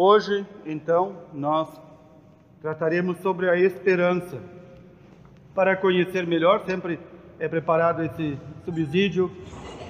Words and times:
Hoje, 0.00 0.46
então, 0.64 1.24
nós 1.34 1.68
trataremos 2.62 3.18
sobre 3.18 3.50
a 3.50 3.58
esperança. 3.58 4.40
Para 5.52 5.76
conhecer 5.76 6.24
melhor, 6.24 6.64
sempre 6.64 7.00
é 7.36 7.48
preparado 7.48 8.04
esse 8.04 8.38
subsídio 8.64 9.28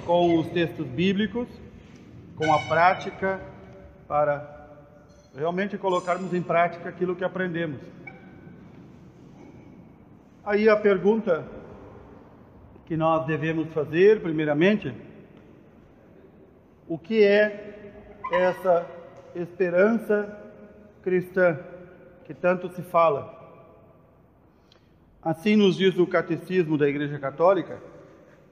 com 0.07 0.39
os 0.39 0.47
textos 0.47 0.87
bíblicos, 0.87 1.47
com 2.35 2.51
a 2.51 2.57
prática, 2.61 3.39
para 4.07 4.67
realmente 5.35 5.77
colocarmos 5.77 6.33
em 6.33 6.41
prática 6.41 6.89
aquilo 6.89 7.15
que 7.15 7.23
aprendemos. 7.23 7.79
Aí 10.43 10.67
a 10.67 10.75
pergunta 10.75 11.45
que 12.87 12.97
nós 12.97 13.27
devemos 13.27 13.71
fazer, 13.73 14.23
primeiramente, 14.23 14.91
o 16.87 16.97
que 16.97 17.23
é 17.23 17.93
essa 18.33 18.97
esperança 19.35 20.37
cristã 21.01 21.59
que 22.25 22.33
tanto 22.33 22.69
se 22.69 22.81
fala. 22.81 23.37
Assim 25.21 25.55
nos 25.55 25.75
diz 25.75 25.97
o 25.97 26.07
Catecismo 26.07 26.77
da 26.77 26.87
Igreja 26.87 27.19
Católica, 27.19 27.81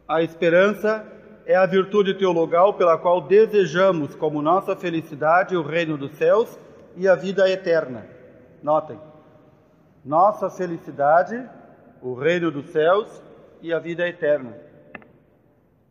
a 0.08 0.22
esperança 0.22 1.06
é 1.46 1.56
a 1.56 1.66
virtude 1.66 2.14
teologal 2.14 2.74
pela 2.74 2.98
qual 2.98 3.22
desejamos 3.22 4.16
como 4.16 4.42
nossa 4.42 4.76
felicidade 4.76 5.56
o 5.56 5.62
reino 5.62 5.98
dos 5.98 6.12
céus 6.14 6.58
e 6.96 7.08
a 7.08 7.16
vida 7.16 7.50
eterna. 7.50 8.06
Notem, 8.62 9.00
nossa 10.04 10.50
felicidade, 10.50 11.48
o 12.02 12.14
reino 12.14 12.52
dos 12.52 12.66
céus 12.72 13.22
e 13.62 13.72
a 13.72 13.80
vida 13.80 14.08
eterna. 14.08 14.58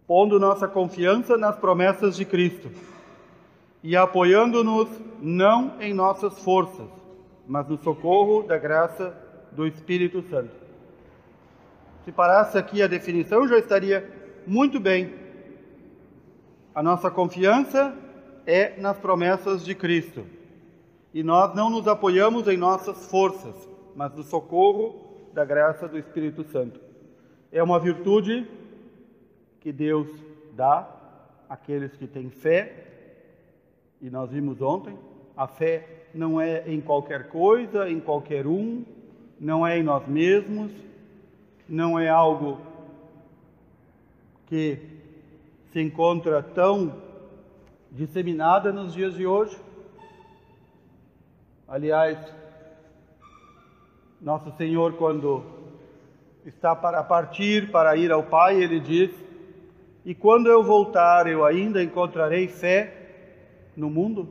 Pondo 0.07 0.39
nossa 0.39 0.69
confiança 0.69 1.37
nas 1.37 1.57
promessas 1.57 2.17
de 2.17 2.25
Cristo 2.25 2.96
e 3.87 3.95
apoiando-nos 3.97 4.89
não 5.23 5.81
em 5.81 5.95
nossas 5.95 6.37
forças, 6.41 6.89
mas 7.47 7.69
no 7.69 7.79
socorro 7.79 8.43
da 8.43 8.59
graça 8.59 9.17
do 9.53 9.65
Espírito 9.65 10.23
Santo. 10.23 10.51
Se 12.05 12.11
parasse 12.11 12.59
aqui 12.59 12.83
a 12.83 12.89
definição, 12.89 13.47
já 13.47 13.57
estaria 13.57 14.05
muito 14.45 14.81
bem. 14.81 15.15
A 16.75 16.83
nossa 16.83 17.13
confiança 17.13 17.97
é 18.45 18.77
nas 18.81 18.99
promessas 18.99 19.65
de 19.65 19.73
Cristo. 19.73 20.27
E 21.15 21.23
nós 21.23 21.55
não 21.55 21.71
nos 21.71 21.87
apoiamos 21.87 22.49
em 22.49 22.57
nossas 22.57 23.09
forças, 23.09 23.55
mas 23.95 24.13
no 24.17 24.25
socorro 24.25 25.31
da 25.33 25.45
graça 25.45 25.87
do 25.87 25.97
Espírito 25.97 26.43
Santo. 26.43 26.81
É 27.53 27.63
uma 27.63 27.79
virtude 27.79 28.51
que 29.61 29.71
Deus 29.71 30.09
dá 30.55 30.91
àqueles 31.49 31.95
que 31.97 32.09
têm 32.09 32.31
fé 32.31 32.86
e 34.01 34.11
nós 34.11 34.31
vimos 34.31 34.61
ontem, 34.61 34.97
a 35.37 35.47
fé 35.47 36.07
não 36.15 36.41
é 36.41 36.65
em 36.67 36.81
qualquer 36.81 37.29
coisa, 37.29 37.89
em 37.89 38.01
qualquer 38.01 38.47
um, 38.47 38.85
não 39.39 39.67
é 39.67 39.79
em 39.79 39.83
nós 39.83 40.07
mesmos, 40.07 40.73
não 41.69 41.99
é 41.99 42.09
algo 42.09 42.59
que 44.47 44.79
se 45.73 45.81
encontra 45.81 46.43
tão 46.43 46.95
disseminada 47.91 48.73
nos 48.73 48.95
dias 48.95 49.15
de 49.15 49.27
hoje. 49.27 49.57
Aliás, 51.69 52.19
nosso 54.21 54.51
Senhor, 54.57 54.95
quando 54.95 55.43
está 56.45 56.77
para 56.77 57.03
partir, 57.03 57.71
para 57.71 57.97
ir 57.97 58.13
ao 58.13 58.23
Pai, 58.23 58.63
ele 58.63 58.79
diz: 58.79 59.11
E 60.05 60.15
quando 60.15 60.47
eu 60.47 60.63
voltar, 60.63 61.27
eu 61.27 61.45
ainda 61.45 61.83
encontrarei 61.83 62.47
fé 62.47 63.06
no 63.77 63.91
mundo? 63.91 64.29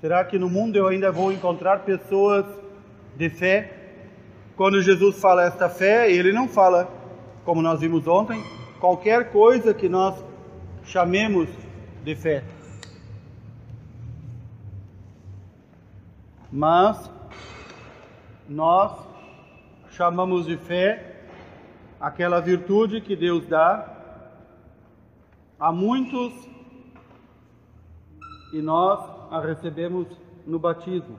Será 0.00 0.24
que 0.24 0.38
no 0.38 0.50
mundo 0.50 0.76
eu 0.76 0.88
ainda 0.88 1.12
vou 1.12 1.30
encontrar 1.30 1.84
pessoas 1.84 2.44
de 3.16 3.30
fé? 3.30 3.72
Quando 4.56 4.82
Jesus 4.82 5.20
fala 5.20 5.44
esta 5.44 5.68
fé, 5.68 6.10
ele 6.10 6.32
não 6.32 6.48
fala, 6.48 6.90
como 7.44 7.62
nós 7.62 7.80
vimos 7.80 8.06
ontem, 8.06 8.42
qualquer 8.80 9.30
coisa 9.30 9.72
que 9.72 9.88
nós 9.88 10.14
chamemos 10.84 11.48
de 12.04 12.14
fé. 12.16 12.42
Mas 16.50 17.10
nós 18.48 18.92
chamamos 19.90 20.46
de 20.46 20.56
fé 20.56 21.22
aquela 22.00 22.40
virtude 22.40 23.00
que 23.00 23.14
Deus 23.14 23.46
dá 23.46 23.88
a 25.58 25.70
muitos 25.70 26.51
e 28.52 28.60
nós 28.60 29.00
a 29.30 29.40
recebemos 29.40 30.06
no 30.46 30.58
batismo. 30.58 31.18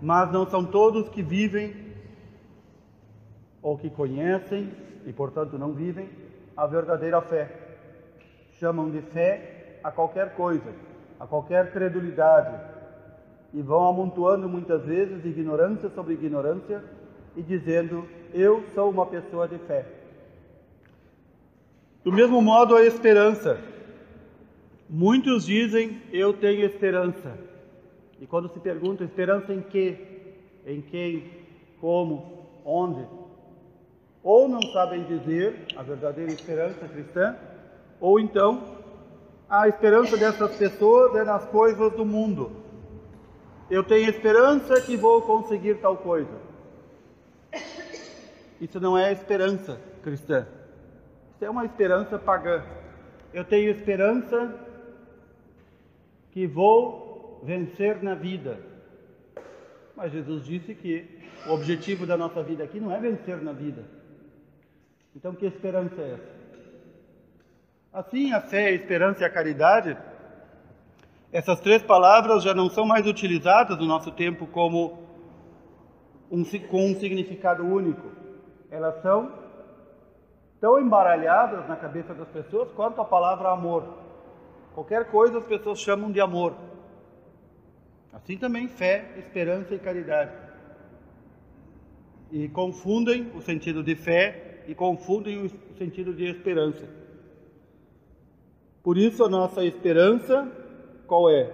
Mas 0.00 0.32
não 0.32 0.48
são 0.48 0.64
todos 0.64 1.08
que 1.08 1.22
vivem 1.22 1.74
ou 3.60 3.76
que 3.76 3.90
conhecem 3.90 4.72
e, 5.04 5.12
portanto, 5.12 5.58
não 5.58 5.72
vivem 5.72 6.08
a 6.56 6.66
verdadeira 6.66 7.20
fé. 7.20 7.50
Chamam 8.58 8.90
de 8.90 9.02
fé 9.02 9.80
a 9.82 9.90
qualquer 9.90 10.34
coisa, 10.34 10.72
a 11.18 11.26
qualquer 11.26 11.72
credulidade 11.72 12.70
e 13.52 13.60
vão 13.60 13.88
amontoando 13.88 14.48
muitas 14.48 14.84
vezes 14.84 15.24
ignorância 15.24 15.90
sobre 15.90 16.14
ignorância 16.14 16.82
e 17.36 17.42
dizendo: 17.42 18.06
Eu 18.32 18.64
sou 18.74 18.90
uma 18.90 19.06
pessoa 19.06 19.48
de 19.48 19.58
fé. 19.58 19.86
Do 22.04 22.12
mesmo 22.12 22.40
modo, 22.40 22.76
a 22.76 22.84
esperança 22.84 23.58
Muitos 24.92 25.46
dizem 25.46 26.02
eu 26.12 26.32
tenho 26.32 26.66
esperança. 26.66 27.38
E 28.20 28.26
quando 28.26 28.52
se 28.52 28.58
pergunta 28.58 29.04
esperança 29.04 29.54
em 29.54 29.62
quê? 29.62 29.96
Em 30.66 30.80
quem? 30.80 31.30
Como? 31.80 32.48
Onde? 32.64 33.06
Ou 34.20 34.48
não 34.48 34.60
sabem 34.72 35.04
dizer 35.04 35.66
a 35.76 35.82
verdadeira 35.82 36.32
esperança 36.32 36.88
cristã, 36.88 37.36
ou 38.00 38.18
então 38.18 38.78
a 39.48 39.68
esperança 39.68 40.16
dessas 40.16 40.56
pessoas 40.56 41.14
é 41.14 41.22
nas 41.22 41.46
coisas 41.46 41.92
do 41.92 42.04
mundo. 42.04 42.50
Eu 43.70 43.84
tenho 43.84 44.10
esperança 44.10 44.80
que 44.80 44.96
vou 44.96 45.22
conseguir 45.22 45.76
tal 45.76 45.98
coisa. 45.98 46.36
Isso 48.60 48.80
não 48.80 48.98
é 48.98 49.12
esperança 49.12 49.80
cristã. 50.02 50.48
Isso 51.36 51.44
é 51.44 51.48
uma 51.48 51.64
esperança 51.64 52.18
pagã. 52.18 52.64
Eu 53.32 53.44
tenho 53.44 53.70
esperança 53.70 54.68
que 56.32 56.46
vou 56.46 57.40
vencer 57.42 58.02
na 58.02 58.14
vida. 58.14 58.58
Mas 59.96 60.12
Jesus 60.12 60.44
disse 60.44 60.74
que 60.74 61.20
o 61.46 61.52
objetivo 61.52 62.06
da 62.06 62.16
nossa 62.16 62.42
vida 62.42 62.64
aqui 62.64 62.80
não 62.80 62.94
é 62.94 62.98
vencer 62.98 63.42
na 63.42 63.52
vida. 63.52 63.84
Então, 65.14 65.34
que 65.34 65.46
esperança 65.46 66.00
é 66.00 66.12
essa? 66.12 66.40
Assim, 67.92 68.32
a 68.32 68.40
fé, 68.40 68.66
a 68.66 68.72
esperança 68.72 69.22
e 69.22 69.24
a 69.24 69.30
caridade, 69.30 69.96
essas 71.32 71.58
três 71.60 71.82
palavras 71.82 72.42
já 72.42 72.54
não 72.54 72.70
são 72.70 72.86
mais 72.86 73.06
utilizadas 73.06 73.76
no 73.78 73.86
nosso 73.86 74.12
tempo 74.12 74.46
como 74.46 75.00
um, 76.30 76.44
com 76.68 76.86
um 76.86 76.94
significado 76.94 77.64
único. 77.64 78.08
Elas 78.70 79.02
são 79.02 79.32
tão 80.60 80.78
embaralhadas 80.78 81.66
na 81.68 81.74
cabeça 81.74 82.14
das 82.14 82.28
pessoas 82.28 82.70
quanto 82.72 83.00
a 83.00 83.04
palavra 83.04 83.50
amor. 83.50 83.99
Qualquer 84.74 85.10
coisa 85.10 85.38
as 85.38 85.44
pessoas 85.44 85.80
chamam 85.80 86.10
de 86.10 86.20
amor. 86.20 86.54
Assim 88.12 88.36
também 88.36 88.68
fé, 88.68 89.12
esperança 89.18 89.74
e 89.74 89.78
caridade. 89.78 90.32
E 92.30 92.48
confundem 92.48 93.30
o 93.34 93.40
sentido 93.40 93.82
de 93.82 93.94
fé 93.94 94.62
e 94.66 94.74
confundem 94.74 95.44
o 95.44 95.76
sentido 95.76 96.14
de 96.14 96.24
esperança. 96.24 96.88
Por 98.82 98.96
isso 98.96 99.24
a 99.24 99.28
nossa 99.28 99.64
esperança 99.64 100.50
qual 101.10 101.28
é? 101.28 101.52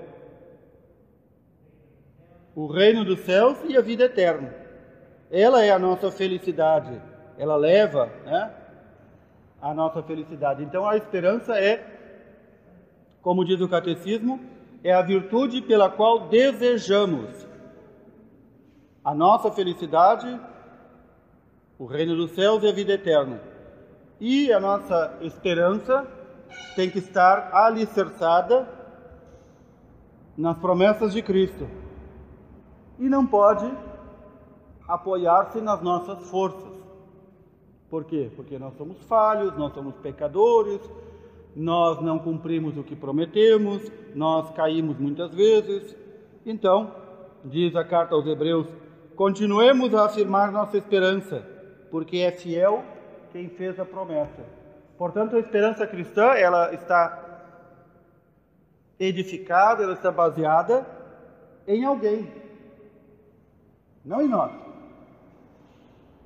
O 2.55 2.67
reino 2.67 3.07
dos 3.07 3.21
céus 3.21 3.59
e 3.67 3.75
a 3.75 3.81
vida 3.81 4.05
eterna. 4.05 4.55
Ela 5.31 5.65
é 5.65 5.71
a 5.71 5.79
nossa 5.79 6.11
felicidade. 6.11 7.01
Ela 7.39 7.57
leva, 7.57 8.07
né, 8.25 8.55
a 9.61 9.73
nossa 9.73 10.03
felicidade. 10.03 10.63
Então 10.63 10.87
a 10.87 10.97
esperança 10.97 11.59
é 11.59 11.96
como 13.27 13.45
diz 13.45 13.61
o 13.61 13.69
catecismo, 13.69 14.39
é 14.85 14.93
a 14.93 15.03
virtude 15.03 15.61
pela 15.61 15.91
qual 15.91 16.29
desejamos 16.29 17.45
a 19.03 19.13
nossa 19.13 19.51
felicidade, 19.51 20.41
o 21.77 21.87
reino 21.87 22.15
dos 22.15 22.31
céus 22.37 22.63
e 22.63 22.69
a 22.69 22.73
vida 22.73 22.93
eterna. 22.93 23.41
E 24.21 24.53
a 24.53 24.61
nossa 24.61 25.19
esperança 25.23 26.07
tem 26.77 26.89
que 26.89 27.01
estar 27.01 27.53
alicerçada 27.53 28.69
nas 30.37 30.57
promessas 30.59 31.13
de 31.13 31.21
Cristo. 31.21 31.67
E 32.97 33.09
não 33.09 33.27
pode 33.27 33.69
apoiar-se 34.87 35.61
nas 35.61 35.83
nossas 35.83 36.31
forças. 36.31 36.73
Por 37.91 38.05
quê? 38.05 38.31
Porque 38.37 38.57
nós 38.57 38.77
somos 38.77 39.03
falhos, 39.03 39.57
nós 39.57 39.75
somos 39.75 39.97
pecadores, 39.97 40.81
nós 41.57 42.03
não 42.03 42.19
cumprimos 42.19 42.77
o 42.77 42.85
que 42.85 42.95
prometemos, 42.95 43.91
nós 44.15 44.51
caímos 44.51 44.99
muitas 44.99 45.35
vezes. 45.35 45.97
Então, 46.45 46.95
diz 47.43 47.75
a 47.75 47.83
carta 47.83 48.15
aos 48.15 48.27
Hebreus, 48.27 48.67
continuemos 49.17 49.95
a 49.95 50.05
afirmar 50.05 50.53
nossa 50.53 50.77
esperança, 50.77 51.43
porque 51.91 52.19
é 52.19 52.31
fiel 52.31 52.85
quem 53.33 53.49
fez 53.49 53.81
a 53.81 53.87
promessa. 53.87 54.45
Portanto, 54.99 55.35
a 55.35 55.41
esperança 55.41 55.87
cristã, 55.87 56.35
ela 56.35 56.75
está 56.75 57.23
edificada, 59.01 59.83
ela 59.83 59.95
está 59.95 60.11
baseada 60.11 60.87
em 61.67 61.87
alguém, 61.87 62.31
não 64.05 64.21
em 64.21 64.29
nós. 64.29 64.53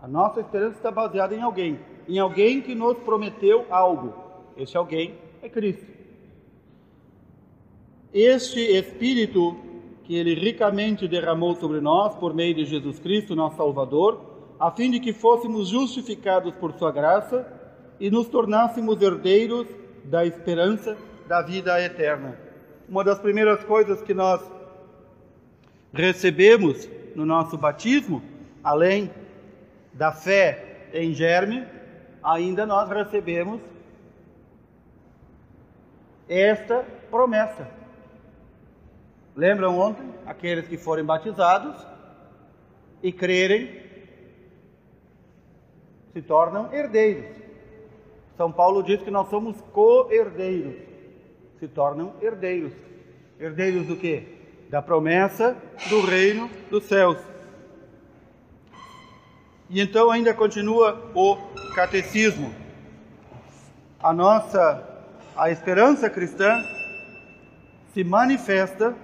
A 0.03 0.09
nossa 0.09 0.41
esperança 0.41 0.77
está 0.77 0.91
baseada 0.91 1.35
em 1.37 1.41
alguém, 1.41 1.79
em 2.09 2.19
alguém 2.19 2.61
que 2.61 2.75
nos 2.75 2.99
prometeu 2.99 3.65
algo. 3.71 4.20
Esse 4.61 4.77
alguém 4.77 5.15
é 5.43 5.49
Cristo. 5.49 5.87
Este 8.13 8.61
Espírito 8.61 9.57
que 10.05 10.15
Ele 10.15 10.35
ricamente 10.35 11.09
derramou 11.09 11.57
sobre 11.57 11.81
nós 11.81 12.15
por 12.17 12.35
meio 12.35 12.55
de 12.55 12.67
Jesus 12.67 12.99
Cristo, 12.99 13.35
nosso 13.35 13.57
Salvador, 13.57 14.21
a 14.59 14.71
fim 14.71 14.91
de 14.91 15.01
que 15.01 15.15
fôssemos 15.15 15.69
justificados 15.69 16.53
por 16.57 16.75
Sua 16.75 16.93
graça 16.93 17.51
e 17.99 18.11
nos 18.11 18.29
tornássemos 18.29 19.01
herdeiros 19.01 19.67
da 20.05 20.27
esperança 20.27 20.95
da 21.27 21.41
vida 21.41 21.83
eterna. 21.83 22.39
Uma 22.87 23.03
das 23.03 23.19
primeiras 23.19 23.65
coisas 23.65 24.03
que 24.03 24.13
nós 24.13 24.43
recebemos 25.91 26.87
no 27.15 27.25
nosso 27.25 27.57
batismo, 27.57 28.23
além 28.63 29.11
da 29.95 30.13
fé 30.13 30.89
em 30.93 31.15
germe, 31.15 31.65
ainda 32.23 32.67
nós 32.67 32.91
recebemos 32.91 33.70
esta 36.31 36.87
promessa. 37.11 37.69
Lembram 39.35 39.77
ontem? 39.77 40.09
Aqueles 40.25 40.69
que 40.69 40.79
forem 40.79 41.05
batizados 41.05 41.85
e 43.03 43.13
crerem 43.13 43.83
se 46.13 46.23
tornam 46.23 46.73
herdeiros. 46.73 47.37
São 48.37 48.53
Paulo 48.53 48.83
diz 48.83 49.03
que 49.03 49.11
nós 49.11 49.29
somos 49.29 49.61
co-herdeiros, 49.73 50.77
se 51.59 51.67
tornam 51.67 52.15
herdeiros. 52.23 52.73
Herdeiros 53.39 53.87
do 53.87 53.97
quê? 53.97 54.25
Da 54.69 54.81
promessa 54.81 55.57
do 55.89 56.01
reino 56.01 56.49
dos 56.71 56.85
céus. 56.85 57.19
E 59.69 59.81
então 59.81 60.11
ainda 60.11 60.33
continua 60.33 61.11
o 61.15 61.37
catecismo. 61.75 62.53
A 64.03 64.13
nossa 64.13 64.90
a 65.41 65.51
esperança 65.51 66.11
cristã 66.11 66.63
se 67.95 68.05
manifesta 68.05 68.95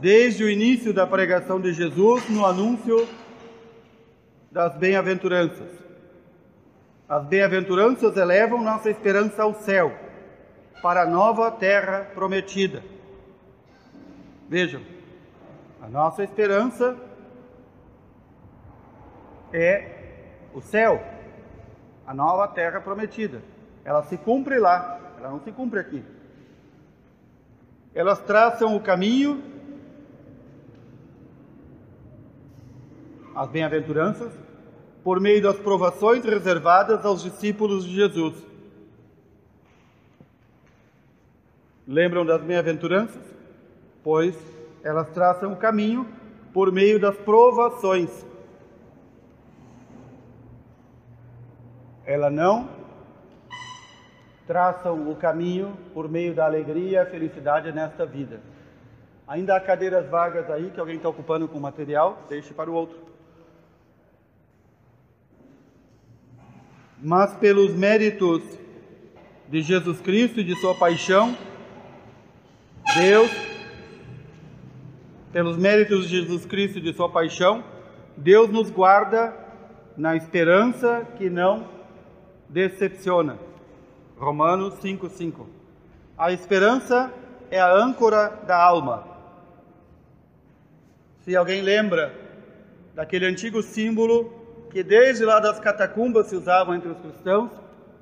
desde 0.00 0.42
o 0.42 0.48
início 0.48 0.94
da 0.94 1.06
pregação 1.06 1.60
de 1.60 1.74
Jesus 1.74 2.26
no 2.30 2.46
anúncio 2.46 3.06
das 4.50 4.74
bem-aventuranças. 4.78 5.68
As 7.06 7.26
bem-aventuranças 7.26 8.16
elevam 8.16 8.64
nossa 8.64 8.88
esperança 8.88 9.42
ao 9.42 9.52
céu, 9.52 9.94
para 10.80 11.02
a 11.02 11.06
nova 11.06 11.50
terra 11.50 12.10
prometida. 12.14 12.82
Vejam, 14.48 14.80
a 15.82 15.88
nossa 15.88 16.24
esperança 16.24 16.96
é 19.52 19.90
o 20.54 20.62
céu, 20.62 21.04
a 22.06 22.14
nova 22.14 22.48
terra 22.48 22.80
prometida. 22.80 23.42
Ela 23.90 24.04
se 24.04 24.16
cumpre 24.16 24.56
lá, 24.56 25.00
ela 25.18 25.30
não 25.30 25.40
se 25.40 25.50
cumpre 25.50 25.80
aqui. 25.80 26.00
Elas 27.92 28.20
traçam 28.20 28.76
o 28.76 28.80
caminho, 28.80 29.42
as 33.34 33.48
bem-aventuranças, 33.48 34.32
por 35.02 35.18
meio 35.18 35.42
das 35.42 35.58
provações 35.58 36.24
reservadas 36.24 37.04
aos 37.04 37.20
discípulos 37.20 37.84
de 37.84 37.96
Jesus. 37.96 38.40
Lembram 41.84 42.24
das 42.24 42.40
bem-aventuranças? 42.42 43.24
Pois 44.04 44.38
elas 44.84 45.08
traçam 45.08 45.52
o 45.52 45.56
caminho 45.56 46.06
por 46.52 46.70
meio 46.70 47.00
das 47.00 47.16
provações. 47.16 48.24
Ela 52.06 52.30
não 52.30 52.79
traçam 54.50 55.08
o 55.08 55.14
caminho 55.14 55.78
por 55.94 56.08
meio 56.08 56.34
da 56.34 56.44
alegria 56.44 57.02
e 57.02 57.06
felicidade 57.06 57.70
nesta 57.70 58.04
vida. 58.04 58.40
Ainda 59.28 59.54
há 59.54 59.60
cadeiras 59.60 60.10
vagas 60.10 60.50
aí 60.50 60.72
que 60.72 60.80
alguém 60.80 60.96
está 60.96 61.08
ocupando 61.08 61.46
com 61.46 61.60
material, 61.60 62.26
deixe 62.28 62.52
para 62.52 62.68
o 62.68 62.74
outro. 62.74 62.98
Mas 67.00 67.32
pelos 67.34 67.76
méritos 67.76 68.42
de 69.48 69.62
Jesus 69.62 70.00
Cristo 70.00 70.40
e 70.40 70.44
de 70.44 70.56
sua 70.56 70.74
paixão, 70.74 71.36
Deus, 72.96 73.30
pelos 75.32 75.56
méritos 75.58 76.08
de 76.08 76.18
Jesus 76.18 76.44
Cristo 76.44 76.78
e 76.78 76.82
de 76.82 76.92
sua 76.92 77.08
paixão, 77.08 77.62
Deus 78.16 78.50
nos 78.50 78.68
guarda 78.68 79.32
na 79.96 80.16
esperança 80.16 81.06
que 81.16 81.30
não 81.30 81.68
decepciona. 82.48 83.48
Romanos 84.20 84.74
5:5. 84.82 85.46
A 86.16 86.30
esperança 86.30 87.10
é 87.50 87.58
a 87.58 87.72
âncora 87.74 88.28
da 88.46 88.62
alma. 88.62 89.08
Se 91.20 91.34
alguém 91.34 91.62
lembra 91.62 92.14
daquele 92.94 93.24
antigo 93.24 93.62
símbolo 93.62 94.30
que 94.70 94.82
desde 94.82 95.24
lá 95.24 95.40
das 95.40 95.58
catacumbas 95.58 96.26
se 96.26 96.36
usava 96.36 96.76
entre 96.76 96.90
os 96.90 96.98
cristãos 96.98 97.50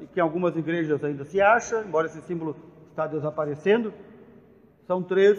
e 0.00 0.06
que 0.06 0.19
em 0.19 0.23
algumas 0.23 0.56
igrejas 0.56 1.05
ainda 1.05 1.25
se 1.25 1.41
acha, 1.41 1.85
embora 1.87 2.09
esse 2.09 2.20
símbolo 2.23 2.56
está 2.91 3.06
desaparecendo, 3.06 3.94
são 4.88 5.00
três 5.00 5.38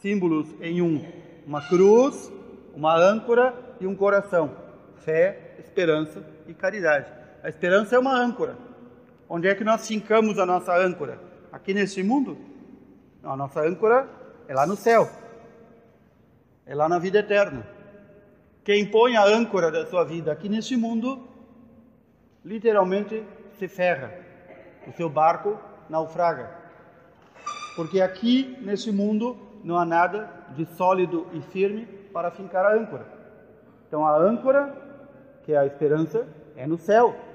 símbolos 0.00 0.48
em 0.58 0.80
um: 0.80 1.04
uma 1.46 1.60
cruz, 1.68 2.32
uma 2.74 2.96
âncora 2.96 3.54
e 3.78 3.86
um 3.86 3.94
coração. 3.94 4.56
Fé, 5.04 5.54
esperança 5.58 6.24
e 6.48 6.54
caridade. 6.54 7.12
A 7.42 7.50
esperança 7.50 7.94
é 7.94 7.98
uma 7.98 8.18
âncora. 8.18 8.65
Onde 9.28 9.48
é 9.48 9.54
que 9.54 9.64
nós 9.64 9.86
fincamos 9.86 10.38
a 10.38 10.46
nossa 10.46 10.76
âncora? 10.76 11.18
Aqui 11.50 11.74
neste 11.74 12.02
mundo? 12.02 12.38
Não, 13.22 13.32
a 13.32 13.36
nossa 13.36 13.60
âncora 13.60 14.08
é 14.46 14.54
lá 14.54 14.66
no 14.66 14.76
céu. 14.76 15.08
É 16.64 16.74
lá 16.74 16.88
na 16.88 16.98
vida 16.98 17.18
eterna. 17.18 17.66
Quem 18.64 18.86
põe 18.88 19.16
a 19.16 19.24
âncora 19.24 19.70
da 19.70 19.86
sua 19.86 20.04
vida 20.04 20.30
aqui 20.30 20.48
neste 20.48 20.76
mundo, 20.76 21.26
literalmente 22.44 23.24
se 23.58 23.68
ferra. 23.68 24.12
O 24.86 24.92
seu 24.92 25.08
barco 25.08 25.58
naufraga. 25.88 26.50
Porque 27.74 28.00
aqui 28.00 28.56
neste 28.62 28.92
mundo 28.92 29.36
não 29.62 29.76
há 29.76 29.84
nada 29.84 30.30
de 30.54 30.64
sólido 30.64 31.26
e 31.32 31.40
firme 31.40 31.86
para 32.12 32.30
fincar 32.30 32.64
a 32.64 32.74
âncora. 32.74 33.06
Então 33.88 34.06
a 34.06 34.16
âncora, 34.16 34.74
que 35.44 35.52
é 35.52 35.58
a 35.58 35.66
esperança, 35.66 36.26
é 36.56 36.66
no 36.66 36.78
céu. 36.78 37.25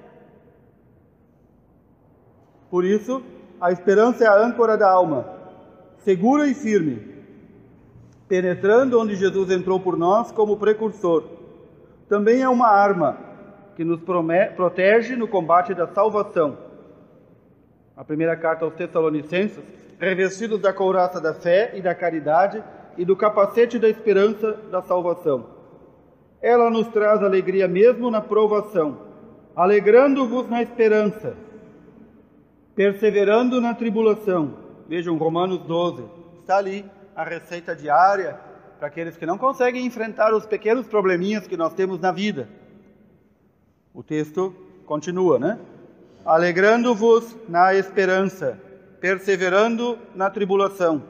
Por 2.71 2.85
isso, 2.85 3.21
a 3.59 3.69
esperança 3.69 4.23
é 4.23 4.27
a 4.27 4.37
âncora 4.37 4.77
da 4.77 4.89
alma, 4.89 5.27
segura 6.05 6.47
e 6.47 6.53
firme, 6.53 7.05
penetrando 8.29 8.97
onde 8.97 9.13
Jesus 9.15 9.51
entrou 9.51 9.77
por 9.77 9.97
nós 9.97 10.31
como 10.31 10.55
precursor. 10.55 11.25
Também 12.07 12.41
é 12.41 12.47
uma 12.47 12.69
arma 12.69 13.17
que 13.75 13.83
nos 13.83 13.99
protege 14.55 15.17
no 15.17 15.27
combate 15.27 15.73
da 15.73 15.85
salvação. 15.87 16.57
A 17.95 18.05
primeira 18.05 18.37
carta 18.37 18.63
aos 18.63 18.73
Tessalonicenses, 18.73 19.61
revestidos 19.99 20.61
da 20.61 20.71
couraça 20.71 21.19
da 21.19 21.33
fé 21.33 21.73
e 21.75 21.81
da 21.81 21.93
caridade 21.93 22.63
e 22.97 23.03
do 23.03 23.17
capacete 23.17 23.77
da 23.77 23.89
esperança 23.89 24.53
da 24.71 24.81
salvação. 24.81 25.45
Ela 26.41 26.69
nos 26.69 26.87
traz 26.87 27.21
alegria 27.21 27.67
mesmo 27.67 28.09
na 28.09 28.21
provação, 28.21 28.97
alegrando-vos 29.55 30.49
na 30.49 30.63
esperança 30.63 31.50
perseverando 32.75 33.59
na 33.59 33.73
tribulação. 33.73 34.57
Vejam 34.87 35.17
Romanos 35.17 35.59
12, 35.59 36.03
está 36.39 36.57
ali 36.57 36.85
a 37.15 37.23
receita 37.23 37.75
diária 37.75 38.39
para 38.77 38.87
aqueles 38.87 39.15
que 39.15 39.25
não 39.25 39.37
conseguem 39.37 39.85
enfrentar 39.85 40.33
os 40.33 40.45
pequenos 40.45 40.87
probleminhas 40.87 41.45
que 41.45 41.55
nós 41.55 41.73
temos 41.73 41.99
na 41.99 42.11
vida. 42.11 42.49
O 43.93 44.01
texto 44.01 44.55
continua, 44.85 45.37
né? 45.37 45.59
Alegrando-vos 46.25 47.35
na 47.47 47.75
esperança, 47.75 48.59
perseverando 48.99 49.99
na 50.15 50.29
tribulação. 50.29 51.03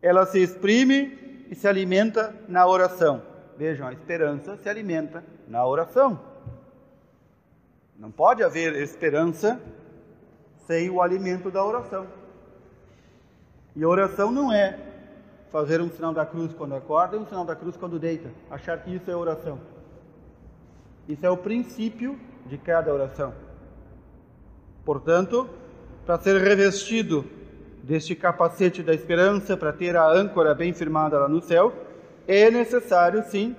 Ela 0.00 0.26
se 0.26 0.42
exprime 0.42 1.46
e 1.50 1.54
se 1.54 1.66
alimenta 1.66 2.34
na 2.48 2.66
oração. 2.66 3.22
Vejam, 3.56 3.86
a 3.86 3.92
esperança 3.92 4.56
se 4.56 4.68
alimenta 4.68 5.24
na 5.46 5.66
oração. 5.66 6.20
Não 7.98 8.10
pode 8.10 8.42
haver 8.44 8.74
esperança 8.76 9.60
sem 10.68 10.90
o 10.90 11.00
alimento 11.00 11.50
da 11.50 11.64
oração. 11.64 12.06
E 13.74 13.82
a 13.82 13.88
oração 13.88 14.30
não 14.30 14.52
é 14.52 14.78
fazer 15.50 15.80
um 15.80 15.90
sinal 15.90 16.12
da 16.12 16.26
cruz 16.26 16.52
quando 16.52 16.74
acorda 16.74 17.16
e 17.16 17.18
um 17.18 17.26
sinal 17.26 17.44
da 17.44 17.56
cruz 17.56 17.74
quando 17.74 17.98
deita, 17.98 18.30
achar 18.50 18.78
que 18.78 18.94
isso 18.94 19.10
é 19.10 19.16
oração. 19.16 19.58
Isso 21.08 21.24
é 21.24 21.30
o 21.30 21.38
princípio 21.38 22.20
de 22.44 22.58
cada 22.58 22.92
oração. 22.92 23.32
Portanto, 24.84 25.48
para 26.04 26.18
ser 26.18 26.38
revestido 26.38 27.24
deste 27.82 28.14
capacete 28.14 28.82
da 28.82 28.92
esperança, 28.92 29.56
para 29.56 29.72
ter 29.72 29.96
a 29.96 30.06
âncora 30.06 30.54
bem 30.54 30.74
firmada 30.74 31.18
lá 31.18 31.28
no 31.28 31.40
céu, 31.40 31.72
é 32.26 32.50
necessário, 32.50 33.24
sim, 33.24 33.56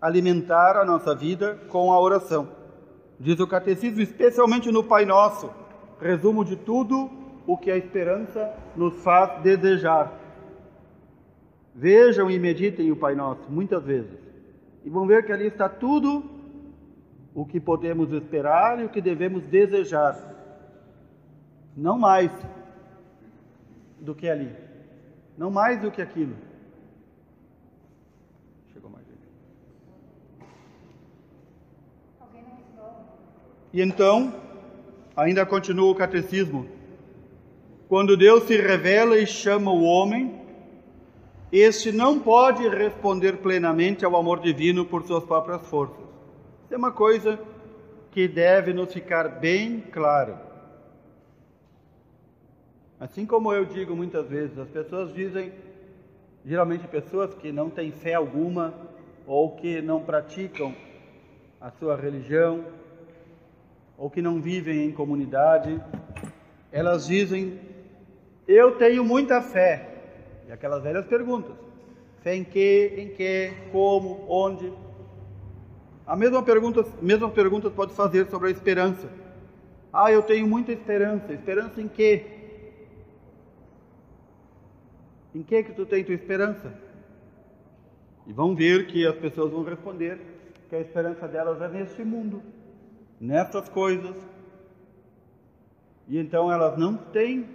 alimentar 0.00 0.76
a 0.76 0.84
nossa 0.84 1.12
vida 1.12 1.58
com 1.68 1.92
a 1.92 2.00
oração. 2.00 2.48
Diz 3.18 3.40
o 3.40 3.48
catecismo, 3.48 4.00
especialmente 4.00 4.70
no 4.70 4.84
Pai 4.84 5.04
Nosso, 5.04 5.50
resumo 6.00 6.44
de 6.44 6.56
tudo 6.56 7.10
o 7.46 7.56
que 7.56 7.70
a 7.70 7.76
esperança 7.76 8.54
nos 8.76 9.02
faz 9.02 9.42
desejar. 9.42 10.12
Vejam 11.74 12.30
e 12.30 12.38
meditem 12.38 12.90
o 12.92 12.96
Pai 12.96 13.14
Nosso 13.14 13.50
muitas 13.50 13.84
vezes 13.84 14.24
e 14.84 14.90
vão 14.90 15.06
ver 15.06 15.24
que 15.24 15.32
ali 15.32 15.46
está 15.46 15.68
tudo 15.68 16.30
o 17.34 17.44
que 17.44 17.58
podemos 17.58 18.12
esperar 18.12 18.80
e 18.80 18.84
o 18.84 18.88
que 18.88 19.00
devemos 19.00 19.42
desejar. 19.44 20.32
Não 21.76 21.98
mais 21.98 22.30
do 23.98 24.14
que 24.14 24.28
ali, 24.28 24.54
não 25.36 25.50
mais 25.50 25.80
do 25.80 25.90
que 25.90 26.00
aquilo. 26.00 26.36
Chegou 28.72 28.90
mais 28.90 29.04
gente. 29.06 29.18
E 33.72 33.82
então, 33.82 34.43
ainda 35.16 35.46
continua 35.46 35.90
o 35.90 35.94
catecismo. 35.94 36.68
Quando 37.88 38.16
Deus 38.16 38.44
se 38.44 38.56
revela 38.56 39.18
e 39.18 39.26
chama 39.26 39.70
o 39.70 39.82
homem, 39.82 40.40
este 41.52 41.92
não 41.92 42.18
pode 42.18 42.66
responder 42.68 43.36
plenamente 43.36 44.04
ao 44.04 44.16
amor 44.16 44.40
divino 44.40 44.84
por 44.84 45.04
suas 45.04 45.22
próprias 45.24 45.64
forças. 45.66 46.04
Isso 46.64 46.74
é 46.74 46.76
uma 46.76 46.90
coisa 46.90 47.38
que 48.10 48.26
deve 48.26 48.72
nos 48.72 48.92
ficar 48.92 49.28
bem 49.28 49.80
claro. 49.92 50.36
Assim 52.98 53.26
como 53.26 53.52
eu 53.52 53.64
digo 53.64 53.94
muitas 53.94 54.28
vezes, 54.28 54.58
as 54.58 54.68
pessoas 54.68 55.12
dizem, 55.12 55.52
geralmente 56.44 56.88
pessoas 56.88 57.34
que 57.34 57.52
não 57.52 57.68
têm 57.68 57.92
fé 57.92 58.14
alguma 58.14 58.74
ou 59.26 59.54
que 59.56 59.82
não 59.82 60.00
praticam 60.00 60.74
a 61.60 61.70
sua 61.70 61.96
religião 61.96 62.64
ou 63.96 64.10
que 64.10 64.20
não 64.20 64.40
vivem 64.40 64.84
em 64.84 64.92
comunidade, 64.92 65.80
elas 66.70 67.06
dizem: 67.06 67.58
Eu 68.46 68.72
tenho 68.72 69.04
muita 69.04 69.40
fé. 69.40 69.88
E 70.48 70.52
aquelas 70.52 70.82
velhas 70.82 71.06
perguntas: 71.06 71.54
Fé 72.22 72.34
em 72.34 72.44
que, 72.44 72.94
em 72.96 73.08
que, 73.10 73.52
como, 73.70 74.24
onde? 74.28 74.72
A 76.06 76.16
mesma 76.16 76.42
pergunta, 76.42 76.84
mesma 77.00 77.30
pergunta 77.30 77.70
pode 77.70 77.94
fazer 77.94 78.26
sobre 78.28 78.48
a 78.48 78.50
esperança. 78.50 79.08
Ah, 79.92 80.10
eu 80.10 80.22
tenho 80.22 80.46
muita 80.46 80.72
esperança. 80.72 81.32
Esperança 81.32 81.80
em 81.80 81.88
quê? 81.88 82.26
Em 85.34 85.42
que 85.42 85.62
que 85.62 85.72
tu 85.72 85.86
tem 85.86 86.04
tua 86.04 86.14
esperança? 86.14 86.72
E 88.26 88.32
vão 88.32 88.54
ver 88.54 88.86
que 88.86 89.06
as 89.06 89.16
pessoas 89.16 89.52
vão 89.52 89.64
responder 89.64 90.18
que 90.68 90.76
a 90.76 90.80
esperança 90.80 91.28
delas 91.28 91.60
é 91.60 91.68
neste 91.68 92.02
mundo, 92.04 92.42
nestas 93.20 93.68
coisas. 93.68 94.16
E 96.08 96.18
então 96.18 96.52
elas 96.52 96.76
não 96.78 96.96
têm 96.96 97.48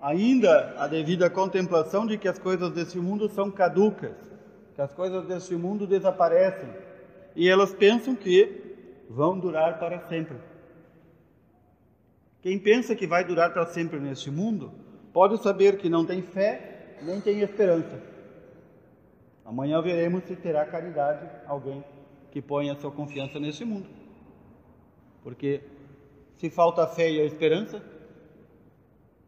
ainda 0.00 0.74
a 0.78 0.86
devida 0.86 1.28
contemplação 1.28 2.06
de 2.06 2.16
que 2.16 2.28
as 2.28 2.38
coisas 2.38 2.72
deste 2.72 2.98
mundo 2.98 3.28
são 3.28 3.50
caducas, 3.50 4.16
que 4.74 4.80
as 4.80 4.92
coisas 4.92 5.26
deste 5.26 5.54
mundo 5.54 5.86
desaparecem. 5.86 6.68
E 7.34 7.48
elas 7.48 7.74
pensam 7.74 8.14
que 8.14 9.06
vão 9.08 9.38
durar 9.38 9.78
para 9.78 10.00
sempre. 10.08 10.36
Quem 12.40 12.58
pensa 12.58 12.94
que 12.94 13.06
vai 13.06 13.24
durar 13.24 13.52
para 13.52 13.66
sempre 13.66 13.98
neste 13.98 14.30
mundo, 14.30 14.72
pode 15.12 15.42
saber 15.42 15.78
que 15.78 15.88
não 15.88 16.04
tem 16.04 16.22
fé 16.22 16.96
nem 17.02 17.20
tem 17.20 17.40
esperança. 17.40 18.00
Amanhã 19.44 19.80
veremos 19.80 20.24
se 20.24 20.36
terá 20.36 20.64
caridade 20.66 21.26
alguém 21.46 21.82
que 22.30 22.42
ponha 22.42 22.74
sua 22.76 22.90
confiança 22.90 23.40
nesse 23.40 23.64
mundo. 23.64 23.88
Porque 25.22 25.60
se 26.36 26.50
falta 26.50 26.84
a 26.84 26.86
fé 26.86 27.10
e 27.10 27.20
a 27.20 27.24
esperança, 27.24 27.82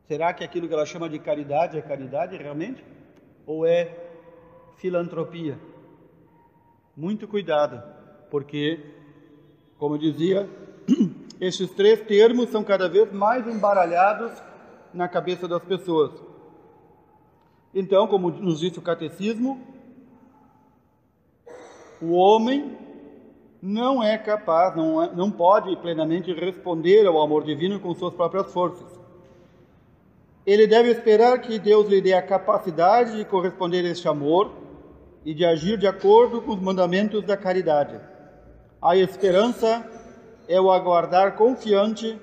será 0.06 0.32
que 0.32 0.44
aquilo 0.44 0.68
que 0.68 0.74
ela 0.74 0.86
chama 0.86 1.08
de 1.08 1.18
caridade 1.18 1.78
é 1.78 1.82
caridade 1.82 2.36
realmente? 2.36 2.84
Ou 3.46 3.66
é 3.66 3.96
filantropia? 4.76 5.58
Muito 6.96 7.26
cuidado, 7.26 7.82
porque, 8.30 8.80
como 9.78 9.98
dizia, 9.98 10.48
esses 11.40 11.70
três 11.70 12.00
termos 12.02 12.50
são 12.50 12.62
cada 12.62 12.88
vez 12.88 13.12
mais 13.12 13.46
embaralhados 13.46 14.32
na 14.92 15.08
cabeça 15.08 15.48
das 15.48 15.62
pessoas. 15.64 16.12
Então, 17.74 18.06
como 18.06 18.30
nos 18.30 18.60
disse 18.60 18.78
o 18.78 18.82
catecismo, 18.82 19.60
o 22.02 22.12
homem 22.12 22.76
não 23.62 24.02
é 24.02 24.16
capaz, 24.16 24.74
não, 24.76 25.02
é, 25.02 25.14
não 25.14 25.30
pode 25.30 25.74
plenamente 25.76 26.32
responder 26.32 27.06
ao 27.06 27.20
amor 27.20 27.44
divino 27.44 27.78
com 27.78 27.94
suas 27.94 28.14
próprias 28.14 28.52
forças. 28.52 28.98
Ele 30.46 30.66
deve 30.66 30.90
esperar 30.90 31.40
que 31.40 31.58
Deus 31.58 31.88
lhe 31.88 32.00
dê 32.00 32.14
a 32.14 32.22
capacidade 32.22 33.16
de 33.16 33.24
corresponder 33.24 33.84
a 33.84 33.90
este 33.90 34.08
amor 34.08 34.50
e 35.24 35.34
de 35.34 35.44
agir 35.44 35.76
de 35.76 35.86
acordo 35.86 36.40
com 36.40 36.52
os 36.52 36.60
mandamentos 36.60 37.22
da 37.24 37.36
caridade. 37.36 38.00
A 38.80 38.96
esperança 38.96 39.86
é 40.48 40.60
o 40.60 40.70
aguardar 40.70 41.36
confiante 41.36 42.18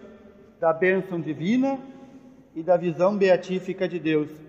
da 0.59 0.73
bênção 0.73 1.21
divina 1.21 1.79
e 2.55 2.63
da 2.63 2.75
visão 2.75 3.15
beatífica 3.15 3.87
de 3.87 3.99
Deus 3.99 4.47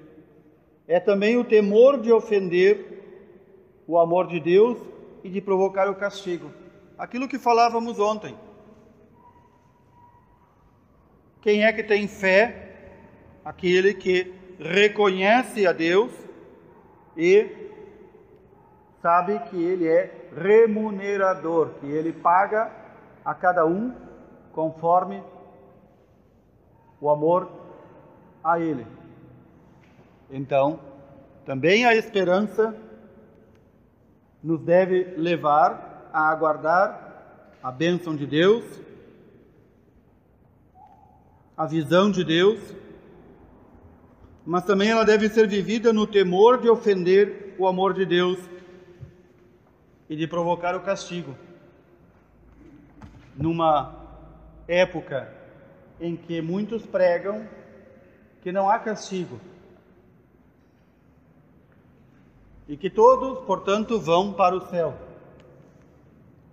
é 0.88 0.98
também 0.98 1.36
o 1.36 1.44
temor 1.44 2.00
de 2.00 2.10
ofender 2.10 3.84
o 3.86 3.98
amor 3.98 4.26
de 4.26 4.40
Deus 4.40 4.78
e 5.22 5.28
de 5.28 5.38
provocar 5.38 5.88
o 5.90 5.94
castigo. 5.94 6.50
Aquilo 6.98 7.28
que 7.28 7.38
falávamos 7.38 8.00
ontem. 8.00 8.36
Quem 11.40 11.64
é 11.64 11.72
que 11.72 11.84
tem 11.84 12.08
fé? 12.08 12.64
Aquele 13.44 13.94
que 13.94 14.34
reconhece 14.58 15.64
a 15.64 15.72
Deus 15.72 16.12
e 17.16 17.48
sabe 19.00 19.38
que 19.48 19.56
Ele 19.56 19.86
é 19.86 20.28
remunerador, 20.36 21.74
que 21.80 21.86
Ele 21.86 22.12
paga 22.12 22.70
a 23.24 23.32
cada 23.32 23.64
um 23.64 23.94
conforme 24.52 25.22
o 27.00 27.08
amor 27.08 27.48
a 28.42 28.58
Ele. 28.58 28.84
Então, 30.28 30.80
também 31.46 31.86
a 31.86 31.94
esperança 31.94 32.74
nos 34.42 34.60
deve 34.60 35.14
levar 35.16 35.87
a 36.18 36.30
aguardar 36.30 37.54
a 37.62 37.70
bênção 37.70 38.16
de 38.16 38.26
Deus, 38.26 38.64
a 41.56 41.64
visão 41.64 42.10
de 42.10 42.24
Deus, 42.24 42.58
mas 44.44 44.64
também 44.64 44.90
ela 44.90 45.04
deve 45.04 45.28
ser 45.28 45.46
vivida 45.46 45.92
no 45.92 46.08
temor 46.08 46.60
de 46.60 46.68
ofender 46.68 47.54
o 47.56 47.68
amor 47.68 47.94
de 47.94 48.04
Deus 48.04 48.38
e 50.08 50.16
de 50.16 50.26
provocar 50.26 50.74
o 50.74 50.80
castigo. 50.80 51.36
Numa 53.36 53.94
época 54.66 55.32
em 56.00 56.16
que 56.16 56.42
muitos 56.42 56.84
pregam 56.84 57.46
que 58.42 58.50
não 58.50 58.68
há 58.68 58.78
castigo, 58.80 59.40
e 62.68 62.76
que 62.76 62.90
todos, 62.90 63.44
portanto, 63.46 64.00
vão 64.00 64.32
para 64.32 64.54
o 64.54 64.60
céu. 64.68 65.07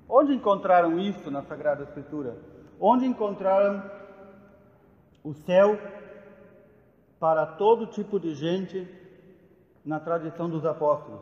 Onde 0.08 0.34
encontraram 0.34 1.00
isso 1.00 1.32
na 1.32 1.42
Sagrada 1.44 1.84
Escritura? 1.84 2.38
Onde 2.80 3.06
encontraram 3.06 3.84
o 5.24 5.34
céu 5.34 5.80
para 7.20 7.46
todo 7.46 7.88
tipo 7.88 8.20
de 8.20 8.36
gente 8.36 8.88
na 9.84 10.00
tradição 10.00 10.50
dos 10.50 10.66
apóstolos? 10.66 11.22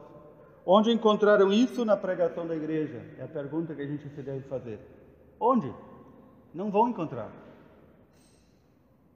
Onde 0.66 0.92
encontraram 0.92 1.52
isso 1.52 1.84
na 1.84 1.98
pregação 1.98 2.48
da 2.48 2.56
igreja? 2.56 3.02
É 3.18 3.24
a 3.24 3.28
pergunta 3.28 3.74
que 3.76 3.82
a 3.82 3.88
gente 3.88 4.08
se 4.10 4.22
deve 4.22 4.42
fazer. 4.48 4.80
Onde? 5.40 5.74
Não 6.54 6.72
vão 6.72 6.90
encontrar. 6.90 7.32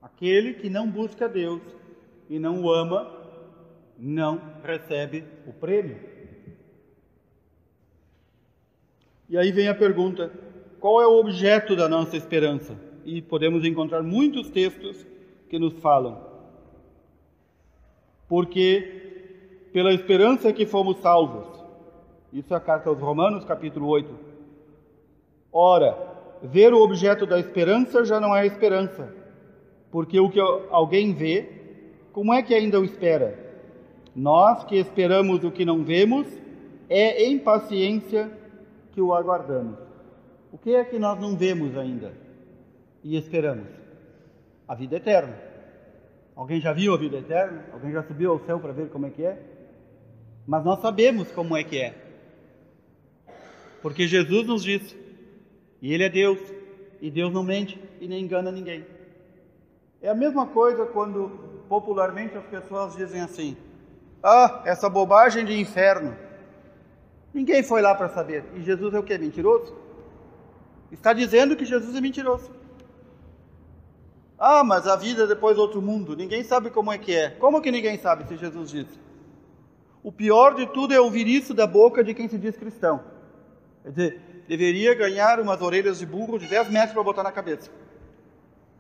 Aquele 0.02 0.54
que 0.56 0.70
não 0.70 0.90
busca 0.90 1.28
Deus 1.28 1.62
e 2.30 2.38
não 2.40 2.62
o 2.62 2.72
ama, 2.72 3.12
não 3.98 4.40
recebe 4.64 5.24
o 5.46 5.54
prêmio. 5.54 6.17
E 9.30 9.38
aí 9.38 9.52
vem 9.52 9.68
a 9.68 9.76
pergunta: 9.76 10.32
qual 10.80 11.02
é 11.02 11.08
o 11.08 11.20
objeto 11.20 11.76
da 11.76 11.88
nossa 11.88 12.16
esperança? 12.16 12.88
e 13.08 13.22
podemos 13.22 13.64
encontrar 13.64 14.04
muitos 14.04 14.50
textos 14.50 15.08
que 15.50 15.58
nos 15.58 15.74
falam. 15.80 16.20
Porque 18.28 19.70
pela 19.72 19.94
esperança 19.94 20.52
que 20.52 20.66
fomos 20.66 20.98
salvos. 20.98 21.48
Isso 22.34 22.54
é 22.54 22.58
a 22.58 22.60
carta 22.60 22.90
aos 22.90 23.00
Romanos, 23.00 23.46
capítulo 23.46 23.88
8. 23.88 24.14
Ora, 25.54 25.98
ver 26.44 26.74
o 26.74 26.82
objeto 26.82 27.26
da 27.26 27.40
esperança 27.40 28.04
já 28.04 28.20
não 28.20 28.36
é 28.36 28.46
esperança, 28.46 29.16
porque 29.90 30.20
o 30.20 30.30
que 30.30 30.42
alguém 30.70 31.14
vê, 31.14 31.48
como 32.12 32.34
é 32.34 32.44
que 32.44 32.54
ainda 32.54 32.78
o 32.78 32.84
espera? 32.84 33.40
Nós 34.14 34.66
que 34.66 34.76
esperamos 34.76 35.46
o 35.46 35.52
que 35.52 35.64
não 35.64 35.82
vemos, 35.82 36.28
é 36.90 37.24
em 37.26 37.40
paciência 37.40 38.30
que 38.98 39.02
o 39.02 39.14
aguardamos. 39.14 39.78
O 40.52 40.58
que 40.58 40.74
é 40.74 40.84
que 40.84 40.98
nós 40.98 41.20
não 41.20 41.38
vemos 41.38 41.78
ainda 41.78 42.16
e 43.04 43.16
esperamos? 43.16 43.68
A 44.68 44.74
vida 44.74 44.96
eterna. 44.96 45.38
Alguém 46.36 46.60
já 46.60 46.74
viu 46.74 46.96
a 46.96 46.98
vida 46.98 47.18
eterna? 47.18 47.64
Alguém 47.72 47.92
já 47.92 48.02
subiu 48.02 48.32
ao 48.32 48.40
céu 48.40 48.60
para 48.60 48.74
ver 48.74 48.90
como 48.90 49.06
é 49.06 49.12
que 49.12 49.24
é? 49.24 49.40
Mas 50.48 50.66
nós 50.66 50.82
sabemos 50.82 51.32
como 51.32 51.56
é 51.56 51.64
que 51.64 51.78
é. 51.80 51.94
Porque 53.84 54.08
Jesus 54.08 54.48
nos 54.48 54.64
disse, 54.64 54.98
e 55.80 55.94
Ele 55.94 56.04
é 56.04 56.10
Deus, 56.10 56.40
e 57.00 57.12
Deus 57.12 57.32
não 57.32 57.44
mente 57.44 57.80
e 58.02 58.08
nem 58.08 58.24
engana 58.24 58.52
ninguém. 58.52 58.84
É 60.02 60.10
a 60.10 60.16
mesma 60.16 60.48
coisa 60.48 60.88
quando 60.88 61.30
popularmente 61.70 62.36
as 62.36 62.46
pessoas 62.46 62.96
dizem 62.96 63.22
assim: 63.22 63.56
Ah, 64.24 64.64
essa 64.66 64.90
bobagem 64.90 65.46
de 65.46 65.54
inferno. 65.54 66.18
Ninguém 67.38 67.62
foi 67.62 67.84
lá 67.84 67.94
para 67.94 68.10
saber. 68.10 68.44
E 68.56 68.64
Jesus 68.64 68.96
é 68.96 68.98
o 68.98 69.04
que? 69.04 69.16
Mentiroso? 69.16 69.76
Está 70.92 71.14
dizendo 71.14 71.56
que 71.56 71.66
Jesus 71.66 71.96
é 71.96 72.02
mentiroso. 72.02 72.50
Ah, 74.40 74.64
mas 74.64 74.88
a 74.88 74.96
vida 74.96 75.26
é 75.26 75.28
depois 75.28 75.56
do 75.56 75.62
outro 75.62 75.80
mundo. 75.80 76.16
Ninguém 76.16 76.44
sabe 76.44 76.72
como 76.72 76.92
é 76.92 76.98
que 76.98 77.16
é. 77.16 77.30
Como 77.30 77.62
que 77.62 77.72
ninguém 77.72 77.96
sabe 78.00 78.28
se 78.28 78.38
Jesus 78.38 78.72
disse? 78.72 79.00
O 80.02 80.12
pior 80.12 80.56
de 80.56 80.66
tudo 80.66 80.96
é 80.96 81.00
ouvir 81.00 81.28
isso 81.28 81.54
da 81.54 81.68
boca 81.68 82.04
de 82.04 82.16
quem 82.16 82.28
se 82.28 82.40
diz 82.40 82.58
cristão. 82.58 83.04
Quer 83.84 83.90
dizer, 83.92 84.22
deveria 84.48 84.96
ganhar 84.96 85.40
umas 85.40 85.62
orelhas 85.62 86.00
de 86.00 86.08
burro 86.08 86.40
de 86.40 86.48
10 86.48 86.72
metros 86.72 86.94
para 86.94 87.04
botar 87.04 87.22
na 87.22 87.32
cabeça. 87.32 87.70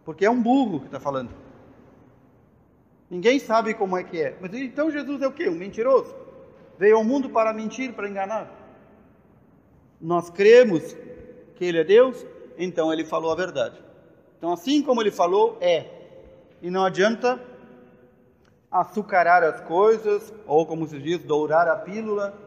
Porque 0.03 0.25
é 0.25 0.31
um 0.31 0.41
burro 0.41 0.79
que 0.79 0.87
está 0.87 0.99
falando. 0.99 1.29
Ninguém 3.07 3.37
sabe 3.37 3.75
como 3.75 3.95
é 3.95 4.03
que 4.03 4.19
é. 4.19 4.35
Mas 4.41 4.51
então 4.55 4.89
Jesus 4.89 5.21
é 5.21 5.27
o 5.27 5.31
quê? 5.31 5.47
Um 5.47 5.55
mentiroso? 5.55 6.26
Veio 6.77 6.98
ao 6.98 7.03
mundo 7.03 7.29
para 7.29 7.53
mentir, 7.53 7.93
para 7.93 8.07
enganar. 8.07 8.51
Nós 10.00 10.29
cremos 10.29 10.96
que 11.55 11.65
Ele 11.65 11.79
é 11.79 11.84
Deus, 11.84 12.25
então 12.57 12.93
Ele 12.93 13.03
falou 13.03 13.31
a 13.31 13.36
verdade. 13.36 13.81
Então, 14.38 14.53
assim 14.53 14.84
como 14.84 15.01
Ele 15.01 15.12
falou, 15.12 15.57
é. 15.60 15.86
E 16.62 16.69
não 16.69 16.86
adianta 16.86 17.41
açucarar 18.69 19.43
as 19.43 19.62
coisas, 19.62 20.31
ou 20.46 20.65
como 20.65 20.88
se 20.88 21.00
diz, 21.00 21.24
dourar 21.24 21.67
a 21.67 21.75
pílula, 21.75 22.38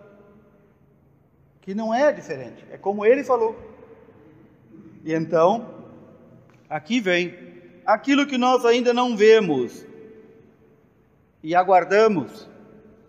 que 1.60 1.74
não 1.74 1.92
é 1.92 2.12
diferente, 2.12 2.64
é 2.70 2.78
como 2.78 3.04
Ele 3.04 3.24
falou. 3.24 3.56
E 5.04 5.12
então, 5.12 5.66
aqui 6.68 7.00
vem 7.00 7.34
aquilo 7.84 8.26
que 8.26 8.38
nós 8.38 8.64
ainda 8.64 8.94
não 8.94 9.16
vemos 9.16 9.84
e 11.42 11.54
aguardamos 11.54 12.48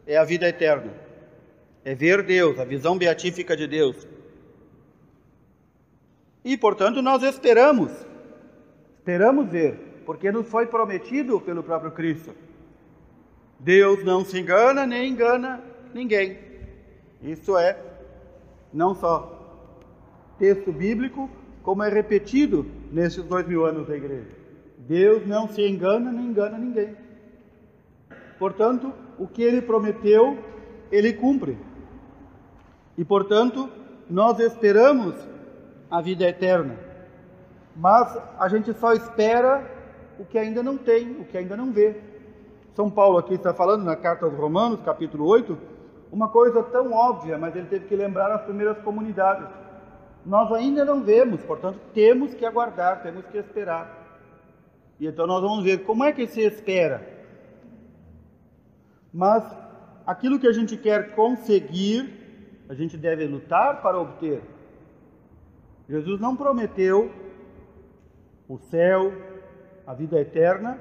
é 0.08 0.18
a 0.18 0.24
vida 0.24 0.48
eterna 0.48 1.01
é 1.84 1.96
ver 1.96 2.24
Deus, 2.24 2.60
a 2.60 2.66
visão 2.66 2.98
beatífica 2.98 3.56
de 3.56 3.68
Deus. 3.68 4.08
E, 6.44 6.58
portanto, 6.58 7.02
nós 7.02 7.22
esperamos, 7.24 7.92
esperamos 8.98 9.50
ver, 9.50 10.04
porque 10.06 10.32
nos 10.32 10.48
foi 10.48 10.66
prometido 10.66 11.40
pelo 11.40 11.64
próprio 11.64 11.92
Cristo. 11.92 12.34
Deus 13.60 14.04
não 14.04 14.26
se 14.26 14.40
engana 14.40 14.88
nem 14.88 15.10
engana 15.10 15.64
ninguém. 15.94 16.38
Isso 17.22 17.56
é 17.58 17.78
não 18.74 18.96
só 18.96 19.38
texto 20.40 20.72
bíblico, 20.72 21.30
como 21.62 21.84
é 21.84 21.90
repetido 21.90 22.66
nesses 22.92 23.24
dois 23.24 23.48
mil 23.48 23.64
anos 23.64 23.88
da 23.88 23.96
igreja. 23.96 24.30
Deus 24.80 25.28
não 25.28 25.48
se 25.48 25.62
engana 25.62 26.12
nem 26.12 26.26
engana 26.26 26.58
ninguém. 26.58 26.96
Portanto, 28.40 28.92
o 29.20 29.28
que 29.28 29.44
ele 29.44 29.62
prometeu, 29.62 30.40
ele 30.92 31.14
cumpre. 31.14 31.56
E, 33.02 33.04
portanto, 33.04 33.68
nós 34.08 34.40
esperamos 34.40 35.16
a 35.90 36.00
vida 36.02 36.24
eterna. 36.24 36.78
Mas 37.76 38.16
a 38.38 38.48
gente 38.48 38.72
só 38.76 38.94
espera 38.94 39.68
o 40.20 40.24
que 40.24 40.38
ainda 40.38 40.62
não 40.62 40.78
tem, 40.78 41.20
o 41.20 41.26
que 41.26 41.36
ainda 41.36 41.58
não 41.58 41.72
vê. 41.72 42.00
São 42.76 42.92
Paulo 42.92 43.18
aqui 43.18 43.34
está 43.34 43.56
falando 43.56 43.84
na 43.84 43.96
carta 43.96 44.28
aos 44.28 44.36
Romanos, 44.36 44.82
capítulo 44.82 45.26
8, 45.26 45.58
uma 46.12 46.30
coisa 46.30 46.62
tão 46.62 46.94
óbvia, 46.94 47.40
mas 47.40 47.56
ele 47.56 47.66
teve 47.66 47.88
que 47.88 47.96
lembrar 47.96 48.32
as 48.36 48.44
primeiras 48.44 48.78
comunidades. 48.84 49.48
Nós 50.24 50.52
ainda 50.52 50.86
não 50.86 51.02
vemos, 51.02 51.42
portanto, 51.42 51.80
temos 51.96 52.36
que 52.36 52.46
aguardar, 52.46 53.02
temos 53.02 53.26
que 53.26 53.40
esperar. 53.40 53.98
E 55.00 55.08
então 55.08 55.26
nós 55.26 55.42
vamos 55.42 55.64
ver 55.64 55.86
como 55.86 56.04
é 56.04 56.12
que 56.12 56.28
se 56.28 56.42
espera. 56.42 57.02
Mas 59.12 59.44
aquilo 60.06 60.38
que 60.38 60.46
a 60.46 60.54
gente 60.54 60.78
quer 60.78 61.16
conseguir 61.16 62.21
a 62.72 62.74
gente 62.74 62.96
deve 62.96 63.28
lutar 63.28 63.82
para 63.82 64.00
obter. 64.00 64.42
Jesus 65.90 66.22
não 66.22 66.38
prometeu 66.38 67.12
o 68.48 68.58
céu, 68.58 69.12
a 69.86 69.94
vida 69.94 70.18
eterna 70.18 70.80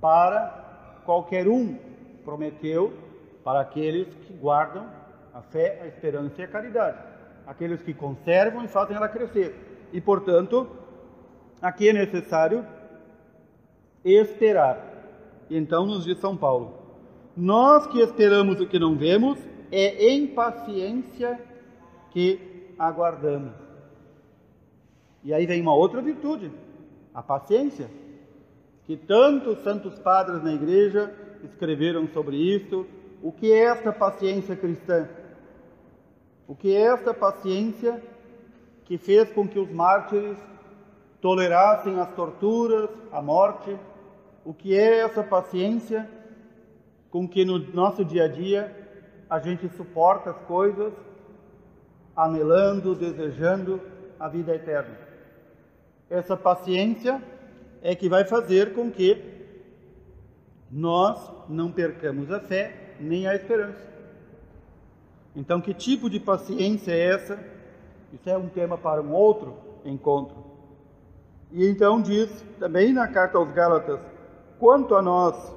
para 0.00 1.00
qualquer 1.04 1.46
um, 1.46 1.78
prometeu 2.24 2.92
para 3.44 3.60
aqueles 3.60 4.08
que 4.08 4.32
guardam 4.32 4.84
a 5.32 5.42
fé, 5.42 5.78
a 5.80 5.86
esperança 5.86 6.40
e 6.40 6.44
a 6.44 6.48
caridade, 6.48 6.98
aqueles 7.46 7.80
que 7.80 7.94
conservam 7.94 8.64
e 8.64 8.66
fazem 8.66 8.96
ela 8.96 9.08
crescer. 9.08 9.54
E, 9.92 10.00
portanto, 10.00 10.68
aqui 11.62 11.88
é 11.88 11.92
necessário 11.92 12.66
esperar. 14.04 14.84
E 15.48 15.56
então 15.56 15.86
nos 15.86 16.04
diz 16.04 16.18
São 16.18 16.36
Paulo: 16.36 16.74
Nós 17.36 17.86
que 17.86 18.00
esperamos 18.00 18.60
o 18.60 18.66
que 18.66 18.80
não 18.80 18.96
vemos, 18.96 19.38
é 19.70 20.10
em 20.10 20.26
paciência 20.28 21.40
que 22.10 22.72
aguardamos. 22.78 23.52
E 25.24 25.34
aí 25.34 25.46
vem 25.46 25.60
uma 25.60 25.74
outra 25.74 26.00
virtude, 26.00 26.50
a 27.12 27.22
paciência, 27.22 27.90
que 28.84 28.96
tantos 28.96 29.58
santos 29.58 29.98
padres 29.98 30.42
na 30.42 30.52
igreja 30.52 31.12
escreveram 31.44 32.08
sobre 32.08 32.36
isso. 32.36 32.86
O 33.22 33.32
que 33.32 33.52
é 33.52 33.64
esta 33.64 33.92
paciência 33.92 34.56
cristã? 34.56 35.08
O 36.46 36.54
que 36.54 36.74
é 36.74 36.82
esta 36.82 37.12
paciência 37.12 38.02
que 38.84 38.96
fez 38.96 39.30
com 39.32 39.46
que 39.46 39.58
os 39.58 39.70
mártires 39.70 40.38
tolerassem 41.20 42.00
as 42.00 42.10
torturas, 42.14 42.88
a 43.12 43.20
morte? 43.20 43.76
O 44.44 44.54
que 44.54 44.74
é 44.74 45.00
essa 45.00 45.22
paciência 45.22 46.08
com 47.10 47.28
que 47.28 47.44
no 47.44 47.58
nosso 47.58 48.04
dia 48.04 48.24
a 48.24 48.28
dia 48.28 48.87
a 49.28 49.38
gente 49.38 49.68
suporta 49.70 50.30
as 50.30 50.38
coisas 50.42 50.92
anelando, 52.16 52.94
desejando 52.94 53.80
a 54.18 54.28
vida 54.28 54.54
eterna. 54.54 54.96
Essa 56.10 56.36
paciência 56.36 57.22
é 57.82 57.94
que 57.94 58.08
vai 58.08 58.24
fazer 58.24 58.74
com 58.74 58.90
que 58.90 59.22
nós 60.70 61.30
não 61.48 61.70
percamos 61.70 62.30
a 62.32 62.40
fé 62.40 62.94
nem 63.00 63.26
a 63.26 63.34
esperança. 63.34 63.86
Então, 65.36 65.60
que 65.60 65.72
tipo 65.72 66.10
de 66.10 66.18
paciência 66.18 66.90
é 66.90 67.14
essa? 67.14 67.38
Isso 68.12 68.28
é 68.28 68.36
um 68.36 68.48
tema 68.48 68.76
para 68.76 69.00
um 69.00 69.12
outro 69.12 69.54
encontro. 69.84 70.36
E 71.52 71.66
então 71.66 72.00
diz 72.00 72.44
também 72.58 72.92
na 72.92 73.06
carta 73.06 73.38
aos 73.38 73.50
Gálatas: 73.52 74.00
quanto 74.58 74.94
a 74.94 75.02
nós 75.02 75.54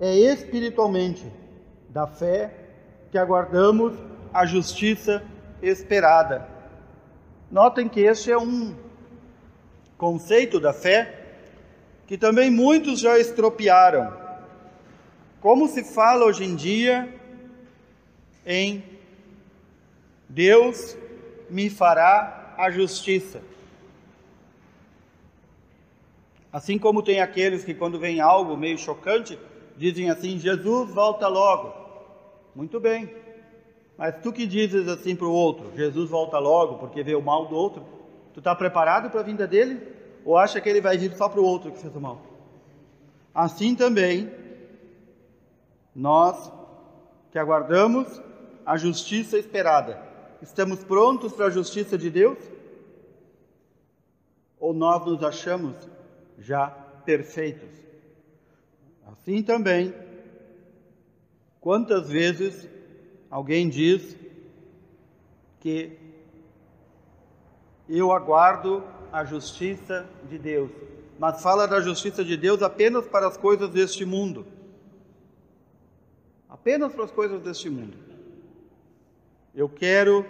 é 0.00 0.14
espiritualmente 0.14 1.30
da 1.90 2.06
fé 2.06 2.61
que 3.12 3.18
aguardamos 3.18 3.92
a 4.32 4.46
justiça 4.46 5.22
esperada. 5.60 6.48
Notem 7.50 7.86
que 7.86 8.00
este 8.00 8.32
é 8.32 8.38
um 8.38 8.74
conceito 9.98 10.58
da 10.58 10.72
fé 10.72 11.18
que 12.06 12.16
também 12.16 12.50
muitos 12.50 13.00
já 13.00 13.18
estropiaram. 13.18 14.16
Como 15.42 15.68
se 15.68 15.84
fala 15.84 16.24
hoje 16.24 16.44
em 16.44 16.56
dia 16.56 17.14
em 18.46 18.82
Deus 20.26 20.96
me 21.50 21.68
fará 21.68 22.54
a 22.56 22.70
justiça. 22.70 23.42
Assim 26.50 26.78
como 26.78 27.02
tem 27.02 27.20
aqueles 27.20 27.62
que, 27.62 27.74
quando 27.74 27.98
vem 27.98 28.20
algo 28.20 28.56
meio 28.56 28.78
chocante, 28.78 29.38
dizem 29.76 30.08
assim: 30.08 30.38
Jesus 30.38 30.90
volta 30.90 31.28
logo. 31.28 31.81
Muito 32.54 32.80
bem. 32.80 33.14
Mas 33.96 34.16
tu 34.22 34.32
que 34.32 34.46
dizes 34.46 34.88
assim 34.88 35.14
para 35.14 35.26
o 35.26 35.32
outro, 35.32 35.72
Jesus 35.76 36.10
volta 36.10 36.38
logo 36.38 36.78
porque 36.78 37.02
vê 37.02 37.14
o 37.14 37.22
mal 37.22 37.46
do 37.46 37.54
outro, 37.54 37.84
tu 38.32 38.40
está 38.40 38.54
preparado 38.54 39.10
para 39.10 39.20
a 39.20 39.24
vinda 39.24 39.46
dele? 39.46 39.92
ou 40.24 40.36
acha 40.36 40.60
que 40.60 40.68
ele 40.68 40.80
vai 40.80 40.96
vir 40.96 41.14
só 41.16 41.28
para 41.28 41.40
o 41.40 41.44
outro 41.44 41.72
que 41.72 41.78
fez 41.78 41.94
o 41.94 42.00
mal. 42.00 42.20
Assim 43.34 43.74
também, 43.74 44.30
nós 45.94 46.50
que 47.30 47.38
aguardamos 47.38 48.20
a 48.64 48.76
justiça 48.76 49.38
esperada, 49.38 50.00
estamos 50.40 50.84
prontos 50.84 51.32
para 51.32 51.46
a 51.46 51.50
justiça 51.50 51.96
de 51.96 52.10
Deus? 52.10 52.38
Ou 54.60 54.72
nós 54.72 55.04
nos 55.04 55.22
achamos 55.24 55.74
já 56.38 56.66
perfeitos? 57.04 57.70
Assim 59.06 59.42
também, 59.42 59.92
quantas 61.62 62.10
vezes 62.10 62.68
alguém 63.30 63.68
diz 63.68 64.16
que 65.60 65.96
eu 67.88 68.12
aguardo 68.12 68.82
a 69.12 69.24
justiça 69.24 70.04
de 70.28 70.38
Deus, 70.38 70.70
mas 71.18 71.40
fala 71.40 71.68
da 71.68 71.80
justiça 71.80 72.24
de 72.24 72.36
Deus 72.36 72.62
apenas 72.62 73.06
para 73.06 73.28
as 73.28 73.36
coisas 73.36 73.70
deste 73.70 74.04
mundo. 74.04 74.44
Apenas 76.48 76.92
para 76.92 77.04
as 77.04 77.12
coisas 77.12 77.40
deste 77.40 77.70
mundo. 77.70 77.96
Eu 79.54 79.68
quero 79.68 80.26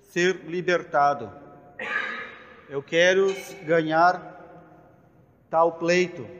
ser 0.00 0.44
libertado. 0.44 1.30
Eu 2.68 2.82
quero 2.82 3.34
ganhar 3.64 4.30
tal 5.50 5.72
pleito. 5.72 6.39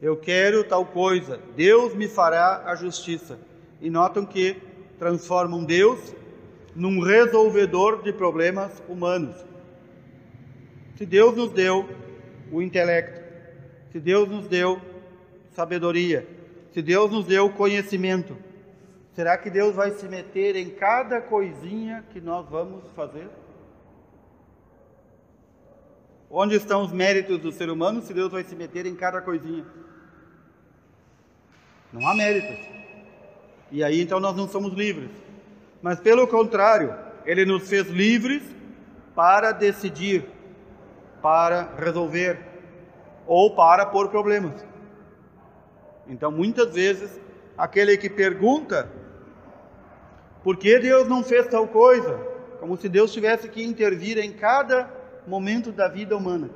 Eu 0.00 0.16
quero 0.16 0.64
tal 0.64 0.84
coisa. 0.84 1.40
Deus 1.54 1.94
me 1.94 2.08
fará 2.08 2.64
a 2.66 2.74
justiça. 2.74 3.38
E 3.80 3.88
notam 3.88 4.24
que 4.24 4.60
transformam 4.98 5.64
Deus 5.64 6.14
num 6.74 7.00
resolvedor 7.00 8.02
de 8.02 8.12
problemas 8.12 8.82
humanos. 8.88 9.34
Se 10.96 11.06
Deus 11.06 11.34
nos 11.34 11.50
deu 11.50 11.88
o 12.52 12.62
intelecto, 12.62 13.20
se 13.90 13.98
Deus 14.00 14.28
nos 14.28 14.46
deu 14.46 14.80
sabedoria, 15.54 16.26
se 16.72 16.82
Deus 16.82 17.10
nos 17.10 17.26
deu 17.26 17.50
conhecimento, 17.50 18.36
será 19.14 19.38
que 19.38 19.48
Deus 19.48 19.74
vai 19.74 19.92
se 19.92 20.06
meter 20.06 20.56
em 20.56 20.70
cada 20.70 21.20
coisinha 21.20 22.04
que 22.12 22.20
nós 22.20 22.46
vamos 22.48 22.84
fazer? 22.94 23.28
Onde 26.30 26.56
estão 26.56 26.82
os 26.82 26.92
méritos 26.92 27.38
do 27.38 27.52
ser 27.52 27.70
humano 27.70 28.02
se 28.02 28.12
Deus 28.12 28.32
vai 28.32 28.42
se 28.44 28.54
meter 28.54 28.84
em 28.84 28.94
cada 28.94 29.22
coisinha? 29.22 29.64
Não 31.98 32.08
há 32.08 32.14
méritos. 32.14 32.64
E 33.72 33.82
aí 33.82 34.00
então 34.00 34.20
nós 34.20 34.36
não 34.36 34.48
somos 34.48 34.72
livres 34.72 35.10
mas 35.86 36.00
pelo 36.00 36.26
contrário, 36.26 36.94
ele 37.24 37.44
nos 37.44 37.68
fez 37.68 37.88
livres 37.88 38.42
para 39.14 39.52
decidir, 39.52 40.24
para 41.22 41.74
resolver 41.78 42.40
ou 43.26 43.54
para 43.54 43.86
pôr 43.86 44.08
problemas. 44.08 44.66
Então, 46.08 46.32
muitas 46.32 46.74
vezes, 46.74 47.20
aquele 47.56 47.96
que 47.96 48.10
pergunta 48.10 48.90
por 50.42 50.56
que 50.56 50.78
Deus 50.78 51.08
não 51.08 51.22
fez 51.22 51.46
tal 51.46 51.68
coisa, 51.68 52.18
como 52.58 52.76
se 52.76 52.88
Deus 52.88 53.12
tivesse 53.12 53.48
que 53.48 53.62
intervir 53.62 54.18
em 54.18 54.32
cada 54.32 54.90
momento 55.24 55.70
da 55.70 55.86
vida 55.86 56.16
humana. 56.16 56.50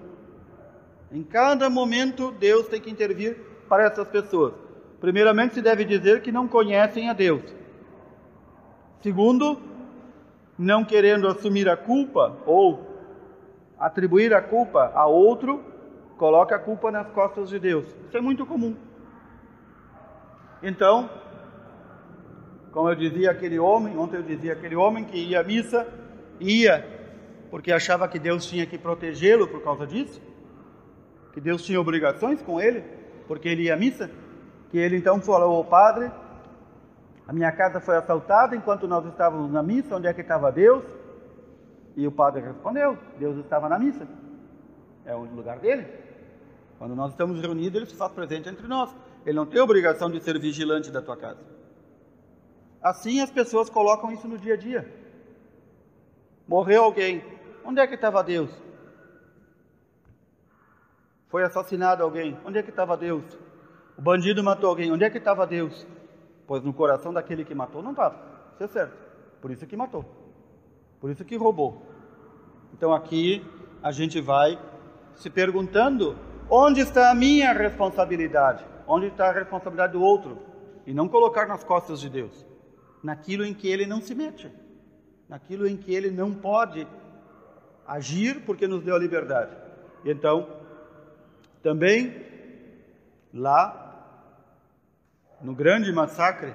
Em 1.12 1.22
cada 1.22 1.70
momento, 1.70 2.33
Deus 2.33 2.66
tem 2.66 2.81
que 2.81 2.90
intervir 2.90 3.37
para 3.68 3.85
essas 3.85 4.09
pessoas. 4.09 4.55
Primeiramente, 5.00 5.54
se 5.54 5.62
deve 5.62 5.84
dizer 5.84 6.20
que 6.22 6.30
não 6.30 6.46
conhecem 6.46 7.08
a 7.08 7.12
Deus. 7.12 7.42
Segundo, 9.02 9.58
não 10.58 10.84
querendo 10.84 11.26
assumir 11.26 11.68
a 11.68 11.76
culpa 11.76 12.36
ou 12.44 12.86
atribuir 13.78 14.34
a 14.34 14.42
culpa 14.42 14.92
a 14.94 15.06
outro, 15.06 15.64
coloca 16.18 16.54
a 16.54 16.58
culpa 16.58 16.90
nas 16.90 17.08
costas 17.08 17.48
de 17.48 17.58
Deus. 17.58 17.86
Isso 18.06 18.16
é 18.16 18.20
muito 18.20 18.44
comum. 18.44 18.76
Então, 20.62 21.08
como 22.72 22.90
eu 22.90 22.94
dizia 22.94 23.30
aquele 23.30 23.58
homem, 23.58 23.96
ontem 23.96 24.18
eu 24.18 24.22
dizia 24.22 24.52
aquele 24.52 24.76
homem 24.76 25.04
que 25.04 25.16
ia 25.16 25.40
à 25.40 25.42
missa, 25.42 25.88
ia 26.38 27.00
porque 27.50 27.72
achava 27.72 28.06
que 28.06 28.18
Deus 28.18 28.46
tinha 28.46 28.64
que 28.64 28.78
protegê-lo 28.78 29.48
por 29.48 29.62
causa 29.62 29.86
disso, 29.86 30.22
que 31.32 31.40
Deus 31.40 31.64
tinha 31.64 31.80
obrigações 31.80 32.40
com 32.40 32.60
ele, 32.60 32.84
porque 33.26 33.48
ele 33.48 33.64
ia 33.64 33.74
à 33.74 33.76
missa, 33.76 34.10
que 34.70 34.78
ele 34.78 34.96
então 34.96 35.20
falou 35.20 35.56
ao 35.56 35.64
padre, 35.64 36.11
a 37.26 37.33
minha 37.33 37.52
casa 37.52 37.80
foi 37.80 37.96
assaltada 37.96 38.56
enquanto 38.56 38.88
nós 38.88 39.04
estávamos 39.06 39.52
na 39.52 39.62
missa. 39.62 39.96
Onde 39.96 40.06
é 40.06 40.14
que 40.14 40.20
estava 40.20 40.50
Deus? 40.50 40.85
E 41.96 42.06
o 42.06 42.12
padre 42.12 42.42
respondeu: 42.42 42.98
Deus 43.18 43.37
estava 43.38 43.68
na 43.68 43.78
missa. 43.78 44.06
É 45.04 45.14
o 45.14 45.24
lugar 45.24 45.59
dele. 45.59 45.87
Quando 46.78 46.96
nós 46.96 47.11
estamos 47.11 47.40
reunidos, 47.40 47.76
ele 47.76 47.90
se 47.90 47.96
faz 47.96 48.12
presente 48.12 48.48
entre 48.48 48.66
nós. 48.66 48.94
Ele 49.26 49.37
não 49.37 49.46
tem 49.46 49.61
obrigação 49.61 50.11
de 50.11 50.20
ser 50.20 50.38
vigilante 50.38 50.90
da 50.90 51.02
tua 51.02 51.16
casa. 51.16 51.40
Assim 52.83 53.20
as 53.20 53.30
pessoas 53.30 53.68
colocam 53.68 54.11
isso 54.11 54.26
no 54.26 54.38
dia 54.38 54.54
a 54.54 54.56
dia. 54.56 54.90
Morreu 56.48 56.85
alguém. 56.85 57.22
Onde 57.64 57.80
é 57.80 57.87
que 57.87 57.94
estava 57.94 58.24
Deus? 58.24 58.50
Foi 61.28 61.44
assassinado 61.44 62.02
alguém. 62.02 62.38
Onde 62.44 62.59
é 62.59 62.62
que 62.62 62.70
estava 62.70 62.96
Deus? 62.96 63.24
O 64.00 64.02
bandido 64.02 64.42
matou 64.42 64.70
alguém. 64.70 64.90
Onde 64.90 65.04
é 65.04 65.10
que 65.10 65.18
estava 65.18 65.46
Deus? 65.46 65.86
pois 66.50 66.64
no 66.64 66.72
coração 66.72 67.12
daquele 67.12 67.44
que 67.44 67.54
matou 67.54 67.80
não 67.80 67.92
estava. 67.92 68.16
Isso 68.54 68.64
é 68.64 68.66
certo. 68.66 68.96
Por 69.40 69.52
isso 69.52 69.64
que 69.68 69.76
matou. 69.76 70.04
Por 70.98 71.08
isso 71.08 71.24
que 71.24 71.36
roubou. 71.36 71.80
Então 72.74 72.92
aqui 72.92 73.46
a 73.80 73.92
gente 73.92 74.20
vai 74.20 74.58
se 75.14 75.30
perguntando: 75.30 76.18
onde 76.50 76.80
está 76.80 77.08
a 77.08 77.14
minha 77.14 77.52
responsabilidade? 77.52 78.64
Onde 78.84 79.06
está 79.06 79.28
a 79.28 79.32
responsabilidade 79.32 79.92
do 79.92 80.02
outro? 80.02 80.38
E 80.84 80.92
não 80.92 81.08
colocar 81.08 81.46
nas 81.46 81.62
costas 81.62 82.00
de 82.00 82.10
Deus, 82.10 82.44
naquilo 83.00 83.44
em 83.44 83.54
que 83.54 83.68
ele 83.68 83.86
não 83.86 84.00
se 84.00 84.12
mete, 84.12 84.50
naquilo 85.28 85.68
em 85.68 85.76
que 85.76 85.94
ele 85.94 86.10
não 86.10 86.34
pode 86.34 86.84
agir 87.86 88.40
porque 88.44 88.66
nos 88.66 88.82
deu 88.82 88.96
a 88.96 88.98
liberdade. 88.98 89.56
E 90.04 90.10
então, 90.10 90.48
também 91.62 92.26
lá 93.32 93.89
no 95.42 95.55
grande 95.55 95.92
massacre, 95.92 96.53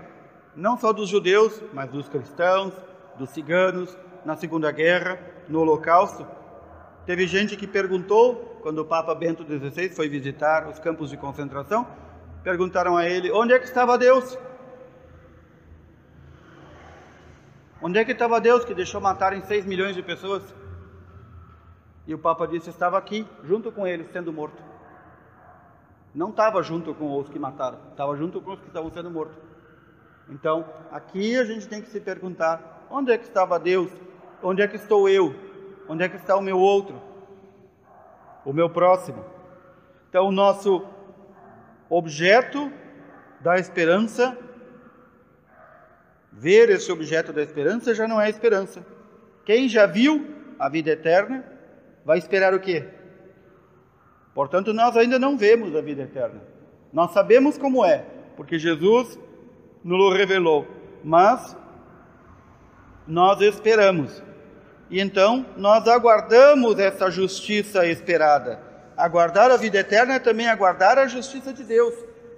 não 0.55 0.77
só 0.77 0.93
dos 0.93 1.09
judeus, 1.09 1.61
mas 1.73 1.89
dos 1.89 2.07
cristãos, 2.07 2.73
dos 3.17 3.29
ciganos, 3.31 3.97
na 4.23 4.35
Segunda 4.35 4.71
Guerra, 4.71 5.19
no 5.47 5.59
Holocausto. 5.59 6.25
Teve 7.05 7.27
gente 7.27 7.55
que 7.55 7.67
perguntou, 7.67 8.59
quando 8.61 8.79
o 8.79 8.85
Papa 8.85 9.13
Bento 9.13 9.43
XVI 9.43 9.89
foi 9.89 10.09
visitar 10.09 10.67
os 10.67 10.79
campos 10.79 11.09
de 11.09 11.17
concentração, 11.17 11.87
perguntaram 12.43 12.97
a 12.97 13.05
ele: 13.07 13.31
onde 13.31 13.53
é 13.53 13.59
que 13.59 13.65
estava 13.65 13.97
Deus? 13.97 14.37
Onde 17.81 17.99
é 17.99 18.05
que 18.05 18.13
estava 18.13 18.41
Deus 18.41 18.65
que 18.65 18.73
deixou 18.73 18.99
matarem 18.99 19.41
6 19.41 19.65
milhões 19.65 19.95
de 19.95 20.01
pessoas? 20.01 20.41
E 22.07 22.13
o 22.13 22.17
Papa 22.17 22.47
disse: 22.47 22.69
estava 22.69 22.97
aqui, 22.97 23.27
junto 23.43 23.71
com 23.71 23.85
eles, 23.85 24.07
sendo 24.11 24.33
morto 24.33 24.61
não 26.15 26.29
estava 26.29 26.63
junto 26.63 26.95
com 26.95 27.19
os 27.19 27.27
que 27.27 27.37
mataram, 27.37 27.77
estava 27.91 28.15
junto 28.15 28.41
com 28.41 28.53
os 28.53 28.59
que 28.61 28.67
estavam 28.67 28.89
sendo 28.89 29.11
mortos. 29.11 29.37
Então, 30.29 30.65
aqui 30.89 31.35
a 31.37 31.43
gente 31.43 31.67
tem 31.67 31.81
que 31.81 31.89
se 31.89 31.99
perguntar: 31.99 32.87
onde 32.89 33.11
é 33.11 33.17
que 33.17 33.25
estava 33.25 33.59
Deus? 33.59 33.91
Onde 34.41 34.61
é 34.61 34.67
que 34.67 34.77
estou 34.77 35.09
eu? 35.09 35.35
Onde 35.87 36.03
é 36.03 36.09
que 36.09 36.15
está 36.15 36.35
o 36.37 36.41
meu 36.41 36.57
outro? 36.57 36.99
O 38.45 38.53
meu 38.53 38.69
próximo? 38.69 39.23
Então, 40.09 40.27
o 40.27 40.31
nosso 40.31 40.85
objeto 41.89 42.71
da 43.41 43.57
esperança, 43.57 44.37
ver 46.31 46.69
esse 46.69 46.91
objeto 46.91 47.33
da 47.33 47.43
esperança 47.43 47.93
já 47.93 48.07
não 48.07 48.19
é 48.19 48.29
esperança. 48.29 48.85
Quem 49.43 49.67
já 49.67 49.85
viu 49.85 50.33
a 50.57 50.69
vida 50.69 50.91
eterna 50.91 51.43
vai 52.03 52.17
esperar 52.17 52.53
o 52.53 52.59
quê? 52.59 52.87
Portanto, 54.35 54.73
nós 54.73 54.97
ainda 54.97 55.17
não 55.17 55.37
vemos 55.37 55.73
a 55.73 55.81
vida 55.81 56.03
eterna. 56.03 56.41
Nós 56.91 57.11
sabemos 57.11 57.57
como 57.57 57.85
é, 57.85 58.05
porque 58.35 58.59
Jesus 58.59 59.17
nos 59.81 60.13
revelou, 60.13 60.67
mas 61.01 61.55
nós 63.07 63.39
esperamos. 63.39 64.21
E 64.89 64.99
então 64.99 65.45
nós 65.55 65.87
aguardamos 65.87 66.77
essa 66.77 67.09
justiça 67.09 67.87
esperada. 67.87 68.61
Aguardar 68.97 69.51
a 69.51 69.57
vida 69.57 69.79
eterna 69.79 70.15
é 70.15 70.19
também 70.19 70.49
aguardar 70.49 70.97
a 70.97 71.07
justiça 71.07 71.53
de 71.53 71.63
Deus, 71.63 71.93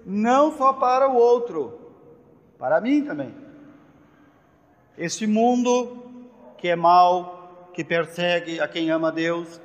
não 0.06 0.56
só 0.56 0.74
para 0.74 1.10
o 1.10 1.16
outro, 1.16 1.80
para 2.60 2.80
mim 2.80 3.04
também. 3.04 3.34
Este 4.96 5.26
mundo 5.26 6.04
que 6.58 6.68
é 6.68 6.76
mau, 6.76 7.70
que 7.74 7.84
persegue 7.84 8.60
a 8.60 8.68
quem 8.68 8.92
ama 8.92 9.12
Deus, 9.12 9.60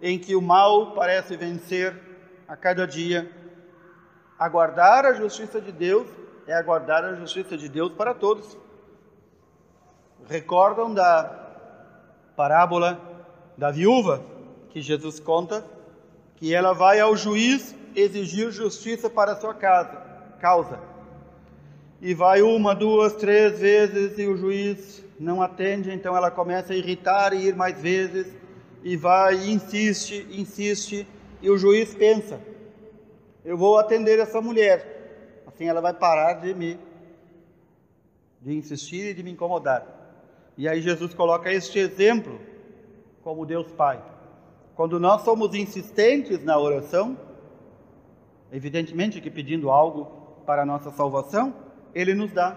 em 0.00 0.18
que 0.18 0.34
o 0.36 0.42
mal 0.42 0.92
parece 0.92 1.36
vencer 1.36 1.94
a 2.46 2.56
cada 2.56 2.86
dia. 2.86 3.30
Aguardar 4.38 5.04
a 5.04 5.12
justiça 5.12 5.60
de 5.60 5.72
Deus 5.72 6.06
é 6.46 6.54
aguardar 6.54 7.04
a 7.04 7.14
justiça 7.14 7.56
de 7.56 7.68
Deus 7.68 7.92
para 7.92 8.14
todos. 8.14 8.56
Recordam 10.28 10.92
da 10.92 11.44
parábola 12.36 13.00
da 13.56 13.70
viúva 13.70 14.22
que 14.70 14.80
Jesus 14.80 15.18
conta 15.18 15.64
que 16.36 16.54
ela 16.54 16.74
vai 16.74 17.00
ao 17.00 17.16
juiz 17.16 17.74
exigir 17.94 18.50
justiça 18.50 19.08
para 19.08 19.36
sua 19.36 19.54
casa, 19.54 20.02
causa. 20.38 20.78
E 22.00 22.12
vai 22.12 22.42
uma, 22.42 22.74
duas, 22.74 23.14
três 23.14 23.58
vezes 23.58 24.18
e 24.18 24.26
o 24.26 24.36
juiz 24.36 25.02
não 25.18 25.40
atende, 25.40 25.90
então 25.90 26.14
ela 26.14 26.30
começa 26.30 26.74
a 26.74 26.76
irritar 26.76 27.32
e 27.32 27.46
ir 27.46 27.56
mais 27.56 27.80
vezes 27.80 28.26
e 28.82 28.96
vai 28.96 29.36
e 29.36 29.52
insiste, 29.52 30.26
insiste 30.30 31.06
e 31.40 31.50
o 31.50 31.58
juiz 31.58 31.94
pensa: 31.94 32.40
eu 33.46 33.56
vou 33.56 33.78
atender 33.78 34.18
essa 34.18 34.40
mulher. 34.40 35.42
Assim 35.46 35.68
ela 35.68 35.80
vai 35.80 35.94
parar 35.94 36.34
de 36.34 36.52
me 36.52 36.78
de 38.42 38.52
insistir 38.54 39.10
e 39.10 39.14
de 39.14 39.22
me 39.22 39.30
incomodar. 39.30 39.86
E 40.56 40.68
aí 40.68 40.80
Jesus 40.80 41.14
coloca 41.14 41.52
este 41.52 41.78
exemplo 41.78 42.40
como 43.22 43.46
Deus 43.46 43.70
Pai. 43.72 44.02
Quando 44.74 44.98
nós 44.98 45.22
somos 45.22 45.54
insistentes 45.54 46.42
na 46.44 46.58
oração, 46.58 47.16
evidentemente 48.52 49.20
que 49.20 49.30
pedindo 49.30 49.70
algo 49.70 50.06
para 50.44 50.62
a 50.62 50.66
nossa 50.66 50.90
salvação, 50.90 51.54
Ele 51.94 52.14
nos 52.14 52.32
dá. 52.32 52.56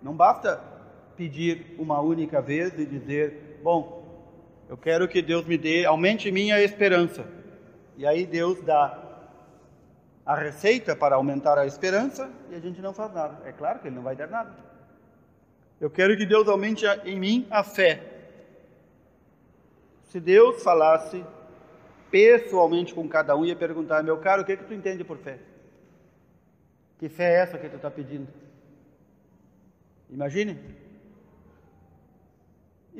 Não 0.00 0.14
basta 0.14 0.62
pedir 1.16 1.74
uma 1.76 2.00
única 2.00 2.40
vez 2.40 2.78
e 2.78 2.86
dizer, 2.86 3.60
bom, 3.64 3.97
eu 4.68 4.76
quero 4.76 5.08
que 5.08 5.22
Deus 5.22 5.44
me 5.46 5.56
dê, 5.56 5.84
aumente 5.84 6.30
minha 6.30 6.60
esperança. 6.62 7.24
E 7.96 8.06
aí 8.06 8.26
Deus 8.26 8.60
dá 8.62 9.02
a 10.24 10.34
receita 10.34 10.94
para 10.94 11.16
aumentar 11.16 11.58
a 11.58 11.66
esperança 11.66 12.30
e 12.50 12.54
a 12.54 12.60
gente 12.60 12.82
não 12.82 12.92
faz 12.92 13.12
nada. 13.14 13.48
É 13.48 13.52
claro 13.52 13.78
que 13.78 13.88
Ele 13.88 13.96
não 13.96 14.02
vai 14.02 14.14
dar 14.14 14.28
nada. 14.28 14.54
Eu 15.80 15.88
quero 15.88 16.16
que 16.16 16.26
Deus 16.26 16.46
aumente 16.48 16.84
em 17.04 17.18
mim 17.18 17.46
a 17.50 17.64
fé. 17.64 18.02
Se 20.04 20.20
Deus 20.20 20.62
falasse 20.62 21.24
pessoalmente 22.10 22.94
com 22.94 23.08
cada 23.08 23.34
um, 23.34 23.44
ia 23.44 23.56
perguntar: 23.56 24.02
meu 24.02 24.18
caro, 24.18 24.42
o 24.42 24.44
que, 24.44 24.52
é 24.52 24.56
que 24.56 24.64
tu 24.64 24.74
entende 24.74 25.02
por 25.02 25.16
fé? 25.18 25.38
Que 26.98 27.08
fé 27.08 27.32
é 27.32 27.40
essa 27.40 27.58
que 27.58 27.68
tu 27.68 27.76
está 27.76 27.90
pedindo? 27.90 28.28
Imagine. 30.10 30.58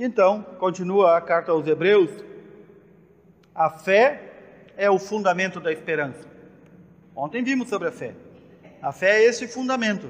Então, 0.01 0.45
continua 0.61 1.17
a 1.17 1.21
carta 1.21 1.51
aos 1.51 1.67
Hebreus: 1.67 2.09
a 3.53 3.69
fé 3.69 4.33
é 4.77 4.89
o 4.89 4.97
fundamento 4.97 5.59
da 5.59 5.73
esperança. 5.73 6.25
Ontem 7.17 7.43
vimos 7.43 7.69
sobre 7.69 7.89
a 7.89 7.93
fé. 7.93 8.15
A 8.81 8.93
fé 8.93 9.19
é 9.19 9.25
esse 9.25 9.49
fundamento. 9.49 10.09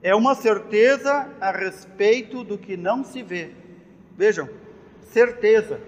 É 0.00 0.14
uma 0.14 0.36
certeza 0.36 1.28
a 1.40 1.50
respeito 1.50 2.44
do 2.44 2.56
que 2.56 2.76
não 2.76 3.02
se 3.02 3.20
vê. 3.20 3.50
Vejam, 4.16 4.48
certeza. 5.00 5.80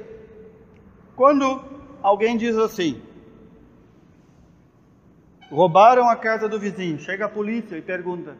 Quando 1.14 1.64
alguém 2.02 2.36
diz 2.36 2.56
assim: 2.56 3.00
roubaram 5.48 6.08
a 6.08 6.16
casa 6.16 6.48
do 6.48 6.58
vizinho, 6.58 6.98
chega 6.98 7.26
a 7.26 7.28
polícia 7.28 7.78
e 7.78 7.82
pergunta: 7.82 8.36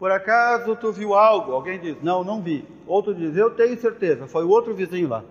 por 0.00 0.10
acaso 0.10 0.74
tu 0.76 0.90
viu 0.90 1.14
algo? 1.14 1.52
Alguém 1.52 1.78
diz: 1.78 2.02
não, 2.02 2.24
não 2.24 2.40
vi. 2.40 2.66
Outro 2.86 3.14
diz: 3.14 3.36
eu 3.36 3.50
tenho 3.50 3.76
certeza, 3.78 4.26
foi 4.26 4.44
o 4.46 4.48
outro 4.48 4.74
vizinho 4.74 5.10
lá. 5.10 5.22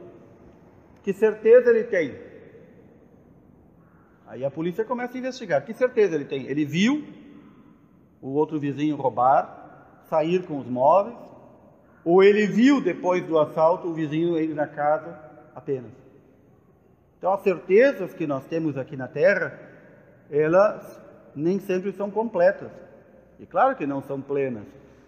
Que 1.01 1.11
certeza 1.11 1.71
ele 1.71 1.85
tem? 1.85 2.15
Aí 4.27 4.45
a 4.45 4.51
polícia 4.51 4.85
começa 4.85 5.17
a 5.17 5.17
investigar. 5.17 5.65
Que 5.65 5.73
certeza 5.73 6.13
ele 6.13 6.25
tem? 6.25 6.45
Ele 6.45 6.65
viu 6.65 7.03
o 8.21 8.29
outro 8.29 8.59
vizinho 8.59 8.95
roubar, 8.95 10.03
sair 10.07 10.43
com 10.43 10.59
os 10.59 10.67
móveis, 10.67 11.17
ou 12.05 12.21
ele 12.21 12.45
viu 12.45 12.79
depois 12.79 13.25
do 13.25 13.39
assalto 13.39 13.87
o 13.87 13.93
vizinho 13.95 14.39
ir 14.39 14.53
na 14.53 14.67
casa 14.67 15.17
apenas. 15.55 15.91
Então, 17.17 17.33
as 17.33 17.41
certezas 17.41 18.13
que 18.13 18.27
nós 18.27 18.45
temos 18.45 18.77
aqui 18.77 18.95
na 18.95 19.07
Terra, 19.07 19.59
elas 20.29 21.01
nem 21.35 21.57
sempre 21.57 21.91
são 21.91 22.11
completas. 22.11 22.69
E 23.39 23.45
claro 23.45 23.75
que 23.75 23.85
não 23.85 24.01
são 24.01 24.21
plenas. 24.21 24.65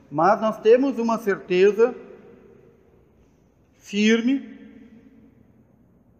Mas 0.09 0.39
nós 0.41 0.59
temos 0.59 0.97
uma 0.97 1.17
certeza 1.17 1.93
firme, 3.77 4.57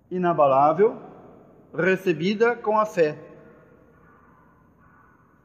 inabalável, 0.09 0.97
recebida 1.73 2.55
com 2.55 2.77
a 2.77 2.85
fé. 2.85 3.17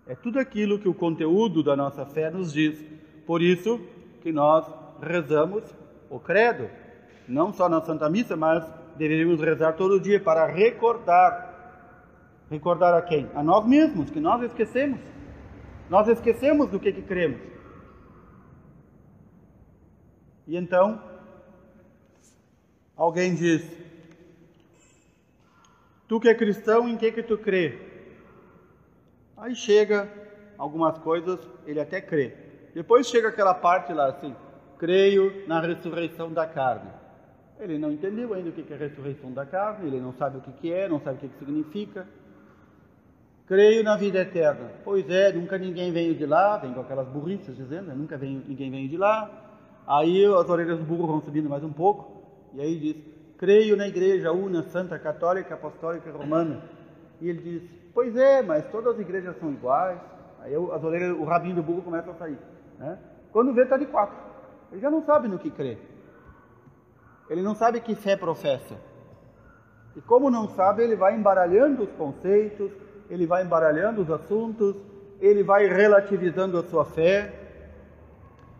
É 0.07 0.14
tudo 0.14 0.38
aquilo 0.38 0.79
que 0.79 0.88
o 0.88 0.94
conteúdo 0.94 1.62
da 1.62 1.76
nossa 1.76 2.05
fé 2.07 2.31
nos 2.31 2.52
diz. 2.52 2.85
Por 3.26 3.42
isso 3.42 3.81
que 4.22 4.33
nós 4.33 4.64
rezamos 5.00 5.64
o 6.09 6.18
credo, 6.18 6.68
não 7.29 7.52
só 7.52 7.68
na 7.68 7.81
Santa 7.81 8.09
Missa, 8.09 8.37
mas 8.37 8.64
deveríamos 8.96 9.40
rezar 9.40 9.72
todo 9.72 10.00
dia 10.00 10.20
para 10.20 10.46
recordar. 10.46 11.55
Recordar 12.48 12.94
a 12.94 13.02
quem? 13.02 13.29
A 13.35 13.42
nós 13.42 13.66
mesmos, 13.66 14.11
que 14.11 14.20
nós 14.20 14.42
esquecemos. 14.42 15.00
Nós 15.88 16.09
esquecemos 16.09 16.70
do 16.70 16.81
que, 16.81 16.92
que 16.92 17.03
cremos. 17.03 17.40
E 20.46 20.57
então, 20.57 21.03
alguém 22.96 23.35
diz: 23.35 23.64
Tu 26.09 26.20
que 26.20 26.29
é 26.29 26.35
cristão, 26.35 26.88
em 26.88 26.96
que 26.96 27.12
que 27.12 27.22
tu 27.22 27.38
crê? 27.38 27.79
Aí 29.37 29.55
chega 29.55 30.09
algumas 30.57 30.99
coisas, 30.99 31.38
ele 31.66 31.81
até 31.81 32.01
crê. 32.01 32.35
Depois 32.75 33.09
chega 33.09 33.29
aquela 33.29 33.55
parte 33.55 33.92
lá 33.92 34.09
assim: 34.09 34.35
Creio 34.79 35.46
na 35.49 35.61
ressurreição 35.61 36.33
da 36.33 36.46
carne. 36.46 36.90
Ele 37.59 37.79
não 37.79 37.90
entendeu 37.90 38.35
ainda 38.35 38.51
o 38.51 38.53
que 38.53 38.70
é 38.70 38.77
a 38.77 38.79
ressurreição 38.79 39.33
da 39.33 39.46
carne, 39.46 39.87
ele 39.87 40.01
não 40.01 40.12
sabe 40.12 40.38
o 40.38 40.40
que 40.40 40.72
é, 40.72 40.88
não 40.88 41.01
sabe 41.01 41.16
o 41.25 41.29
que 41.29 41.38
significa. 41.38 42.07
Creio 43.46 43.85
na 43.85 43.96
vida 43.96 44.18
eterna. 44.18 44.70
Pois 44.85 45.09
é, 45.09 45.32
nunca 45.32 45.56
ninguém 45.56 45.92
veio 45.92 46.14
de 46.16 46.26
lá, 46.26 46.56
vem 46.56 46.74
com 46.74 46.80
aquelas 46.80 47.06
burrices 47.09 47.56
dizendo, 47.56 47.87
né? 47.87 47.94
nunca 47.94 48.16
veio, 48.18 48.42
ninguém 48.46 48.70
veio 48.70 48.88
de 48.88 48.96
lá. 48.96 49.30
Aí 49.87 50.24
as 50.24 50.48
orelhas 50.48 50.78
do 50.78 50.85
burro 50.85 51.06
vão 51.06 51.20
subindo 51.20 51.48
mais 51.48 51.62
um 51.62 51.72
pouco, 51.72 52.22
e 52.54 52.61
aí 52.61 52.78
diz: 52.78 52.96
Creio 53.38 53.76
na 53.76 53.87
igreja 53.87 54.32
una, 54.32 54.64
santa, 54.64 54.98
católica, 54.98 55.54
apostólica, 55.54 56.11
romana. 56.11 56.61
E 57.20 57.28
ele 57.28 57.40
diz: 57.40 57.62
Pois 57.94 58.16
é, 58.16 58.42
mas 58.42 58.68
todas 58.70 58.94
as 58.94 59.00
igrejas 59.00 59.38
são 59.38 59.52
iguais. 59.52 60.00
Aí 60.40 60.52
as 60.54 60.82
orelhas, 60.82 61.16
o 61.16 61.24
rabinho 61.24 61.54
do 61.54 61.62
burro 61.62 61.82
começa 61.82 62.11
a 62.11 62.14
sair. 62.14 62.38
Né? 62.78 62.98
Quando 63.30 63.54
vê, 63.54 63.62
está 63.62 63.76
de 63.76 63.87
quatro. 63.87 64.16
Ele 64.72 64.80
já 64.80 64.90
não 64.90 65.02
sabe 65.02 65.28
no 65.28 65.38
que 65.38 65.50
crê. 65.50 65.78
Ele 67.30 67.42
não 67.42 67.54
sabe 67.54 67.80
que 67.80 67.94
fé 67.94 68.16
professa. 68.16 68.76
E 69.94 70.00
como 70.00 70.30
não 70.30 70.48
sabe, 70.48 70.82
ele 70.82 70.96
vai 70.96 71.16
embaralhando 71.16 71.85
os 71.85 71.92
conceitos, 71.92 72.70
ele 73.09 73.27
vai 73.27 73.45
embaralhando 73.45 74.03
os 74.03 74.11
assuntos, 74.11 74.77
ele 75.21 75.42
vai 75.42 75.66
relativizando 75.66 76.59
a 76.59 76.62
sua 76.64 76.85
fé. 76.85 77.33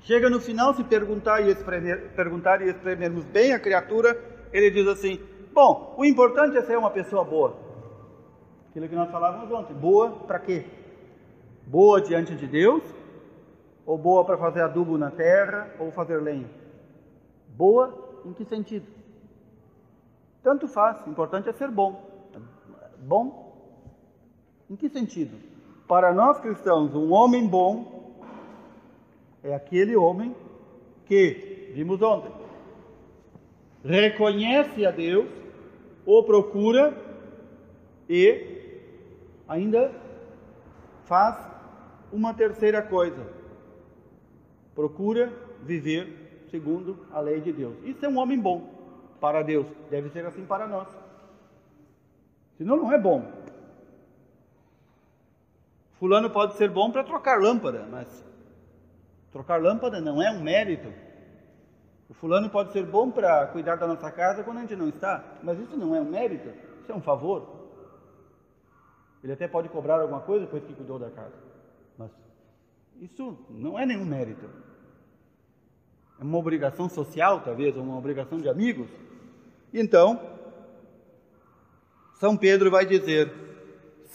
Chega 0.01 0.31
no 0.31 0.41
final, 0.41 0.75
se 0.75 0.85
perguntar 0.85 1.41
e 1.41 1.51
espremer, 1.51 2.11
perguntar 2.15 2.63
e 2.63 2.71
espremermos 2.71 3.25
bem 3.25 3.53
a 3.53 3.59
criatura, 3.59 4.17
ele 4.53 4.71
diz 4.71 4.87
assim: 4.87 5.21
Bom, 5.53 5.95
o 5.97 6.05
importante 6.05 6.57
é 6.57 6.63
ser 6.63 6.79
uma 6.79 6.91
pessoa 6.91 7.25
boa. 7.25 7.57
Aquilo 8.71 8.89
que 8.89 8.95
nós 8.95 9.11
falávamos 9.11 9.51
ontem. 9.51 9.75
Boa 9.75 10.11
para 10.11 10.39
quê? 10.39 10.67
Boa 11.67 12.01
diante 12.01 12.35
de 12.37 12.47
Deus? 12.47 12.83
Ou 13.85 13.97
boa 13.97 14.25
para 14.25 14.37
fazer 14.37 14.63
adubo 14.63 14.99
na 14.99 15.11
terra? 15.11 15.71
Ou 15.79 15.91
fazer 15.91 16.19
lenha? 16.19 16.49
Boa 17.49 18.21
em 18.25 18.33
que 18.33 18.45
sentido? 18.45 18.87
Tanto 20.43 20.69
faz, 20.69 21.05
o 21.07 21.11
importante 21.11 21.49
é 21.49 21.53
ser 21.53 21.71
bom. 21.71 22.05
Bom? 22.99 23.46
Em 24.69 24.77
que 24.77 24.89
sentido? 24.89 25.37
Para 25.87 26.13
nós 26.13 26.41
cristãos, 26.41 26.95
um 26.95 27.13
homem 27.13 27.47
bom 27.47 28.21
é 29.43 29.55
aquele 29.55 29.95
homem 29.95 30.35
que, 31.05 31.71
vimos 31.73 32.03
ontem, 32.03 32.33
reconhece 33.85 34.85
a 34.85 34.91
Deus, 34.91 35.29
o 36.05 36.23
procura 36.25 36.97
e 38.09 38.57
ainda 39.47 39.93
faz 41.05 41.37
uma 42.13 42.35
terceira 42.35 42.83
coisa: 42.83 43.25
procura 44.75 45.33
viver 45.63 46.45
segundo 46.51 46.99
a 47.13 47.21
lei 47.21 47.41
de 47.41 47.53
Deus. 47.53 47.77
Isso 47.85 48.05
é 48.05 48.09
um 48.09 48.19
homem 48.19 48.39
bom 48.39 48.69
para 49.21 49.43
Deus, 49.43 49.67
deve 49.89 50.11
ser 50.11 50.27
assim 50.27 50.45
para 50.45 50.67
nós. 50.67 50.89
Senão 52.59 52.77
não 52.77 52.93
é 52.93 52.99
bom. 52.99 53.25
Fulano 55.99 56.29
pode 56.31 56.55
ser 56.55 56.71
bom 56.71 56.91
para 56.91 57.05
trocar 57.05 57.41
lâmpada, 57.41 57.87
mas 57.91 58.25
trocar 59.33 59.61
lâmpada 59.61 60.01
não 60.01 60.23
é 60.23 60.31
um 60.31 60.43
mérito. 60.43 60.93
O 62.09 62.15
fulano 62.15 62.49
pode 62.49 62.73
ser 62.73 62.85
bom 62.85 63.11
para 63.11 63.47
cuidar 63.49 63.77
da 63.77 63.87
nossa 63.87 64.11
casa 64.13 64.45
quando 64.45 64.59
a 64.59 64.61
gente 64.61 64.77
não 64.77 64.89
está, 64.89 65.25
mas 65.43 65.59
isso 65.59 65.77
não 65.77 65.95
é 65.95 66.01
um 66.01 66.05
mérito, 66.05 66.51
isso 66.81 66.93
é 66.93 66.95
um 66.95 67.01
favor. 67.01 67.67
Ele 69.25 69.33
até 69.33 69.49
pode 69.49 69.69
cobrar 69.69 70.01
alguma 70.01 70.21
coisa 70.21 70.45
depois 70.45 70.63
que 70.63 70.73
cuidou 70.73 70.99
da 70.99 71.11
casa, 71.11 71.35
mas 71.99 72.11
isso 73.01 73.37
não 73.51 73.79
é 73.79 73.85
nenhum 73.85 74.05
mérito. 74.05 74.49
É 76.21 76.23
uma 76.23 76.39
obrigação 76.39 76.89
social, 76.89 77.41
talvez, 77.41 77.77
ou 77.77 77.83
uma 77.83 77.99
obrigação 77.99 78.39
de 78.39 78.49
amigos. 78.49 78.89
Então, 79.75 80.21
São 82.15 82.37
Pedro 82.37 82.71
vai 82.71 82.87
dizer: 82.87 83.46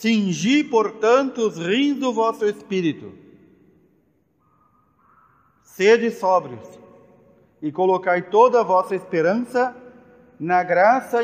Cingi, 0.01 0.63
portanto, 0.63 1.47
os 1.47 1.59
rins 1.59 1.99
do 1.99 2.11
vosso 2.11 2.43
espírito, 2.43 3.13
sede 5.61 6.09
sóbrios, 6.09 6.67
e 7.61 7.71
colocai 7.71 8.23
toda 8.23 8.61
a 8.61 8.63
vossa 8.63 8.95
esperança 8.95 9.75
na 10.39 10.63
graça 10.63 11.19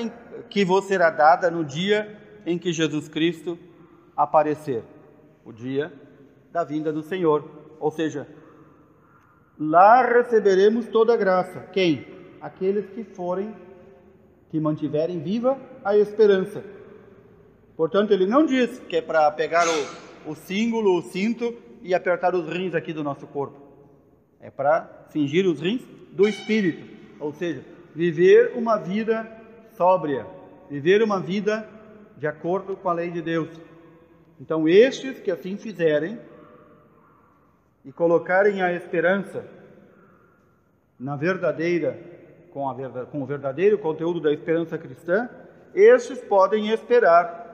que 0.48 0.63
vos 0.63 0.86
será 0.86 1.10
dada 1.10 1.50
no 1.50 1.66
dia 1.66 2.22
em 2.46 2.56
que 2.60 2.72
Jesus 2.72 3.10
Cristo 3.10 3.58
aparecer 4.16 4.84
o 5.44 5.52
dia 5.52 5.92
da 6.52 6.63
vinda 6.63 6.94
do 6.94 7.02
Senhor. 7.02 7.50
Ou 7.80 7.90
seja, 7.90 8.28
lá 9.58 10.04
receberemos 10.04 10.88
toda 10.88 11.16
a 11.16 11.18
graça. 11.18 11.62
Quem? 11.74 12.06
Aqueles 12.40 12.88
que 12.92 13.04
forem, 13.04 13.56
que 14.52 14.60
mantiverem 14.60 15.20
viva 15.20 15.58
a 15.84 15.98
esperança. 15.98 16.77
Portanto, 17.78 18.12
ele 18.12 18.26
não 18.26 18.44
diz 18.44 18.80
que 18.90 18.96
é 18.96 19.02
para 19.02 19.30
pegar 19.32 19.66
o, 19.68 20.32
o 20.32 20.36
símbolo, 20.36 20.98
o 20.98 21.04
cinto 21.04 21.56
e 21.84 21.94
apertar 21.94 22.34
os 22.34 22.50
rins 22.50 22.74
aqui 22.74 22.92
do 22.92 23.04
nosso 23.04 23.28
corpo. 23.28 23.56
É 24.42 24.50
para 24.50 25.06
fingir 25.12 25.46
os 25.46 25.62
rins 25.62 25.84
do 26.12 26.28
espírito. 26.28 26.84
Ou 27.20 27.32
seja, 27.32 27.63
viver 27.94 28.54
uma 28.56 28.78
vida 28.78 29.32
sóbria, 29.76 30.26
viver 30.68 31.04
uma 31.04 31.20
vida 31.20 31.70
de 32.18 32.26
acordo 32.26 32.76
com 32.76 32.90
a 32.90 32.94
lei 32.94 33.12
de 33.12 33.22
Deus. 33.22 33.50
Então, 34.42 34.68
estes 34.68 35.20
que 35.20 35.30
assim 35.30 35.56
fizerem 35.56 36.20
e 37.86 37.92
colocarem 37.92 38.62
a 38.63 38.74
esperança 38.74 39.46
na 41.00 41.16
verdadeira, 41.16 42.00
com, 42.52 42.68
a, 42.68 43.06
com 43.06 43.22
o 43.22 43.26
verdadeiro 43.26 43.78
conteúdo 43.78 44.20
da 44.20 44.34
esperança 44.34 44.80
cristã, 44.80 45.30
estes 45.76 46.20
podem 46.22 46.72
esperar 46.72 47.46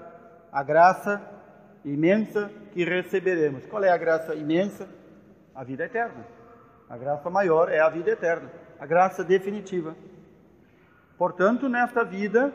a 0.53 0.61
graça 0.61 1.19
imensa 1.83 2.51
que 2.71 2.85
receberemos. 2.85 3.65
Qual 3.65 3.83
é 3.83 3.89
a 3.89 3.97
graça 3.97 4.35
imensa? 4.35 4.87
A 5.55 5.63
vida 5.63 5.83
eterna. 5.85 6.27
A 6.87 6.95
graça 6.95 7.27
maior 7.27 7.71
é 7.71 7.79
a 7.79 7.89
vida 7.89 8.11
eterna, 8.11 8.51
a 8.79 8.85
graça 8.85 9.23
definitiva. 9.23 9.95
Portanto, 11.17 11.67
nesta 11.67 12.03
vida, 12.03 12.53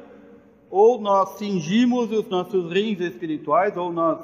ou 0.71 1.01
nós 1.01 1.39
cingimos 1.39 2.13
os 2.13 2.29
nossos 2.29 2.73
rins 2.73 3.01
espirituais, 3.01 3.77
ou 3.77 3.93
nós 3.93 4.21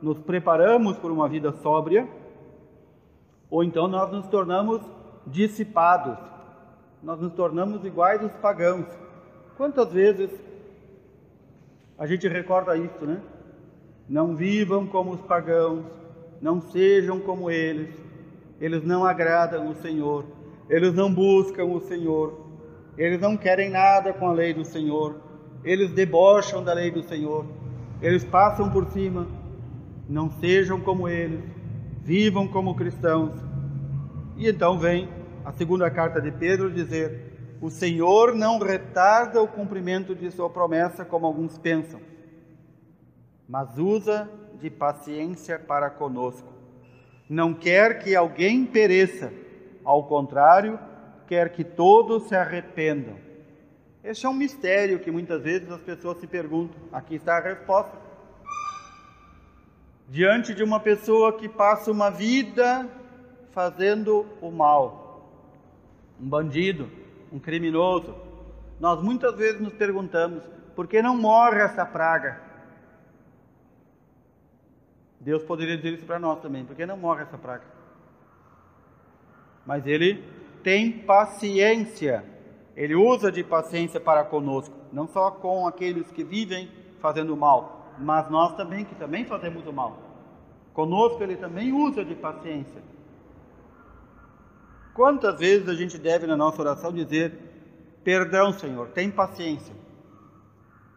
nos 0.00 0.20
preparamos 0.20 0.96
por 0.98 1.10
uma 1.10 1.28
vida 1.28 1.50
sóbria, 1.50 2.08
ou 3.50 3.64
então 3.64 3.88
nós 3.88 4.12
nos 4.12 4.28
tornamos 4.28 4.80
dissipados, 5.26 6.16
nós 7.02 7.20
nos 7.20 7.32
tornamos 7.32 7.84
iguais 7.84 8.22
aos 8.22 8.34
pagãos. 8.34 8.86
Quantas 9.56 9.92
vezes 9.92 10.30
a 11.98 12.06
gente 12.06 12.28
recorda 12.28 12.76
isso, 12.76 13.06
né? 13.06 13.20
Não 14.08 14.36
vivam 14.36 14.86
como 14.86 15.12
os 15.12 15.20
pagãos, 15.22 15.84
não 16.40 16.60
sejam 16.60 17.18
como 17.20 17.50
eles, 17.50 17.94
eles 18.60 18.84
não 18.84 19.04
agradam 19.04 19.68
o 19.68 19.74
Senhor, 19.76 20.24
eles 20.68 20.94
não 20.94 21.12
buscam 21.12 21.64
o 21.64 21.80
Senhor, 21.80 22.46
eles 22.96 23.20
não 23.20 23.36
querem 23.36 23.70
nada 23.70 24.12
com 24.12 24.28
a 24.28 24.32
lei 24.32 24.54
do 24.54 24.64
Senhor, 24.64 25.16
eles 25.64 25.90
debocham 25.92 26.62
da 26.62 26.72
lei 26.72 26.90
do 26.90 27.02
Senhor, 27.02 27.44
eles 28.00 28.24
passam 28.24 28.70
por 28.70 28.86
cima. 28.86 29.26
Não 30.08 30.30
sejam 30.30 30.80
como 30.80 31.08
eles, 31.08 31.40
vivam 32.02 32.46
como 32.46 32.76
cristãos. 32.76 33.32
E 34.36 34.48
então 34.48 34.78
vem 34.78 35.08
a 35.44 35.50
segunda 35.52 35.90
carta 35.90 36.20
de 36.20 36.30
Pedro 36.30 36.70
dizer: 36.70 37.25
O 37.60 37.70
Senhor 37.70 38.34
não 38.34 38.58
retarda 38.58 39.42
o 39.42 39.48
cumprimento 39.48 40.14
de 40.14 40.30
sua 40.30 40.50
promessa, 40.50 41.04
como 41.04 41.26
alguns 41.26 41.56
pensam, 41.56 42.00
mas 43.48 43.78
usa 43.78 44.28
de 44.60 44.68
paciência 44.68 45.58
para 45.58 45.88
conosco. 45.88 46.52
Não 47.28 47.54
quer 47.54 47.98
que 47.98 48.14
alguém 48.14 48.64
pereça, 48.64 49.32
ao 49.84 50.04
contrário, 50.04 50.78
quer 51.26 51.50
que 51.50 51.64
todos 51.64 52.24
se 52.24 52.34
arrependam. 52.34 53.16
Esse 54.04 54.26
é 54.26 54.28
um 54.28 54.34
mistério 54.34 55.00
que 55.00 55.10
muitas 55.10 55.42
vezes 55.42 55.70
as 55.70 55.80
pessoas 55.80 56.18
se 56.18 56.26
perguntam. 56.26 56.80
Aqui 56.92 57.16
está 57.16 57.38
a 57.38 57.40
resposta. 57.40 57.96
Diante 60.08 60.54
de 60.54 60.62
uma 60.62 60.78
pessoa 60.78 61.32
que 61.32 61.48
passa 61.48 61.90
uma 61.90 62.10
vida 62.10 62.88
fazendo 63.50 64.26
o 64.40 64.50
mal, 64.52 65.28
um 66.20 66.28
bandido, 66.28 66.88
um 67.36 67.38
criminoso, 67.38 68.14
nós 68.80 69.02
muitas 69.02 69.36
vezes 69.36 69.60
nos 69.60 69.74
perguntamos: 69.74 70.42
por 70.74 70.86
que 70.86 71.00
não 71.00 71.16
morre 71.16 71.60
essa 71.60 71.84
praga? 71.86 72.40
Deus 75.20 75.42
poderia 75.44 75.76
dizer 75.76 75.94
isso 75.94 76.06
para 76.06 76.18
nós 76.18 76.40
também: 76.40 76.64
por 76.64 76.74
que 76.74 76.84
não 76.86 76.96
morre 76.96 77.22
essa 77.22 77.38
praga? 77.38 77.64
Mas 79.64 79.86
Ele 79.86 80.24
tem 80.62 80.90
paciência 80.90 82.36
ele 82.76 82.94
usa 82.94 83.32
de 83.32 83.42
paciência 83.42 83.98
para 83.98 84.22
conosco, 84.22 84.76
não 84.92 85.08
só 85.08 85.30
com 85.30 85.66
aqueles 85.66 86.10
que 86.10 86.22
vivem 86.22 86.70
fazendo 87.00 87.34
mal, 87.34 87.94
mas 87.98 88.28
nós 88.30 88.54
também 88.54 88.84
que 88.84 88.94
também 88.94 89.24
fazemos 89.24 89.66
o 89.66 89.72
mal. 89.72 89.96
Conosco 90.74 91.22
ele 91.22 91.36
também 91.36 91.72
usa 91.72 92.04
de 92.04 92.14
paciência. 92.14 92.82
Quantas 94.96 95.38
vezes 95.38 95.68
a 95.68 95.74
gente 95.74 95.98
deve 95.98 96.26
na 96.26 96.38
nossa 96.38 96.62
oração 96.62 96.90
dizer: 96.90 97.34
Perdão, 98.02 98.50
Senhor, 98.50 98.88
tem 98.88 99.10
paciência. 99.10 99.74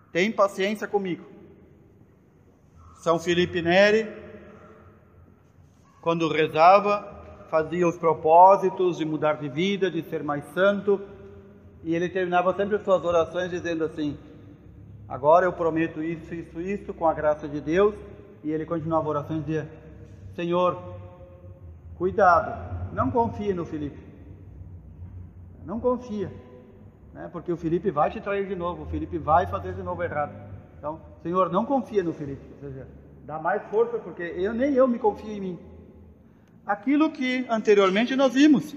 Tem 0.10 0.32
paciência 0.32 0.88
comigo. 0.88 1.26
São 2.94 3.20
Felipe 3.20 3.62
Neri, 3.62 4.08
quando 6.00 6.32
rezava, 6.32 7.46
fazia 7.50 7.86
os 7.86 7.98
propósitos 7.98 9.00
de 9.00 9.04
mudar 9.04 9.34
de 9.34 9.50
vida, 9.50 9.92
de 9.92 10.02
ser 10.04 10.24
mais 10.24 10.46
santo, 10.54 11.02
e 11.84 11.94
ele 11.94 12.08
terminava 12.08 12.54
sempre 12.54 12.78
as 12.78 12.84
suas 12.86 13.04
orações 13.04 13.50
dizendo 13.50 13.84
assim: 13.84 14.18
Agora 15.10 15.46
eu 15.46 15.52
prometo 15.52 16.02
isso, 16.02 16.34
isso, 16.34 16.62
isso, 16.62 16.94
com 16.94 17.06
a 17.06 17.14
graça 17.14 17.50
de 17.50 17.60
Deus. 17.60 17.96
E 18.46 18.50
ele 18.50 18.66
continuava 18.66 19.08
a 19.08 19.10
oração 19.10 19.36
e 19.36 19.40
dizia: 19.42 19.70
Senhor, 20.38 20.82
cuidado, 21.98 22.69
não 22.94 23.12
confie 23.12 23.54
no 23.54 23.66
Felipe. 23.66 24.00
Não 25.66 25.80
confia, 25.80 26.32
né? 27.14 27.30
porque 27.32 27.52
o 27.52 27.58
Felipe 27.58 27.92
vai 27.92 28.10
te 28.10 28.20
trair 28.20 28.48
de 28.48 28.56
novo, 28.56 28.84
o 28.84 28.88
Felipe 28.88 29.18
vai 29.18 29.46
fazer 29.46 29.74
de 29.74 29.84
novo 29.84 30.02
errado. 30.04 30.34
Então, 30.78 31.00
Senhor, 31.22 31.52
não 31.52 31.66
confia 31.66 32.04
no 32.04 32.14
Felipe. 32.14 32.42
Ou 32.54 32.70
seja, 32.70 32.88
dá 33.26 33.38
mais 33.38 33.62
força, 33.70 34.00
porque 34.00 34.24
eu 34.24 34.54
nem 34.54 34.74
eu 34.74 34.88
me 34.88 34.98
confio 34.98 35.32
em 35.32 35.42
mim. 35.42 35.60
Aquilo 36.66 37.12
que 37.12 37.46
anteriormente 37.50 38.16
nós 38.16 38.34
vimos. 38.34 38.76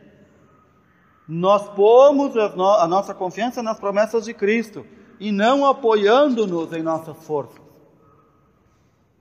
nós 1.29 1.69
pomos 1.71 2.37
a, 2.37 2.49
no 2.51 2.69
a 2.69 2.87
nossa 2.87 3.15
confiança 3.15 3.63
nas 3.63 3.79
promessas 3.79 4.25
de 4.25 4.35
Cristo 4.35 4.85
e 5.21 5.31
não 5.31 5.65
apoiando-nos 5.65 6.73
em 6.73 6.83
nossas 6.83 7.17
forças. 7.25 7.63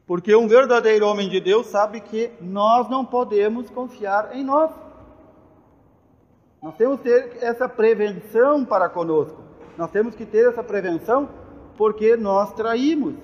Porque 0.08 0.36
um 0.36 0.48
verdadeiro 0.48 1.08
homem 1.08 1.30
de 1.30 1.40
Deus 1.40 1.68
sabe 1.68 2.02
que 2.02 2.32
nós 2.42 2.90
não 2.90 3.06
podemos 3.06 3.70
confiar 3.70 4.36
em 4.36 4.44
nós. 4.44 4.72
Nós 6.62 6.76
temos 6.76 7.00
que 7.00 7.04
ter 7.04 7.38
essa 7.42 7.70
prevenção 7.70 8.66
para 8.66 8.90
conosco. 8.90 9.42
Nós 9.78 9.90
temos 9.90 10.16
que 10.16 10.26
ter 10.26 10.50
essa 10.50 10.64
prevenção 10.64 11.30
porque 11.78 12.18
nós 12.18 12.54
traímos. 12.54 13.16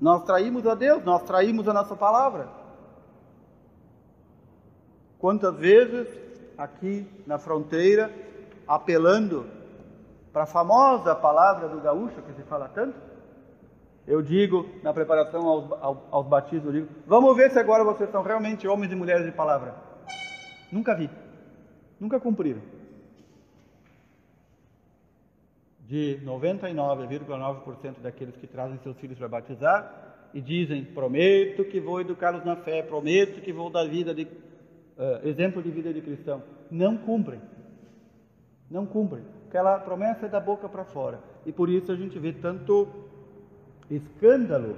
Nós 0.00 0.22
traímos 0.24 0.66
a 0.66 0.74
Deus, 0.74 1.04
nós 1.04 1.22
traímos 1.22 1.68
a 1.68 1.72
nossa 1.72 1.94
palavra. 1.94 2.48
Quantas 5.18 5.54
vezes 5.56 6.08
aqui 6.58 7.06
na 7.26 7.38
fronteira, 7.38 8.12
apelando 8.66 9.46
para 10.32 10.42
a 10.42 10.46
famosa 10.46 11.14
palavra 11.14 11.68
do 11.68 11.80
gaúcho 11.80 12.20
que 12.22 12.34
se 12.34 12.42
fala 12.42 12.68
tanto, 12.68 12.98
eu 14.06 14.20
digo 14.20 14.68
na 14.82 14.92
preparação 14.92 15.46
aos, 15.46 15.72
aos, 15.80 15.98
aos 16.10 16.26
batismos, 16.26 16.74
eu 16.74 16.80
digo, 16.82 16.88
vamos 17.06 17.36
ver 17.36 17.50
se 17.50 17.58
agora 17.58 17.84
vocês 17.84 18.10
são 18.10 18.22
realmente 18.22 18.66
homens 18.66 18.90
e 18.90 18.96
mulheres 18.96 19.24
de 19.24 19.32
palavra. 19.32 19.74
Nunca 20.72 20.94
vi, 20.94 21.08
nunca 22.00 22.18
cumpriram. 22.18 22.60
de 25.88 26.20
99,9% 26.22 28.00
daqueles 28.02 28.36
que 28.36 28.46
trazem 28.46 28.78
seus 28.82 28.98
filhos 28.98 29.16
para 29.16 29.26
batizar 29.26 30.28
e 30.34 30.40
dizem: 30.40 30.84
prometo 30.84 31.64
que 31.64 31.80
vou 31.80 31.98
educá-los 31.98 32.44
na 32.44 32.56
fé, 32.56 32.82
prometo 32.82 33.40
que 33.40 33.54
vou 33.54 33.70
dar 33.70 33.88
vida 33.88 34.14
de 34.14 34.26
uh, 34.98 35.26
exemplo 35.26 35.62
de 35.62 35.70
vida 35.70 35.92
de 35.92 36.00
cristão, 36.00 36.42
não 36.70 36.96
cumprem, 36.96 37.40
não 38.70 38.84
cumprem. 38.84 39.24
Aquela 39.48 39.78
promessa 39.78 40.26
é 40.26 40.28
da 40.28 40.40
boca 40.40 40.68
para 40.68 40.84
fora 40.84 41.20
e 41.46 41.52
por 41.52 41.70
isso 41.70 41.90
a 41.90 41.96
gente 41.96 42.18
vê 42.18 42.32
tanto 42.32 42.86
escândalo 43.90 44.76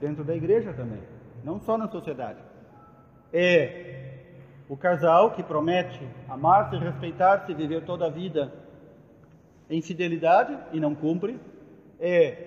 dentro 0.00 0.24
da 0.24 0.34
igreja 0.34 0.72
também, 0.72 1.02
não 1.44 1.60
só 1.60 1.78
na 1.78 1.88
sociedade. 1.88 2.40
É 3.32 3.98
o 4.68 4.76
casal 4.76 5.32
que 5.32 5.42
promete 5.42 6.00
amar-se, 6.28 6.76
respeitar-se 6.76 7.54
viver 7.54 7.84
toda 7.84 8.06
a 8.06 8.10
vida 8.10 8.52
em 9.70 9.80
fidelidade 9.80 10.56
e 10.72 10.80
não 10.80 10.94
cumpre. 10.94 11.38
É 12.00 12.46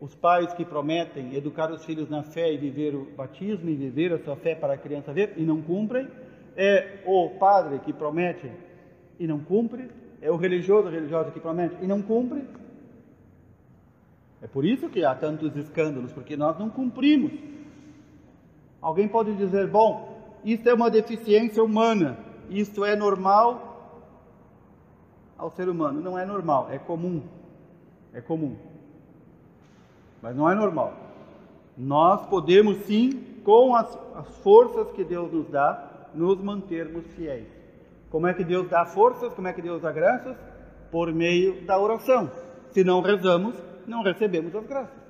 os 0.00 0.14
pais 0.14 0.52
que 0.52 0.64
prometem 0.64 1.34
educar 1.34 1.70
os 1.70 1.84
filhos 1.84 2.08
na 2.08 2.22
fé 2.22 2.52
e 2.52 2.58
viver 2.58 2.94
o 2.94 3.04
batismo 3.16 3.70
e 3.70 3.74
viver 3.74 4.12
a 4.12 4.18
sua 4.18 4.36
fé 4.36 4.54
para 4.54 4.74
a 4.74 4.78
criança 4.78 5.12
ver 5.12 5.34
e 5.36 5.42
não 5.42 5.62
cumprem. 5.62 6.08
É 6.56 7.02
o 7.04 7.30
padre 7.38 7.78
que 7.80 7.92
promete 7.92 8.50
e 9.18 9.26
não 9.26 9.38
cumpre. 9.38 9.90
É 10.20 10.30
o 10.30 10.36
religioso, 10.36 10.88
religiosa 10.88 11.30
que 11.30 11.40
promete 11.40 11.76
e 11.82 11.86
não 11.86 12.00
cumpre. 12.02 12.42
É 14.42 14.46
por 14.46 14.64
isso 14.64 14.88
que 14.88 15.04
há 15.04 15.14
tantos 15.14 15.56
escândalos, 15.56 16.12
porque 16.12 16.36
nós 16.36 16.58
não 16.58 16.70
cumprimos. 16.70 17.32
Alguém 18.80 19.08
pode 19.08 19.34
dizer, 19.34 19.66
bom, 19.68 20.38
isso 20.44 20.68
é 20.68 20.74
uma 20.74 20.90
deficiência 20.90 21.62
humana, 21.62 22.18
isto 22.48 22.84
é 22.84 22.94
normal 22.94 24.02
ao 25.36 25.50
ser 25.50 25.68
humano. 25.68 26.00
Não 26.00 26.18
é 26.18 26.24
normal, 26.24 26.68
é 26.70 26.78
comum. 26.78 27.22
É 28.12 28.20
comum 28.20 28.56
mas 30.26 30.34
não 30.34 30.50
é 30.50 30.56
normal. 30.56 30.92
Nós 31.76 32.26
podemos 32.26 32.78
sim, 32.78 33.40
com 33.44 33.76
as, 33.76 33.96
as 34.16 34.36
forças 34.38 34.90
que 34.90 35.04
Deus 35.04 35.32
nos 35.32 35.48
dá, 35.48 35.85
nos 36.16 36.42
mantermos 36.42 37.06
fiéis. 37.14 37.46
Como 38.10 38.26
é 38.26 38.34
que 38.34 38.44
Deus 38.44 38.68
dá 38.68 38.84
forças? 38.86 39.32
Como 39.34 39.46
é 39.46 39.52
que 39.52 39.62
Deus 39.62 39.82
dá 39.82 39.92
graças? 39.92 40.36
Por 40.90 41.12
meio 41.12 41.64
da 41.66 41.78
oração. 41.78 42.30
Se 42.70 42.82
não 42.82 43.00
rezamos, 43.00 43.54
não 43.86 44.02
recebemos 44.02 44.54
as 44.54 44.66
graças. 44.66 45.06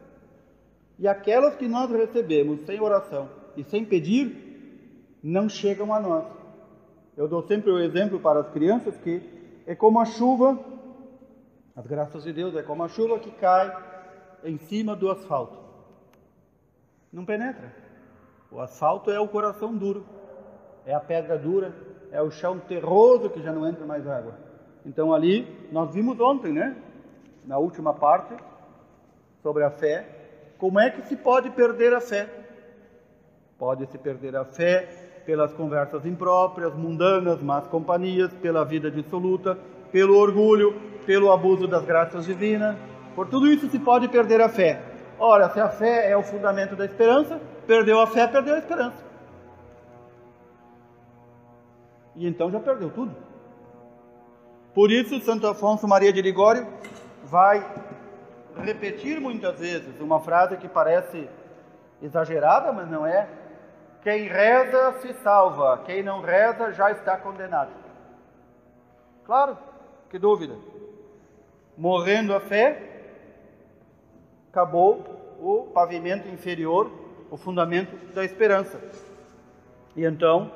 E 0.99 1.07
aquelas 1.07 1.55
que 1.57 1.69
nós 1.69 1.91
recebemos 1.91 2.65
sem 2.65 2.81
oração 2.81 3.29
e 3.57 3.63
sem 3.65 3.85
pedir, 3.85 5.19
não 5.23 5.49
chegam 5.49 5.93
a 5.93 6.01
nós. 6.01 6.25
Eu 7.17 7.29
dou 7.29 7.43
sempre 7.43 7.71
o 7.71 7.79
exemplo 7.79 8.21
para 8.21 8.41
as 8.41 8.51
crianças 8.51 8.97
que 8.99 9.23
é 9.67 9.75
como 9.75 10.01
a 10.01 10.05
chuva, 10.05 10.59
as 11.75 11.87
graças 11.87 12.23
de 12.25 12.33
Deus, 12.33 12.55
é 12.55 12.63
como 12.63 12.83
a 12.83 12.89
chuva 12.89 13.19
que 13.19 13.31
cai 13.33 13.75
em 14.45 14.59
cima 14.59 14.95
do 14.95 15.11
asfalto. 15.11 15.59
Não 17.13 17.25
penetra. 17.25 17.75
O 18.51 18.61
asfalto 18.61 19.11
é 19.11 19.19
o 19.19 19.29
coração 19.29 19.75
duro, 19.77 20.07
é 20.87 20.95
a 20.95 21.01
pedra 21.01 21.37
dura, 21.37 21.75
é 22.13 22.23
o 22.23 22.31
chão 22.31 22.59
terroso 22.59 23.29
que 23.29 23.43
já 23.43 23.53
não 23.53 23.69
entra 23.69 23.85
mais 23.85 24.07
água. 24.07 24.35
Então 24.85 25.13
ali 25.13 25.47
nós 25.73 25.93
vimos 25.93 26.19
ontem, 26.21 26.53
né? 26.53 26.77
Na 27.45 27.59
última 27.59 27.93
parte 27.93 28.35
sobre 29.43 29.65
a 29.65 29.71
fé, 29.71 30.07
como 30.59 30.81
é 30.81 30.91
que 30.91 31.03
se 31.03 31.17
pode 31.17 31.51
perder 31.51 31.93
a 31.93 32.01
fé? 32.01 32.29
Pode 33.59 33.87
se 33.87 33.99
perder 33.99 34.37
a 34.37 34.45
fé 34.45 34.89
pelas 35.27 35.53
conversas 35.53 36.07
impróprias, 36.07 36.73
mundanas, 36.75 37.43
más 37.43 37.67
companhias, 37.67 38.33
pela 38.35 38.65
vida 38.65 38.91
dissoluta, 38.91 39.59
pelo 39.91 40.17
orgulho, 40.17 40.81
pelo 41.05 41.33
abuso 41.33 41.67
das 41.67 41.85
graças 41.85 42.25
divinas, 42.27 42.77
por 43.15 43.29
tudo 43.29 43.49
isso 43.49 43.69
se 43.69 43.79
pode 43.79 44.09
perder 44.09 44.41
a 44.41 44.49
fé. 44.49 44.81
Ora, 45.19 45.49
se 45.49 45.59
a 45.59 45.69
fé 45.69 46.11
é 46.11 46.17
o 46.17 46.23
fundamento 46.23 46.77
da 46.77 46.85
esperança, 46.85 47.41
perdeu 47.67 47.99
a 48.01 48.07
fé, 48.07 48.27
perdeu 48.27 48.55
a 48.55 48.59
esperança. 48.59 49.06
E 52.17 52.27
então 52.27 52.51
já 52.51 52.59
perdeu 52.59 52.91
tudo. 52.91 53.15
Por 54.75 54.91
isso, 54.91 55.21
Santo 55.21 55.47
Afonso 55.47 55.87
Maria 55.87 56.13
de 56.13 56.21
Ligório 56.21 56.67
vai 57.25 57.65
repetir 58.57 59.21
muitas 59.21 59.59
vezes 59.59 60.01
uma 60.01 60.21
frase 60.21 60.57
que 60.57 60.69
parece 60.69 61.29
exagerada, 62.03 62.73
mas 62.73 62.91
não 62.91 63.07
é. 63.07 63.29
Quem 64.03 64.29
reza 64.29 64.95
se 65.01 65.13
salva, 65.23 65.83
quem 65.85 66.03
não 66.03 66.21
reza 66.21 66.73
já 66.73 66.91
está 66.91 67.17
condenado. 67.17 67.71
Claro, 69.25 69.59
que 70.09 70.19
dúvida. 70.19 70.55
Morrendo 71.77 72.35
a 72.35 72.41
fé, 72.41 72.97
acabou 74.51 75.05
o 75.41 75.71
pavimento 75.75 76.29
inferior, 76.29 76.91
o 77.31 77.37
fundamento 77.37 77.97
da 78.15 78.25
esperança. 78.25 78.81
E 79.95 80.05
então, 80.05 80.51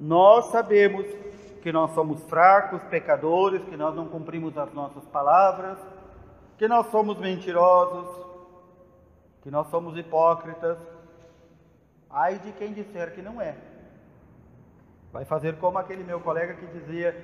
nós 0.00 0.46
sabemos 0.46 1.06
que 1.62 1.72
nós 1.72 1.92
somos 1.92 2.22
fracos, 2.24 2.82
pecadores, 2.84 3.62
que 3.64 3.76
nós 3.76 3.94
não 3.94 4.08
cumprimos 4.08 4.56
as 4.58 4.72
nossas 4.72 5.04
palavras, 5.06 5.78
que 6.58 6.66
nós 6.66 6.86
somos 6.90 7.18
mentirosos, 7.18 8.08
que 9.42 9.50
nós 9.50 9.68
somos 9.68 9.96
hipócritas. 9.96 10.78
Ai 12.10 12.38
de 12.38 12.52
quem 12.52 12.72
disser 12.72 13.14
que 13.14 13.22
não 13.22 13.40
é. 13.40 13.56
Vai 15.12 15.24
fazer 15.24 15.56
como 15.58 15.78
aquele 15.78 16.02
meu 16.02 16.20
colega 16.20 16.54
que 16.54 16.66
dizia: 16.66 17.14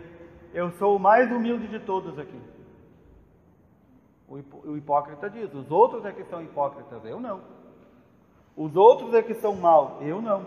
Eu 0.55 0.71
sou 0.73 0.97
o 0.97 1.01
mais 1.01 1.31
humilde 1.31 1.67
de 1.69 1.81
todos 1.81 2.19
aqui. 2.19 2.41
O 4.29 4.77
hipócrita 4.77 5.31
diz: 5.31 5.53
os 5.55 5.71
outros 5.71 6.05
é 6.05 6.13
que 6.13 6.23
são 6.25 6.43
hipócritas, 6.43 7.03
eu 7.05 7.19
não. 7.19 7.41
Os 8.55 8.77
outros 8.77 9.15
é 9.15 9.23
que 9.23 9.35
são 9.35 9.55
mal, 9.57 9.99
eu 10.03 10.21
não. 10.21 10.45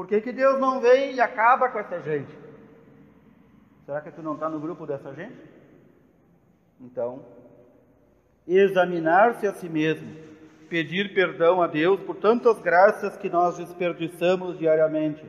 Por 0.00 0.06
que, 0.06 0.18
que 0.22 0.32
Deus 0.32 0.58
não 0.58 0.80
vem 0.80 1.12
e 1.12 1.20
acaba 1.20 1.68
com 1.68 1.78
essa 1.78 2.00
gente? 2.00 2.34
Será 3.84 4.00
que 4.00 4.10
tu 4.10 4.22
não 4.22 4.32
está 4.32 4.48
no 4.48 4.58
grupo 4.58 4.86
dessa 4.86 5.12
gente? 5.12 5.36
Então, 6.80 7.22
examinar-se 8.48 9.46
a 9.46 9.52
si 9.52 9.68
mesmo, 9.68 10.10
pedir 10.70 11.12
perdão 11.12 11.60
a 11.60 11.66
Deus 11.66 12.00
por 12.00 12.16
tantas 12.16 12.58
graças 12.62 13.14
que 13.18 13.28
nós 13.28 13.58
desperdiçamos 13.58 14.58
diariamente, 14.58 15.22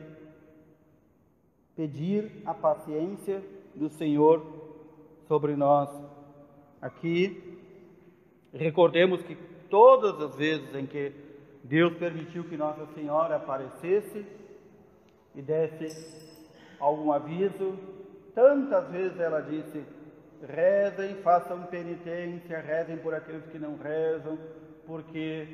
pedir 1.76 2.42
a 2.46 2.54
paciência 2.54 3.42
do 3.74 3.90
Senhor 3.90 4.42
sobre 5.28 5.54
nós 5.54 5.90
aqui, 6.80 7.60
recordemos 8.54 9.22
que 9.22 9.36
todas 9.68 10.18
as 10.18 10.34
vezes 10.34 10.74
em 10.74 10.86
que 10.86 11.12
Deus 11.62 11.94
permitiu 11.98 12.44
que 12.44 12.56
Nossa 12.56 12.86
Senhora 12.94 13.36
aparecesse 13.36 14.40
e 15.34 15.42
desse 15.42 15.86
algum 16.78 17.12
aviso, 17.12 17.78
tantas 18.34 18.88
vezes 18.90 19.18
ela 19.18 19.40
disse: 19.40 19.82
rezem, 20.46 21.16
façam 21.22 21.62
penitência, 21.66 22.60
rezem 22.60 22.96
por 22.98 23.14
aqueles 23.14 23.46
que 23.46 23.58
não 23.58 23.76
rezam, 23.76 24.38
porque 24.86 25.46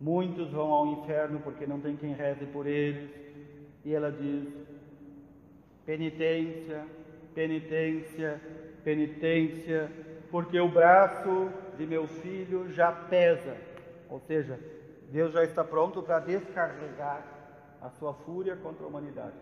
muitos 0.00 0.50
vão 0.50 0.70
ao 0.70 0.86
inferno 0.86 1.40
porque 1.40 1.66
não 1.66 1.80
tem 1.80 1.96
quem 1.96 2.12
reze 2.12 2.44
por 2.46 2.66
eles. 2.66 3.10
E 3.84 3.94
ela 3.94 4.12
diz: 4.12 4.48
penitência, 5.84 6.84
penitência, 7.34 8.40
penitência, 8.84 9.90
porque 10.30 10.60
o 10.60 10.68
braço 10.68 11.50
de 11.76 11.86
meu 11.86 12.06
filho 12.06 12.70
já 12.72 12.92
pesa. 12.92 13.56
Ou 14.08 14.20
seja, 14.20 14.60
Deus 15.10 15.32
já 15.32 15.42
está 15.42 15.64
pronto 15.64 16.02
para 16.02 16.20
descarregar 16.20 17.31
a 17.82 17.90
sua 17.90 18.14
fúria 18.14 18.56
contra 18.56 18.84
a 18.84 18.88
humanidade. 18.88 19.36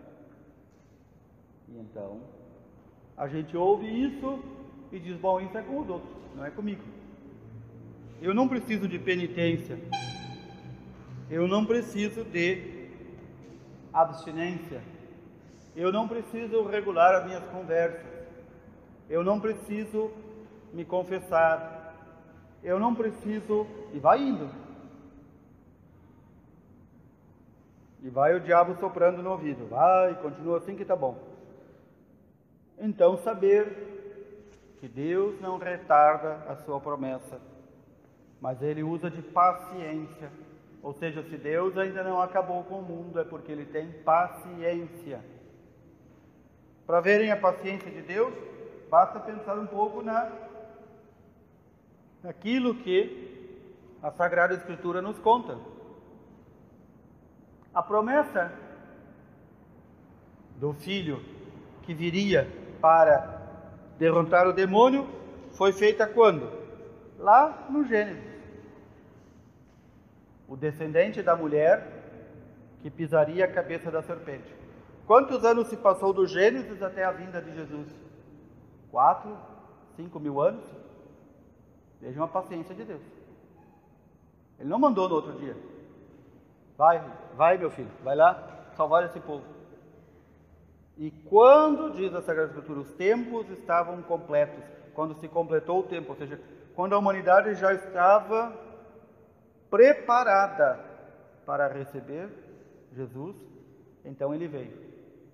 E 1.69 1.79
então, 1.79 2.21
a 3.17 3.29
gente 3.29 3.57
ouve 3.57 3.87
isso 3.87 4.43
e 4.91 4.99
diz: 4.99 5.17
bom, 5.19 5.41
isso 5.41 5.57
é 5.57 5.63
com 5.63 5.81
os 5.81 5.89
outros, 5.89 6.11
não 6.35 6.45
é 6.45 6.51
comigo. 6.51 6.83
Eu 8.21 8.35
não 8.35 8.49
preciso 8.49 8.89
de 8.89 8.99
penitência. 8.99 9.79
Eu 11.31 11.47
não 11.47 11.65
preciso 11.65 12.25
de 12.25 12.89
abstinência. 13.93 14.83
Eu 15.77 15.93
não 15.93 16.09
preciso 16.09 16.65
regular 16.65 17.15
as 17.15 17.27
minhas 17.27 17.45
conversas. 17.45 18.05
Eu 19.09 19.23
não 19.23 19.41
preciso 19.41 20.11
me 20.73 20.85
confessar. 20.85 21.95
Eu 22.63 22.79
não 22.79 22.95
preciso. 22.95 23.67
E 23.95 23.99
vai 23.99 24.21
indo. 24.21 24.51
E 28.03 28.09
vai 28.09 28.35
o 28.35 28.41
diabo 28.41 28.75
soprando 28.77 29.23
no 29.23 29.31
ouvido. 29.31 29.67
Vai, 29.67 30.15
continua 30.23 30.59
assim 30.59 30.77
que 30.77 30.85
tá 30.85 30.97
bom. 30.97 31.19
Então 32.79 33.19
saber 33.19 34.75
que 34.79 34.89
Deus 34.89 35.39
não 35.41 35.59
retarda 35.59 36.45
a 36.49 36.57
sua 36.57 36.81
promessa, 36.81 37.39
mas 38.41 38.63
ele 38.63 38.83
usa 38.83 39.11
de 39.11 39.21
paciência. 39.21 40.31
Ou 40.83 40.95
seja, 40.95 41.23
se 41.23 41.37
Deus 41.37 41.77
ainda 41.77 42.03
não 42.03 42.23
acabou 42.23 42.65
com 42.65 42.79
o 42.79 42.83
mundo, 42.83 43.21
é 43.21 43.25
porque 43.25 43.53
ele 43.53 43.67
tem 43.67 43.93
paciência. 43.93 45.21
Para 46.87 47.01
verem 47.01 47.31
a 47.31 47.37
paciência 47.37 47.91
de 47.91 48.01
Deus, 48.01 48.33
Basta 48.91 49.21
pensar 49.21 49.57
um 49.57 49.69
pouco 49.69 50.03
na 50.03 50.33
naquilo 52.25 52.75
que 52.75 53.57
a 54.03 54.11
Sagrada 54.11 54.53
Escritura 54.53 55.01
nos 55.01 55.17
conta. 55.21 55.57
A 57.73 57.83
promessa 57.83 58.53
do 60.57 60.73
filho 60.75 61.23
que 61.83 61.95
viria 61.95 62.49
para 62.81 63.41
derrotar 63.99 64.47
o 64.49 64.53
demônio 64.53 65.09
foi 65.53 65.73
feita 65.73 66.07
quando? 66.07 66.51
Lá 67.19 67.67
no 67.71 67.85
Gênesis. 67.85 68.31
O 70.49 70.57
descendente 70.57 71.23
da 71.23 71.37
mulher 71.37 72.01
que 72.83 72.91
pisaria 72.91 73.45
a 73.45 73.53
cabeça 73.53 73.91
da 73.91 74.03
serpente. 74.03 74.53
Quantos 75.07 75.45
anos 75.45 75.69
se 75.69 75.77
passou 75.77 76.13
do 76.13 76.27
Gênesis 76.27 76.83
até 76.83 77.05
a 77.05 77.13
vinda 77.13 77.41
de 77.41 77.55
Jesus? 77.55 77.89
Quatro, 78.91 79.37
cinco 79.97 80.19
mil 80.19 80.41
anos? 80.41 80.65
Vejam 82.01 82.25
a 82.25 82.29
paciência 82.29 82.75
de 82.75 82.85
Deus. 82.85 83.03
Ele 84.59 84.69
não 84.69 84.79
mandou 84.79 85.09
no 85.09 85.15
outro 85.15 85.33
dia. 85.35 85.57
Vai, 86.77 87.05
vai, 87.41 87.57
meu 87.57 87.71
filho, 87.71 87.91
vai 88.05 88.15
lá 88.15 88.67
salvar 88.77 89.03
esse 89.07 89.19
povo. 89.19 89.43
E 90.99 91.11
quando, 91.11 91.95
diz 91.95 92.15
a 92.15 92.21
Sagrada 92.21 92.51
Escritura, 92.51 92.81
os 92.81 92.93
tempos 92.93 93.49
estavam 93.49 94.03
completos, 94.03 94.63
quando 94.93 95.15
se 95.15 95.27
completou 95.27 95.81
o 95.81 95.85
tempo, 95.85 96.11
ou 96.11 96.17
seja, 96.17 96.39
quando 96.75 96.95
a 96.95 96.99
humanidade 96.99 97.55
já 97.55 97.73
estava 97.73 98.55
preparada 99.71 100.81
para 101.47 101.67
receber 101.69 102.29
Jesus, 102.93 103.35
então 104.05 104.35
ele 104.35 104.47
veio. 104.47 104.77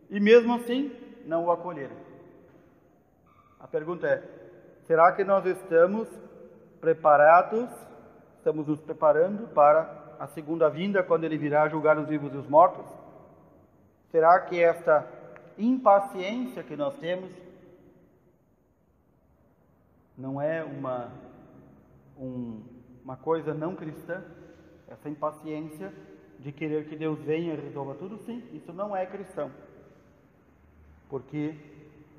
E 0.09 0.21
mesmo 0.21 0.55
assim, 0.55 0.93
não 1.25 1.47
o 1.47 1.51
acolheram. 1.51 1.97
A 3.59 3.67
pergunta 3.67 4.07
é: 4.07 4.23
será 4.85 5.11
que 5.11 5.25
nós 5.25 5.45
estamos 5.45 6.09
preparados, 6.81 7.69
estamos 8.39 8.69
nos 8.69 8.81
preparando 8.81 9.49
para 9.49 10.06
a 10.19 10.27
segunda 10.29 10.69
vinda, 10.69 11.03
quando 11.03 11.25
ele 11.25 11.37
virá 11.39 11.69
julgar 11.69 11.99
os 11.99 12.09
vivos 12.09 12.33
e 12.33 12.37
os 12.37 12.49
mortos? 12.49 12.87
Será 14.11 14.41
que 14.41 14.63
esta 14.63 15.07
impaciência 15.59 16.63
que 16.63 16.77
nós 16.77 16.97
temos 16.97 17.31
não 20.17 20.41
é 20.41 20.65
uma, 20.65 21.11
um, 22.19 22.63
uma 23.05 23.17
coisa 23.17 23.53
não 23.53 23.75
cristã? 23.75 24.23
Essa 24.89 25.09
impaciência 25.09 25.93
de 26.39 26.53
querer 26.53 26.89
que 26.89 26.97
Deus 26.97 27.19
venha 27.21 27.55
e 27.55 27.61
resolva 27.61 27.95
tudo? 27.95 28.19
Sim, 28.19 28.43
isso 28.53 28.73
não 28.73 28.97
é 28.97 29.05
cristão. 29.05 29.51
Porque 31.09 31.55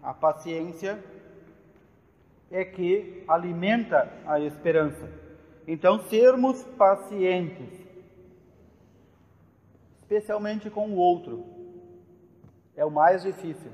a 0.02 0.14
paciência 0.14 1.04
é 2.52 2.64
que 2.64 3.24
alimenta 3.28 4.12
a 4.26 4.40
esperança. 4.40 5.10
Então, 5.68 6.00
sermos 6.04 6.64
pacientes, 6.78 7.87
especialmente 10.08 10.70
com 10.70 10.90
o 10.90 10.96
outro, 10.96 11.44
é 12.78 12.86
o 12.86 12.90
mais 12.90 13.24
difícil. 13.24 13.70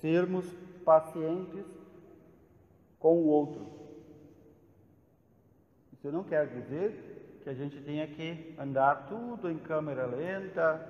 Sermos 0.00 0.46
pacientes 0.84 1.66
com 3.00 3.16
o 3.16 3.26
outro. 3.26 3.66
Isso 5.92 6.12
não 6.12 6.22
quer 6.22 6.46
dizer 6.46 7.40
que 7.42 7.50
a 7.50 7.54
gente 7.54 7.80
tenha 7.80 8.06
que 8.06 8.54
andar 8.56 9.08
tudo 9.08 9.50
em 9.50 9.58
câmera 9.58 10.06
lenta, 10.06 10.86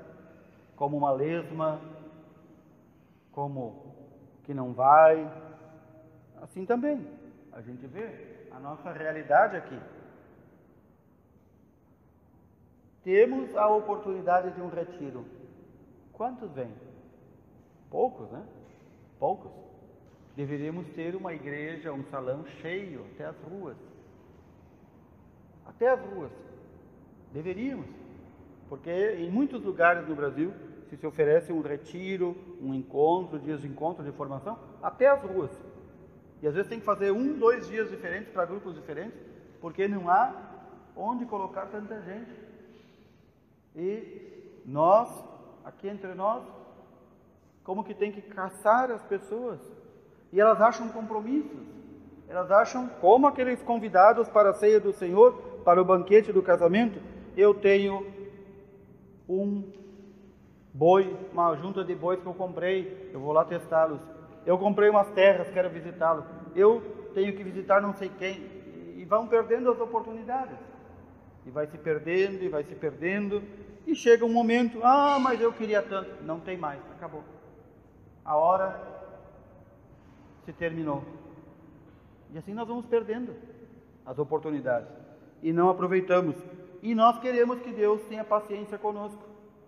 como 0.77 0.99
uma 0.99 1.11
lesma, 1.11 1.81
como 3.33 3.95
que 4.45 4.53
não 4.53 4.75
vai. 4.75 5.27
Assim 6.43 6.67
também, 6.67 7.09
a 7.51 7.63
gente 7.63 7.87
vê 7.87 8.47
a 8.51 8.61
nossa 8.61 8.93
realidade 8.93 9.57
aqui. 9.57 9.79
Temos 13.05 13.57
a 13.57 13.69
oportunidade 13.69 14.51
de 14.53 14.61
um 14.61 14.69
retiro. 14.69 15.25
Quantos 16.13 16.51
vêm? 16.53 16.73
Poucos, 17.91 18.31
né? 18.31 18.45
Poucos. 19.19 19.51
Deveríamos 20.37 20.87
ter 20.89 21.17
uma 21.17 21.33
igreja, 21.33 21.93
um 21.93 22.05
salão 22.05 22.45
cheio 22.61 23.07
até 23.15 23.25
as 23.25 23.37
ruas. 23.43 23.77
Até 25.67 25.89
as 25.89 26.01
ruas. 26.01 26.33
Deveríamos. 27.33 27.87
Porque 28.69 28.91
em 28.91 29.31
muitos 29.31 29.63
lugares 29.63 30.07
no 30.07 30.15
Brasil 30.15 30.53
se 30.89 30.97
se 30.97 31.07
oferece 31.07 31.53
um 31.53 31.61
retiro, 31.61 32.37
um 32.61 32.75
encontro, 32.75 33.39
dias 33.39 33.61
de 33.61 33.69
encontro, 33.69 34.03
de 34.03 34.13
formação, 34.13 34.59
até 34.83 35.07
as 35.07 35.23
ruas. 35.23 35.51
E 36.43 36.47
às 36.47 36.55
vezes 36.55 36.69
tem 36.69 36.81
que 36.81 36.87
fazer 36.87 37.11
um, 37.11 37.39
dois 37.39 37.69
dias 37.69 37.91
diferentes 37.91 38.33
para 38.33 38.47
grupos 38.47 38.75
diferentes, 38.75 39.19
porque 39.61 39.87
não 39.87 40.09
há 40.09 40.35
onde 40.97 41.27
colocar 41.27 41.67
tanta 41.67 42.01
gente. 42.03 42.48
E 43.79 44.61
nós, 44.67 45.09
aqui 45.65 45.89
entre 45.89 46.13
nós, 46.15 46.43
como 47.63 47.85
que 47.85 47.95
tem 47.95 48.11
que 48.11 48.21
caçar 48.21 48.91
as 48.91 49.03
pessoas. 49.05 49.61
E 50.33 50.41
elas 50.41 50.61
acham 50.61 50.89
compromissos. 50.89 51.61
Elas 52.29 52.51
acham 52.51 52.89
como 53.01 53.27
aqueles 53.27 53.63
convidados 53.63 54.29
para 54.29 54.51
a 54.51 54.55
ceia 54.55 54.81
do 54.81 54.93
Senhor, 54.93 55.33
para 55.65 55.81
o 55.81 55.85
banquete 55.85 56.33
do 56.33 56.43
casamento, 56.43 57.01
eu 57.37 57.55
tenho 57.55 58.05
um 59.29 59.71
boi, 60.75 61.17
uma 61.33 61.55
junta 61.57 61.85
de 61.85 61.95
bois 61.95 62.21
que 62.21 62.27
eu 62.27 62.35
comprei, 62.35 63.11
eu 63.13 63.21
vou 63.21 63.33
lá 63.33 63.45
testá-los. 63.45 64.01
Eu 64.45 64.59
comprei 64.59 64.91
umas 64.91 65.09
terras, 65.11 65.49
quero 65.51 65.71
visitá-los. 65.71 66.25
Eu 66.57 66.83
tenho 67.15 67.37
que 67.37 67.45
visitar 67.45 67.81
não 67.81 67.93
sei 67.95 68.11
quem. 68.19 68.41
E 68.97 69.05
vão 69.05 69.29
perdendo 69.29 69.71
as 69.71 69.81
oportunidades. 69.81 70.59
E 71.47 71.51
vai 71.51 71.67
se 71.67 71.79
perdendo, 71.79 72.43
e 72.43 72.49
vai 72.49 72.65
se 72.65 72.75
perdendo. 72.75 73.43
E 73.87 73.95
chega 73.95 74.25
um 74.25 74.33
momento, 74.33 74.81
ah, 74.83 75.19
mas 75.19 75.41
eu 75.41 75.53
queria 75.53 75.83
tanto. 75.83 76.23
Não 76.25 76.41
tem 76.41 76.57
mais, 76.57 76.81
acabou 76.93 77.23
a 78.29 78.37
hora 78.37 78.79
se 80.45 80.53
terminou. 80.53 81.03
E 82.31 82.37
assim 82.37 82.53
nós 82.53 82.69
vamos 82.69 82.85
perdendo 82.85 83.35
as 84.05 84.19
oportunidades 84.19 84.91
e 85.43 85.51
não 85.51 85.71
aproveitamos. 85.71 86.37
E 86.83 86.95
nós 86.95 87.19
queremos 87.21 87.59
que 87.61 87.73
Deus 87.73 88.03
tenha 88.03 88.23
paciência 88.23 88.77
conosco. 88.77 89.23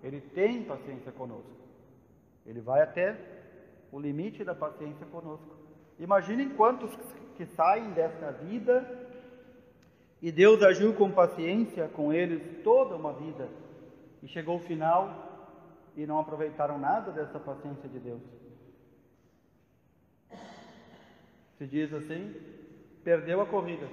Ele 0.04 0.20
tem 0.20 0.62
paciência 0.62 1.10
conosco. 1.10 1.50
Ele 2.44 2.60
vai 2.60 2.82
até 2.82 3.16
o 3.90 3.98
limite 3.98 4.44
da 4.44 4.54
paciência 4.54 5.06
conosco. 5.06 5.56
Imaginem 5.98 6.50
quantos 6.50 6.90
que 7.36 7.46
saem 7.46 7.92
desta 7.92 8.30
vida 8.30 9.08
e 10.20 10.30
Deus 10.30 10.62
agiu 10.62 10.92
com 10.92 11.10
paciência 11.10 11.88
com 11.88 12.12
eles 12.12 12.62
toda 12.62 12.94
uma 12.94 13.14
vida 13.14 13.48
e 14.22 14.28
chegou 14.28 14.56
o 14.56 14.60
final 14.60 15.30
e 15.96 16.06
não 16.06 16.18
aproveitaram 16.18 16.78
nada 16.78 17.10
dessa 17.10 17.38
paciência 17.38 17.88
de 17.88 17.98
Deus. 17.98 18.22
Se 21.58 21.66
diz 21.66 21.92
assim, 21.92 22.34
perdeu 23.04 23.40
a 23.40 23.46
corrida. 23.46 23.86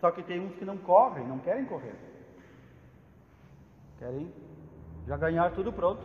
Só 0.00 0.10
que 0.10 0.22
tem 0.22 0.40
uns 0.40 0.54
que 0.56 0.64
não 0.64 0.78
correm, 0.78 1.26
não 1.26 1.38
querem 1.38 1.66
correr. 1.66 1.94
Querem 3.98 4.32
já 5.06 5.16
ganhar 5.16 5.50
tudo 5.52 5.72
pronto. 5.72 6.02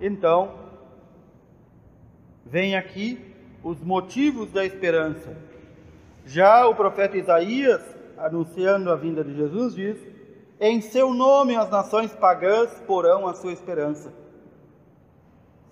Então, 0.00 0.58
vem 2.44 2.76
aqui 2.76 3.34
os 3.62 3.82
motivos 3.82 4.52
da 4.52 4.64
esperança. 4.64 5.36
Já 6.24 6.66
o 6.66 6.74
profeta 6.74 7.16
Isaías, 7.16 7.82
anunciando 8.18 8.90
a 8.90 8.96
vinda 8.96 9.24
de 9.24 9.34
Jesus, 9.34 9.74
diz: 9.74 10.11
Em 10.64 10.80
seu 10.80 11.12
nome 11.12 11.56
as 11.56 11.68
nações 11.68 12.14
pagãs 12.14 12.70
porão 12.86 13.26
a 13.26 13.34
sua 13.34 13.50
esperança. 13.50 14.12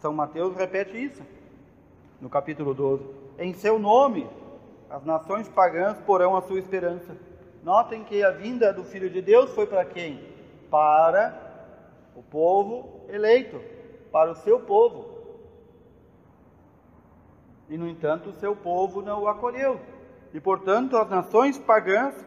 São 0.00 0.12
Mateus 0.12 0.56
repete 0.56 1.00
isso 1.00 1.22
no 2.20 2.28
capítulo 2.28 2.74
12. 2.74 3.04
Em 3.38 3.54
seu 3.54 3.78
nome, 3.78 4.28
as 4.90 5.04
nações 5.04 5.48
pagãs 5.48 5.96
porão 6.00 6.34
a 6.34 6.42
sua 6.42 6.58
esperança. 6.58 7.16
Notem 7.62 8.02
que 8.02 8.20
a 8.24 8.32
vinda 8.32 8.72
do 8.72 8.82
Filho 8.82 9.08
de 9.08 9.22
Deus 9.22 9.52
foi 9.52 9.64
para 9.64 9.84
quem? 9.84 10.26
Para 10.68 11.40
o 12.16 12.22
povo 12.24 13.06
eleito, 13.08 13.60
para 14.10 14.32
o 14.32 14.34
seu 14.34 14.58
povo. 14.58 15.08
E, 17.68 17.78
no 17.78 17.86
entanto, 17.86 18.30
o 18.30 18.34
seu 18.40 18.56
povo 18.56 19.02
não 19.02 19.22
o 19.22 19.28
acolheu. 19.28 19.80
E, 20.34 20.40
portanto, 20.40 20.96
as 20.96 21.08
nações 21.08 21.56
pagãs, 21.60 22.26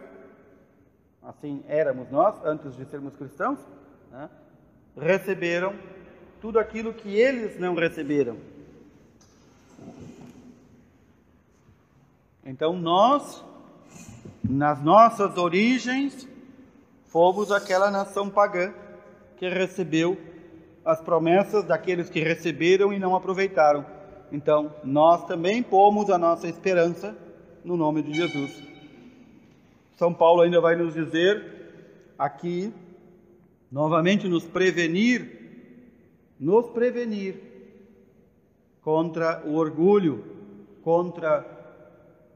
assim 1.25 1.63
éramos 1.67 2.09
nós, 2.11 2.35
antes 2.43 2.75
de 2.75 2.85
sermos 2.85 3.15
cristãos, 3.15 3.59
né, 4.11 4.29
receberam 4.97 5.73
tudo 6.41 6.59
aquilo 6.59 6.93
que 6.93 7.15
eles 7.15 7.59
não 7.59 7.75
receberam. 7.75 8.37
Então 12.45 12.73
nós, 12.73 13.43
nas 14.43 14.83
nossas 14.83 15.37
origens, 15.37 16.27
fomos 17.05 17.51
aquela 17.51 17.89
nação 17.89 18.29
pagã 18.29 18.73
que 19.37 19.47
recebeu 19.47 20.17
as 20.83 20.99
promessas 20.99 21.63
daqueles 21.63 22.09
que 22.09 22.19
receberam 22.19 22.91
e 22.91 22.99
não 22.99 23.15
aproveitaram. 23.15 23.85
Então 24.31 24.75
nós 24.83 25.25
também 25.25 25.63
pomos 25.63 26.09
a 26.09 26.17
nossa 26.17 26.47
esperança 26.47 27.15
no 27.63 27.77
nome 27.77 28.01
de 28.01 28.13
Jesus. 28.13 28.72
São 29.95 30.13
Paulo 30.13 30.41
ainda 30.41 30.59
vai 30.59 30.75
nos 30.75 30.93
dizer 30.93 32.13
aqui, 32.17 32.73
novamente, 33.71 34.27
nos 34.27 34.45
prevenir, 34.45 36.33
nos 36.39 36.69
prevenir 36.69 37.35
contra 38.81 39.43
o 39.45 39.55
orgulho, 39.55 40.23
contra 40.83 41.45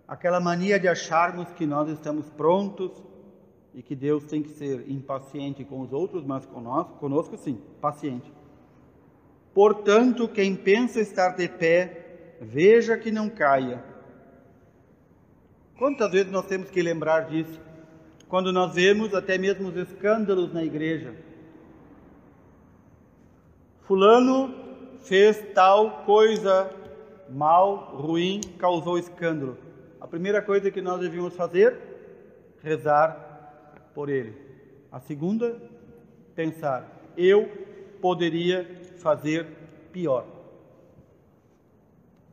aquela 0.08 0.40
mania 0.40 0.80
de 0.80 0.88
acharmos 0.88 1.52
que 1.52 1.66
nós 1.66 1.90
estamos 1.90 2.30
prontos 2.30 2.92
e 3.74 3.82
que 3.82 3.96
Deus 3.96 4.24
tem 4.24 4.42
que 4.42 4.50
ser 4.50 4.90
impaciente 4.90 5.64
com 5.64 5.82
os 5.82 5.92
outros, 5.92 6.24
mas 6.24 6.46
conosco, 6.46 6.94
conosco 6.94 7.38
sim, 7.38 7.60
paciente. 7.82 8.32
Portanto, 9.54 10.28
quem 10.28 10.56
pensa 10.56 11.02
estar 11.02 11.36
de 11.36 11.48
pé, 11.50 12.38
veja 12.40 12.98
que 12.98 13.12
não 13.12 13.30
caia. 13.30 13.84
Quantas 15.78 16.12
vezes 16.12 16.32
nós 16.32 16.48
temos 16.48 16.72
que 16.72 16.82
lembrar 16.82 17.30
disso? 17.30 17.60
Quando 18.28 18.52
nós 18.52 18.74
vemos 18.74 19.14
até 19.14 19.38
mesmo 19.38 19.70
os 19.70 19.76
escândalos 19.76 20.52
na 20.52 20.64
igreja. 20.64 21.14
Fulano 23.84 24.54
fez 25.02 25.54
tal 25.54 26.04
coisa 26.04 26.70
mal, 27.30 27.96
ruim, 27.96 28.42
causou 28.58 28.98
escândalo. 28.98 29.58
A 30.02 30.08
primeira 30.08 30.42
coisa 30.42 30.72
que 30.72 30.82
nós 30.82 31.00
devíamos 31.00 31.36
fazer, 31.36 31.78
rezar 32.64 33.90
por 33.94 34.10
ele. 34.10 34.34
A 34.92 35.00
segunda, 35.00 35.62
pensar, 36.36 36.90
eu 37.16 37.50
poderia 38.02 38.68
fazer 38.98 39.46
pior. 39.92 40.26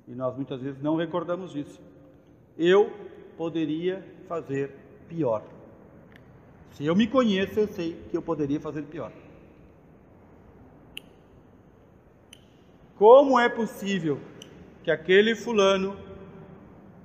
E 0.09 0.15
nós 0.15 0.35
muitas 0.35 0.61
vezes 0.61 0.83
não 0.83 0.97
recordamos 0.97 1.53
disso. 1.53 1.81
Eu 2.57 2.93
poderia 3.37 4.05
fazer 4.29 4.71
pior. 5.09 5.43
Se 6.73 6.85
eu 6.85 6.97
me 6.97 7.07
conheço, 7.07 7.61
eu 7.61 7.69
sei 7.69 7.95
que 8.11 8.17
eu 8.17 8.23
poderia 8.23 8.61
fazer 8.61 8.83
pior. 8.83 9.13
Como 12.97 13.39
é 13.39 13.49
possível 13.49 14.21
que 14.83 14.91
aquele 14.91 15.35
fulano 15.35 15.97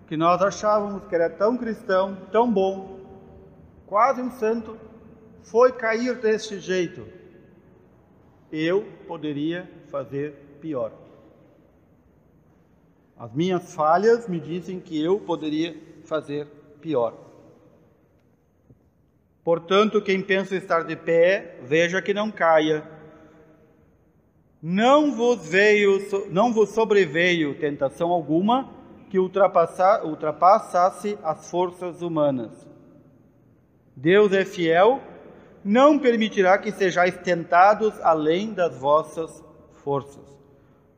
que 0.07 0.17
nós 0.17 0.41
achávamos 0.41 1.03
que 1.07 1.13
era 1.13 1.29
tão 1.29 1.55
cristão, 1.55 2.17
tão 2.31 2.51
bom, 2.51 2.99
quase 3.85 4.21
um 4.21 4.31
santo, 4.31 4.77
foi 5.43 5.71
cair 5.71 6.15
desse 6.15 6.59
jeito? 6.59 7.05
Eu 8.51 8.85
poderia 9.07 9.69
fazer 9.87 10.33
pior. 10.59 10.91
As 13.17 13.33
minhas 13.33 13.73
falhas 13.75 14.27
me 14.27 14.39
dizem 14.39 14.79
que 14.79 14.99
eu 14.99 15.19
poderia 15.19 15.75
fazer 16.09 16.47
pior. 16.81 17.13
Portanto, 19.43 20.01
quem 20.01 20.21
pensa 20.21 20.55
estar 20.55 20.83
de 20.83 20.95
pé, 20.95 21.59
veja 21.61 22.01
que 22.01 22.13
não 22.13 22.29
caia. 22.29 22.83
Não 24.61 25.15
vos 25.15 25.47
veio, 25.47 25.99
não 26.29 26.51
vos 26.51 26.71
sobreveio 26.71 27.57
tentação 27.57 28.09
alguma 28.09 28.69
que 29.09 29.17
ultrapassasse 29.17 31.17
as 31.23 31.49
forças 31.49 32.01
humanas. 32.01 32.67
Deus 33.95 34.33
é 34.33 34.43
fiel, 34.43 35.01
não 35.63 35.97
permitirá 35.97 36.57
que 36.57 36.71
sejais 36.71 37.17
tentados 37.17 37.93
além 38.01 38.53
das 38.53 38.77
vossas 38.77 39.43
forças, 39.83 40.25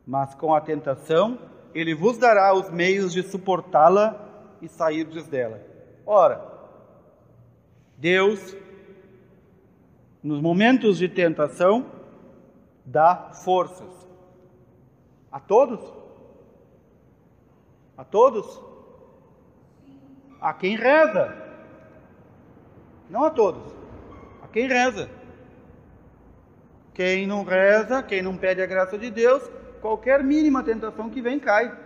mas 0.06 0.34
com 0.36 0.54
a 0.54 0.62
tentação 0.62 1.38
ele 1.74 1.96
vos 1.96 2.18
dará 2.18 2.54
os 2.54 2.70
meios 2.70 3.14
de 3.14 3.24
suportá-la 3.24 4.31
e 4.62 4.68
sairdes 4.68 5.28
dela. 5.28 5.62
Ora, 6.06 6.42
Deus, 7.98 8.56
nos 10.24 10.42
momentos 10.42 10.98
de 10.98 11.08
tentação, 11.08 11.86
dá 12.86 13.32
forças 13.44 14.08
a 15.32 15.40
todos 15.40 16.02
a 18.02 18.04
todos? 18.04 18.60
A 20.42 20.54
quem 20.54 20.76
reza. 20.76 21.38
Não 23.12 23.24
a 23.24 23.30
todos. 23.30 23.62
A 24.42 24.48
quem 24.48 24.68
reza. 24.68 25.08
Quem 26.96 27.28
não 27.28 27.44
reza, 27.44 28.02
quem 28.02 28.24
não 28.24 28.36
pede 28.36 28.60
a 28.60 28.66
graça 28.66 28.98
de 28.98 29.12
Deus, 29.12 29.48
qualquer 29.82 30.24
mínima 30.24 30.64
tentação 30.64 31.12
que 31.12 31.22
vem 31.22 31.40
cai. 31.40 31.78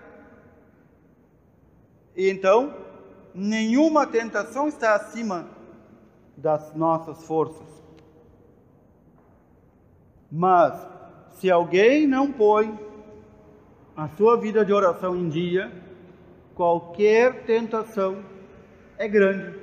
E 2.15 2.29
então, 2.29 2.73
nenhuma 3.33 4.07
tentação 4.07 4.67
está 4.67 4.95
acima 4.95 5.47
das 6.37 6.73
nossas 6.73 7.25
forças. 7.25 7.67
Mas, 10.31 10.87
se 11.31 11.51
alguém 11.51 12.07
não 12.07 12.31
põe 12.31 12.77
a 13.95 14.07
sua 14.09 14.37
vida 14.37 14.65
de 14.65 14.73
oração 14.73 15.15
em 15.15 15.29
dia, 15.29 15.71
qualquer 16.53 17.45
tentação 17.45 18.23
é 18.97 19.07
grande. 19.07 19.57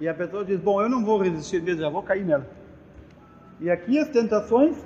E 0.00 0.08
a 0.08 0.14
pessoa 0.14 0.44
diz: 0.44 0.58
Bom, 0.58 0.80
eu 0.80 0.88
não 0.88 1.04
vou 1.04 1.18
resistir 1.22 1.62
mesmo, 1.62 1.82
já 1.82 1.90
vou 1.90 2.02
cair 2.02 2.24
nela. 2.24 2.48
E 3.60 3.70
aqui 3.70 3.98
as 3.98 4.08
tentações, 4.08 4.76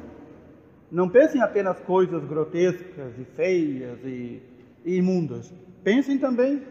não 0.90 1.08
pensem 1.08 1.40
apenas 1.40 1.78
coisas 1.80 2.24
grotescas 2.24 3.18
e 3.18 3.24
feias 3.24 3.98
e, 4.04 4.42
e 4.84 4.96
imundas. 4.96 5.52
Pensem 5.82 6.18
também 6.18 6.62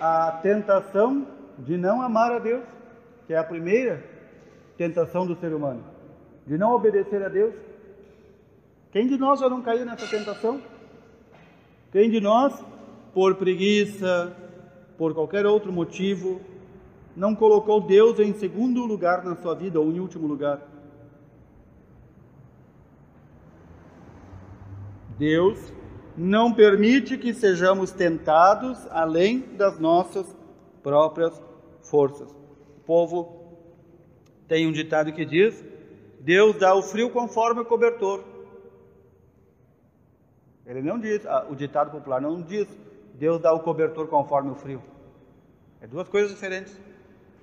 a 0.00 0.38
tentação 0.42 1.26
de 1.58 1.76
não 1.76 2.00
amar 2.02 2.32
a 2.32 2.38
Deus, 2.38 2.64
que 3.26 3.34
é 3.34 3.38
a 3.38 3.44
primeira 3.44 4.04
tentação 4.76 5.26
do 5.26 5.36
ser 5.36 5.52
humano, 5.52 5.84
de 6.46 6.56
não 6.56 6.72
obedecer 6.72 7.22
a 7.22 7.28
Deus. 7.28 7.54
Quem 8.92 9.06
de 9.06 9.18
nós 9.18 9.40
já 9.40 9.48
não 9.48 9.60
caiu 9.60 9.84
nessa 9.84 10.06
tentação? 10.06 10.60
Quem 11.92 12.10
de 12.10 12.20
nós 12.20 12.64
por 13.12 13.34
preguiça, 13.34 14.36
por 14.96 15.14
qualquer 15.14 15.46
outro 15.46 15.72
motivo, 15.72 16.40
não 17.16 17.34
colocou 17.34 17.80
Deus 17.80 18.18
em 18.20 18.32
segundo 18.34 18.84
lugar 18.84 19.24
na 19.24 19.34
sua 19.36 19.54
vida 19.54 19.80
ou 19.80 19.90
em 19.90 19.98
último 19.98 20.26
lugar. 20.26 20.60
Deus 25.18 25.72
não 26.18 26.52
permite 26.52 27.16
que 27.16 27.32
sejamos 27.32 27.92
tentados 27.92 28.86
além 28.90 29.40
das 29.56 29.78
nossas 29.78 30.26
próprias 30.82 31.40
forças. 31.82 32.30
O 32.76 32.80
povo 32.84 33.56
tem 34.48 34.66
um 34.66 34.72
ditado 34.72 35.12
que 35.12 35.24
diz: 35.24 35.64
Deus 36.20 36.56
dá 36.56 36.74
o 36.74 36.82
frio 36.82 37.10
conforme 37.10 37.60
o 37.60 37.64
cobertor. 37.64 38.24
Ele 40.66 40.82
não 40.82 40.98
diz, 40.98 41.24
ah, 41.24 41.46
o 41.48 41.54
ditado 41.54 41.90
popular 41.90 42.20
não 42.20 42.42
diz 42.42 42.68
Deus 43.14 43.40
dá 43.40 43.52
o 43.52 43.60
cobertor 43.60 44.06
conforme 44.06 44.50
o 44.50 44.54
frio. 44.54 44.82
É 45.80 45.86
duas 45.86 46.08
coisas 46.08 46.30
diferentes. 46.30 46.78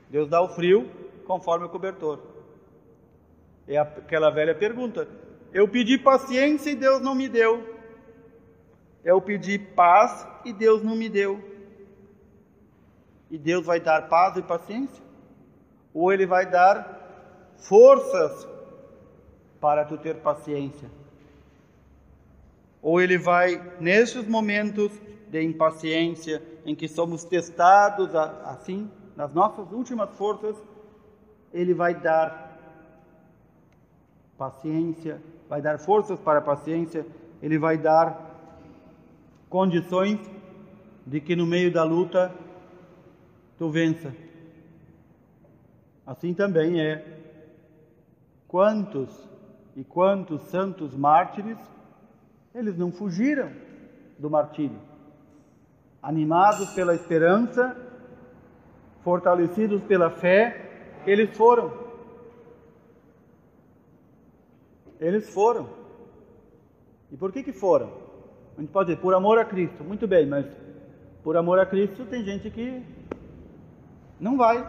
Deus 0.09 0.29
dá 0.29 0.41
o 0.41 0.49
frio 0.49 0.89
conforme 1.25 1.65
o 1.65 1.69
cobertor. 1.69 2.19
É 3.67 3.77
aquela 3.77 4.29
velha 4.29 4.55
pergunta. 4.55 5.07
Eu 5.53 5.67
pedi 5.67 5.97
paciência 5.97 6.69
e 6.69 6.75
Deus 6.75 7.01
não 7.01 7.13
me 7.13 7.27
deu. 7.27 7.74
Eu 9.05 9.21
pedi 9.21 9.59
paz 9.59 10.27
e 10.43 10.51
Deus 10.51 10.81
não 10.81 10.95
me 10.95 11.07
deu. 11.07 11.39
E 13.29 13.37
Deus 13.37 13.63
vai 13.63 13.79
dar 13.79 14.09
paz 14.09 14.35
e 14.35 14.41
paciência? 14.41 15.03
Ou 15.93 16.11
Ele 16.11 16.25
vai 16.25 16.49
dar 16.49 17.53
forças 17.55 18.47
para 19.61 19.85
tu 19.85 19.95
ter 19.95 20.15
paciência? 20.15 20.89
Ou 22.81 22.99
Ele 22.99 23.15
vai, 23.15 23.61
nesses 23.79 24.27
momentos, 24.27 24.91
de 25.29 25.41
impaciência, 25.43 26.41
em 26.65 26.73
que 26.73 26.87
somos 26.87 27.23
testados 27.23 28.15
assim, 28.15 28.89
nas 29.15 29.31
nossas 29.33 29.71
últimas 29.71 30.09
forças, 30.15 30.55
Ele 31.53 31.75
vai 31.75 31.93
dar 31.93 32.57
paciência, 34.35 35.21
vai 35.47 35.61
dar 35.61 35.77
forças 35.77 36.19
para 36.19 36.39
a 36.39 36.41
paciência, 36.41 37.05
Ele 37.41 37.59
vai 37.59 37.77
dar 37.77 38.24
condições 39.55 40.19
de 41.07 41.21
que 41.21 41.33
no 41.33 41.45
meio 41.45 41.71
da 41.71 41.81
luta 41.81 42.29
tu 43.57 43.69
vença. 43.69 44.13
Assim 46.05 46.33
também 46.33 46.81
é. 46.81 47.21
Quantos 48.49 49.09
e 49.73 49.81
quantos 49.85 50.41
santos 50.49 50.93
mártires, 50.93 51.57
eles 52.53 52.77
não 52.77 52.91
fugiram 52.91 53.49
do 54.19 54.29
martírio 54.29 54.77
animados 56.01 56.73
pela 56.73 56.93
esperança, 56.93 57.77
fortalecidos 59.05 59.81
pela 59.83 60.09
fé, 60.11 60.99
eles 61.07 61.35
foram. 61.37 61.71
Eles 64.99 65.33
foram. 65.33 65.69
E 67.09 67.15
por 67.15 67.31
que 67.31 67.41
que 67.41 67.53
foram? 67.53 68.04
A 68.57 68.61
gente 68.61 68.71
pode 68.71 68.89
dizer, 68.89 69.01
por 69.01 69.13
amor 69.13 69.37
a 69.37 69.45
Cristo. 69.45 69.83
Muito 69.83 70.07
bem, 70.07 70.25
mas 70.25 70.45
por 71.23 71.35
amor 71.35 71.59
a 71.59 71.65
Cristo 71.65 72.05
tem 72.05 72.23
gente 72.23 72.49
que 72.49 72.81
não 74.19 74.37
vai. 74.37 74.65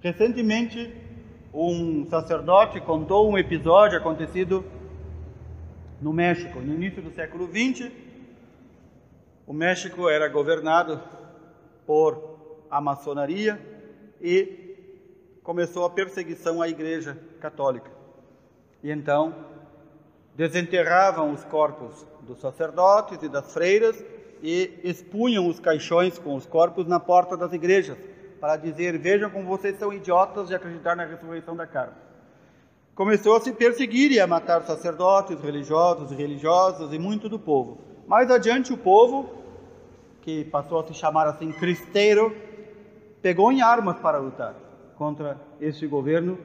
Recentemente, 0.00 0.94
um 1.52 2.06
sacerdote 2.08 2.80
contou 2.80 3.30
um 3.30 3.36
episódio 3.36 3.98
acontecido 3.98 4.64
no 6.00 6.12
México, 6.12 6.60
no 6.60 6.74
início 6.74 7.02
do 7.02 7.10
século 7.10 7.46
XX, 7.46 7.90
O 9.46 9.52
México 9.52 10.08
era 10.08 10.28
governado 10.28 11.00
por 11.84 12.64
a 12.70 12.80
maçonaria 12.80 13.60
e 14.20 14.76
começou 15.42 15.84
a 15.84 15.90
perseguição 15.90 16.62
à 16.62 16.68
Igreja 16.68 17.18
Católica. 17.40 17.90
E 18.80 18.92
então 18.92 19.34
desenterravam 20.34 21.32
os 21.32 21.44
corpos 21.44 22.06
dos 22.22 22.40
sacerdotes 22.40 23.22
e 23.22 23.28
das 23.28 23.52
freiras 23.52 24.02
e 24.42 24.80
expunham 24.82 25.46
os 25.46 25.60
caixões 25.60 26.18
com 26.18 26.34
os 26.34 26.46
corpos 26.46 26.86
na 26.86 26.98
porta 26.98 27.36
das 27.36 27.52
igrejas, 27.52 27.98
para 28.40 28.56
dizer: 28.56 28.98
Vejam 28.98 29.30
como 29.30 29.46
vocês 29.46 29.78
são 29.78 29.92
idiotas 29.92 30.48
de 30.48 30.54
acreditar 30.54 30.96
na 30.96 31.04
ressurreição 31.04 31.54
da 31.54 31.66
carne. 31.66 31.94
Começou 32.94 33.36
a 33.36 33.40
se 33.40 33.52
perseguir 33.52 34.12
e 34.12 34.20
a 34.20 34.26
matar 34.26 34.62
sacerdotes, 34.62 35.40
religiosos 35.40 36.10
e 36.10 36.14
religiosas 36.14 36.92
e 36.92 36.98
muito 36.98 37.28
do 37.28 37.38
povo. 37.38 37.78
Mais 38.06 38.30
adiante, 38.30 38.72
o 38.72 38.76
povo, 38.76 39.30
que 40.22 40.44
passou 40.46 40.80
a 40.80 40.86
se 40.86 40.94
chamar 40.94 41.26
assim 41.26 41.52
cristeiro, 41.52 42.34
pegou 43.22 43.52
em 43.52 43.62
armas 43.62 43.98
para 44.00 44.18
lutar 44.18 44.54
contra 44.96 45.40
este 45.60 45.86
governo 45.86 46.38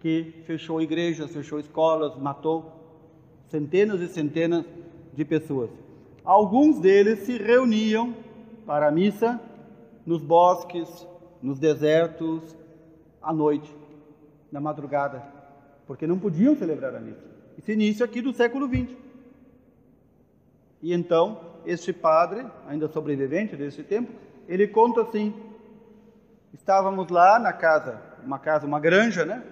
que 0.00 0.42
fechou 0.46 0.82
igrejas, 0.82 1.30
fechou 1.32 1.60
escolas, 1.60 2.16
matou 2.16 2.83
centenas 3.48 4.00
e 4.00 4.08
centenas 4.08 4.64
de 5.12 5.24
pessoas. 5.24 5.70
Alguns 6.24 6.80
deles 6.80 7.20
se 7.20 7.36
reuniam 7.38 8.14
para 8.66 8.88
a 8.88 8.90
missa 8.90 9.40
nos 10.06 10.22
bosques, 10.22 11.06
nos 11.42 11.58
desertos, 11.58 12.56
à 13.20 13.32
noite, 13.32 13.74
na 14.50 14.60
madrugada, 14.60 15.22
porque 15.86 16.06
não 16.06 16.18
podiam 16.18 16.56
celebrar 16.56 16.94
a 16.94 17.00
missa. 17.00 17.34
É 17.66 17.72
início 17.72 18.04
aqui 18.04 18.20
do 18.20 18.32
século 18.32 18.66
XX. 18.66 18.96
E 20.82 20.92
então, 20.92 21.40
este 21.64 21.92
padre, 21.92 22.44
ainda 22.66 22.88
sobrevivente 22.88 23.56
desse 23.56 23.82
tempo, 23.82 24.12
ele 24.48 24.66
conta 24.68 25.02
assim: 25.02 25.34
estávamos 26.52 27.08
lá 27.10 27.38
na 27.38 27.52
casa, 27.52 28.00
uma 28.24 28.38
casa, 28.38 28.66
uma 28.66 28.80
granja, 28.80 29.24
né? 29.24 29.42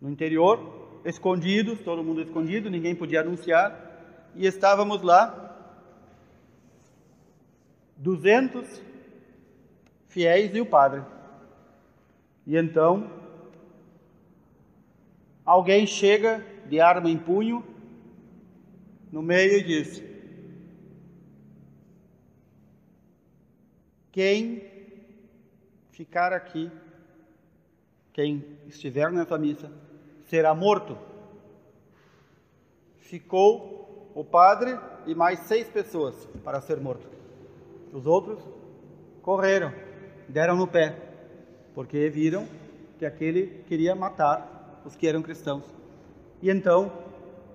No 0.00 0.10
interior, 0.10 0.79
escondidos, 1.04 1.80
todo 1.80 2.04
mundo 2.04 2.20
escondido, 2.20 2.70
ninguém 2.70 2.94
podia 2.94 3.20
anunciar 3.20 3.88
e 4.34 4.46
estávamos 4.46 5.02
lá, 5.02 5.46
200 7.96 8.82
fiéis 10.08 10.54
e 10.54 10.60
o 10.60 10.66
padre. 10.66 11.02
E 12.46 12.56
então, 12.56 13.10
alguém 15.44 15.86
chega 15.86 16.44
de 16.66 16.80
arma 16.80 17.10
em 17.10 17.18
punho 17.18 17.64
no 19.12 19.22
meio 19.22 19.58
e 19.58 19.62
diz: 19.62 20.02
Quem 24.12 24.62
ficar 25.90 26.32
aqui, 26.32 26.70
quem 28.12 28.44
estiver 28.66 29.12
nessa 29.12 29.36
missa, 29.36 29.70
será 30.30 30.54
morto. 30.54 30.96
Ficou 33.00 34.12
o 34.14 34.24
padre 34.24 34.78
e 35.04 35.12
mais 35.12 35.40
seis 35.40 35.68
pessoas 35.68 36.14
para 36.44 36.60
ser 36.60 36.78
morto. 36.78 37.06
Os 37.92 38.06
outros 38.06 38.38
correram, 39.22 39.72
deram 40.28 40.56
no 40.56 40.68
pé, 40.68 40.94
porque 41.74 42.08
viram 42.08 42.46
que 42.96 43.04
aquele 43.04 43.64
queria 43.66 43.96
matar 43.96 44.80
os 44.84 44.94
que 44.94 45.08
eram 45.08 45.20
cristãos. 45.20 45.64
E 46.40 46.48
então, 46.48 46.92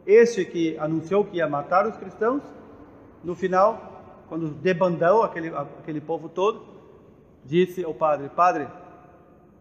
este 0.06 0.44
que 0.44 0.78
anunciou 0.78 1.24
que 1.24 1.38
ia 1.38 1.48
matar 1.48 1.88
os 1.88 1.96
cristãos, 1.96 2.44
no 3.24 3.36
final, 3.36 4.26
quando 4.28 4.50
debandou 4.50 5.24
aquele, 5.24 5.48
aquele 5.48 6.02
povo 6.02 6.28
todo, 6.28 6.66
disse 7.46 7.86
ao 7.86 7.94
padre: 7.94 8.28
Padre, 8.28 8.68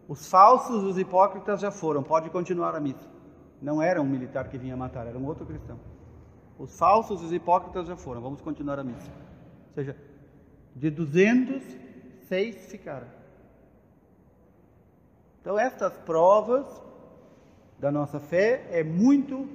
os 0.07 0.27
falsos, 0.27 0.83
os 0.83 0.97
hipócritas 0.97 1.59
já 1.59 1.71
foram, 1.71 2.03
pode 2.03 2.29
continuar 2.29 2.75
a 2.75 2.79
missa. 2.79 3.07
Não 3.61 3.81
era 3.81 4.01
um 4.01 4.05
militar 4.05 4.47
que 4.49 4.57
vinha 4.57 4.77
matar, 4.77 5.07
era 5.07 5.17
um 5.17 5.25
outro 5.25 5.45
cristão. 5.45 5.79
Os 6.57 6.77
falsos 6.77 7.21
os 7.21 7.33
hipócritas 7.33 7.87
já 7.87 7.97
foram. 7.97 8.21
Vamos 8.21 8.41
continuar 8.41 8.79
a 8.79 8.83
missa. 8.83 9.09
Ou 9.69 9.73
seja, 9.73 9.97
de 10.75 10.89
200, 10.89 11.63
seis 12.27 12.55
ficaram. 12.67 13.07
Então, 15.41 15.59
estas 15.59 15.93
provas 15.97 16.65
da 17.79 17.91
nossa 17.91 18.19
fé 18.19 18.67
é 18.71 18.83
muito 18.83 19.47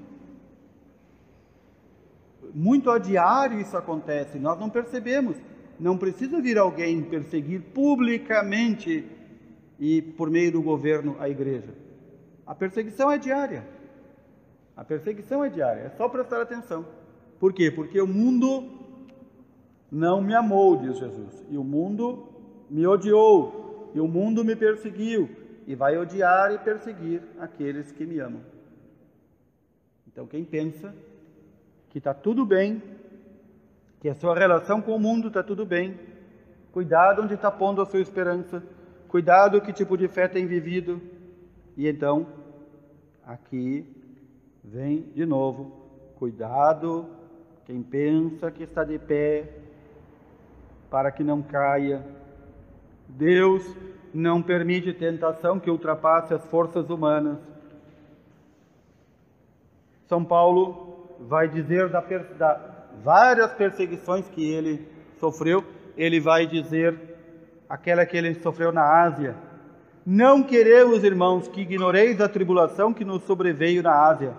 muito 2.53 2.90
a 2.90 2.98
diário 2.98 3.61
isso 3.61 3.76
acontece, 3.76 4.38
nós 4.38 4.59
não 4.59 4.68
percebemos. 4.68 5.36
Não 5.78 5.96
precisa 5.96 6.40
vir 6.40 6.59
alguém 6.59 7.03
perseguir 7.03 7.62
publicamente 7.72 9.07
e 9.81 10.03
por 10.03 10.31
meio 10.31 10.53
do 10.53 10.62
governo 10.62 11.16
a 11.18 11.28
igreja. 11.28 11.72
A 12.47 12.55
perseguição 12.55 13.11
é 13.11 13.16
diária. 13.16 13.66
A 14.76 14.85
perseguição 14.85 15.43
é 15.43 15.49
diária, 15.49 15.81
é 15.81 15.91
só 15.91 16.09
prestar 16.09 16.43
atenção. 16.43 16.85
Por 17.39 17.55
quê? 17.55 17.70
Porque 17.70 18.01
o 18.01 18.07
mundo 18.07 18.68
não 19.91 20.20
me 20.20 20.35
amou, 20.35 20.76
diz 20.76 20.99
Jesus, 20.99 21.45
e 21.49 21.57
o 21.57 21.64
mundo 21.64 22.28
me 22.68 22.87
odiou, 22.87 23.91
e 23.95 24.01
o 24.01 24.07
mundo 24.07 24.45
me 24.45 24.55
perseguiu, 24.55 25.28
e 25.66 25.74
vai 25.74 25.97
odiar 25.97 26.53
e 26.53 26.59
perseguir 26.59 27.22
aqueles 27.39 27.91
que 27.91 28.05
me 28.05 28.20
amam. 28.20 28.43
Então, 30.07 30.26
quem 30.26 30.45
pensa 30.45 30.95
que 31.89 31.99
está 31.99 32.12
tudo 32.12 32.45
bem, 32.45 32.83
que 34.01 34.09
a 34.09 34.14
sua 34.14 34.35
relação 34.35 34.81
com 34.81 34.95
o 34.95 35.01
mundo 35.01 35.28
está 35.28 35.43
tudo 35.43 35.64
bem, 35.64 35.99
cuidado 36.72 37.22
onde 37.22 37.35
está 37.35 37.51
pondo 37.51 37.83
a 37.83 37.87
sua 37.87 38.01
esperança, 38.01 38.62
cuidado 39.11 39.61
que 39.61 39.73
tipo 39.73 39.97
de 39.97 40.09
fé 40.09 40.27
tem 40.27 40.47
vivido, 40.47 41.01
e 41.77 41.89
então, 41.89 42.27
aqui 43.27 43.87
Vem 44.63 45.11
de 45.15 45.25
novo, 45.25 45.73
cuidado 46.17 47.09
quem 47.65 47.83
pensa 47.83 48.51
que 48.51 48.63
está 48.63 48.85
de 48.85 48.99
pé, 48.99 49.49
para 50.91 51.11
que 51.11 51.25
não 51.25 51.41
caia. 51.41 52.05
Deus 53.09 53.65
não 54.13 54.43
permite 54.43 54.93
tentação 54.93 55.59
que 55.59 55.71
ultrapasse 55.71 56.35
as 56.35 56.45
forças 56.47 56.91
humanas. 56.91 57.39
São 60.07 60.25
Paulo 60.25 61.17
vai 61.21 61.49
dizer 61.49 61.89
da, 61.89 62.01
da 62.01 62.87
várias 63.03 63.53
perseguições 63.55 64.29
que 64.29 64.53
ele 64.53 64.87
sofreu, 65.19 65.65
ele 65.97 66.21
vai 66.21 66.47
dizer 66.47 67.10
aquela 67.71 68.05
que 68.05 68.16
ele 68.16 68.35
sofreu 68.35 68.73
na 68.73 68.83
Ásia. 68.83 69.37
Não 70.05 70.43
queremos, 70.43 71.05
irmãos, 71.05 71.47
que 71.47 71.61
ignoreis 71.61 72.21
a 72.21 72.29
tribulação 72.29 72.93
que 72.93 73.05
nos 73.05 73.23
sobreveio 73.23 73.83
na 73.83 73.95
Ásia 73.95 74.35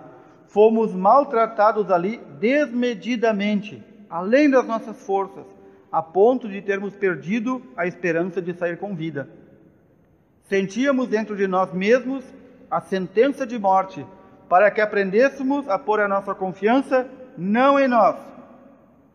fomos 0.52 0.94
maltratados 0.94 1.90
ali 1.90 2.20
desmedidamente, 2.38 3.82
além 4.10 4.50
das 4.50 4.66
nossas 4.66 5.02
forças, 5.06 5.46
a 5.90 6.02
ponto 6.02 6.46
de 6.46 6.60
termos 6.60 6.94
perdido 6.94 7.62
a 7.74 7.86
esperança 7.86 8.40
de 8.42 8.52
sair 8.52 8.76
com 8.76 8.94
vida. 8.94 9.30
Sentíamos 10.42 11.08
dentro 11.08 11.34
de 11.34 11.46
nós 11.46 11.72
mesmos 11.72 12.22
a 12.70 12.82
sentença 12.82 13.46
de 13.46 13.58
morte, 13.58 14.04
para 14.46 14.70
que 14.70 14.82
aprendêssemos 14.82 15.66
a 15.70 15.78
pôr 15.78 16.00
a 16.00 16.08
nossa 16.08 16.34
confiança 16.34 17.08
não 17.38 17.80
em 17.80 17.88
nós, 17.88 18.16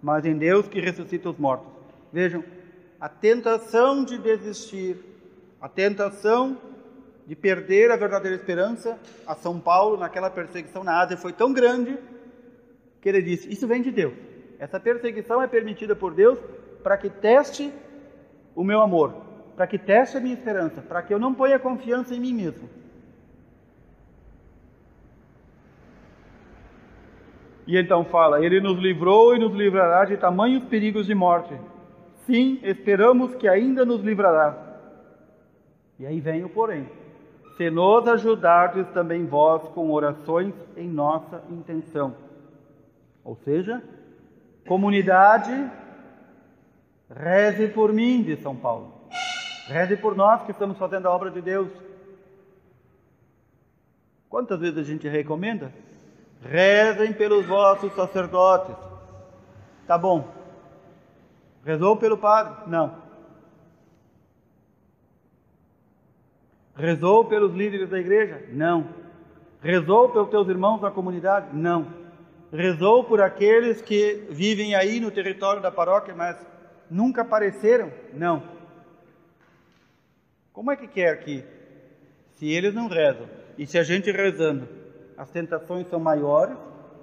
mas 0.01 0.25
em 0.25 0.35
Deus 0.35 0.67
que 0.67 0.81
ressuscita 0.81 1.29
os 1.29 1.37
mortos. 1.37 1.71
Vejam, 2.11 2.43
a 2.99 3.07
tentação 3.07 4.03
de 4.03 4.17
desistir, 4.17 4.97
a 5.61 5.69
tentação 5.69 6.57
de 7.25 7.35
perder 7.35 7.91
a 7.91 7.97
verdadeira 7.97 8.35
esperança, 8.35 8.97
a 9.25 9.35
São 9.35 9.59
Paulo, 9.59 9.97
naquela 9.97 10.29
perseguição 10.29 10.83
na 10.83 11.01
Ásia, 11.01 11.17
foi 11.17 11.33
tão 11.33 11.53
grande 11.53 11.97
que 13.01 13.09
ele 13.09 13.21
disse: 13.21 13.51
Isso 13.51 13.67
vem 13.67 13.81
de 13.81 13.91
Deus. 13.91 14.13
Essa 14.57 14.79
perseguição 14.79 15.41
é 15.41 15.47
permitida 15.47 15.95
por 15.95 16.13
Deus 16.13 16.39
para 16.81 16.97
que 16.97 17.09
teste 17.09 17.71
o 18.55 18.63
meu 18.63 18.81
amor, 18.81 19.13
para 19.55 19.67
que 19.67 19.77
teste 19.77 20.17
a 20.17 20.19
minha 20.19 20.33
esperança, 20.33 20.81
para 20.81 21.01
que 21.01 21.13
eu 21.13 21.19
não 21.19 21.33
ponha 21.33 21.59
confiança 21.59 22.15
em 22.15 22.19
mim 22.19 22.33
mesmo. 22.33 22.69
E 27.67 27.77
então 27.77 28.05
fala: 28.05 28.43
Ele 28.43 28.61
nos 28.61 28.79
livrou 28.79 29.35
e 29.35 29.39
nos 29.39 29.53
livrará 29.53 30.05
de 30.05 30.17
tamanhos 30.17 30.63
perigos 30.63 31.05
de 31.05 31.13
morte. 31.13 31.53
Sim, 32.27 32.59
esperamos 32.61 33.33
que 33.35 33.47
ainda 33.47 33.83
nos 33.83 34.01
livrará. 34.01 34.55
E 35.97 36.05
aí 36.05 36.19
vem 36.19 36.43
o 36.43 36.49
porém 36.49 36.87
se 37.57 37.71
nos 37.71 38.07
ajudardes 38.07 38.87
também 38.89 39.25
vós 39.25 39.67
com 39.69 39.91
orações 39.91 40.53
em 40.77 40.87
nossa 40.87 41.43
intenção. 41.49 42.15
Ou 43.23 43.35
seja, 43.35 43.83
comunidade, 44.67 45.51
reze 47.09 47.67
por 47.69 47.91
mim, 47.91 48.21
diz 48.21 48.39
São 48.41 48.55
Paulo. 48.55 48.93
Reze 49.67 49.97
por 49.97 50.15
nós 50.15 50.43
que 50.43 50.51
estamos 50.51 50.77
fazendo 50.77 51.07
a 51.07 51.11
obra 51.11 51.31
de 51.31 51.41
Deus. 51.41 51.69
Quantas 54.29 54.59
vezes 54.59 54.77
a 54.77 54.83
gente 54.83 55.07
recomenda? 55.07 55.73
Rezem 56.43 57.11
pelos 57.11 57.45
vossos 57.47 57.91
sacerdotes. 57.93 58.75
Tá 59.87 59.97
bom. 59.97 60.36
Rezou 61.67 61.97
pelo 61.97 62.17
padre? 62.17 62.69
Não. 62.69 62.95
Rezou 66.73 67.25
pelos 67.25 67.53
líderes 67.53 67.89
da 67.89 67.99
igreja? 67.99 68.41
Não. 68.53 68.87
Rezou 69.61 70.07
pelos 70.07 70.29
teus 70.29 70.47
irmãos 70.47 70.79
da 70.79 70.89
comunidade? 70.89 71.53
Não. 71.53 71.93
Rezou 72.53 73.03
por 73.03 73.19
aqueles 73.19 73.81
que 73.81 74.27
vivem 74.29 74.75
aí 74.75 75.01
no 75.01 75.11
território 75.11 75.61
da 75.61 75.69
paróquia, 75.69 76.15
mas 76.15 76.37
nunca 76.89 77.23
apareceram? 77.23 77.91
Não. 78.13 78.41
Como 80.53 80.71
é 80.71 80.77
que 80.77 80.87
quer 80.87 81.19
que, 81.19 81.43
se 82.35 82.49
eles 82.49 82.73
não 82.73 82.87
rezam, 82.87 83.27
e 83.57 83.67
se 83.67 83.77
a 83.77 83.83
gente 83.83 84.09
rezando, 84.09 84.69
as 85.17 85.29
tentações 85.31 85.85
são 85.87 85.99
maiores, 85.99 86.57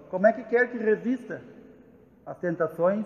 como 0.09 0.27
é 0.27 0.33
que 0.33 0.45
quer 0.45 0.71
que 0.71 0.79
resista 0.79 1.43
às 2.25 2.39
tentações? 2.39 3.05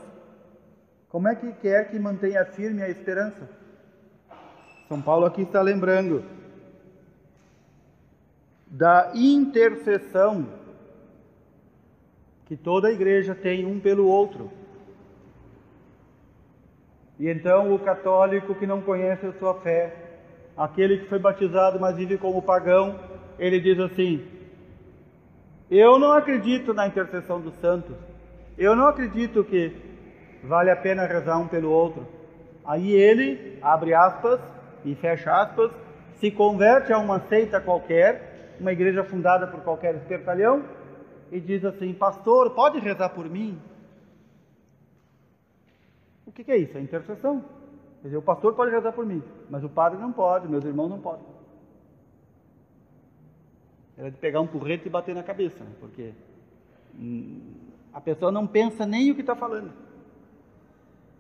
Como 1.08 1.26
é 1.26 1.34
que 1.34 1.52
quer 1.52 1.90
que 1.90 1.98
mantenha 1.98 2.44
firme 2.44 2.82
a 2.82 2.88
esperança? 2.88 3.48
São 4.88 5.00
Paulo 5.00 5.24
aqui 5.24 5.42
está 5.42 5.62
lembrando 5.62 6.22
da 8.66 9.12
intercessão 9.14 10.46
que 12.44 12.56
toda 12.56 12.88
a 12.88 12.92
igreja 12.92 13.34
tem 13.34 13.64
um 13.64 13.80
pelo 13.80 14.06
outro. 14.06 14.50
E 17.18 17.28
então 17.28 17.74
o 17.74 17.78
católico 17.78 18.54
que 18.54 18.66
não 18.66 18.82
conhece 18.82 19.26
a 19.26 19.32
sua 19.32 19.54
fé, 19.60 19.94
aquele 20.56 20.98
que 20.98 21.08
foi 21.08 21.18
batizado 21.18 21.80
mas 21.80 21.96
vive 21.96 22.18
como 22.18 22.42
pagão, 22.42 23.00
ele 23.38 23.58
diz 23.58 23.78
assim: 23.80 24.26
Eu 25.70 25.98
não 25.98 26.12
acredito 26.12 26.74
na 26.74 26.86
intercessão 26.86 27.40
dos 27.40 27.54
santos. 27.60 27.96
Eu 28.56 28.76
não 28.76 28.88
acredito 28.88 29.42
que 29.44 29.87
vale 30.42 30.70
a 30.70 30.76
pena 30.76 31.06
rezar 31.06 31.38
um 31.38 31.48
pelo 31.48 31.70
outro. 31.70 32.06
Aí 32.64 32.92
ele 32.92 33.58
abre 33.62 33.94
aspas 33.94 34.40
e 34.84 34.94
fecha 34.94 35.32
aspas, 35.32 35.72
se 36.16 36.30
converte 36.30 36.92
a 36.92 36.98
uma 36.98 37.20
seita 37.20 37.60
qualquer, 37.60 38.56
uma 38.60 38.72
igreja 38.72 39.04
fundada 39.04 39.46
por 39.46 39.60
qualquer 39.60 39.94
espertalhão, 39.94 40.64
e 41.30 41.40
diz 41.40 41.64
assim: 41.64 41.92
Pastor, 41.92 42.50
pode 42.50 42.78
rezar 42.78 43.10
por 43.10 43.28
mim? 43.28 43.58
O 46.26 46.32
que, 46.32 46.50
é 46.50 46.56
isso? 46.56 46.76
É 46.76 46.80
intercessão. 46.80 47.44
Quer 48.00 48.08
dizer, 48.08 48.16
o 48.16 48.22
pastor 48.22 48.54
pode 48.54 48.70
rezar 48.70 48.92
por 48.92 49.04
mim, 49.04 49.22
mas 49.50 49.64
o 49.64 49.68
padre 49.68 49.98
não 49.98 50.12
pode, 50.12 50.46
meus 50.46 50.64
irmãos 50.64 50.88
não 50.88 51.00
podem. 51.00 51.26
Era 53.96 54.10
de 54.10 54.18
pegar 54.18 54.40
um 54.40 54.46
porrete 54.46 54.86
e 54.86 54.90
bater 54.90 55.14
na 55.14 55.22
cabeça, 55.24 55.64
né? 55.64 55.70
porque 55.80 56.12
hum, 56.94 57.54
a 57.92 58.00
pessoa 58.00 58.30
não 58.30 58.46
pensa 58.46 58.86
nem 58.86 59.10
o 59.10 59.14
que 59.14 59.22
está 59.22 59.34
falando. 59.34 59.72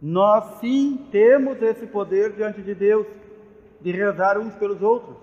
Nós 0.00 0.60
sim 0.60 1.08
temos 1.10 1.60
esse 1.60 1.86
poder 1.86 2.32
diante 2.32 2.62
de 2.62 2.74
Deus 2.74 3.06
de 3.80 3.90
rezar 3.92 4.38
uns 4.38 4.54
pelos 4.54 4.82
outros. 4.82 5.16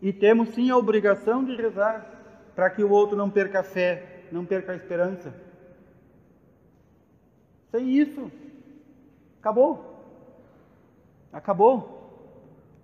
E 0.00 0.12
temos 0.12 0.50
sim 0.50 0.70
a 0.70 0.76
obrigação 0.76 1.44
de 1.44 1.56
rezar 1.56 2.06
para 2.54 2.70
que 2.70 2.82
o 2.82 2.90
outro 2.90 3.16
não 3.16 3.28
perca 3.28 3.60
a 3.60 3.64
fé, 3.64 4.22
não 4.30 4.44
perca 4.44 4.72
a 4.72 4.76
esperança. 4.76 5.34
Sem 7.70 7.90
isso, 7.90 8.30
acabou. 9.40 9.88
Acabou. 11.32 11.98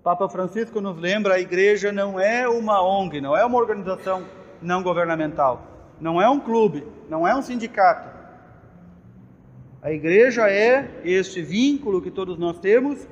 Papa 0.03 0.29
Francisco 0.29 0.81
nos 0.81 0.99
lembra: 0.99 1.35
a 1.35 1.41
igreja 1.41 1.91
não 1.91 2.21
é 2.21 2.49
uma 2.49 2.83
ONG, 2.83 3.21
não 3.21 3.37
é 3.37 3.45
uma 3.45 3.59
organização 3.59 4.27
não 4.61 4.83
governamental, 4.83 5.62
não 6.01 6.21
é 6.21 6.29
um 6.29 6.41
clube, 6.41 6.87
não 7.09 7.27
é 7.27 7.35
um 7.35 7.43
sindicato. 7.43 8.24
A 9.85 9.93
igreja 9.93 10.49
é 10.49 11.03
este 11.05 11.43
vínculo 11.43 12.01
que 12.01 12.11
todos 12.11 12.39
nós 12.39 12.59
temos 12.59 13.07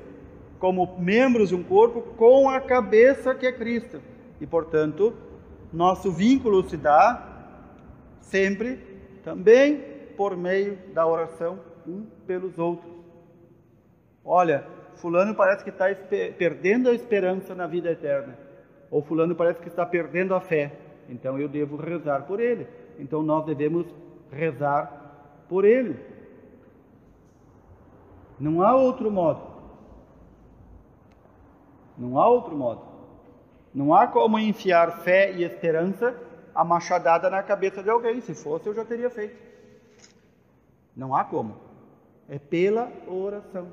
como 0.57 0.97
membros 0.97 1.49
de 1.49 1.55
um 1.55 1.61
corpo 1.61 2.01
com 2.17 2.49
a 2.49 2.59
cabeça 2.59 3.35
que 3.35 3.45
é 3.45 3.51
Cristo. 3.51 4.01
E, 4.41 4.47
portanto, 4.47 5.13
nosso 5.71 6.11
vínculo 6.11 6.67
se 6.67 6.75
dá 6.75 7.61
sempre 8.21 8.79
também 9.23 9.83
por 10.17 10.35
meio 10.35 10.79
da 10.95 11.05
oração 11.05 11.59
um 11.87 12.07
pelos 12.25 12.57
outros. 12.57 12.91
Olha, 14.25 14.65
fulano 14.95 15.35
parece 15.35 15.63
que 15.63 15.69
está 15.69 15.93
perdendo 16.39 16.89
a 16.89 16.93
esperança 16.95 17.53
na 17.53 17.67
vida 17.67 17.91
eterna. 17.91 18.35
Ou 18.89 19.03
fulano 19.03 19.35
parece 19.35 19.61
que 19.61 19.67
está 19.67 19.85
perdendo 19.85 20.33
a 20.33 20.41
fé. 20.41 20.71
Então 21.07 21.37
eu 21.37 21.47
devo 21.47 21.75
rezar 21.75 22.23
por 22.25 22.39
ele. 22.39 22.65
Então 22.97 23.21
nós 23.21 23.45
devemos 23.45 23.85
rezar 24.31 25.45
por 25.47 25.65
ele. 25.65 26.12
Não 28.39 28.61
há 28.61 28.75
outro 28.75 29.11
modo. 29.11 29.41
Não 31.97 32.19
há 32.19 32.27
outro 32.27 32.55
modo. 32.55 32.81
Não 33.73 33.93
há 33.93 34.07
como 34.07 34.37
enfiar 34.37 34.99
fé 34.99 35.31
e 35.31 35.43
esperança 35.43 36.15
a 36.53 36.63
machadada 36.63 37.29
na 37.29 37.41
cabeça 37.41 37.81
de 37.81 37.89
alguém. 37.89 38.21
Se 38.21 38.33
fosse, 38.33 38.67
eu 38.67 38.73
já 38.73 38.85
teria 38.85 39.09
feito. 39.09 39.35
Não 40.95 41.15
há 41.15 41.23
como. 41.23 41.55
É 42.29 42.37
pela 42.37 42.91
oração. 43.07 43.67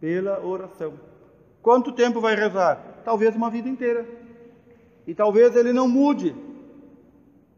Pela 0.00 0.40
oração. 0.44 0.94
Quanto 1.62 1.92
tempo 1.92 2.20
vai 2.20 2.34
rezar? 2.34 3.02
Talvez 3.04 3.34
uma 3.34 3.50
vida 3.50 3.68
inteira. 3.68 4.06
E 5.06 5.14
talvez 5.14 5.54
ele 5.54 5.72
não 5.72 5.88
mude 5.88 6.34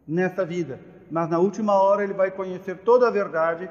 nessa 0.07 0.45
vida, 0.45 0.81
mas 1.11 1.29
na 1.29 1.39
última 1.39 1.75
hora 1.75 2.03
ele 2.03 2.15
vai 2.15 2.31
conhecer 2.31 2.79
toda 2.79 3.07
a 3.07 3.11
verdade 3.11 3.71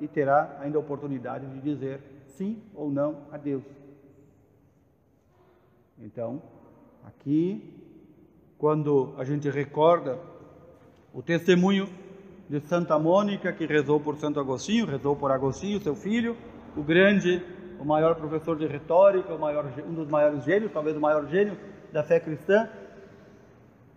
e 0.00 0.08
terá 0.08 0.58
ainda 0.60 0.78
a 0.78 0.80
oportunidade 0.80 1.46
de 1.46 1.60
dizer 1.60 2.00
sim 2.26 2.62
ou 2.74 2.90
não 2.90 3.22
a 3.32 3.36
Deus. 3.36 3.64
Então, 5.98 6.40
aqui, 7.04 7.74
quando 8.56 9.14
a 9.18 9.24
gente 9.24 9.50
recorda 9.50 10.18
o 11.12 11.22
testemunho 11.22 11.88
de 12.48 12.60
Santa 12.60 12.98
Mônica, 12.98 13.52
que 13.52 13.66
rezou 13.66 13.98
por 13.98 14.16
Santo 14.16 14.38
Agostinho, 14.38 14.86
rezou 14.86 15.16
por 15.16 15.30
Agostinho, 15.30 15.80
seu 15.80 15.94
filho, 15.94 16.36
o 16.76 16.82
grande, 16.82 17.42
o 17.80 17.84
maior 17.84 18.14
professor 18.14 18.56
de 18.56 18.66
retórica, 18.66 19.36
maior, 19.36 19.72
um 19.86 19.94
dos 19.94 20.08
maiores 20.08 20.44
gênios, 20.44 20.72
talvez 20.72 20.96
o 20.96 21.00
maior 21.00 21.26
gênio 21.26 21.56
da 21.92 22.02
fé 22.02 22.20
cristã. 22.20 22.68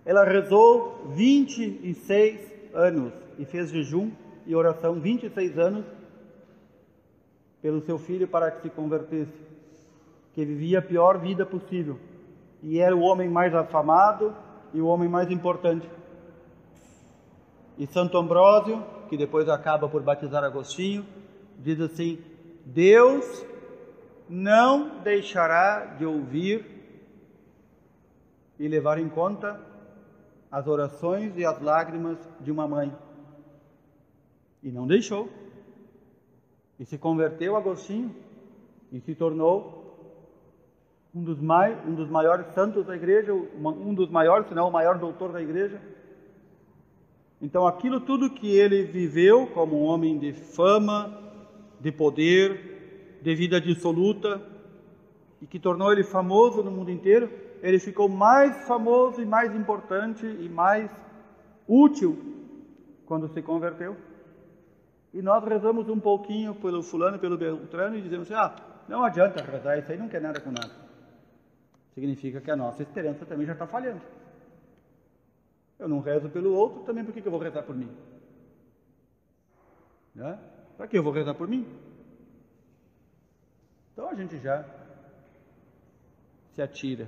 Ela 0.03 0.23
rezou 0.23 1.11
26 1.15 2.73
anos 2.73 3.13
e 3.37 3.45
fez 3.45 3.69
jejum 3.69 4.11
e 4.45 4.55
oração 4.55 4.99
26 4.99 5.57
anos 5.57 5.85
pelo 7.61 7.81
seu 7.81 7.97
filho 7.97 8.27
para 8.27 8.49
que 8.51 8.63
se 8.63 8.69
convertesse, 8.69 9.33
que 10.33 10.43
vivia 10.43 10.79
a 10.79 10.81
pior 10.81 11.19
vida 11.19 11.45
possível 11.45 11.99
e 12.61 12.79
era 12.79 12.95
o 12.95 13.01
homem 13.01 13.29
mais 13.29 13.53
afamado 13.55 14.35
e 14.73 14.79
o 14.79 14.87
homem 14.87 15.09
mais 15.09 15.31
importante. 15.31 15.89
E 17.77 17.87
Santo 17.87 18.17
Ambrósio, 18.17 18.83
que 19.09 19.17
depois 19.17 19.49
acaba 19.49 19.89
por 19.89 20.03
batizar 20.03 20.43
Agostinho, 20.43 21.05
diz 21.57 21.79
assim: 21.81 22.19
Deus 22.65 23.45
não 24.29 24.99
deixará 24.99 25.95
de 25.97 26.05
ouvir 26.05 26.79
e 28.59 28.67
levar 28.67 28.99
em 28.99 29.09
conta 29.09 29.59
as 30.51 30.67
orações 30.67 31.35
e 31.37 31.45
as 31.45 31.59
lágrimas 31.61 32.17
de 32.39 32.51
uma 32.51 32.67
mãe. 32.67 32.93
E 34.63 34.71
não 34.71 34.87
deixou. 34.87 35.29
E 36.79 36.85
se 36.85 36.97
converteu 36.97 37.55
Agostinho 37.55 38.15
e 38.91 38.99
se 38.99 39.15
tornou 39.15 39.81
um 41.13 41.23
dos, 41.23 41.39
mais, 41.39 41.77
um 41.87 41.93
dos 41.93 42.09
maiores 42.09 42.47
santos 42.53 42.85
da 42.85 42.95
igreja, 42.95 43.33
um 43.33 43.93
dos 43.93 44.09
maiores, 44.09 44.47
se 44.47 44.55
não 44.55 44.69
o 44.69 44.71
maior 44.71 44.97
doutor 44.97 45.31
da 45.31 45.41
igreja. 45.41 45.81
Então, 47.41 47.67
aquilo 47.67 47.99
tudo 47.99 48.29
que 48.29 48.55
ele 48.55 48.83
viveu 48.83 49.47
como 49.47 49.81
um 49.81 49.83
homem 49.83 50.17
de 50.17 50.31
fama, 50.31 51.17
de 51.79 51.91
poder, 51.91 53.19
de 53.21 53.35
vida 53.35 53.59
dissoluta, 53.59 54.41
e 55.41 55.47
que 55.47 55.59
tornou 55.59 55.91
ele 55.91 56.03
famoso 56.03 56.63
no 56.63 56.71
mundo 56.71 56.91
inteiro, 56.91 57.29
ele 57.61 57.79
ficou 57.79 58.07
mais 58.07 58.67
famoso 58.67 59.21
e 59.21 59.25
mais 59.25 59.55
importante 59.55 60.25
e 60.25 60.47
mais 60.47 60.89
útil 61.67 62.17
quando 63.05 63.27
se 63.27 63.41
converteu. 63.41 63.95
E 65.13 65.21
nós 65.21 65.43
rezamos 65.43 65.89
um 65.89 65.99
pouquinho 65.99 66.55
pelo 66.55 66.81
fulano, 66.81 67.19
pelo 67.19 67.37
Beltrano 67.37 67.97
e 67.97 68.01
dizemos 68.01 68.31
assim, 68.31 68.39
ah, 68.39 68.55
não 68.87 69.03
adianta 69.03 69.43
rezar, 69.43 69.77
isso 69.77 69.91
aí 69.91 69.97
não 69.97 70.07
quer 70.07 70.21
nada 70.21 70.39
com 70.39 70.51
nada. 70.51 70.71
Significa 71.93 72.39
que 72.39 72.49
a 72.49 72.55
nossa 72.55 72.81
esperança 72.81 73.25
também 73.25 73.45
já 73.45 73.53
está 73.53 73.67
falhando. 73.67 74.01
Eu 75.77 75.89
não 75.89 75.99
rezo 75.99 76.29
pelo 76.29 76.53
outro, 76.53 76.83
também 76.83 77.03
por 77.03 77.13
que, 77.13 77.21
que 77.21 77.27
eu 77.27 77.31
vou 77.31 77.41
rezar 77.41 77.63
por 77.63 77.75
mim? 77.75 77.89
Né? 80.15 80.39
Para 80.77 80.87
que 80.87 80.97
eu 80.97 81.03
vou 81.03 81.11
rezar 81.11 81.33
por 81.33 81.47
mim? 81.47 81.67
Então 83.91 84.09
a 84.09 84.15
gente 84.15 84.37
já 84.37 84.65
se 86.53 86.61
atira 86.61 87.07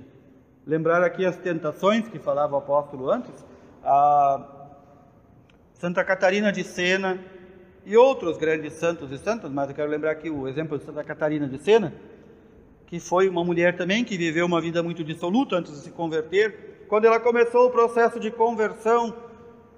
lembrar 0.66 1.02
aqui 1.02 1.24
as 1.24 1.36
tentações 1.36 2.08
que 2.08 2.18
falava 2.18 2.54
o 2.54 2.58
apóstolo 2.58 3.10
antes. 3.10 3.44
A 3.82 4.70
Santa 5.74 6.04
Catarina 6.04 6.50
de 6.50 6.64
Sena, 6.64 7.18
e 7.84 7.96
outros 7.96 8.38
grandes 8.38 8.74
santos 8.74 9.10
e 9.10 9.18
santas, 9.18 9.50
mas 9.50 9.68
eu 9.68 9.74
quero 9.74 9.90
lembrar 9.90 10.12
aqui 10.12 10.30
o 10.30 10.48
exemplo 10.48 10.78
de 10.78 10.84
Santa 10.84 11.04
Catarina 11.04 11.46
de 11.46 11.58
Sena, 11.58 11.92
que 12.86 12.98
foi 12.98 13.28
uma 13.28 13.44
mulher 13.44 13.76
também 13.76 14.04
que 14.04 14.16
viveu 14.16 14.46
uma 14.46 14.60
vida 14.60 14.82
muito 14.82 15.04
dissoluta 15.04 15.56
antes 15.56 15.72
de 15.72 15.78
se 15.78 15.90
converter. 15.90 16.84
Quando 16.88 17.06
ela 17.06 17.20
começou 17.20 17.66
o 17.66 17.70
processo 17.70 18.18
de 18.18 18.30
conversão, 18.30 19.14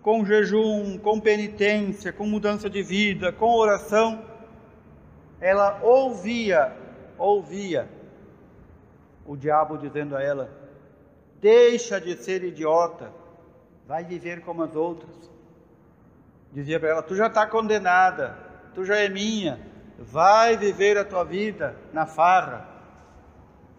com 0.02 0.24
jejum, 0.24 0.98
com 0.98 1.18
penitência, 1.18 2.12
com 2.12 2.26
mudança 2.26 2.70
de 2.70 2.82
vida, 2.82 3.32
com 3.32 3.56
oração, 3.56 4.24
ela 5.40 5.80
ouvia, 5.82 6.76
ouvia 7.18 7.88
o 9.26 9.36
diabo 9.36 9.76
dizendo 9.76 10.16
a 10.16 10.22
ela: 10.22 10.48
Deixa 11.40 12.00
de 12.00 12.16
ser 12.16 12.44
idiota, 12.44 13.12
vai 13.86 14.04
viver 14.04 14.42
como 14.42 14.62
as 14.62 14.76
outras. 14.76 15.35
Dizia 16.56 16.80
para 16.80 16.88
ela: 16.88 17.02
Tu 17.02 17.14
já 17.14 17.26
está 17.26 17.46
condenada, 17.46 18.34
tu 18.74 18.82
já 18.82 18.96
é 18.96 19.10
minha, 19.10 19.60
vai 19.98 20.56
viver 20.56 20.96
a 20.96 21.04
tua 21.04 21.22
vida 21.22 21.76
na 21.92 22.06
farra. 22.06 22.66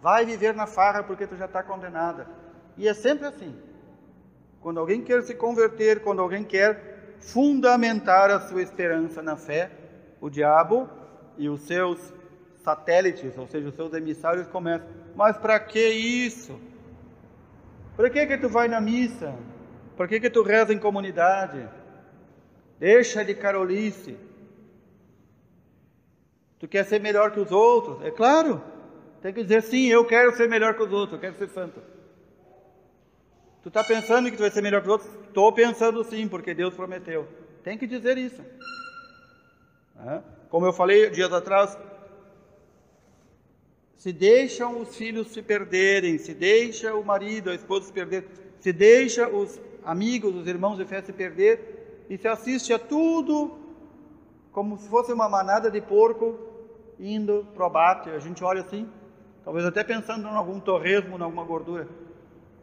Vai 0.00 0.24
viver 0.24 0.54
na 0.54 0.64
farra 0.64 1.02
porque 1.02 1.26
tu 1.26 1.36
já 1.36 1.46
está 1.46 1.60
condenada. 1.60 2.28
E 2.76 2.86
é 2.86 2.94
sempre 2.94 3.26
assim. 3.26 3.52
Quando 4.60 4.78
alguém 4.78 5.02
quer 5.02 5.20
se 5.22 5.34
converter, 5.34 6.02
quando 6.02 6.22
alguém 6.22 6.44
quer 6.44 7.16
fundamentar 7.18 8.30
a 8.30 8.38
sua 8.38 8.62
esperança 8.62 9.20
na 9.20 9.36
fé, 9.36 9.72
o 10.20 10.30
diabo 10.30 10.88
e 11.36 11.48
os 11.48 11.62
seus 11.62 12.14
satélites, 12.58 13.36
ou 13.36 13.48
seja, 13.48 13.68
os 13.68 13.74
seus 13.74 13.92
emissários 13.92 14.46
começam. 14.46 14.86
Mas 15.16 15.36
para 15.36 15.58
que 15.58 15.84
isso? 15.84 16.56
Para 17.96 18.08
que 18.08 18.24
que 18.24 18.38
tu 18.38 18.48
vai 18.48 18.68
na 18.68 18.80
missa? 18.80 19.34
Para 19.96 20.06
que 20.06 20.20
que 20.20 20.30
tu 20.30 20.44
reza 20.44 20.72
em 20.72 20.78
comunidade? 20.78 21.68
Deixa 22.78 23.24
de 23.24 23.34
carolice. 23.34 24.16
Tu 26.58 26.68
quer 26.68 26.84
ser 26.84 27.00
melhor 27.00 27.32
que 27.32 27.40
os 27.40 27.50
outros? 27.50 28.04
É 28.04 28.10
claro. 28.10 28.62
Tem 29.20 29.32
que 29.32 29.42
dizer 29.42 29.62
sim, 29.62 29.86
eu 29.88 30.04
quero 30.04 30.34
ser 30.36 30.48
melhor 30.48 30.74
que 30.74 30.82
os 30.82 30.92
outros, 30.92 31.14
eu 31.14 31.20
quero 31.20 31.36
ser 31.36 31.48
santo. 31.48 31.80
Tu 33.62 33.68
está 33.68 33.82
pensando 33.82 34.30
que 34.30 34.36
tu 34.36 34.40
vai 34.40 34.50
ser 34.50 34.62
melhor 34.62 34.80
que 34.80 34.86
os 34.86 34.92
outros? 34.92 35.10
Estou 35.26 35.52
pensando 35.52 36.02
sim, 36.04 36.28
porque 36.28 36.54
Deus 36.54 36.74
prometeu. 36.74 37.28
Tem 37.64 37.76
que 37.76 37.86
dizer 37.86 38.16
isso. 38.16 38.42
Como 40.48 40.64
eu 40.64 40.72
falei 40.72 41.10
dias 41.10 41.32
atrás, 41.32 41.76
se 43.96 44.12
deixam 44.12 44.80
os 44.80 44.96
filhos 44.96 45.32
se 45.32 45.42
perderem, 45.42 46.18
se 46.18 46.32
deixa 46.32 46.94
o 46.94 47.04
marido, 47.04 47.50
a 47.50 47.54
esposa 47.54 47.86
se 47.86 47.92
perder, 47.92 48.24
se 48.60 48.72
deixa 48.72 49.28
os 49.28 49.60
amigos, 49.84 50.34
os 50.36 50.46
irmãos 50.46 50.78
de 50.78 50.84
fé 50.84 51.02
se 51.02 51.12
perder 51.12 51.77
e 52.08 52.16
se 52.16 52.26
assiste 52.26 52.72
a 52.72 52.78
tudo 52.78 53.56
como 54.52 54.78
se 54.78 54.88
fosse 54.88 55.12
uma 55.12 55.28
manada 55.28 55.70
de 55.70 55.80
porco 55.80 56.38
indo 56.98 57.46
para 57.54 57.62
o 57.62 57.66
abate. 57.66 58.10
A 58.10 58.18
gente 58.18 58.42
olha 58.42 58.62
assim, 58.62 58.88
talvez 59.44 59.64
até 59.64 59.84
pensando 59.84 60.26
em 60.26 60.34
algum 60.34 60.58
torresmo, 60.58 61.16
em 61.16 61.22
alguma 61.22 61.44
gordura. 61.44 61.84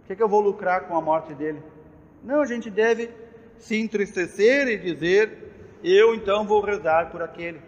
O 0.02 0.08
que, 0.08 0.14
é 0.14 0.16
que 0.16 0.24
eu 0.24 0.30
vou 0.30 0.42
lucrar 0.42 0.88
com 0.88 0.96
a 0.98 1.02
morte 1.02 1.34
dele? 1.34 1.62
Não, 2.24 2.42
a 2.42 2.46
gente 2.46 2.70
deve 2.70 3.10
se 3.58 3.80
entristecer 3.80 4.68
e 4.68 4.78
dizer: 4.78 5.78
eu 5.84 6.16
então 6.16 6.46
vou 6.46 6.62
rezar 6.62 7.12
por 7.12 7.22
aquele. 7.22 7.62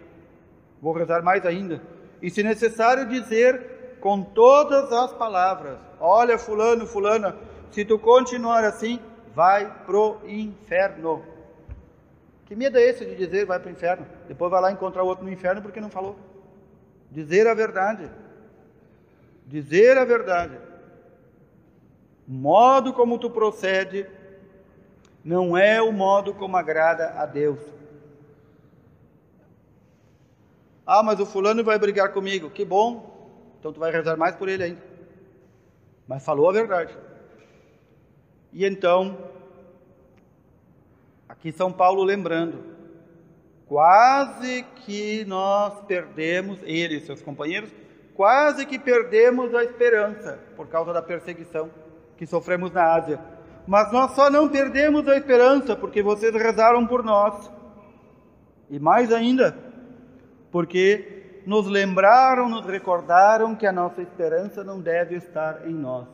Vou 0.80 0.92
rezar 0.92 1.22
mais 1.22 1.44
ainda 1.46 1.80
e, 2.20 2.30
se 2.30 2.42
necessário, 2.42 3.06
dizer 3.06 3.96
com 4.00 4.22
todas 4.22 4.92
as 4.92 5.12
palavras: 5.12 5.78
Olha, 6.00 6.38
Fulano, 6.38 6.86
Fulana, 6.86 7.36
se 7.70 7.84
tu 7.84 7.98
continuar 7.98 8.64
assim, 8.64 8.98
vai 9.34 9.72
pro 9.84 10.18
inferno. 10.26 11.22
Que 12.48 12.56
medo 12.56 12.78
é 12.78 12.82
esse 12.82 13.04
de 13.04 13.14
dizer 13.14 13.44
vai 13.44 13.60
para 13.60 13.68
o 13.68 13.72
inferno? 13.72 14.06
Depois 14.26 14.50
vai 14.50 14.62
lá 14.62 14.72
encontrar 14.72 15.02
o 15.02 15.06
outro 15.06 15.22
no 15.22 15.30
inferno 15.30 15.60
porque 15.60 15.82
não 15.82 15.90
falou. 15.90 16.18
Dizer 17.10 17.46
a 17.46 17.52
verdade. 17.52 18.10
Dizer 19.46 19.98
a 19.98 20.04
verdade. 20.06 20.58
O 22.26 22.32
modo 22.32 22.94
como 22.94 23.18
tu 23.18 23.28
procede 23.28 24.06
não 25.22 25.58
é 25.58 25.82
o 25.82 25.92
modo 25.92 26.32
como 26.32 26.56
agrada 26.56 27.10
a 27.20 27.26
Deus. 27.26 27.60
Ah, 30.86 31.02
mas 31.02 31.20
o 31.20 31.26
fulano 31.26 31.62
vai 31.62 31.78
brigar 31.78 32.14
comigo. 32.14 32.48
Que 32.48 32.64
bom. 32.64 33.28
Então 33.60 33.74
tu 33.74 33.78
vai 33.78 33.92
rezar 33.92 34.16
mais 34.16 34.34
por 34.34 34.48
ele 34.48 34.62
ainda. 34.62 34.82
Mas 36.06 36.24
falou 36.24 36.48
a 36.48 36.52
verdade. 36.54 36.96
E 38.54 38.64
então, 38.64 39.18
aqui 41.38 41.52
São 41.52 41.72
Paulo 41.72 42.02
lembrando, 42.02 42.58
quase 43.66 44.64
que 44.84 45.24
nós 45.24 45.80
perdemos, 45.86 46.58
ele 46.64 46.96
e 46.96 47.00
seus 47.00 47.22
companheiros, 47.22 47.72
quase 48.14 48.66
que 48.66 48.78
perdemos 48.78 49.54
a 49.54 49.62
esperança 49.62 50.38
por 50.56 50.66
causa 50.66 50.92
da 50.92 51.00
perseguição 51.00 51.70
que 52.16 52.26
sofremos 52.26 52.72
na 52.72 52.92
Ásia. 52.92 53.20
Mas 53.66 53.92
nós 53.92 54.12
só 54.12 54.28
não 54.28 54.48
perdemos 54.48 55.06
a 55.06 55.16
esperança 55.16 55.76
porque 55.76 56.02
vocês 56.02 56.34
rezaram 56.34 56.86
por 56.86 57.04
nós. 57.04 57.50
E 58.68 58.78
mais 58.78 59.12
ainda, 59.12 59.56
porque 60.50 61.42
nos 61.46 61.66
lembraram, 61.66 62.48
nos 62.48 62.66
recordaram 62.66 63.54
que 63.54 63.66
a 63.66 63.72
nossa 63.72 64.02
esperança 64.02 64.64
não 64.64 64.80
deve 64.80 65.14
estar 65.14 65.68
em 65.68 65.74
nós. 65.74 66.08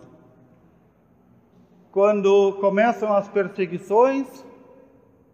Quando 1.90 2.58
começam 2.60 3.12
as 3.14 3.28
perseguições, 3.28 4.43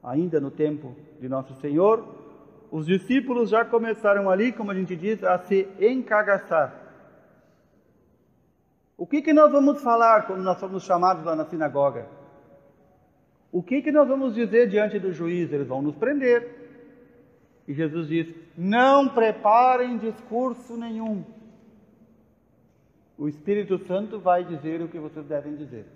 ainda 0.03 0.41
no 0.41 0.51
tempo 0.51 0.95
de 1.21 1.29
Nosso 1.29 1.55
Senhor, 1.61 2.05
os 2.71 2.87
discípulos 2.87 3.51
já 3.51 3.65
começaram 3.65 4.31
ali, 4.31 4.53
como 4.53 4.71
a 4.71 4.75
gente 4.75 4.95
diz, 4.95 5.23
a 5.25 5.39
se 5.39 5.69
encagaçar. 5.81 6.75
O 8.97 9.07
que, 9.07 9.23
que 9.23 9.33
nós 9.33 9.51
vamos 9.51 9.83
falar 9.83 10.27
quando 10.27 10.43
nós 10.43 10.59
somos 10.59 10.85
chamados 10.85 11.25
lá 11.25 11.35
na 11.35 11.45
sinagoga? 11.45 12.07
O 13.51 13.63
que, 13.63 13.83
que 13.83 13.91
nós 13.91 14.07
vamos 14.07 14.35
dizer 14.35 14.69
diante 14.69 14.99
do 14.99 15.13
juiz? 15.13 15.53
Eles 15.53 15.67
vão 15.67 15.83
nos 15.83 15.97
prender. 15.97 16.61
E 17.67 17.73
Jesus 17.73 18.07
diz: 18.09 18.33
Não 18.57 19.09
preparem 19.09 19.99
discurso 19.99 20.77
nenhum. 20.77 21.25
O 23.19 23.29
Espírito 23.29 23.79
Santo 23.87 24.21
vai 24.21 24.45
dizer 24.45 24.81
o 24.81 24.89
que 24.89 24.99
vocês 24.99 25.27
devem 25.27 25.57
dizer. 25.57 25.87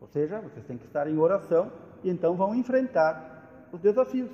Ou 0.00 0.08
seja, 0.08 0.40
vocês 0.40 0.64
têm 0.64 0.78
que 0.78 0.86
estar 0.86 1.08
em 1.08 1.18
oração 1.18 1.70
e 2.02 2.10
então 2.10 2.34
vão 2.34 2.54
enfrentar 2.54 3.68
os 3.72 3.80
desafios. 3.80 4.30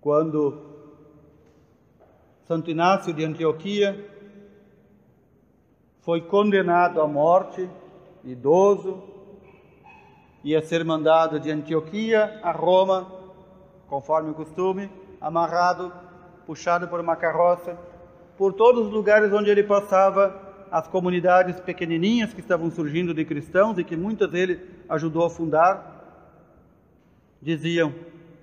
Quando 0.00 0.70
Santo 2.46 2.70
Inácio 2.70 3.12
de 3.12 3.24
Antioquia 3.24 4.08
foi 6.00 6.22
condenado 6.22 7.00
à 7.00 7.06
morte, 7.06 7.68
idoso, 8.24 9.02
ia 10.42 10.62
ser 10.62 10.84
mandado 10.84 11.38
de 11.38 11.50
Antioquia 11.50 12.40
a 12.42 12.50
Roma, 12.50 13.06
conforme 13.86 14.30
o 14.30 14.34
costume, 14.34 14.90
amarrado, 15.20 15.92
puxado 16.46 16.88
por 16.88 16.98
uma 16.98 17.14
carroça, 17.14 17.78
por 18.38 18.54
todos 18.54 18.86
os 18.86 18.92
lugares 18.92 19.32
onde 19.32 19.50
ele 19.50 19.62
passava, 19.62 20.49
as 20.70 20.86
comunidades 20.86 21.60
pequenininhas 21.60 22.32
que 22.32 22.40
estavam 22.40 22.70
surgindo 22.70 23.12
de 23.12 23.24
cristãos 23.24 23.78
e 23.78 23.84
que 23.84 23.96
muitas 23.96 24.32
ele 24.34 24.60
ajudou 24.88 25.26
a 25.26 25.30
fundar, 25.30 25.98
diziam: 27.40 27.94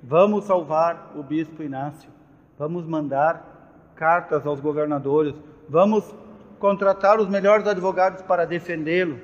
Vamos 0.04 0.46
salvar 0.46 1.14
o 1.16 1.24
bispo 1.24 1.64
Inácio, 1.64 2.10
vamos 2.58 2.86
mandar 2.86 3.92
cartas 3.96 4.46
aos 4.46 4.60
governadores, 4.60 5.36
vamos 5.70 6.14
contratar 6.60 7.20
os 7.20 7.30
melhores 7.30 7.68
advogados 7.68 8.22
para 8.22 8.46
defendê-lo. 8.46 9.20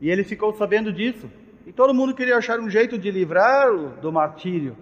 E 0.00 0.10
ele 0.10 0.24
ficou 0.24 0.52
sabendo 0.54 0.92
disso 0.92 1.28
e 1.66 1.72
todo 1.72 1.94
mundo 1.94 2.14
queria 2.14 2.36
achar 2.36 2.60
um 2.60 2.68
jeito 2.68 2.98
de 2.98 3.10
livrá-lo 3.10 3.90
do 4.00 4.12
martírio. 4.12 4.76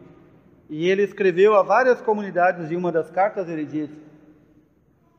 E 0.69 0.89
ele 0.89 1.03
escreveu 1.03 1.55
a 1.55 1.63
várias 1.63 2.01
comunidades, 2.01 2.71
e 2.71 2.77
uma 2.77 2.91
das 2.91 3.11
cartas 3.11 3.49
ele 3.49 3.65
diz: 3.65 3.91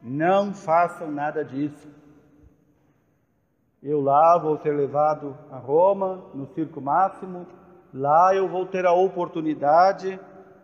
Não 0.01 0.53
façam 0.53 1.11
nada 1.11 1.43
disso. 1.43 1.88
Eu 3.84 4.00
lá 4.00 4.38
vou 4.38 4.58
ser 4.60 4.72
levado 4.72 5.38
a 5.52 5.58
Roma, 5.58 6.24
no 6.34 6.48
circo 6.48 6.80
máximo, 6.80 7.46
lá 7.94 8.34
eu 8.34 8.48
vou 8.48 8.66
ter 8.66 8.86
a 8.86 8.94
oportunidade 8.94 10.18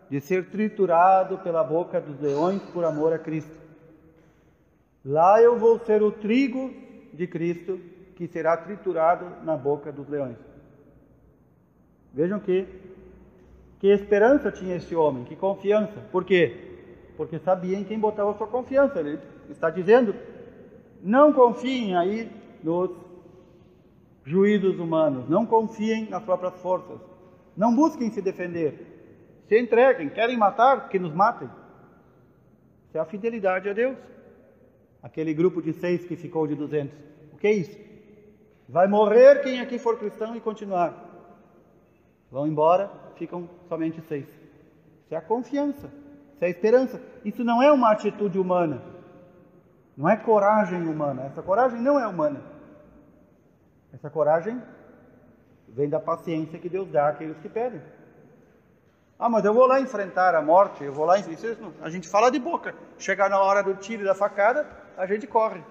de 0.08 0.20
ser 0.22 0.48
triturado 0.48 1.36
pela 1.38 1.62
boca 1.62 2.00
dos 2.00 2.18
leões 2.18 2.62
por 2.72 2.82
amor 2.82 3.12
a 3.12 3.18
Cristo. 3.18 3.54
Lá 5.04 5.40
eu 5.42 5.58
vou 5.58 5.78
ser 5.80 6.02
o 6.02 6.10
trigo 6.10 6.72
de 7.12 7.26
Cristo 7.26 7.78
que 8.16 8.26
será 8.26 8.56
triturado 8.56 9.26
na 9.44 9.54
boca 9.54 9.92
dos 9.92 10.08
leões. 10.08 10.38
Vejam 12.14 12.40
que 12.40 12.66
que 13.78 13.88
esperança 13.88 14.52
tinha 14.52 14.76
esse 14.76 14.94
homem, 14.94 15.24
que 15.24 15.34
confiança. 15.34 16.00
Por 16.12 16.24
quê? 16.24 16.78
Porque 17.16 17.38
sabia 17.38 17.78
em 17.78 17.84
quem 17.84 17.98
botava 17.98 18.34
sua 18.34 18.46
confiança. 18.46 19.00
Ele 19.00 19.18
está 19.48 19.70
dizendo: 19.70 20.14
não 21.02 21.32
confiem 21.32 21.96
aí 21.96 22.30
nos 22.62 22.90
juízos 24.24 24.78
humanos, 24.78 25.28
não 25.28 25.46
confiem 25.46 26.08
nas 26.08 26.22
próprias 26.22 26.54
forças, 26.60 26.98
Não 27.56 27.74
busquem 27.74 28.10
se 28.10 28.22
defender. 28.22 29.44
Se 29.48 29.58
entreguem. 29.58 30.08
Querem 30.08 30.36
matar? 30.38 30.88
Que 30.88 30.98
nos 30.98 31.12
matem. 31.12 31.50
Isso 32.86 32.96
é 32.96 33.00
a 33.00 33.04
fidelidade 33.04 33.68
a 33.68 33.72
Deus. 33.72 33.98
Aquele 35.02 35.34
grupo 35.34 35.60
de 35.60 35.72
seis 35.72 36.04
que 36.04 36.16
ficou 36.16 36.46
de 36.46 36.54
duzentos. 36.54 36.96
O 37.32 37.36
que 37.36 37.48
é 37.48 37.52
isso? 37.52 37.76
Vai 38.68 38.86
morrer 38.86 39.42
quem 39.42 39.60
aqui 39.60 39.78
for 39.78 39.98
cristão 39.98 40.36
e 40.36 40.40
continuar. 40.40 40.94
Vão 42.30 42.46
embora, 42.46 42.90
ficam 43.16 43.48
somente 43.68 44.00
seis. 44.02 44.28
Isso 45.04 45.14
é 45.14 45.16
a 45.16 45.20
confiança. 45.20 45.90
Isso 46.34 46.44
é 46.44 46.46
a 46.46 46.50
esperança. 46.50 47.02
Isso 47.24 47.42
não 47.42 47.60
é 47.60 47.72
uma 47.72 47.90
atitude 47.90 48.38
humana. 48.38 48.80
Não 49.96 50.08
é 50.08 50.16
coragem 50.16 50.86
humana. 50.86 51.24
Essa 51.24 51.42
coragem 51.42 51.80
não 51.80 51.98
é 51.98 52.06
humana. 52.06 52.40
Essa 53.92 54.08
coragem 54.08 54.60
vem 55.68 55.88
da 55.88 56.00
paciência 56.00 56.58
que 56.58 56.68
Deus 56.68 56.90
dá 56.90 57.08
àqueles 57.08 57.36
que 57.38 57.48
pedem. 57.48 57.80
Ah, 59.18 59.28
mas 59.28 59.44
eu 59.44 59.52
vou 59.52 59.66
lá 59.66 59.80
enfrentar 59.80 60.34
a 60.34 60.40
morte, 60.40 60.82
eu 60.82 60.92
vou 60.92 61.04
lá. 61.04 61.16
A 61.82 61.90
gente 61.90 62.08
fala 62.08 62.30
de 62.30 62.38
boca. 62.38 62.74
Chegar 62.98 63.28
na 63.28 63.38
hora 63.38 63.62
do 63.62 63.74
tiro 63.74 64.02
e 64.02 64.06
da 64.06 64.14
facada, 64.14 64.66
a 64.96 65.04
gente 65.06 65.26
corre. 65.26 65.62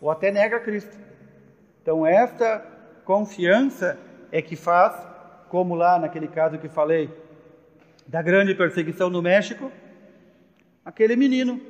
Ou 0.00 0.10
até 0.10 0.30
nega 0.30 0.60
Cristo. 0.60 0.96
Então, 1.82 2.06
esta 2.06 2.64
confiança 3.04 3.98
é 4.30 4.40
que 4.40 4.54
faz, 4.54 4.94
como 5.48 5.74
lá 5.74 5.98
naquele 5.98 6.28
caso 6.28 6.58
que 6.58 6.68
falei, 6.68 7.10
da 8.06 8.22
grande 8.22 8.54
perseguição 8.54 9.10
no 9.10 9.20
México, 9.20 9.70
aquele 10.84 11.16
menino, 11.16 11.60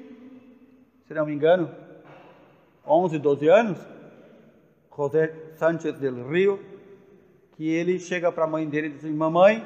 se 1.06 1.14
não 1.14 1.24
me 1.24 1.32
engano, 1.32 1.70
11, 2.86 3.18
12 3.18 3.48
anos, 3.48 3.78
José 4.96 5.34
Sánchez 5.56 5.98
del 5.98 6.26
Rio, 6.26 6.58
que 7.52 7.68
ele 7.68 7.98
chega 7.98 8.32
para 8.32 8.44
a 8.44 8.46
mãe 8.48 8.66
dele 8.66 8.86
e 8.86 8.90
diz: 8.90 9.04
assim, 9.04 9.14
Mamãe, 9.14 9.64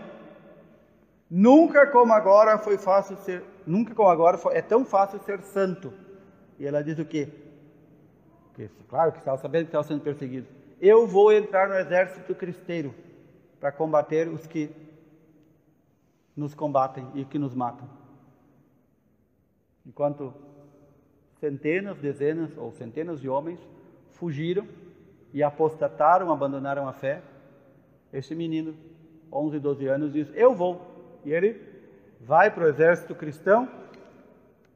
nunca 1.30 1.86
como 1.86 2.12
agora 2.12 2.58
foi 2.58 2.76
fácil 2.76 3.16
ser, 3.18 3.44
nunca 3.64 3.94
como 3.94 4.08
agora 4.08 4.36
foi, 4.36 4.56
é 4.56 4.62
tão 4.62 4.84
fácil 4.84 5.20
ser 5.20 5.40
santo. 5.42 5.92
E 6.58 6.66
ela 6.66 6.82
diz 6.82 6.98
o 6.98 7.04
quê? 7.04 7.28
Porque, 8.48 8.68
claro 8.88 9.12
que 9.12 9.18
estava 9.18 9.38
sabendo 9.38 9.62
que 9.62 9.68
estava 9.68 9.84
sendo 9.84 10.02
perseguido. 10.02 10.48
Eu 10.80 11.06
vou 11.06 11.32
entrar 11.32 11.68
no 11.68 11.74
exército 11.74 12.34
cristeiro 12.34 12.92
para 13.60 13.70
combater 13.70 14.28
os 14.28 14.46
que 14.46 14.70
nos 16.36 16.54
combatem 16.54 17.06
e 17.14 17.24
que 17.24 17.38
nos 17.38 17.54
matam. 17.54 17.88
Enquanto 19.86 20.34
centenas, 21.38 21.98
dezenas 21.98 22.50
ou 22.56 22.72
centenas 22.72 23.20
de 23.20 23.28
homens 23.28 23.60
fugiram 24.10 24.66
e 25.32 25.42
apostataram, 25.42 26.32
abandonaram 26.32 26.88
a 26.88 26.92
fé, 26.92 27.22
esse 28.12 28.34
menino, 28.34 28.74
11, 29.32 29.58
12 29.58 29.86
anos, 29.86 30.12
diz: 30.12 30.28
Eu 30.34 30.54
vou. 30.54 31.20
E 31.24 31.32
ele 31.32 31.60
vai 32.20 32.50
para 32.50 32.64
o 32.64 32.68
exército 32.68 33.14
cristão 33.14 33.68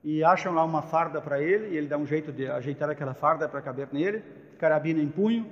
e 0.03 0.23
acham 0.23 0.55
lá 0.55 0.63
uma 0.63 0.83
farda 0.83 1.21
para 1.21 1.41
ele, 1.41 1.75
e 1.75 1.77
ele 1.77 1.89
dá 1.89 1.97
um 1.97 2.07
jeito 2.07 2.31
de 2.31 2.47
ajeitar 2.47 2.91
aquela 2.91 3.15
farda 3.15 3.49
para 3.49 3.63
caber 3.63 3.89
nele, 3.91 4.23
carabina 4.59 5.03
em 5.03 5.09
punho. 5.09 5.47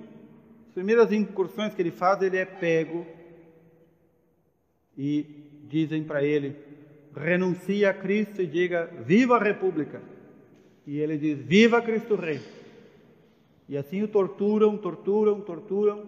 As 0.69 0.75
primeiras 0.75 1.11
incursões 1.11 1.75
que 1.75 1.83
ele 1.83 1.91
faz, 1.91 2.23
ele 2.23 2.37
é 2.37 2.45
pego 2.45 3.07
e 4.97 5.65
dizem 5.65 6.05
para 6.05 6.23
ele: 6.23 6.57
renuncie 7.17 7.85
a 7.85 7.95
Cristo 7.95 8.43
e 8.43 8.47
diga: 8.47 8.91
Viva 9.01 9.37
a 9.37 9.43
República! 9.43 10.01
E 10.87 10.99
ele 10.99 11.17
diz: 11.17 11.39
Viva 11.39 11.81
Cristo 11.81 12.15
Rei! 12.15 12.41
E 13.69 13.77
assim 13.77 14.03
o 14.03 14.09
torturam, 14.09 14.77
torturam, 14.77 15.41
torturam, 15.41 16.05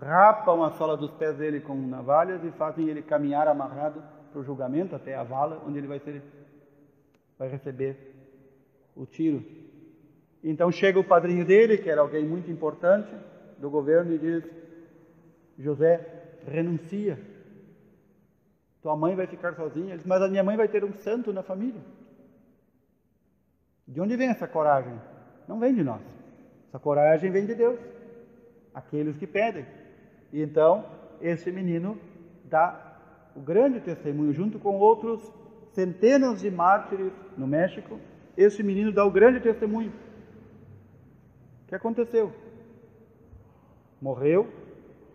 rapam 0.00 0.62
a 0.62 0.70
sola 0.72 0.96
dos 0.96 1.10
pés 1.12 1.36
dele 1.36 1.60
com 1.60 1.74
navalhas 1.74 2.44
e 2.44 2.50
fazem 2.52 2.88
ele 2.88 3.02
caminhar 3.02 3.48
amarrado 3.48 4.02
para 4.30 4.40
o 4.40 4.44
julgamento 4.44 4.94
até 4.94 5.14
a 5.14 5.22
vala, 5.22 5.62
onde 5.66 5.78
ele 5.78 5.86
vai 5.86 5.98
ser 5.98 6.22
vai 7.38 7.48
receber 7.48 8.14
o 8.94 9.04
tiro. 9.04 9.44
Então 10.42 10.70
chega 10.70 10.98
o 10.98 11.04
padrinho 11.04 11.44
dele, 11.44 11.78
que 11.78 11.90
era 11.90 12.00
alguém 12.00 12.24
muito 12.24 12.50
importante 12.50 13.12
do 13.58 13.68
governo, 13.68 14.12
e 14.12 14.18
diz: 14.18 14.44
José, 15.58 16.38
renuncia. 16.46 17.18
Tua 18.82 18.96
mãe 18.96 19.16
vai 19.16 19.26
ficar 19.26 19.54
sozinha. 19.54 19.88
Ele 19.88 19.98
diz, 19.98 20.06
mas 20.06 20.22
a 20.22 20.28
minha 20.28 20.44
mãe 20.44 20.56
vai 20.56 20.68
ter 20.68 20.84
um 20.84 20.92
santo 20.92 21.32
na 21.32 21.42
família. 21.42 21.80
De 23.86 24.00
onde 24.00 24.16
vem 24.16 24.28
essa 24.28 24.46
coragem? 24.46 25.00
Não 25.48 25.58
vem 25.58 25.74
de 25.74 25.82
nós. 25.82 26.02
Essa 26.76 26.82
coragem 26.82 27.30
vem 27.30 27.46
de 27.46 27.54
Deus. 27.54 27.80
Aqueles 28.74 29.16
que 29.16 29.26
pedem. 29.26 29.64
E 30.30 30.42
então, 30.42 30.84
esse 31.22 31.50
menino 31.50 31.98
dá 32.44 32.98
o 33.34 33.40
grande 33.40 33.80
testemunho, 33.80 34.34
junto 34.34 34.58
com 34.58 34.78
outros 34.78 35.22
centenas 35.72 36.42
de 36.42 36.50
mártires 36.50 37.14
no 37.34 37.46
México. 37.46 37.98
Esse 38.36 38.62
menino 38.62 38.92
dá 38.92 39.06
o 39.06 39.10
grande 39.10 39.40
testemunho. 39.40 39.90
O 41.64 41.68
que 41.68 41.74
aconteceu? 41.74 42.30
Morreu, 43.98 44.46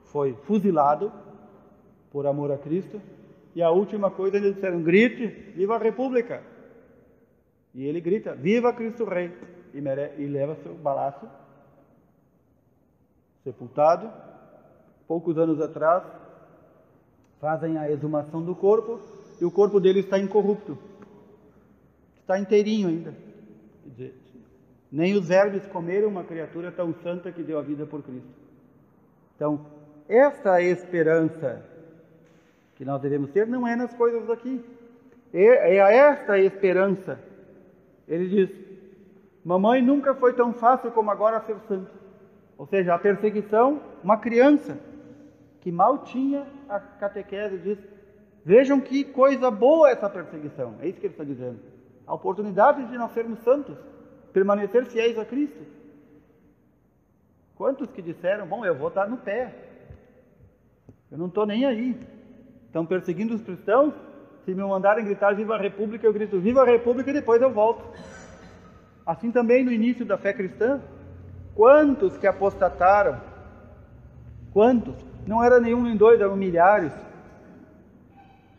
foi 0.06 0.34
fuzilado 0.46 1.12
por 2.12 2.26
amor 2.26 2.52
a 2.52 2.58
Cristo. 2.58 3.00
E 3.54 3.62
a 3.62 3.70
última 3.70 4.10
coisa 4.10 4.38
eles 4.38 4.56
disseram: 4.56 4.82
grite, 4.82 5.28
viva 5.28 5.76
a 5.76 5.80
República! 5.80 6.42
E 7.72 7.86
ele 7.86 8.02
grita: 8.02 8.34
Viva 8.34 8.74
Cristo 8.74 9.06
Rei! 9.06 9.32
E, 9.74 10.26
leva 10.26 10.56
seu 10.56 10.74
balaço, 10.74 11.30
sepultado 13.44 14.12
poucos 15.12 15.38
anos 15.38 15.60
atrás, 15.60 16.04
fazem 17.42 17.78
a 17.78 17.92
exumação 17.92 18.42
do 18.42 18.56
corpo 18.56 18.98
e 19.42 19.44
o 19.44 19.52
corpo 19.52 19.78
dele 19.78 20.00
está 20.00 20.18
incorrupto. 20.18 20.78
Está 22.22 22.40
inteirinho 22.40 22.88
ainda. 22.88 23.14
Dizer, 23.86 24.16
nem 24.90 25.14
os 25.16 25.28
vermes 25.28 25.66
comeram 25.68 26.08
uma 26.08 26.24
criatura 26.24 26.72
tão 26.72 26.94
santa 27.04 27.30
que 27.30 27.44
deu 27.44 27.60
a 27.60 27.62
vida 27.62 27.86
por 27.86 28.02
Cristo. 28.04 28.30
Então, 29.36 29.66
esta 30.08 30.62
esperança 30.62 31.62
que 32.76 32.86
nós 32.86 33.02
devemos 33.02 33.32
ter 33.32 33.46
não 33.46 33.68
é 33.68 33.76
nas 33.76 33.94
coisas 33.96 34.26
daqui. 34.28 34.64
É, 35.34 35.76
é 35.76 35.82
a 35.82 35.92
esta 35.92 36.40
esperança. 36.40 37.20
Ele 38.08 38.30
diz: 38.30 38.50
Mamãe 39.44 39.82
nunca 39.82 40.16
foi 40.16 40.34
tão 40.34 40.54
fácil 40.54 40.92
como 40.92 41.12
agora 41.12 41.42
ser 41.42 41.58
santo. 41.68 42.01
Ou 42.62 42.68
seja, 42.68 42.94
a 42.94 43.00
perseguição, 43.00 43.82
uma 44.04 44.18
criança 44.18 44.78
que 45.62 45.72
mal 45.72 46.04
tinha 46.04 46.46
a 46.70 46.80
catequese, 46.80 47.58
diz: 47.58 47.80
Vejam 48.46 48.80
que 48.80 49.04
coisa 49.04 49.50
boa 49.50 49.90
essa 49.90 50.08
perseguição. 50.08 50.76
É 50.80 50.88
isso 50.88 51.00
que 51.00 51.08
ele 51.08 51.14
está 51.16 51.24
dizendo. 51.24 51.60
A 52.06 52.14
oportunidade 52.14 52.86
de 52.86 52.96
nós 53.00 53.12
sermos 53.14 53.40
santos, 53.40 53.76
permanecer 54.32 54.86
fiéis 54.86 55.18
a 55.18 55.26
Cristo. 55.26 55.60
Quantos 57.56 57.90
que 57.90 58.00
disseram: 58.00 58.46
Bom, 58.46 58.64
eu 58.64 58.76
vou 58.76 58.90
estar 58.90 59.10
no 59.10 59.18
pé, 59.18 59.56
eu 61.12 61.18
não 61.18 61.30
estou 61.30 61.48
nem 61.48 61.66
aí. 61.66 62.00
Estão 62.68 62.86
perseguindo 62.86 63.34
os 63.34 63.42
cristãos. 63.42 63.92
Se 64.46 64.54
me 64.54 64.62
mandarem 64.62 65.04
gritar 65.04 65.34
Viva 65.34 65.56
a 65.56 65.60
República, 65.60 66.06
eu 66.06 66.14
grito 66.14 66.40
Viva 66.40 66.62
a 66.62 66.66
República 66.66 67.10
e 67.10 67.14
depois 67.14 67.42
eu 67.42 67.52
volto. 67.52 67.84
Assim 69.04 69.32
também 69.32 69.66
no 69.66 69.72
início 69.72 70.06
da 70.06 70.16
fé 70.16 70.32
cristã, 70.32 70.80
quantos 71.56 72.18
que 72.18 72.28
apostataram? 72.28 73.20
Quantos? 74.54 74.96
Não 75.26 75.44
era 75.44 75.60
nenhum 75.60 75.82
nem 75.82 75.96
dois, 75.96 76.20
eram 76.20 76.36
milhares. 76.36 76.94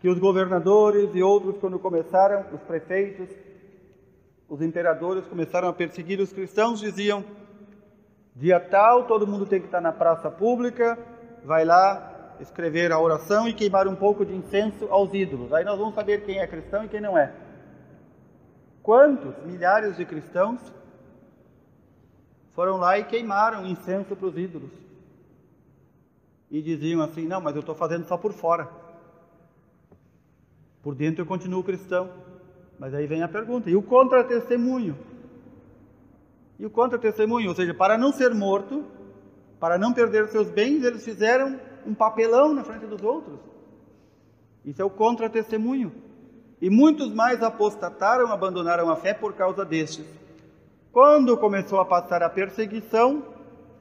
Que 0.00 0.08
os 0.08 0.18
governadores 0.18 1.14
e 1.14 1.22
outros, 1.22 1.58
quando 1.58 1.78
começaram, 1.78 2.44
os 2.52 2.60
prefeitos, 2.62 3.28
os 4.48 4.60
imperadores 4.60 5.26
começaram 5.26 5.68
a 5.68 5.72
perseguir 5.72 6.20
os 6.20 6.32
cristãos, 6.32 6.80
diziam: 6.80 7.24
dia 8.34 8.58
tal, 8.58 9.04
todo 9.04 9.26
mundo 9.26 9.46
tem 9.46 9.60
que 9.60 9.66
estar 9.66 9.80
na 9.80 9.92
praça 9.92 10.30
pública, 10.30 10.98
vai 11.44 11.64
lá 11.64 12.36
escrever 12.40 12.90
a 12.92 13.00
oração 13.00 13.48
e 13.48 13.54
queimar 13.54 13.86
um 13.86 13.94
pouco 13.94 14.24
de 14.24 14.34
incenso 14.34 14.86
aos 14.90 15.14
ídolos. 15.14 15.52
Aí 15.52 15.64
nós 15.64 15.78
vamos 15.78 15.94
saber 15.94 16.24
quem 16.24 16.38
é 16.38 16.46
cristão 16.46 16.84
e 16.84 16.88
quem 16.88 17.00
não 17.00 17.16
é. 17.16 17.32
Quantos 18.82 19.34
milhares 19.44 19.96
de 19.96 20.04
cristãos 20.04 20.60
foram 22.54 22.76
lá 22.76 22.98
e 22.98 23.04
queimaram 23.04 23.66
incenso 23.66 24.14
para 24.14 24.26
os 24.26 24.36
ídolos? 24.36 24.82
e 26.52 26.60
diziam 26.60 27.00
assim: 27.00 27.26
Não, 27.26 27.40
mas 27.40 27.56
eu 27.56 27.60
estou 27.60 27.74
fazendo 27.74 28.06
só 28.06 28.18
por 28.18 28.34
fora. 28.34 28.68
Por 30.82 30.94
dentro 30.94 31.22
eu 31.22 31.26
continuo 31.26 31.64
cristão. 31.64 32.10
Mas 32.78 32.92
aí 32.92 33.06
vem 33.06 33.22
a 33.22 33.28
pergunta: 33.28 33.70
e 33.70 33.74
o 33.74 33.82
contra-testemunho? 33.82 34.94
E 36.58 36.66
o 36.66 36.70
contra-testemunho? 36.70 37.48
Ou 37.48 37.54
seja, 37.56 37.72
para 37.72 37.96
não 37.96 38.12
ser 38.12 38.34
morto, 38.34 38.84
para 39.58 39.78
não 39.78 39.94
perder 39.94 40.28
seus 40.28 40.50
bens, 40.50 40.84
eles 40.84 41.02
fizeram 41.02 41.58
um 41.86 41.94
papelão 41.94 42.52
na 42.52 42.62
frente 42.62 42.84
dos 42.86 43.02
outros. 43.02 43.40
Isso 44.62 44.82
é 44.82 44.84
o 44.84 44.90
contra-testemunho. 44.90 45.90
E 46.60 46.68
muitos 46.68 47.12
mais 47.12 47.42
apostataram, 47.42 48.30
abandonaram 48.30 48.90
a 48.90 48.94
fé 48.94 49.14
por 49.14 49.32
causa 49.32 49.64
destes. 49.64 50.06
Quando 50.92 51.38
começou 51.38 51.80
a 51.80 51.86
passar 51.86 52.22
a 52.22 52.28
perseguição, 52.28 53.24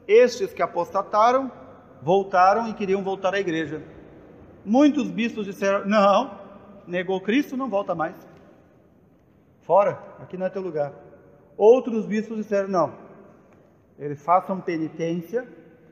estes 0.08 0.54
que 0.54 0.62
apostataram 0.62 1.52
voltaram 2.02 2.70
e 2.70 2.74
queriam 2.74 3.04
voltar 3.04 3.34
à 3.34 3.40
igreja. 3.40 3.84
Muitos 4.64 5.12
bispos 5.12 5.46
disseram: 5.46 5.86
não, 5.86 6.40
negou 6.88 7.20
Cristo, 7.20 7.58
não 7.58 7.70
volta 7.70 7.94
mais. 7.94 8.16
Fora, 9.64 10.02
aqui 10.20 10.38
não 10.38 10.46
é 10.46 10.50
teu 10.50 10.62
lugar. 10.62 10.94
Outros 11.58 12.06
bispos 12.06 12.38
disseram: 12.38 12.70
não, 12.70 12.94
eles 14.00 14.24
façam 14.24 14.62
penitência, 14.62 15.46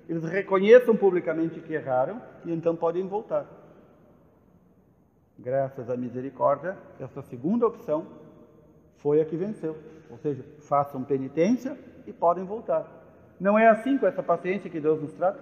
eles 0.07 0.23
reconheçam 0.23 0.95
publicamente 0.95 1.59
que 1.59 1.73
erraram 1.73 2.21
e 2.45 2.51
então 2.53 2.77
podem 2.77 3.05
voltar. 3.05 3.45
Graças 5.37 5.89
à 5.89 5.97
misericórdia, 5.97 6.77
essa 6.97 7.21
segunda 7.23 7.67
opção 7.67 8.07
foi 8.97 9.19
a 9.19 9.25
que 9.25 9.35
venceu. 9.35 9.75
Ou 10.09 10.17
seja, 10.17 10.43
façam 10.59 11.03
penitência 11.03 11.77
e 12.07 12.11
podem 12.11 12.43
voltar. 12.43 12.87
Não 13.39 13.57
é 13.57 13.67
assim 13.67 13.97
com 13.97 14.07
essa 14.07 14.23
paciência 14.23 14.69
que 14.69 14.79
Deus 14.79 15.01
nos 15.01 15.13
trata? 15.13 15.39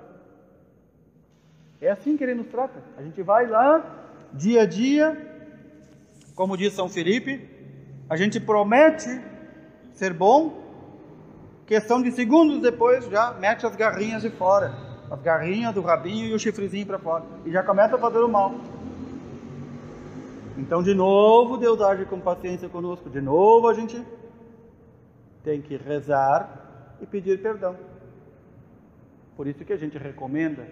É 1.81 1.89
assim 1.89 2.18
que 2.18 2.23
Ele 2.23 2.35
nos 2.35 2.48
trata. 2.48 2.81
A 2.98 3.02
gente 3.02 3.22
vai 3.22 3.48
lá, 3.48 3.84
dia 4.34 4.64
a 4.64 4.65
dia, 4.65 5.15
como 6.35 6.57
diz 6.57 6.73
São 6.73 6.89
Felipe, 6.89 7.49
a 8.10 8.15
gente 8.15 8.39
promete 8.39 9.22
ser 9.94 10.14
bom, 10.14 10.64
questão 11.65 12.02
de 12.02 12.11
segundos 12.11 12.61
depois 12.61 13.06
já 13.10 13.34
mete 13.34 13.65
as 13.65 13.76
garrinhas 13.76 14.22
de 14.22 14.30
fora, 14.30 14.73
as 15.10 15.22
garrinhas 15.22 15.73
do 15.73 15.81
rabinho 15.81 16.27
e 16.27 16.34
o 16.34 16.39
chifrezinho 16.39 16.85
para 16.85 16.99
fora, 16.99 17.23
e 17.45 17.52
já 17.52 17.64
começa 17.64 17.95
a 17.95 17.99
fazer 17.99 18.19
o 18.19 18.30
mal. 18.30 18.53
Então, 20.57 20.81
de 20.81 20.94
novo, 20.94 21.57
Deus 21.57 21.81
age 21.81 22.06
com 22.06 22.19
paciência 22.19 22.69
conosco, 22.69 23.10
de 23.10 23.22
novo 23.22 23.68
a 23.68 23.73
gente 23.73 24.02
tem 25.43 25.61
que 25.61 25.76
rezar 25.77 26.95
e 27.01 27.05
pedir 27.05 27.41
perdão. 27.41 27.76
Por 29.35 29.47
isso 29.47 29.64
que 29.64 29.73
a 29.73 29.77
gente 29.77 29.97
recomenda 29.97 30.68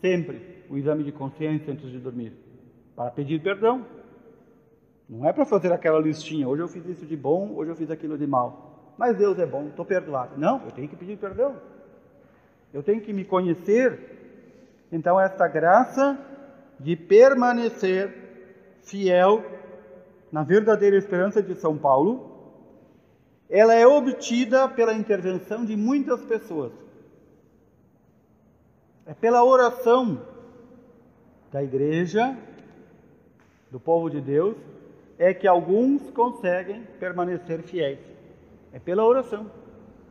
sempre 0.00 0.64
o 0.68 0.76
exame 0.76 1.02
de 1.02 1.12
consciência 1.12 1.72
antes 1.72 1.90
de 1.90 1.98
dormir, 1.98 2.32
para 2.94 3.10
pedir 3.10 3.42
perdão. 3.42 3.84
Não 5.08 5.28
é 5.28 5.32
para 5.32 5.44
fazer 5.44 5.72
aquela 5.72 5.98
listinha, 5.98 6.46
hoje 6.48 6.62
eu 6.62 6.68
fiz 6.68 6.86
isso 6.86 7.04
de 7.04 7.16
bom, 7.16 7.52
hoje 7.54 7.72
eu 7.72 7.76
fiz 7.76 7.90
aquilo 7.90 8.16
de 8.16 8.26
mal. 8.26 8.94
Mas 8.96 9.16
Deus 9.16 9.38
é 9.38 9.46
bom, 9.46 9.66
estou 9.66 9.84
perdoado. 9.84 10.38
Não, 10.38 10.62
eu 10.64 10.70
tenho 10.70 10.88
que 10.88 10.94
pedir 10.94 11.16
perdão. 11.16 11.56
Eu 12.72 12.82
tenho 12.82 13.00
que 13.00 13.12
me 13.12 13.24
conhecer. 13.24 13.98
Então, 14.92 15.18
esta 15.18 15.48
graça 15.48 16.18
de 16.78 16.96
permanecer 16.96 18.78
fiel 18.82 19.44
na 20.30 20.42
verdadeira 20.42 20.96
esperança 20.96 21.42
de 21.42 21.54
São 21.56 21.76
Paulo 21.76 22.29
ela 23.50 23.74
é 23.74 23.84
obtida 23.84 24.68
pela 24.68 24.94
intervenção 24.94 25.64
de 25.64 25.76
muitas 25.76 26.24
pessoas. 26.24 26.72
É 29.04 29.12
pela 29.12 29.42
oração 29.42 30.22
da 31.50 31.60
igreja, 31.60 32.38
do 33.68 33.80
povo 33.80 34.08
de 34.08 34.20
Deus, 34.20 34.56
é 35.18 35.34
que 35.34 35.48
alguns 35.48 36.08
conseguem 36.12 36.84
permanecer 37.00 37.60
fiéis. 37.62 37.98
É 38.72 38.78
pela 38.78 39.04
oração. 39.04 39.50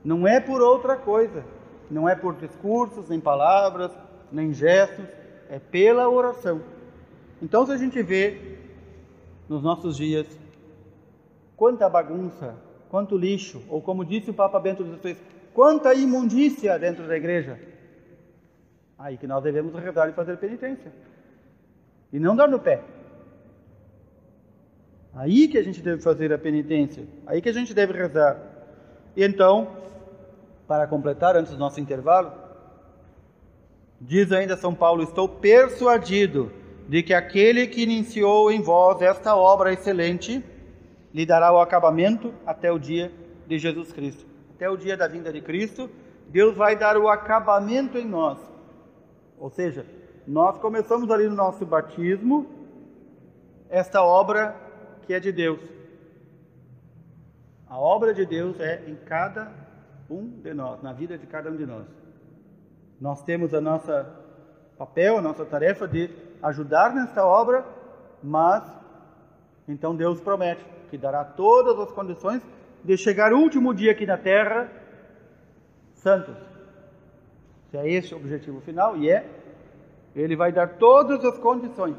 Não 0.04 0.28
é 0.28 0.42
por 0.42 0.62
outra 0.62 0.98
coisa. 0.98 1.46
Não 1.90 2.10
é 2.10 2.16
por 2.16 2.36
discursos, 2.36 3.08
nem 3.08 3.22
palavras, 3.22 3.92
nem 4.30 4.52
gestos. 4.52 5.08
É 5.50 5.60
pela 5.60 6.10
oração. 6.10 6.62
Então, 7.42 7.66
se 7.66 7.72
a 7.72 7.78
gente 7.78 8.04
vê 8.04 8.58
nos 9.48 9.64
nossos 9.64 9.96
dias 9.96 10.28
quanta 11.56 11.88
bagunça 11.88 12.69
quanto 12.90 13.18
lixo, 13.18 13.64
ou 13.70 13.82
como 13.82 14.04
disse 14.04 14.32
o 14.32 14.34
Papa 14.34 14.60
Bento 14.60 14.84
XVI, 14.84 15.16
quanta 15.54 15.94
imundícia 15.94 16.78
dentro 16.78 17.08
da 17.08 17.16
igreja. 17.16 17.60
Aí 18.98 19.18
que 19.18 19.28
nós 19.28 19.44
devemos 19.44 19.74
rezar 19.76 20.10
e 20.10 20.14
fazer 20.14 20.38
penitência. 20.38 20.92
E 22.12 22.20
não 22.20 22.36
dar 22.36 22.48
no 22.48 22.60
pé. 22.60 22.82
Aí 25.14 25.48
que 25.48 25.58
a 25.58 25.64
gente 25.64 25.82
deve 25.82 26.02
fazer 26.02 26.34
a 26.34 26.38
penitência. 26.38 27.08
Aí 27.26 27.42
que 27.42 27.50
a 27.50 27.54
gente 27.54 27.74
deve 27.74 27.94
rezar. 27.94 28.38
E 29.16 29.24
então, 29.24 29.76
para 30.68 30.88
completar, 30.88 31.36
antes 31.36 31.54
do 31.54 31.58
nosso 31.58 31.80
intervalo, 31.80 32.32
diz 34.02 34.32
ainda 34.32 34.58
São 34.58 34.74
Paulo: 34.74 35.04
Estou 35.04 35.30
persuadido 35.30 36.52
de 36.88 37.04
que 37.04 37.14
aquele 37.14 37.68
que 37.68 37.84
iniciou 37.84 38.52
em 38.52 38.62
vós 38.62 39.02
esta 39.02 39.36
obra 39.36 39.72
excelente 39.72 40.44
lhe 41.14 41.26
dará 41.26 41.52
o 41.52 41.60
acabamento 41.60 42.34
até 42.46 42.72
o 42.72 42.80
dia 42.80 43.12
de 43.48 43.58
Jesus 43.58 43.92
Cristo. 43.92 44.26
Até 44.56 44.70
o 44.70 44.78
dia 44.78 44.96
da 44.96 45.08
vinda 45.08 45.32
de 45.32 45.42
Cristo, 45.42 45.90
Deus 46.28 46.56
vai 46.56 46.76
dar 46.76 46.98
o 46.98 47.08
acabamento 47.08 47.98
em 47.98 48.06
nós. 48.06 48.38
Ou 49.38 49.50
seja, 49.50 49.86
nós 50.28 50.58
começamos 50.58 51.10
ali 51.10 51.28
no 51.28 51.36
nosso 51.36 51.66
batismo 51.66 52.48
esta 53.70 54.04
obra 54.04 54.56
que 55.04 55.14
é 55.14 55.20
de 55.20 55.32
Deus. 55.32 55.60
A 57.68 57.78
obra 57.78 58.14
de 58.14 58.26
Deus 58.26 58.60
é 58.60 58.84
em 58.88 58.96
cada 58.96 59.52
um 60.10 60.28
de 60.28 60.54
nós, 60.54 60.82
na 60.82 60.92
vida 60.92 61.18
de 61.18 61.26
cada 61.26 61.50
um 61.50 61.56
de 61.56 61.66
nós. 61.66 61.86
Nós 63.00 63.24
temos 63.24 63.54
a 63.54 63.62
nossa 63.62 64.08
papel, 64.78 65.18
a 65.18 65.22
nossa 65.22 65.46
tarefa 65.46 65.88
de 65.88 66.10
ajudar 66.42 66.94
nesta 66.94 67.26
obra, 67.26 67.66
mas 68.22 68.64
então 69.70 69.96
Deus 69.96 70.20
promete 70.20 70.66
que 70.90 70.98
dará 70.98 71.24
todas 71.24 71.80
as 71.80 71.92
condições 71.92 72.42
de 72.84 72.98
chegar 72.98 73.32
o 73.32 73.38
último 73.40 73.74
dia 73.74 73.92
aqui 73.92 74.06
na 74.06 74.18
terra 74.18 74.72
santos. 75.94 76.36
Se 77.70 77.78
é 77.78 77.88
esse 77.88 78.14
o 78.14 78.18
objetivo 78.18 78.60
final, 78.62 78.98
e 78.98 79.12
é, 79.12 79.30
ele 80.16 80.36
vai 80.36 80.52
dar 80.52 80.78
todas 80.78 81.24
as 81.24 81.38
condições. 81.38 81.96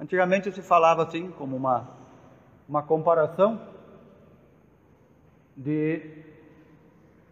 Antigamente 0.00 0.50
se 0.50 0.62
falava 0.62 1.04
assim, 1.04 1.30
como 1.30 1.56
uma, 1.56 1.88
uma 2.68 2.82
comparação, 2.82 3.60
de 5.56 6.24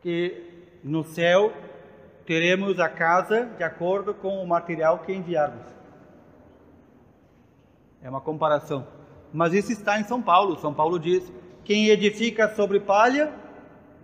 que 0.03 0.79
no 0.85 1.03
céu 1.03 1.53
teremos 2.27 2.79
a 2.79 2.89
casa 2.89 3.47
de 3.57 3.65
acordo 3.65 4.15
com 4.15 4.41
o 4.43 4.47
material 4.47 4.99
que 4.99 5.13
enviarmos. 5.13 5.78
É 8.03 8.09
uma 8.09 8.21
comparação. 8.21 8.87
Mas 9.33 9.53
isso 9.53 9.73
está 9.73 9.99
em 9.99 10.05
São 10.05 10.23
Paulo. 10.23 10.57
São 10.59 10.73
Paulo 10.73 10.99
diz: 10.99 11.31
quem 11.65 11.89
edifica 11.89 12.49
sobre 12.55 12.81
palha, 12.81 13.33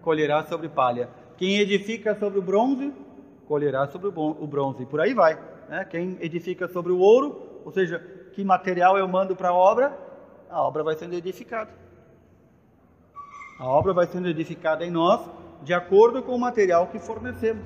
colherá 0.02 0.44
sobre 0.44 0.68
palha. 0.68 1.08
Quem 1.36 1.58
edifica 1.58 2.14
sobre 2.14 2.38
o 2.38 2.42
bronze, 2.42 2.92
colherá 3.46 3.86
sobre 3.86 4.08
o 4.08 4.46
bronze. 4.46 4.84
Por 4.86 5.00
aí 5.00 5.14
vai. 5.14 5.38
Né? 5.68 5.84
Quem 5.86 6.18
edifica 6.20 6.68
sobre 6.68 6.92
o 6.92 6.98
ouro, 6.98 7.60
ou 7.64 7.72
seja, 7.72 7.98
que 8.32 8.44
material 8.44 8.98
eu 8.98 9.08
mando 9.08 9.34
para 9.34 9.48
a 9.48 9.54
obra, 9.54 9.98
a 10.50 10.62
obra 10.62 10.82
vai 10.82 10.94
sendo 10.94 11.14
edificada. 11.14 11.70
A 13.58 13.66
obra 13.66 13.92
vai 13.92 14.06
sendo 14.06 14.28
edificada 14.28 14.84
em 14.84 14.90
nós 14.90 15.26
de 15.62 15.72
acordo 15.72 16.22
com 16.22 16.34
o 16.34 16.38
material 16.38 16.88
que 16.88 16.98
fornecemos. 16.98 17.64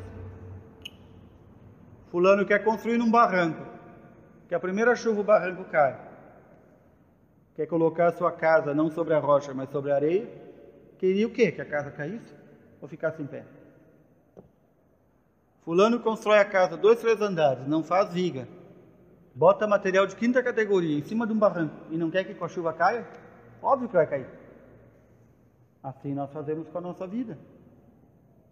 Fulano 2.11 2.47
quer 2.47 2.63
construir 2.63 2.99
num 2.99 3.11
barranco, 3.11 3.67
que 4.47 4.55
a 4.55 4.61
primeira 4.61 4.95
chuva 4.95 5.21
o 5.21 5.25
barranco 5.25 5.65
cai 5.65 6.08
quer 7.59 7.67
colocar 7.67 8.07
a 8.07 8.13
sua 8.13 8.31
casa 8.31 8.73
não 8.73 8.89
sobre 8.89 9.15
a 9.15 9.19
rocha, 9.19 9.53
mas 9.53 9.69
sobre 9.71 9.91
a 9.91 9.97
areia, 9.97 10.29
queria 10.97 11.27
o 11.27 11.33
quê? 11.33 11.51
Que 11.51 11.61
a 11.61 11.65
casa 11.65 11.91
caísse 11.91 12.33
ou 12.81 12.87
ficasse 12.87 13.21
em 13.21 13.27
pé? 13.27 13.45
Fulano 15.63 15.99
constrói 15.99 16.39
a 16.39 16.45
casa 16.45 16.77
dois, 16.77 17.01
três 17.01 17.21
andares, 17.21 17.67
não 17.67 17.83
faz 17.83 18.13
viga, 18.13 18.47
bota 19.35 19.67
material 19.67 20.07
de 20.07 20.15
quinta 20.15 20.41
categoria 20.41 21.01
em 21.01 21.03
cima 21.03 21.27
de 21.27 21.33
um 21.33 21.39
barranco 21.39 21.75
e 21.91 21.97
não 21.97 22.13
quer 22.13 22.23
que 22.23 22.33
com 22.33 22.45
a 22.45 22.49
chuva 22.49 22.73
caia? 22.73 23.05
Óbvio 23.61 23.89
que 23.89 23.97
vai 23.97 24.07
cair. 24.07 24.29
Assim 25.83 26.15
nós 26.15 26.33
fazemos 26.33 26.69
com 26.69 26.79
a 26.79 26.81
nossa 26.81 27.09
vida. 27.09 27.37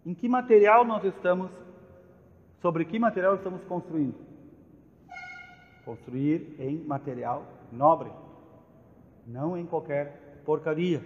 Em 0.05 0.13
que 0.13 0.27
material 0.27 0.83
nós 0.83 1.05
estamos, 1.05 1.49
sobre 2.61 2.83
que 2.83 2.99
material 2.99 3.35
estamos 3.35 3.63
construindo? 3.63 4.17
Construir 5.85 6.57
em 6.59 6.83
material 6.83 7.45
nobre 7.71 8.11
não 9.27 9.57
em 9.57 9.65
qualquer 9.65 10.41
porcaria. 10.45 11.01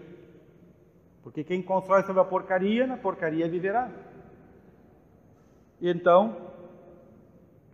Porque 1.24 1.44
quem 1.44 1.62
constrói 1.62 2.04
sobre 2.04 2.22
a 2.22 2.26
porcaria, 2.26 2.86
na 2.86 2.98
porcaria 2.98 3.48
viverá. 3.48 3.90
Então, 5.82 6.38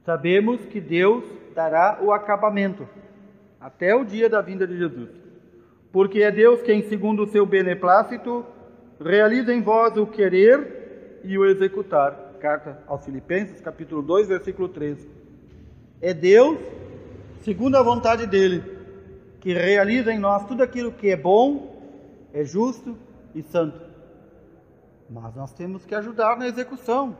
sabemos 0.05 0.65
que 0.65 0.79
Deus 0.79 1.23
dará 1.53 1.99
o 2.01 2.11
acabamento 2.11 2.87
até 3.59 3.93
o 3.93 4.05
dia 4.05 4.29
da 4.29 4.41
vinda 4.41 4.65
de 4.65 4.77
Jesus. 4.77 5.09
Porque 5.91 6.21
é 6.21 6.31
Deus 6.31 6.61
quem, 6.61 6.83
segundo 6.83 7.23
o 7.23 7.27
seu 7.27 7.45
beneplácito, 7.45 8.45
realiza 8.99 9.53
em 9.53 9.61
vós 9.61 9.97
o 9.97 10.05
querer 10.05 11.19
e 11.23 11.37
o 11.37 11.45
executar. 11.45 12.27
Carta 12.39 12.81
aos 12.85 13.03
Filipenses, 13.03 13.59
capítulo 13.59 14.01
2, 14.01 14.27
versículo 14.27 14.69
13. 14.69 15.09
É 15.99 16.13
Deus, 16.13 16.59
segundo 17.41 17.75
a 17.75 17.81
vontade 17.81 18.27
dele, 18.27 18.76
que 19.47 19.53
realiza 19.53 20.11
em 20.11 20.19
nós 20.19 20.45
tudo 20.45 20.61
aquilo 20.61 20.91
que 20.91 21.07
é 21.07 21.15
bom, 21.15 21.81
é 22.33 22.43
justo 22.43 22.97
e 23.33 23.41
santo. 23.41 23.79
Mas 25.09 25.33
nós 25.37 25.53
temos 25.53 25.85
que 25.85 25.95
ajudar 25.95 26.35
na 26.35 26.49
execução. 26.49 27.15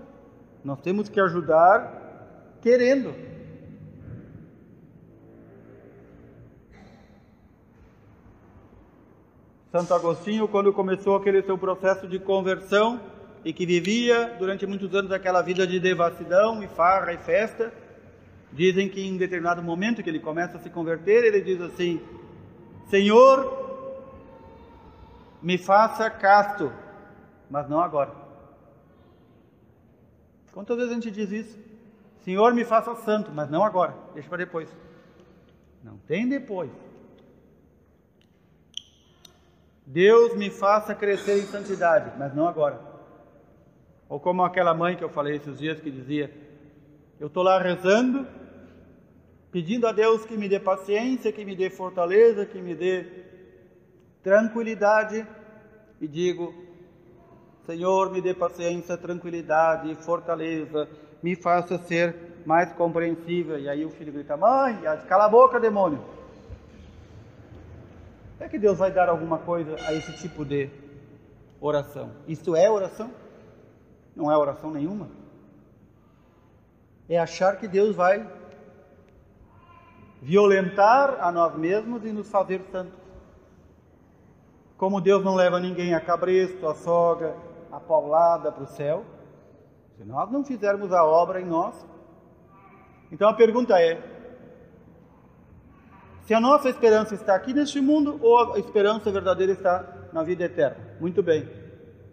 Nós 0.61 0.81
temos 0.81 1.07
que 1.07 1.21
ajudar 1.21 2.59
querendo. 2.61 3.15
Santo 9.71 9.93
Agostinho, 9.93 10.49
quando 10.49 10.73
começou 10.73 11.15
aquele 11.15 11.41
seu 11.43 11.57
processo 11.57 12.09
de 12.09 12.19
conversão 12.19 12.99
e 13.45 13.53
que 13.53 13.65
vivia 13.65 14.35
durante 14.37 14.67
muitos 14.67 14.93
anos 14.93 15.13
aquela 15.13 15.41
vida 15.41 15.65
de 15.65 15.79
devassidão 15.79 16.61
e 16.61 16.67
farra 16.67 17.13
e 17.13 17.17
festa, 17.19 17.71
dizem 18.51 18.89
que 18.89 19.01
em 19.01 19.15
determinado 19.15 19.63
momento 19.63 20.03
que 20.03 20.09
ele 20.09 20.19
começa 20.19 20.57
a 20.57 20.59
se 20.59 20.69
converter, 20.69 21.23
ele 21.23 21.39
diz 21.39 21.61
assim: 21.61 22.01
Senhor, 22.89 23.57
me 25.41 25.57
faça 25.57 26.09
casto, 26.09 26.71
mas 27.49 27.67
não 27.69 27.79
agora. 27.79 28.11
Quantas 30.53 30.77
vezes 30.77 30.91
a 30.91 30.95
gente 30.95 31.11
diz 31.11 31.31
isso? 31.31 31.59
Senhor, 32.21 32.53
me 32.53 32.65
faça 32.65 32.95
santo, 32.95 33.31
mas 33.31 33.49
não 33.49 33.63
agora, 33.63 33.93
deixa 34.13 34.27
para 34.27 34.39
depois. 34.39 34.69
Não 35.83 35.97
tem 35.97 36.27
depois. 36.27 36.71
Deus 39.85 40.35
me 40.35 40.49
faça 40.49 40.93
crescer 40.93 41.39
em 41.39 41.45
santidade, 41.45 42.11
mas 42.17 42.35
não 42.35 42.47
agora. 42.47 42.81
Ou 44.09 44.19
como 44.19 44.43
aquela 44.43 44.73
mãe 44.73 44.97
que 44.97 45.03
eu 45.03 45.09
falei 45.09 45.35
esses 45.35 45.59
dias 45.59 45.79
que 45.79 45.91
dizia: 45.91 46.33
Eu 47.19 47.27
estou 47.27 47.43
lá 47.43 47.57
rezando, 47.61 48.27
pedindo 49.51 49.87
a 49.87 49.91
Deus 49.91 50.25
que 50.25 50.37
me 50.37 50.49
dê 50.49 50.59
paciência, 50.59 51.31
que 51.31 51.45
me 51.45 51.55
dê 51.55 51.69
fortaleza, 51.69 52.45
que 52.45 52.61
me 52.61 52.75
dê 52.75 53.05
tranquilidade, 54.23 55.25
e 55.99 56.07
digo: 56.07 56.53
Senhor, 57.65 58.11
me 58.11 58.21
dê 58.21 58.33
paciência, 58.33 58.97
tranquilidade, 58.97 59.93
fortaleza, 59.95 60.87
me 61.21 61.35
faça 61.35 61.77
ser 61.77 62.15
mais 62.45 62.71
compreensível. 62.73 63.59
E 63.59 63.67
aí 63.67 63.83
o 63.85 63.89
filho 63.89 64.13
grita: 64.13 64.37
Mãe, 64.37 64.79
cala 65.07 65.25
a 65.25 65.29
boca, 65.29 65.59
demônio. 65.59 66.01
É 68.39 68.47
que 68.47 68.59
Deus 68.59 68.77
vai 68.77 68.91
dar 68.91 69.09
alguma 69.09 69.39
coisa 69.39 69.75
a 69.85 69.93
esse 69.93 70.13
tipo 70.17 70.45
de 70.45 70.69
oração? 71.59 72.11
Isto 72.27 72.55
é 72.55 72.69
oração? 72.69 73.11
Não 74.15 74.31
é 74.31 74.37
oração 74.37 74.71
nenhuma. 74.71 75.09
É 77.09 77.17
achar 77.17 77.57
que 77.57 77.67
Deus 77.67 77.95
vai 77.95 78.25
violentar 80.21 81.17
a 81.21 81.31
nós 81.31 81.55
mesmos 81.55 82.03
e 82.05 82.11
nos 82.11 82.29
fazer 82.29 82.61
santos. 82.71 82.99
Como 84.77 85.01
Deus 85.01 85.23
não 85.23 85.35
leva 85.35 85.59
ninguém 85.59 85.93
a 85.93 85.99
cabresto, 85.99 86.67
a 86.67 86.75
soga, 86.75 87.35
a 87.71 87.79
paulada 87.79 88.51
para 88.51 88.63
o 88.63 88.67
céu, 88.67 89.03
se 89.97 90.03
nós 90.03 90.31
não 90.31 90.45
fizermos 90.45 90.91
a 90.91 91.03
obra 91.03 91.41
em 91.41 91.45
nós. 91.45 91.75
Então 93.11 93.27
a 93.27 93.33
pergunta 93.33 93.79
é: 93.81 93.99
se 96.25 96.33
a 96.33 96.39
nossa 96.39 96.69
esperança 96.69 97.15
está 97.15 97.35
aqui 97.35 97.53
neste 97.53 97.81
mundo 97.81 98.19
ou 98.21 98.53
a 98.53 98.59
esperança 98.59 99.11
verdadeira 99.11 99.53
está 99.53 100.09
na 100.13 100.23
vida 100.23 100.43
eterna. 100.43 100.77
Muito 100.99 101.23
bem. 101.23 101.49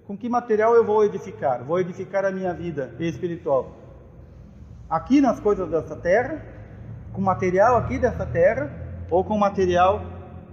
Com 0.06 0.16
que 0.16 0.28
material 0.28 0.74
eu 0.74 0.84
vou 0.84 1.04
edificar? 1.04 1.64
Vou 1.64 1.80
edificar 1.80 2.24
a 2.24 2.30
minha 2.30 2.52
vida 2.52 2.94
espiritual. 2.98 3.72
Aqui 4.88 5.20
nas 5.20 5.40
coisas 5.40 5.68
dessa 5.68 5.96
terra, 5.96 6.53
com 7.14 7.22
material 7.22 7.76
aqui 7.76 7.98
dessa 7.98 8.26
terra, 8.26 8.70
ou 9.08 9.24
com 9.24 9.38
material 9.38 10.02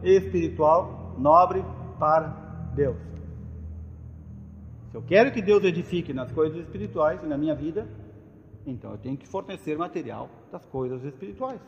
espiritual 0.03 1.15
nobre 1.17 1.65
para 1.99 2.27
Deus. 2.73 2.97
Se 4.91 4.95
eu 4.95 5.01
quero 5.01 5.31
que 5.31 5.41
Deus 5.41 5.63
edifique 5.63 6.13
nas 6.13 6.31
coisas 6.31 6.59
espirituais 6.59 7.21
e 7.23 7.25
na 7.25 7.38
minha 7.38 7.55
vida, 7.55 7.88
então 8.65 8.91
eu 8.91 8.97
tenho 8.97 9.17
que 9.17 9.27
fornecer 9.27 9.77
material 9.77 10.29
das 10.51 10.65
coisas 10.65 11.03
espirituais. 11.03 11.59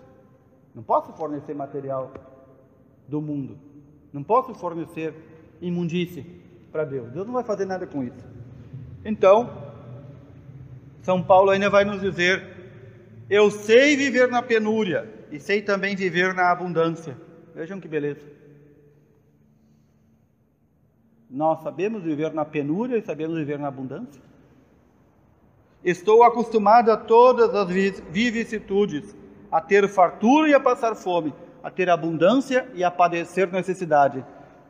Não 0.76 0.84
posso 0.84 1.12
fornecer 1.14 1.54
material 1.54 2.12
do 3.08 3.22
mundo. 3.22 3.58
Não 4.12 4.24
posso 4.24 4.54
fornecer 4.54 5.16
imundície 5.62 6.26
para 6.72 6.84
Deus. 6.86 7.12
Deus 7.12 7.26
não 7.26 7.34
vai 7.34 7.44
fazer 7.44 7.66
nada 7.66 7.88
com 7.88 8.04
isso. 8.04 8.26
Então, 9.04 9.50
São 11.02 11.24
Paulo 11.24 11.50
ainda 11.50 11.70
vai 11.70 11.84
nos 11.84 12.02
dizer: 12.02 12.53
Eu 13.30 13.50
sei 13.50 13.96
viver 13.96 14.28
na 14.28 14.42
penúria 14.42 15.12
e 15.32 15.40
sei 15.40 15.62
também 15.62 15.96
viver 15.96 16.34
na 16.34 16.52
abundância. 16.52 17.18
Vejam 17.56 17.80
que 17.80 17.88
beleza. 17.88 18.26
Nós 21.30 21.62
sabemos 21.64 22.04
viver 22.04 22.34
na 22.34 22.46
penúria 22.46 22.98
e 22.98 23.02
sabemos 23.02 23.38
viver 23.38 23.58
na 23.58 23.68
abundância. 23.68 24.22
Estou 25.84 26.24
acostumado 26.24 26.92
a 26.92 26.98
todas 26.98 27.54
as 27.56 27.68
vicissitudes 27.68 29.16
a 29.52 29.62
ter 29.62 29.88
fartura 29.88 30.50
e 30.50 30.54
a 30.54 30.60
passar 30.60 30.96
fome, 30.96 31.34
a 31.62 31.70
ter 31.70 31.90
abundância 31.90 32.68
e 32.74 32.84
a 32.84 32.90
padecer 32.90 33.52
necessidade. 33.52 34.26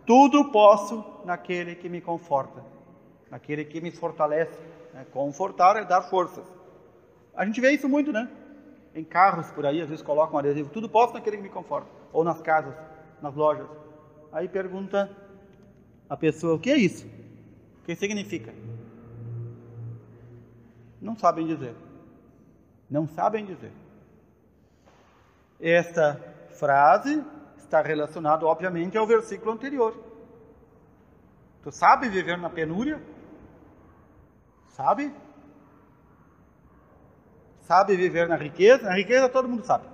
Tudo 0.06 0.52
posso 0.52 1.04
naquele 1.24 1.76
que 1.76 1.88
me 1.88 2.02
conforta, 2.02 2.64
naquele 3.32 3.64
que 3.64 3.80
me 3.80 3.92
fortalece. 3.92 4.60
Né? 4.94 5.06
Confortar 5.12 5.78
é 5.78 5.86
dar 5.86 6.02
forças. 6.02 6.44
A 7.36 7.46
gente 7.46 7.62
vê 7.62 7.72
isso 7.72 7.88
muito, 7.88 8.12
né? 8.12 8.28
Em 8.96 9.04
carros 9.04 9.50
por 9.52 9.66
aí, 9.66 9.82
às 9.82 9.90
vezes 9.90 10.04
colocam 10.04 10.38
adesivo, 10.38 10.70
tudo 10.70 10.88
posso 10.88 11.14
naquele 11.14 11.38
que 11.38 11.44
me 11.44 11.50
conforta. 11.50 11.90
Ou 12.12 12.24
nas 12.24 12.42
casas, 12.42 12.76
nas 13.22 13.34
lojas. 13.34 13.68
Aí 14.32 14.48
pergunta 14.48 15.10
a 16.10 16.16
pessoa, 16.16 16.56
o 16.56 16.60
que 16.60 16.70
é 16.70 16.78
isso? 16.78 17.08
O 17.82 17.86
que 17.86 17.96
significa? 17.96 18.54
Não 21.02 21.18
sabem 21.18 21.48
dizer. 21.48 21.76
Não 22.90 23.08
sabem 23.08 23.46
dizer. 23.46 23.72
Esta 25.60 26.20
frase 26.52 27.24
está 27.58 27.82
relacionada, 27.82 28.46
obviamente, 28.46 28.98
ao 28.98 29.08
versículo 29.08 29.52
anterior. 29.52 29.98
Tu 31.64 31.72
sabe 31.72 32.10
viver 32.10 32.38
na 32.38 32.50
penúria? 32.50 33.02
Sabe? 34.68 35.14
Sabe 37.64 37.96
viver 37.96 38.28
na 38.28 38.36
riqueza? 38.36 38.84
Na 38.84 38.96
riqueza 38.96 39.28
todo 39.28 39.50
mundo 39.50 39.66
sabe. 39.66 39.86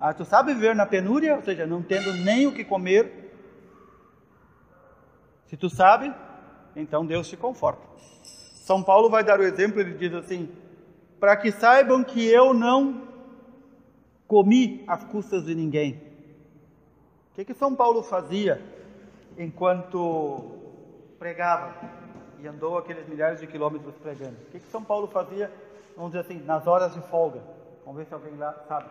Ah, 0.00 0.12
tu 0.12 0.24
sabe 0.24 0.52
viver 0.52 0.74
na 0.74 0.84
penúria, 0.84 1.36
ou 1.36 1.42
seja, 1.42 1.66
não 1.66 1.82
tendo 1.82 2.12
nem 2.12 2.46
o 2.46 2.52
que 2.52 2.64
comer? 2.64 3.30
Se 5.46 5.56
tu 5.56 5.70
sabe, 5.70 6.12
então 6.74 7.06
Deus 7.06 7.28
te 7.28 7.36
conforta. 7.36 7.82
São 8.22 8.82
Paulo 8.82 9.08
vai 9.08 9.22
dar 9.22 9.38
o 9.38 9.42
exemplo, 9.42 9.80
ele 9.80 9.94
diz 9.94 10.12
assim: 10.14 10.50
para 11.20 11.36
que 11.36 11.52
saibam 11.52 12.02
que 12.02 12.26
eu 12.26 12.52
não 12.52 13.06
comi 14.26 14.82
às 14.88 15.04
custas 15.04 15.44
de 15.44 15.54
ninguém. 15.54 16.00
O 17.30 17.34
que, 17.34 17.44
que 17.44 17.54
São 17.54 17.74
Paulo 17.74 18.02
fazia 18.02 18.60
enquanto 19.38 20.58
pregava 21.18 21.74
e 22.40 22.48
andou 22.48 22.76
aqueles 22.78 23.06
milhares 23.06 23.40
de 23.40 23.46
quilômetros 23.46 23.94
pregando? 23.96 24.36
O 24.48 24.50
que, 24.50 24.58
que 24.58 24.70
São 24.70 24.82
Paulo 24.82 25.06
fazia, 25.06 25.52
vamos 25.96 26.12
dizer 26.12 26.20
assim, 26.20 26.42
nas 26.44 26.66
horas 26.66 26.94
de 26.94 27.00
folga? 27.02 27.42
Vamos 27.84 27.98
ver 27.98 28.06
se 28.06 28.14
alguém 28.14 28.36
lá 28.36 28.52
sabe. 28.68 28.90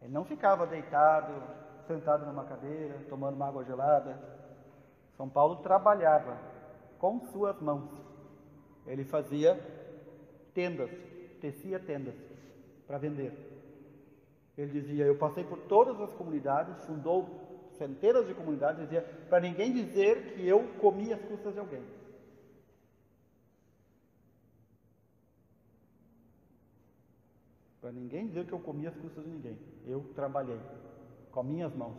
Ele 0.00 0.12
não 0.12 0.24
ficava 0.24 0.66
deitado, 0.66 1.32
sentado 1.86 2.24
numa 2.26 2.44
cadeira, 2.44 2.94
tomando 3.08 3.34
uma 3.34 3.48
água 3.48 3.64
gelada. 3.64 4.18
São 5.16 5.28
Paulo 5.28 5.56
trabalhava 5.56 6.36
com 6.98 7.20
suas 7.32 7.60
mãos. 7.60 7.90
Ele 8.86 9.04
fazia 9.04 9.58
tendas, 10.54 10.90
tecia 11.40 11.78
tendas 11.78 12.14
para 12.86 12.98
vender. 12.98 13.32
Ele 14.56 14.72
dizia: 14.72 15.04
Eu 15.04 15.16
passei 15.16 15.44
por 15.44 15.58
todas 15.60 16.00
as 16.00 16.12
comunidades, 16.14 16.84
fundou 16.84 17.28
centenas 17.72 18.26
de 18.26 18.34
comunidades, 18.34 18.82
dizia: 18.82 19.02
Para 19.28 19.40
ninguém 19.40 19.72
dizer 19.72 20.34
que 20.34 20.46
eu 20.46 20.64
comi 20.80 21.12
as 21.12 21.20
custas 21.22 21.52
de 21.52 21.60
alguém. 21.60 21.82
Para 27.88 27.98
ninguém 27.98 28.26
dizer 28.26 28.44
que 28.44 28.52
eu 28.52 28.58
comi 28.58 28.86
as 28.86 28.94
custas 28.96 29.24
de 29.24 29.30
ninguém. 29.30 29.58
Eu 29.86 30.04
trabalhei 30.14 30.60
com 31.32 31.42
minhas 31.42 31.74
mãos. 31.74 31.96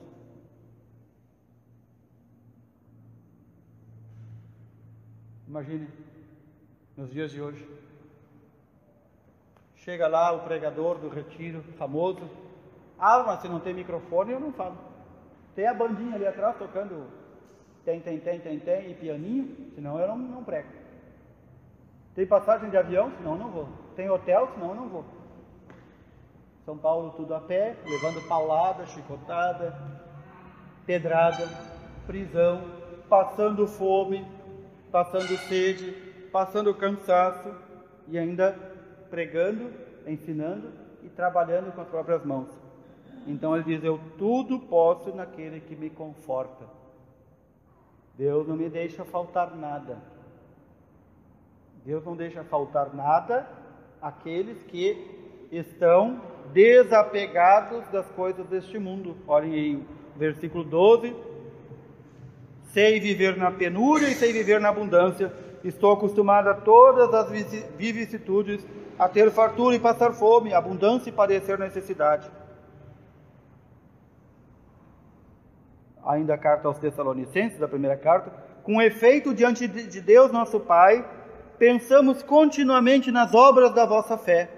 Imagine, 5.47 5.87
nos 6.95 7.09
dias 7.09 7.31
de 7.31 7.41
hoje, 7.41 7.67
chega 9.77 10.07
lá 10.07 10.31
o 10.31 10.43
pregador 10.43 10.99
do 10.99 11.09
retiro, 11.09 11.63
famoso, 11.79 12.29
ah, 12.99 13.23
mas 13.25 13.41
se 13.41 13.49
não 13.49 13.59
tem 13.59 13.73
microfone, 13.73 14.33
eu 14.33 14.39
não 14.39 14.53
falo. 14.53 14.77
Tem 15.55 15.65
a 15.65 15.73
bandinha 15.73 16.13
ali 16.13 16.27
atrás 16.27 16.55
tocando 16.59 17.07
tem, 17.83 17.99
tem, 17.99 18.19
tem, 18.19 18.39
tem, 18.39 18.59
tem 18.59 18.91
e 18.91 18.93
pianinho, 18.93 19.71
senão 19.73 19.99
eu 19.99 20.07
não, 20.07 20.19
não 20.19 20.43
prego. 20.43 20.69
Tem 22.13 22.27
passagem 22.27 22.69
de 22.69 22.77
avião, 22.77 23.11
senão 23.17 23.31
eu 23.31 23.39
não 23.39 23.49
vou. 23.49 23.69
Tem 23.95 24.07
hotel, 24.07 24.51
senão 24.53 24.69
eu 24.69 24.75
não 24.75 24.87
vou. 24.87 25.18
São 26.69 26.77
Paulo 26.77 27.13
tudo 27.17 27.33
a 27.33 27.39
pé, 27.39 27.77
levando 27.83 28.21
paulada, 28.27 28.85
chicotada, 28.85 29.75
pedrada, 30.85 31.49
prisão, 32.05 32.61
passando 33.09 33.65
fome, 33.65 34.23
passando 34.91 35.35
sede, 35.47 35.91
passando 36.31 36.71
cansaço 36.75 37.51
e 38.07 38.19
ainda 38.19 38.51
pregando, 39.09 39.73
ensinando 40.05 40.71
e 41.01 41.09
trabalhando 41.09 41.73
com 41.73 41.81
as 41.81 41.87
próprias 41.87 42.23
mãos. 42.23 42.49
Então 43.25 43.55
ele 43.55 43.63
diz: 43.63 43.83
Eu 43.83 43.99
tudo 44.19 44.59
posso 44.59 45.11
naquele 45.11 45.61
que 45.61 45.75
me 45.75 45.89
conforta. 45.89 46.65
Deus 48.15 48.47
não 48.47 48.55
me 48.55 48.69
deixa 48.69 49.03
faltar 49.03 49.55
nada. 49.55 49.97
Deus 51.83 52.05
não 52.05 52.15
deixa 52.15 52.43
faltar 52.43 52.93
nada 52.93 53.49
àqueles 53.99 54.61
que 54.67 55.17
estão 55.51 56.21
desapegados 56.53 57.87
das 57.89 58.05
coisas 58.07 58.45
deste 58.47 58.77
mundo. 58.77 59.15
Olhem 59.27 59.53
aí, 59.53 59.83
versículo 60.15 60.63
12. 60.63 61.15
Sei 62.73 62.99
viver 62.99 63.35
na 63.37 63.51
penúria 63.51 64.07
e 64.07 64.15
sei 64.15 64.31
viver 64.31 64.59
na 64.59 64.69
abundância. 64.69 65.33
Estou 65.63 65.91
acostumado 65.91 66.47
a 66.49 66.53
todas 66.53 67.13
as 67.13 67.29
vicissitudes, 67.77 68.65
a 68.97 69.09
ter 69.09 69.29
fartura 69.31 69.75
e 69.75 69.79
passar 69.79 70.13
fome, 70.13 70.53
abundância 70.53 71.09
e 71.09 71.13
padecer 71.13 71.59
necessidade. 71.59 72.29
Ainda 76.05 76.33
a 76.33 76.37
carta 76.37 76.67
aos 76.67 76.79
Tessalonicenses, 76.79 77.59
da 77.59 77.67
primeira 77.67 77.97
carta, 77.97 78.31
com 78.63 78.81
efeito 78.81 79.33
diante 79.33 79.67
de 79.67 80.01
Deus 80.01 80.31
nosso 80.31 80.59
Pai, 80.59 81.05
pensamos 81.57 82.23
continuamente 82.23 83.11
nas 83.11 83.33
obras 83.33 83.73
da 83.73 83.85
vossa 83.85 84.17
fé, 84.17 84.49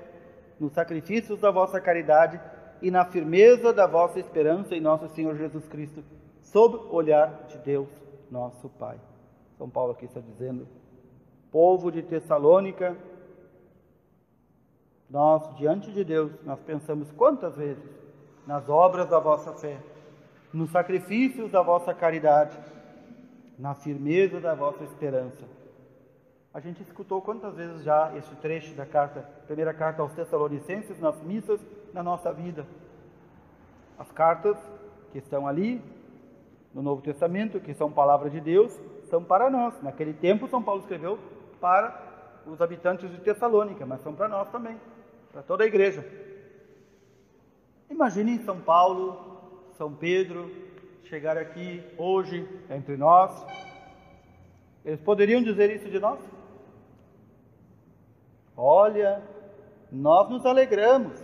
nos 0.61 0.73
sacrifícios 0.73 1.39
da 1.39 1.49
vossa 1.49 1.81
caridade 1.81 2.39
e 2.83 2.91
na 2.91 3.03
firmeza 3.03 3.73
da 3.73 3.87
vossa 3.87 4.19
esperança 4.19 4.75
em 4.75 4.79
nosso 4.79 5.07
Senhor 5.09 5.35
Jesus 5.35 5.67
Cristo, 5.67 6.03
sob 6.39 6.77
o 6.77 6.93
olhar 6.93 7.45
de 7.47 7.57
Deus, 7.57 7.89
nosso 8.29 8.69
Pai. 8.69 8.99
São 9.57 9.67
Paulo 9.67 9.93
aqui 9.93 10.05
está 10.05 10.19
dizendo: 10.19 10.67
povo 11.51 11.91
de 11.91 12.03
Tessalônica, 12.03 12.95
nós, 15.09 15.55
diante 15.57 15.91
de 15.91 16.03
Deus, 16.03 16.31
nós 16.45 16.59
pensamos 16.61 17.11
quantas 17.11 17.55
vezes 17.55 17.83
nas 18.45 18.69
obras 18.69 19.09
da 19.09 19.19
vossa 19.19 19.53
fé, 19.53 19.79
nos 20.53 20.69
sacrifícios 20.69 21.51
da 21.51 21.63
vossa 21.63 21.91
caridade, 21.91 22.55
na 23.57 23.73
firmeza 23.73 24.39
da 24.39 24.53
vossa 24.53 24.83
esperança 24.83 25.60
a 26.53 26.59
gente 26.59 26.81
escutou 26.83 27.21
quantas 27.21 27.55
vezes 27.55 27.81
já 27.83 28.11
este 28.17 28.35
trecho 28.35 28.75
da 28.75 28.85
carta, 28.85 29.21
primeira 29.47 29.73
carta 29.73 30.01
aos 30.01 30.11
Tessalonicenses, 30.11 30.99
nas 30.99 31.21
missas 31.21 31.61
na 31.93 32.03
nossa 32.03 32.33
vida. 32.33 32.65
As 33.97 34.11
cartas 34.11 34.57
que 35.11 35.19
estão 35.19 35.47
ali 35.47 35.81
no 36.73 36.81
Novo 36.81 37.01
Testamento, 37.01 37.59
que 37.59 37.73
são 37.73 37.91
palavra 37.91 38.29
de 38.29 38.41
Deus, 38.41 38.77
são 39.09 39.23
para 39.23 39.49
nós. 39.49 39.81
Naquele 39.81 40.13
tempo, 40.13 40.47
São 40.47 40.61
Paulo 40.61 40.81
escreveu 40.81 41.17
para 41.59 41.97
os 42.45 42.61
habitantes 42.61 43.09
de 43.09 43.17
Tessalônica, 43.19 43.85
mas 43.85 44.01
são 44.01 44.13
para 44.13 44.27
nós 44.27 44.49
também, 44.49 44.77
para 45.31 45.43
toda 45.43 45.63
a 45.63 45.67
igreja. 45.67 46.05
Imaginem 47.89 48.43
São 48.43 48.59
Paulo, 48.59 49.69
São 49.77 49.93
Pedro 49.93 50.51
chegar 51.03 51.37
aqui 51.37 51.83
hoje 51.97 52.47
entre 52.69 52.97
nós. 52.97 53.31
Eles 54.83 54.99
poderiam 54.99 55.41
dizer 55.41 55.73
isso 55.73 55.89
de 55.89 55.99
nós? 55.99 56.19
Olha, 58.63 59.23
nós 59.91 60.29
nos 60.29 60.45
alegramos. 60.45 61.19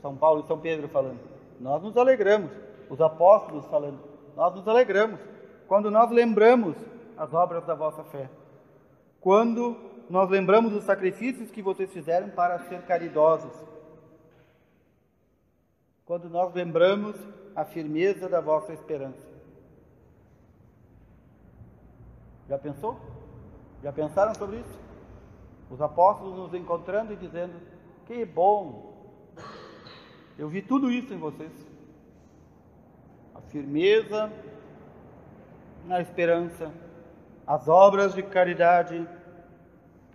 São 0.00 0.16
Paulo 0.16 0.42
e 0.44 0.46
São 0.46 0.56
Pedro 0.60 0.88
falando. 0.88 1.18
Nós 1.58 1.82
nos 1.82 1.96
alegramos. 1.96 2.52
Os 2.88 3.00
apóstolos 3.00 3.66
falando. 3.66 3.98
Nós 4.36 4.54
nos 4.54 4.68
alegramos 4.68 5.18
quando 5.66 5.90
nós 5.90 6.12
lembramos 6.12 6.76
as 7.16 7.34
obras 7.34 7.66
da 7.66 7.74
vossa 7.74 8.04
fé. 8.04 8.30
Quando 9.20 9.76
nós 10.08 10.30
lembramos 10.30 10.72
os 10.74 10.84
sacrifícios 10.84 11.50
que 11.50 11.60
vocês 11.60 11.92
fizeram 11.92 12.30
para 12.30 12.60
ser 12.68 12.82
caridosos. 12.82 13.52
Quando 16.04 16.30
nós 16.30 16.54
lembramos 16.54 17.16
a 17.56 17.64
firmeza 17.64 18.28
da 18.28 18.40
vossa 18.40 18.72
esperança. 18.72 19.26
Já 22.48 22.58
pensou? 22.58 22.96
Já 23.82 23.92
pensaram 23.92 24.34
sobre 24.36 24.58
isso? 24.58 24.83
Os 25.70 25.80
apóstolos 25.80 26.36
nos 26.36 26.54
encontrando 26.54 27.12
e 27.12 27.16
dizendo: 27.16 27.54
Que 28.06 28.24
bom, 28.24 28.94
eu 30.38 30.48
vi 30.48 30.62
tudo 30.62 30.90
isso 30.90 31.12
em 31.12 31.18
vocês. 31.18 31.52
A 33.34 33.40
firmeza 33.40 34.30
na 35.86 36.00
esperança, 36.00 36.72
as 37.46 37.68
obras 37.68 38.14
de 38.14 38.22
caridade, 38.22 39.06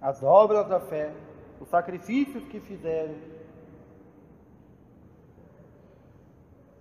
as 0.02 0.24
obras 0.24 0.68
da 0.68 0.80
fé, 0.80 1.12
os 1.60 1.70
sacrifícios 1.70 2.44
que 2.46 2.60
fizeram. 2.60 3.16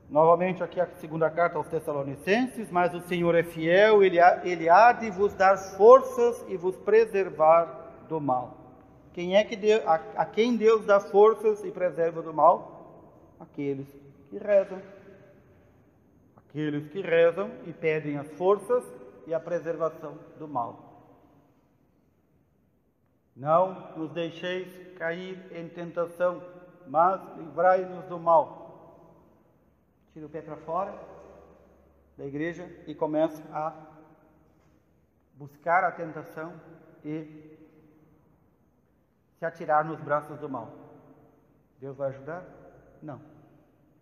Novamente 0.08 0.62
aqui 0.62 0.80
a 0.80 0.86
segunda 0.96 1.30
carta 1.30 1.58
aos 1.58 1.68
Tessalonicenses, 1.68 2.70
mas 2.70 2.94
o 2.94 3.00
Senhor 3.00 3.34
é 3.34 3.42
fiel, 3.42 4.02
ele 4.02 4.18
ele 4.42 4.68
há 4.68 4.92
de 4.92 5.10
vos 5.10 5.34
dar 5.34 5.56
forças 5.58 6.42
e 6.48 6.56
vos 6.56 6.76
preservar 6.78 8.06
do 8.08 8.18
mal. 8.18 8.57
Quem 9.18 9.34
é 9.34 9.42
que 9.42 9.56
Deus, 9.56 9.84
a, 9.84 9.94
a 9.94 10.24
quem 10.24 10.56
Deus 10.56 10.86
dá 10.86 11.00
forças 11.00 11.64
e 11.64 11.72
preserva 11.72 12.22
do 12.22 12.32
mal? 12.32 13.34
Aqueles 13.40 13.88
que 14.30 14.38
rezam. 14.38 14.80
Aqueles 16.36 16.88
que 16.92 17.00
rezam 17.00 17.50
e 17.66 17.72
pedem 17.72 18.16
as 18.16 18.28
forças 18.34 18.84
e 19.26 19.34
a 19.34 19.40
preservação 19.40 20.16
do 20.38 20.46
mal. 20.46 21.18
Não 23.34 23.96
nos 23.96 24.12
deixeis 24.12 24.68
cair 24.96 25.36
em 25.50 25.68
tentação, 25.68 26.40
mas 26.86 27.20
livrai-nos 27.38 28.04
do 28.04 28.20
mal. 28.20 29.02
Tira 30.12 30.26
o 30.26 30.30
pé 30.30 30.42
para 30.42 30.58
fora 30.58 30.94
da 32.16 32.24
igreja 32.24 32.70
e 32.86 32.94
começa 32.94 33.42
a 33.52 33.74
buscar 35.34 35.82
a 35.82 35.90
tentação 35.90 36.52
e 37.04 37.47
se 39.38 39.44
atirar 39.44 39.84
nos 39.84 40.00
braços 40.00 40.38
do 40.38 40.48
mal. 40.48 40.70
Deus 41.80 41.96
vai 41.96 42.08
ajudar? 42.08 42.44
Não, 43.00 43.20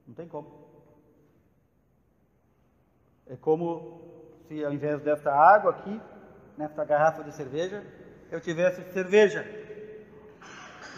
não 0.06 0.14
tem 0.14 0.26
como. 0.26 0.66
É 3.26 3.36
como 3.36 4.00
se 4.46 4.64
ao 4.64 4.72
invés 4.72 5.00
dessa 5.02 5.32
água 5.32 5.72
aqui, 5.72 6.00
nessa 6.56 6.84
garrafa 6.84 7.22
de 7.22 7.32
cerveja, 7.32 7.84
eu 8.30 8.40
tivesse 8.40 8.82
cerveja. 8.92 9.44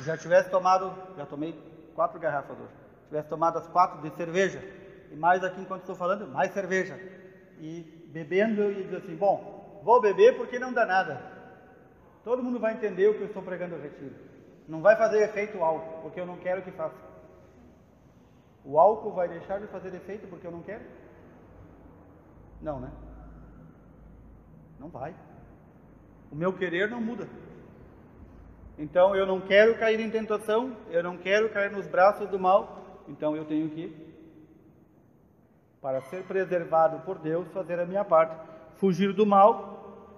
Já 0.05 0.17
tivesse 0.17 0.49
tomado, 0.51 0.95
já 1.17 1.27
tomei 1.27 1.53
quatro 1.95 2.21
garrafas 2.21 2.57
hoje, 2.57 2.73
tivesse 3.09 3.29
tomado 3.29 3.59
as 3.59 3.67
quatro 3.67 4.01
de 4.01 4.15
cerveja, 4.17 4.63
e 5.11 5.17
mais 5.17 5.43
aqui 5.43 5.61
enquanto 5.61 5.81
estou 5.81 5.97
falando, 5.97 6.29
mais 6.29 6.53
cerveja. 6.53 6.97
E 7.59 8.09
bebendo 8.13 8.71
e 8.71 8.85
diz 8.85 8.95
assim, 8.95 9.17
bom, 9.17 9.81
vou 9.83 10.01
beber 10.01 10.37
porque 10.37 10.59
não 10.59 10.73
dá 10.73 10.87
nada. 10.87 11.21
Todo 12.23 12.43
mundo 12.43 12.61
vai 12.61 12.75
entender 12.75 13.09
o 13.09 13.15
que 13.15 13.23
eu 13.23 13.27
estou 13.27 13.43
pregando 13.43 13.77
no 13.77 13.83
retiro. 13.83 14.28
Não 14.69 14.83
vai 14.83 14.95
fazer 14.97 15.23
efeito 15.23 15.57
o 15.57 15.65
álcool, 15.65 16.03
porque 16.03 16.21
eu 16.21 16.27
não 16.27 16.37
quero 16.37 16.61
que 16.61 16.71
faça. 16.71 16.95
O 18.63 18.79
álcool 18.79 19.13
vai 19.13 19.27
deixar 19.27 19.59
de 19.59 19.67
fazer 19.69 19.95
efeito 19.95 20.29
porque 20.29 20.47
eu 20.47 20.51
não 20.53 20.63
quero? 20.63 20.85
Não, 22.61 22.79
né? 22.79 22.93
Não 24.79 24.91
vai. 24.91 25.15
O 26.31 26.37
meu 26.37 26.53
querer 26.53 26.91
não 26.91 27.01
muda. 27.01 27.27
Então 28.77 29.17
eu 29.17 29.25
não 29.27 29.41
quero 29.41 29.79
cair 29.79 29.99
em 30.01 30.11
tentação, 30.11 30.77
eu 30.91 31.03
não 31.03 31.17
quero 31.17 31.49
cair 31.49 31.71
nos 31.71 31.87
braços 31.87 32.29
do 32.29 32.39
mal, 32.39 33.03
então 33.09 33.35
eu 33.35 33.47
tenho 33.47 33.71
que, 33.71 34.15
para 35.81 36.03
ser 36.03 36.25
preservado 36.25 37.01
por 37.01 37.19
Deus, 37.19 37.49
fazer 37.53 37.81
a 37.81 37.87
minha 37.87 38.05
parte, 38.05 38.37
fugir 38.77 39.15
do 39.15 39.25
mal, 39.25 40.13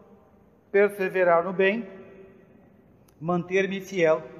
perseverar 0.72 1.44
no 1.44 1.52
bem, 1.52 1.88
manter-me 3.20 3.80
fiel 3.80 4.39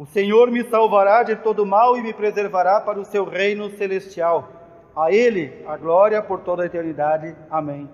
o 0.00 0.06
Senhor 0.06 0.50
me 0.50 0.64
salvará 0.64 1.22
de 1.22 1.36
todo 1.36 1.66
mal 1.66 1.94
e 1.94 2.02
me 2.02 2.14
preservará 2.14 2.80
para 2.80 2.98
o 2.98 3.04
seu 3.04 3.22
reino 3.22 3.68
celestial. 3.76 4.48
A 4.96 5.12
Ele 5.12 5.62
a 5.68 5.76
glória 5.76 6.22
por 6.22 6.40
toda 6.40 6.62
a 6.62 6.66
eternidade. 6.66 7.36
Amém. 7.50 7.86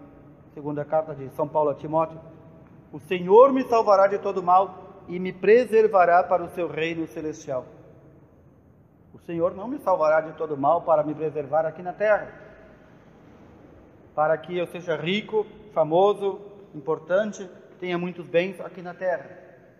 Segunda 0.55 0.85
carta 0.85 1.16
de 1.16 1.28
São 1.31 1.49
Paulo 1.49 1.70
a 1.70 1.74
Timóteo. 1.74 2.20
O 2.93 3.01
Senhor 3.01 3.53
me 3.53 3.65
salvará 3.65 4.07
de 4.07 4.19
todo 4.19 4.41
mal 4.41 5.03
e 5.09 5.19
me 5.19 5.33
preservará 5.33 6.23
para 6.23 6.45
o 6.45 6.49
seu 6.51 6.69
reino 6.69 7.09
celestial. 7.09 7.66
O 9.12 9.19
Senhor 9.19 9.53
não 9.57 9.66
me 9.66 9.81
salvará 9.81 10.20
de 10.20 10.33
todo 10.35 10.57
mal 10.57 10.83
para 10.83 11.03
me 11.03 11.12
preservar 11.12 11.66
aqui 11.66 11.83
na 11.83 11.93
terra, 11.93 12.28
para 14.15 14.39
que 14.39 14.57
eu 14.57 14.69
seja 14.69 14.95
rico, 14.95 15.45
famoso, 15.74 16.41
importante, 16.73 17.51
tenha 17.81 17.99
muitos 17.99 18.28
bens 18.28 18.61
aqui 18.61 18.81
na 18.81 18.95
terra. 18.95 19.28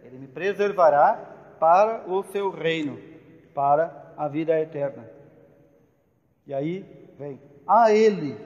Ele 0.03 0.19
me 0.19 0.27
preservará 0.27 1.36
para 1.59 2.05
o 2.09 2.23
seu 2.25 2.51
reino, 2.51 2.99
para 3.55 4.13
a 4.17 4.29
vida 4.29 4.59
eterna. 4.61 5.09
E 6.47 6.55
aí 6.55 6.85
vem 7.19 7.41
a 7.67 7.93
Ele, 7.93 8.37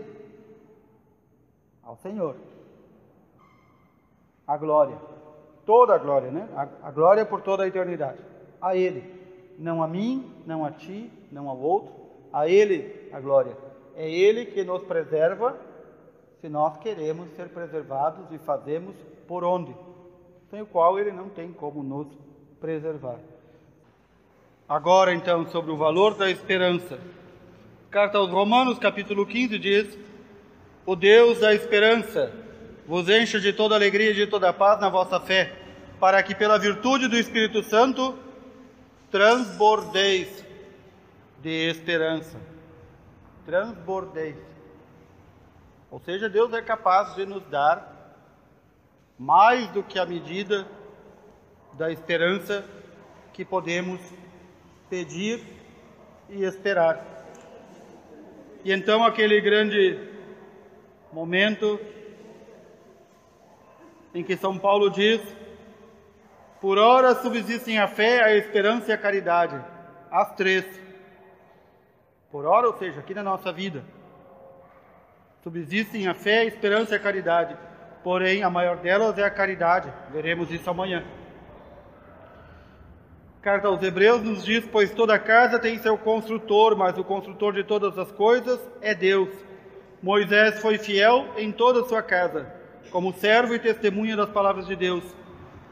ao 1.83 1.97
Senhor, 1.97 2.37
a 4.47 4.57
glória, 4.57 4.97
toda 5.67 5.95
a 5.95 5.99
glória, 5.99 6.31
né? 6.31 6.49
A, 6.55 6.89
a 6.89 6.91
glória 6.91 7.25
por 7.25 7.43
toda 7.43 7.65
a 7.65 7.69
eternidade. 7.69 8.19
A 8.61 8.75
Ele, 8.75 9.03
não 9.59 9.83
a 9.83 9.89
mim, 9.89 10.33
não 10.47 10.65
a 10.65 10.71
ti, 10.71 11.11
não 11.31 11.49
ao 11.49 11.59
outro, 11.59 11.93
a 12.33 12.49
Ele 12.49 13.11
a 13.13 13.21
glória. 13.21 13.57
É 13.95 14.11
Ele 14.11 14.47
que 14.47 14.65
nos 14.65 14.83
preserva 14.83 15.59
se 16.41 16.49
nós 16.49 16.79
queremos 16.79 17.31
ser 17.37 17.51
preservados 17.51 18.31
e 18.33 18.39
fazemos 18.39 18.97
por 19.29 19.45
onde, 19.45 19.77
sem 20.49 20.63
o 20.63 20.67
qual 20.67 20.99
ele 20.99 21.13
não 21.13 21.29
tem 21.29 21.53
como 21.53 21.83
nos 21.83 22.09
preservar. 22.61 23.19
Agora, 24.69 25.15
então, 25.15 25.49
sobre 25.51 25.73
o 25.73 25.77
valor 25.77 26.15
da 26.15 26.31
esperança. 26.31 26.99
Carta 27.91 28.19
aos 28.19 28.31
Romanos, 28.31 28.79
capítulo 28.79 29.27
15, 29.27 29.59
diz: 29.59 29.99
O 30.85 30.95
Deus 30.95 31.41
da 31.41 31.55
esperança 31.55 32.33
vos 32.87 33.09
encha 33.09 33.41
de 33.41 33.53
toda 33.53 33.75
alegria 33.75 34.11
e 34.11 34.15
de 34.15 34.27
toda 34.27 34.53
paz 34.53 34.81
na 34.81 34.89
vossa 34.89 35.19
fé, 35.19 35.57
para 35.99 36.23
que 36.23 36.35
pela 36.35 36.59
virtude 36.59 37.09
do 37.09 37.17
Espírito 37.17 37.63
Santo 37.63 38.17
transbordeis 39.11 40.45
de 41.43 41.71
esperança. 41.71 42.39
Transbordeis. 43.47 44.37
Ou 45.91 45.99
seja, 45.99 46.29
Deus 46.29 46.53
é 46.53 46.63
capaz 46.63 47.15
de 47.17 47.27
nos 47.27 47.43
dar 47.45 47.97
mais 49.19 49.69
do 49.71 49.83
que 49.83 49.99
a 49.99 50.07
medida 50.07 50.67
da 51.75 51.91
esperança 51.91 52.65
que 53.33 53.45
podemos 53.45 54.01
pedir 54.89 55.41
e 56.29 56.45
esperar. 56.45 57.05
E 58.65 58.73
então 58.73 59.05
aquele 59.05 59.41
grande 59.41 59.99
momento 61.13 61.81
em 64.15 64.23
que 64.23 64.37
São 64.37 64.59
Paulo 64.59 64.91
diz: 64.91 65.21
Por 66.61 66.79
ora 66.79 67.15
subsistem 67.15 67.79
a 67.79 67.89
fé, 67.89 68.23
a 68.23 68.37
esperança 68.37 68.91
e 68.91 68.95
a 68.95 68.99
caridade, 68.99 69.59
as 70.11 70.35
três. 70.35 70.65
Por 72.31 72.45
ora, 72.45 72.69
ou 72.69 72.79
seja, 72.79 73.01
aqui 73.01 73.13
na 73.13 73.23
nossa 73.23 73.53
vida, 73.53 73.85
subsistem 75.43 76.07
a 76.07 76.15
fé, 76.15 76.41
a 76.41 76.45
esperança 76.45 76.93
e 76.93 76.97
a 76.97 77.01
caridade. 77.01 77.57
Porém, 78.05 78.43
a 78.43 78.51
maior 78.51 78.77
delas 78.77 79.19
é 79.19 79.25
a 79.25 79.31
caridade. 79.31 79.93
Veremos 80.13 80.51
isso 80.51 80.71
amanhã. 80.71 81.05
Carta 83.43 83.69
aos 83.69 83.83
Hebreus 83.83 84.23
nos 84.23 84.45
diz: 84.45 84.67
Pois 84.71 84.93
toda 84.93 85.19
casa 85.19 85.59
tem 85.59 85.79
seu 85.79 85.97
construtor, 85.97 86.77
mas 86.77 86.99
o 86.99 87.05
construtor 87.05 87.55
de 87.55 87.65
todas 87.65 87.99
as 87.99 88.13
coisas 88.13 88.61
é 88.83 88.95
Deus. 88.95 89.31
Moisés 90.03 90.61
foi 90.61 90.77
fiel 90.77 91.27
em 91.39 91.51
toda 91.51 91.81
a 91.81 91.85
sua 91.85 92.03
casa, 92.03 92.53
como 92.91 93.15
servo 93.15 93.55
e 93.55 93.59
testemunha 93.59 94.15
das 94.15 94.29
palavras 94.29 94.67
de 94.67 94.77
Deus. 94.77 95.03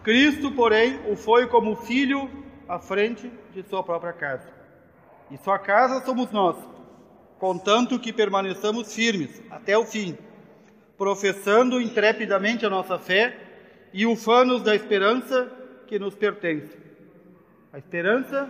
Cristo, 0.02 0.50
porém, 0.52 0.98
o 1.10 1.16
foi 1.16 1.46
como 1.46 1.76
filho 1.76 2.30
à 2.66 2.78
frente 2.78 3.30
de 3.52 3.62
sua 3.62 3.82
própria 3.82 4.14
casa. 4.14 4.48
E 5.30 5.36
sua 5.36 5.58
casa 5.58 6.02
somos 6.06 6.30
nós, 6.30 6.56
contanto 7.38 7.98
que 7.98 8.14
permaneçamos 8.14 8.94
firmes 8.94 9.42
até 9.50 9.76
o 9.76 9.84
fim, 9.84 10.16
professando 10.96 11.82
intrepidamente 11.82 12.64
a 12.64 12.70
nossa 12.70 12.98
fé 12.98 13.36
e 13.92 14.06
ufanos 14.06 14.62
da 14.62 14.74
esperança 14.74 15.52
que 15.86 15.98
nos 15.98 16.14
pertence 16.14 16.87
a 17.72 17.78
esperança 17.78 18.48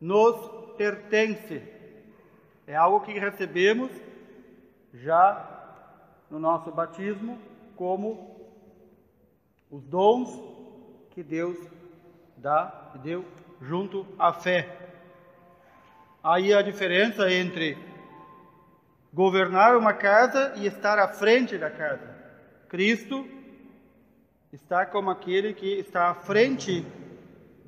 nos 0.00 0.36
pertence. 0.76 1.62
É 2.66 2.74
algo 2.74 3.00
que 3.00 3.18
recebemos 3.18 3.90
já 4.94 5.46
no 6.30 6.38
nosso 6.38 6.70
batismo 6.70 7.38
como 7.76 8.36
os 9.70 9.82
dons 9.84 10.28
que 11.10 11.22
Deus 11.22 11.56
dá 12.36 12.92
e 12.94 12.98
deu 12.98 13.24
junto 13.60 14.06
à 14.18 14.32
fé. 14.32 14.76
Aí 16.22 16.52
a 16.52 16.62
diferença 16.62 17.30
entre 17.30 17.76
governar 19.12 19.76
uma 19.76 19.94
casa 19.94 20.52
e 20.56 20.66
estar 20.66 20.98
à 20.98 21.08
frente 21.08 21.56
da 21.58 21.70
casa. 21.70 22.16
Cristo 22.68 23.26
está 24.52 24.84
como 24.84 25.10
aquele 25.10 25.54
que 25.54 25.78
está 25.78 26.10
à 26.10 26.14
frente 26.14 26.86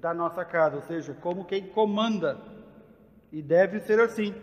da 0.01 0.15
nossa 0.15 0.45
casa, 0.45 0.77
ou 0.77 0.83
seja, 0.83 1.15
como 1.21 1.45
quem 1.45 1.67
comanda. 1.69 2.39
E 3.31 3.43
deve 3.43 3.81
ser 3.81 4.01
assim, 4.01 4.35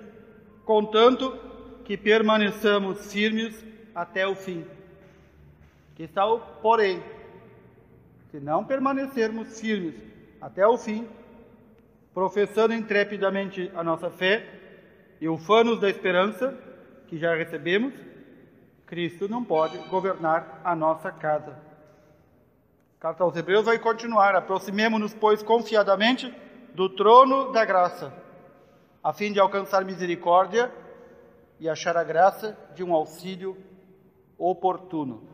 contanto 0.63 1.37
que 1.83 1.97
permaneçamos 1.97 3.11
firmes 3.11 3.65
até 3.93 4.27
o 4.27 4.35
fim. 4.35 4.65
Que 5.95 6.03
está 6.03 6.25
o 6.25 6.39
porém. 6.61 7.01
Se 8.29 8.39
não 8.39 8.63
permanecermos 8.63 9.59
firmes 9.59 9.95
até 10.39 10.65
o 10.65 10.77
fim, 10.77 11.07
professando 12.13 12.73
intrepidamente 12.73 13.71
a 13.75 13.83
nossa 13.83 14.09
fé 14.09 14.45
e 15.19 15.27
ufanos 15.27 15.79
da 15.79 15.89
esperança 15.89 16.55
que 17.07 17.17
já 17.17 17.33
recebemos, 17.35 17.93
Cristo 18.85 19.27
não 19.27 19.43
pode 19.43 19.77
governar 19.89 20.61
a 20.63 20.75
nossa 20.75 21.11
casa. 21.11 21.66
Carta 22.99 23.23
aos 23.23 23.35
Hebreus 23.35 23.65
vai 23.65 23.77
continuar. 23.77 24.35
Aproximemo-nos, 24.35 25.13
pois, 25.13 25.43
confiadamente 25.43 26.33
do 26.73 26.89
trono 26.89 27.51
da 27.51 27.63
graça, 27.63 28.11
a 29.03 29.13
fim 29.13 29.31
de 29.31 29.39
alcançar 29.39 29.85
misericórdia 29.85 30.71
e 31.59 31.69
achar 31.69 31.95
a 31.95 32.03
graça 32.03 32.57
de 32.73 32.83
um 32.83 32.93
auxílio 32.93 33.55
oportuno. 34.35 35.27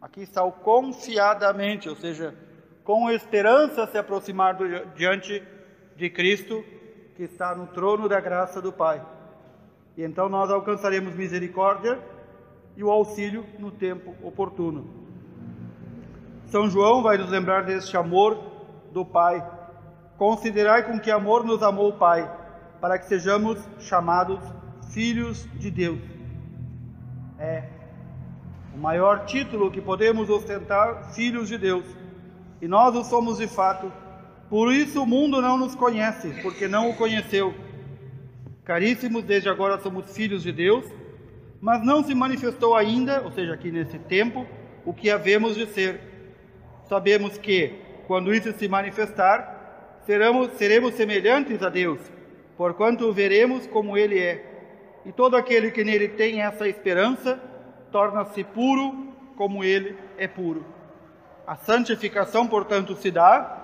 Aqui 0.00 0.22
está 0.22 0.42
o 0.42 0.50
confiadamente, 0.50 1.90
ou 1.90 1.94
seja, 1.94 2.34
com 2.84 3.10
esperança 3.10 3.86
se 3.86 3.98
aproximar 3.98 4.54
do, 4.54 4.86
diante 4.94 5.42
de 5.96 6.08
Cristo, 6.08 6.64
que 7.16 7.24
está 7.24 7.54
no 7.54 7.66
trono 7.66 8.08
da 8.08 8.18
graça 8.18 8.62
do 8.62 8.72
Pai. 8.72 9.04
E 9.94 10.02
então 10.02 10.26
nós 10.30 10.50
alcançaremos 10.50 11.14
misericórdia 11.14 12.02
e 12.74 12.82
o 12.82 12.90
auxílio 12.90 13.44
no 13.58 13.70
tempo 13.70 14.16
oportuno. 14.22 14.99
São 16.50 16.68
João 16.68 17.00
vai 17.00 17.16
nos 17.16 17.30
lembrar 17.30 17.62
deste 17.62 17.96
amor 17.96 18.36
do 18.92 19.06
Pai. 19.06 19.40
Considerai 20.18 20.82
com 20.82 20.98
que 20.98 21.08
amor 21.08 21.44
nos 21.44 21.62
amou 21.62 21.90
o 21.90 21.96
Pai, 21.96 22.28
para 22.80 22.98
que 22.98 23.06
sejamos 23.06 23.56
chamados 23.78 24.40
filhos 24.92 25.48
de 25.54 25.70
Deus. 25.70 26.00
É 27.38 27.68
o 28.74 28.78
maior 28.78 29.26
título 29.26 29.70
que 29.70 29.80
podemos 29.80 30.28
ostentar, 30.28 31.12
filhos 31.14 31.48
de 31.48 31.56
Deus. 31.56 31.84
E 32.60 32.66
nós 32.66 32.96
o 32.96 33.04
somos 33.04 33.38
de 33.38 33.46
fato. 33.46 33.90
Por 34.48 34.72
isso 34.72 35.04
o 35.04 35.06
mundo 35.06 35.40
não 35.40 35.56
nos 35.56 35.76
conhece, 35.76 36.42
porque 36.42 36.66
não 36.66 36.90
o 36.90 36.96
conheceu. 36.96 37.54
Caríssimos, 38.64 39.22
desde 39.22 39.48
agora 39.48 39.78
somos 39.78 40.12
filhos 40.12 40.42
de 40.42 40.50
Deus, 40.50 40.84
mas 41.60 41.84
não 41.84 42.02
se 42.02 42.12
manifestou 42.12 42.74
ainda, 42.74 43.22
ou 43.22 43.30
seja, 43.30 43.54
aqui 43.54 43.70
nesse 43.70 44.00
tempo, 44.00 44.44
o 44.84 44.92
que 44.92 45.10
havemos 45.10 45.54
de 45.54 45.66
ser 45.66 46.09
sabemos 46.90 47.38
que, 47.38 47.72
quando 48.08 48.34
isso 48.34 48.52
se 48.52 48.66
manifestar, 48.66 50.00
seremos, 50.04 50.50
seremos 50.54 50.94
semelhantes 50.94 51.62
a 51.62 51.68
Deus, 51.68 52.00
porquanto 52.56 53.06
o 53.06 53.12
veremos 53.12 53.64
como 53.68 53.96
Ele 53.96 54.18
é. 54.18 54.44
E 55.06 55.12
todo 55.12 55.36
aquele 55.36 55.70
que 55.70 55.84
nele 55.84 56.08
tem 56.08 56.42
essa 56.42 56.68
esperança 56.68 57.40
torna-se 57.92 58.42
puro 58.42 59.14
como 59.36 59.62
Ele 59.62 59.96
é 60.18 60.26
puro. 60.26 60.66
A 61.46 61.54
santificação, 61.54 62.48
portanto, 62.48 62.96
se 62.96 63.08
dá 63.08 63.58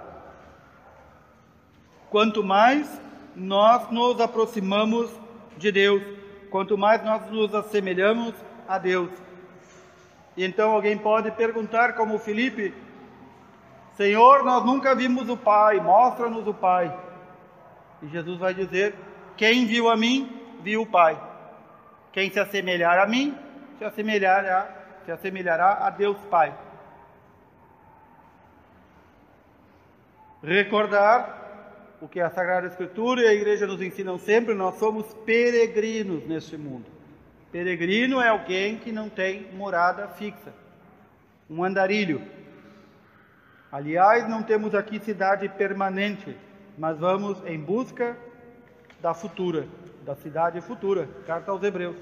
quanto 2.09 2.45
mais 2.45 2.89
nós 3.35 3.91
nos 3.91 4.21
aproximamos 4.21 5.11
de 5.59 5.73
Deus, 5.73 6.03
quanto 6.49 6.79
mais 6.79 7.05
nós 7.05 7.29
nos 7.29 7.53
assemelhamos 7.53 8.35
a 8.69 8.79
Deus. 8.79 9.11
E 10.37 10.45
então 10.45 10.71
alguém 10.71 10.97
pode 10.97 11.33
perguntar, 11.33 11.95
como 11.95 12.21
Felipe 12.21 12.86
Senhor, 13.97 14.45
nós 14.45 14.65
nunca 14.65 14.95
vimos 14.95 15.29
o 15.29 15.37
Pai, 15.37 15.81
mostra-nos 15.81 16.47
o 16.47 16.53
Pai. 16.53 16.95
E 18.03 18.09
Jesus 18.09 18.39
vai 18.39 18.53
dizer: 18.53 18.95
Quem 19.37 19.67
viu 19.67 19.89
a 19.89 19.97
mim, 19.97 20.31
viu 20.63 20.83
o 20.83 20.87
Pai. 20.87 21.19
Quem 22.13 22.31
se 22.31 22.39
assemelhar 22.39 22.99
a 22.99 23.07
mim, 23.07 23.37
se 23.79 23.85
assemelhará, 23.85 24.69
se 25.05 25.13
assemelhará 25.13 25.87
a 25.87 25.91
Deus 25.91 26.19
Pai. 26.31 26.55
Recordar 30.43 31.97
o 32.01 32.07
que 32.07 32.21
a 32.21 32.31
Sagrada 32.31 32.67
Escritura 32.67 33.23
e 33.23 33.27
a 33.27 33.35
Igreja 33.35 33.67
nos 33.67 33.81
ensinam 33.81 34.19
sempre: 34.19 34.55
nós 34.55 34.79
somos 34.79 35.07
peregrinos 35.25 36.27
neste 36.27 36.59
mundo. 36.59 36.85
Peregrino 37.51 38.21
é 38.21 38.29
alguém 38.29 38.77
que 38.77 38.93
não 38.93 39.09
tem 39.09 39.51
morada 39.55 40.07
fixa, 40.09 40.53
um 41.49 41.65
andarilho. 41.65 42.36
Aliás, 43.77 44.27
não 44.27 44.43
temos 44.43 44.75
aqui 44.75 44.99
cidade 44.99 45.51
permanente, 45.51 46.35
mas 46.79 46.99
vamos 46.99 47.37
em 47.45 47.61
busca 47.61 48.17
da 49.03 49.13
futura, 49.13 49.69
da 50.03 50.17
cidade 50.17 50.63
futura. 50.63 51.07
Carta 51.27 51.51
aos 51.51 51.63
Hebreus. 51.63 51.99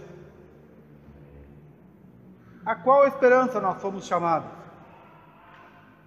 A 2.64 2.76
qual 2.76 3.08
esperança 3.08 3.60
nós 3.60 3.82
fomos 3.82 4.06
chamados? 4.06 4.48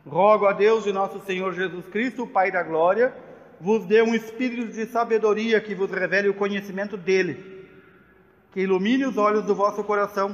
Rogo 0.07 0.45
a 0.45 0.53
Deus 0.53 0.85
de 0.85 0.93
nosso 0.93 1.19
Senhor 1.25 1.53
Jesus 1.53 1.85
Cristo, 1.89 2.23
o 2.23 2.29
Pai 2.29 2.49
da 2.49 2.63
glória, 2.63 3.13
vos 3.59 3.85
dê 3.85 4.01
um 4.01 4.15
espírito 4.15 4.71
de 4.71 4.85
sabedoria 4.85 5.59
que 5.59 5.75
vos 5.75 5.91
revele 5.91 6.29
o 6.29 6.33
conhecimento 6.33 6.95
dele, 6.95 7.67
que 8.53 8.61
ilumine 8.61 9.05
os 9.05 9.17
olhos 9.17 9.43
do 9.43 9.53
vosso 9.53 9.83
coração, 9.83 10.33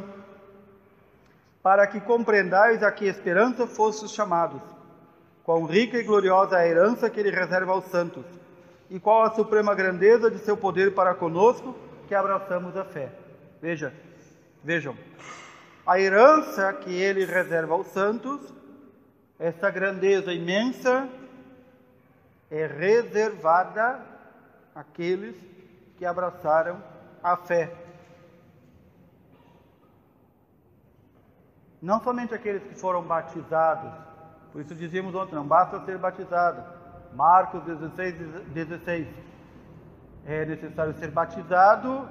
para 1.64 1.88
que 1.88 2.00
compreendais 2.00 2.84
a 2.84 2.92
que 2.92 3.06
esperança 3.06 3.66
fostes 3.66 4.12
chamados, 4.12 4.62
quão 5.44 5.66
rica 5.66 5.98
e 5.98 6.04
gloriosa 6.04 6.58
é 6.58 6.62
a 6.62 6.68
herança 6.68 7.10
que 7.10 7.20
ele 7.20 7.30
reserva 7.30 7.72
aos 7.72 7.86
santos, 7.86 8.26
e 8.90 9.00
qual 9.00 9.24
a 9.24 9.32
suprema 9.32 9.76
grandeza 9.76 10.32
de 10.32 10.40
seu 10.40 10.56
poder 10.56 10.94
para 10.94 11.14
conosco, 11.14 11.76
que 12.08 12.16
abraçamos 12.16 12.76
a 12.78 12.86
fé. 12.86 13.12
Veja, 13.62 13.94
vejam, 14.64 14.96
a 15.86 16.00
herança 16.00 16.72
que 16.74 16.92
ele 16.92 17.26
reserva 17.26 17.74
aos 17.74 17.88
santos, 17.88 18.54
essa 19.40 19.70
grandeza 19.70 20.32
imensa, 20.32 21.10
é 22.50 22.68
reservada 22.68 24.00
àqueles 24.76 25.36
que 25.98 26.06
abraçaram 26.06 26.82
a 27.22 27.36
fé. 27.36 27.74
Não 31.82 32.02
somente 32.02 32.34
aqueles 32.34 32.64
que 32.64 32.76
foram 32.76 33.02
batizados, 33.02 34.13
por 34.54 34.62
isso 34.62 34.76
dizíamos 34.76 35.16
ontem, 35.16 35.34
não 35.34 35.48
basta 35.48 35.84
ser 35.84 35.98
batizado. 35.98 36.64
Marcos 37.16 37.64
16, 37.64 38.16
16. 38.54 39.08
É 40.28 40.46
necessário 40.46 40.94
ser 40.94 41.10
batizado 41.10 42.08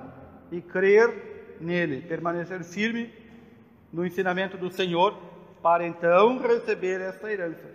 e 0.51 0.61
crer 0.61 1.57
nele, 1.61 2.03
permanecer 2.03 2.65
firme 2.65 3.15
no 3.93 4.05
ensinamento 4.05 4.59
do 4.59 4.73
Senhor, 4.73 5.17
para 5.63 5.87
então 5.87 6.41
receber 6.41 7.01
essa 7.01 7.31
herança. 7.31 7.71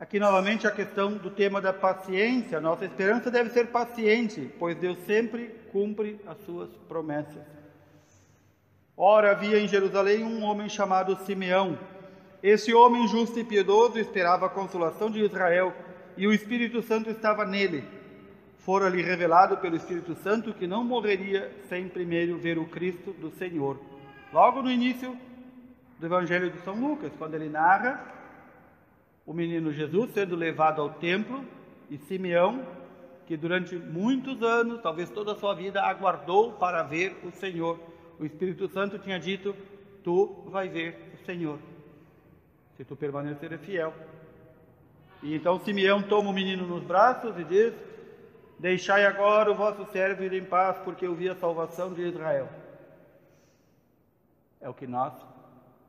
Aqui 0.00 0.18
novamente 0.18 0.66
a 0.66 0.72
questão 0.72 1.12
do 1.12 1.30
tema 1.30 1.60
da 1.60 1.72
paciência. 1.72 2.60
Nossa 2.60 2.84
esperança 2.84 3.30
deve 3.30 3.50
ser 3.50 3.68
paciente, 3.68 4.52
pois 4.58 4.76
Deus 4.76 4.98
sempre 5.06 5.54
cumpre 5.70 6.20
as 6.26 6.36
suas 6.38 6.68
promessas. 6.88 7.42
Ora, 8.96 9.30
havia 9.30 9.60
em 9.60 9.68
Jerusalém 9.68 10.24
um 10.24 10.42
homem 10.42 10.68
chamado 10.68 11.16
Simeão. 11.24 11.78
Esse 12.42 12.72
homem 12.72 13.06
justo 13.08 13.38
e 13.38 13.44
piedoso 13.44 13.98
esperava 13.98 14.46
a 14.46 14.50
consolação 14.50 15.10
de 15.10 15.20
Israel, 15.20 15.74
e 16.16 16.26
o 16.26 16.32
Espírito 16.32 16.82
Santo 16.82 17.10
estava 17.10 17.44
nele. 17.44 17.84
Fora-lhe 18.58 19.02
revelado 19.02 19.56
pelo 19.58 19.76
Espírito 19.76 20.14
Santo 20.16 20.52
que 20.52 20.66
não 20.66 20.84
morreria 20.84 21.50
sem 21.68 21.88
primeiro 21.88 22.36
ver 22.38 22.58
o 22.58 22.66
Cristo 22.66 23.12
do 23.12 23.30
Senhor. 23.30 23.78
Logo 24.32 24.62
no 24.62 24.70
início 24.70 25.16
do 25.98 26.06
Evangelho 26.06 26.50
de 26.50 26.58
São 26.60 26.74
Lucas, 26.74 27.12
quando 27.18 27.34
ele 27.34 27.48
narra 27.48 28.04
o 29.24 29.32
menino 29.32 29.72
Jesus 29.72 30.12
sendo 30.12 30.36
levado 30.36 30.80
ao 30.80 30.90
templo 30.90 31.44
e 31.90 31.98
Simeão, 31.98 32.66
que 33.26 33.36
durante 33.36 33.76
muitos 33.76 34.42
anos, 34.42 34.80
talvez 34.80 35.10
toda 35.10 35.32
a 35.32 35.36
sua 35.36 35.54
vida, 35.54 35.82
aguardou 35.82 36.52
para 36.52 36.82
ver 36.82 37.16
o 37.24 37.30
Senhor 37.30 37.78
o 38.18 38.24
Espírito 38.24 38.68
Santo 38.68 38.98
tinha 38.98 39.18
dito: 39.18 39.54
Tu 40.02 40.44
vai 40.46 40.68
ver 40.68 41.12
o 41.14 41.24
Senhor, 41.24 41.58
se 42.78 42.84
tu 42.84 42.94
permanecer 42.94 43.58
fiel. 43.58 43.92
E 45.20 45.34
então 45.34 45.58
Simeão 45.58 46.00
toma 46.00 46.30
o 46.30 46.32
menino 46.32 46.64
nos 46.64 46.84
braços 46.84 47.36
e 47.36 47.42
diz: 47.42 47.74
Deixai 48.56 49.04
agora 49.04 49.50
o 49.50 49.54
vosso 49.56 49.84
servo 49.90 50.22
ir 50.22 50.32
em 50.32 50.44
paz, 50.44 50.78
porque 50.78 51.04
eu 51.04 51.14
vi 51.14 51.28
a 51.28 51.34
salvação 51.34 51.92
de 51.92 52.02
Israel. 52.02 52.48
É 54.60 54.68
o 54.68 54.74
que 54.74 54.86
nós 54.86 55.12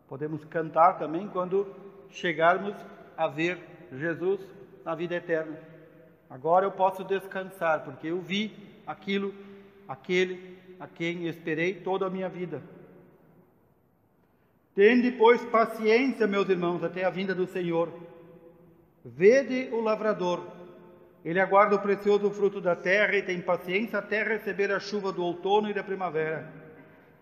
podemos 0.08 0.44
cantar 0.46 0.98
também 0.98 1.28
quando 1.28 1.76
chegarmos 2.10 2.76
a 3.16 3.28
ver 3.28 3.60
Jesus 3.94 4.42
na 4.84 4.96
vida 4.96 5.14
eterna. 5.14 5.60
Agora 6.28 6.66
eu 6.66 6.72
posso 6.72 7.04
descansar, 7.04 7.84
porque 7.84 8.08
eu 8.08 8.20
vi 8.20 8.82
aquilo, 8.88 9.32
aquele 9.88 10.58
a 10.80 10.88
quem 10.88 11.28
esperei 11.28 11.76
toda 11.82 12.08
a 12.08 12.10
minha 12.10 12.30
vida. 12.30 12.64
Tende, 14.80 15.12
pois, 15.12 15.44
paciência, 15.44 16.26
meus 16.26 16.48
irmãos, 16.48 16.82
até 16.82 17.04
a 17.04 17.10
vinda 17.10 17.36
do 17.36 17.46
Senhor. 17.46 17.92
Vede 19.04 19.68
o 19.74 19.82
lavrador. 19.82 20.42
Ele 21.26 21.38
aguarda 21.38 21.76
o 21.76 21.82
precioso 21.82 22.32
fruto 22.32 22.62
da 22.62 22.78
terra 22.78 23.14
e 23.18 23.22
tem 23.22 23.42
paciência 23.42 24.00
até 24.00 24.24
receber 24.24 24.72
a 24.72 24.80
chuva 24.80 25.12
do 25.12 25.22
outono 25.22 25.70
e 25.70 25.74
da 25.74 25.84
primavera. 25.84 26.50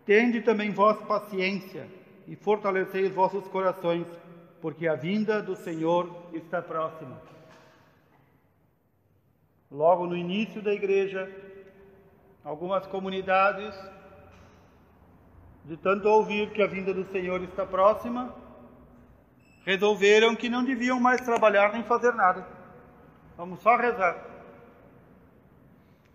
Tende 0.06 0.42
também 0.42 0.70
vós 0.70 1.02
paciência 1.08 1.88
e 2.28 2.36
fortalecei 2.36 3.06
os 3.06 3.16
vossos 3.16 3.48
corações, 3.48 4.06
porque 4.62 4.88
a 4.88 4.94
vinda 4.94 5.42
do 5.42 5.56
Senhor 5.56 6.16
está 6.34 6.62
próxima. 6.62 7.20
Logo 9.72 10.06
no 10.06 10.16
início 10.16 10.62
da 10.62 10.72
igreja, 10.72 11.28
Algumas 12.48 12.88
comunidades, 12.88 13.76
de 15.68 15.76
tanto 15.76 16.08
ouvir 16.08 16.52
que 16.52 16.62
a 16.62 16.68
vinda 16.68 16.94
do 16.94 17.04
Senhor 17.12 17.44
está 17.44 17.66
próxima, 17.66 18.34
resolveram 19.66 20.34
que 20.34 20.50
não 20.50 20.64
deviam 20.64 20.98
mais 20.98 21.20
trabalhar 21.20 21.74
nem 21.74 21.84
fazer 21.84 22.14
nada. 22.14 22.48
Vamos 23.36 23.60
só 23.60 23.76
rezar. 23.76 24.26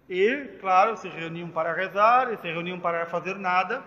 E, 0.08 0.56
claro, 0.58 0.96
se 0.96 1.06
reuniam 1.06 1.50
para 1.50 1.74
rezar 1.74 2.32
e 2.32 2.38
se 2.38 2.50
reuniam 2.50 2.80
para 2.80 3.04
fazer 3.04 3.36
nada. 3.38 3.82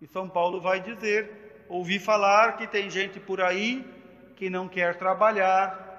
E 0.00 0.06
São 0.06 0.28
Paulo 0.28 0.60
vai 0.60 0.80
dizer: 0.80 1.64
ouvi 1.68 1.98
falar 1.98 2.56
que 2.56 2.66
tem 2.68 2.88
gente 2.88 3.18
por 3.18 3.40
aí 3.40 3.84
que 4.36 4.48
não 4.48 4.68
quer 4.68 4.96
trabalhar 4.98 5.90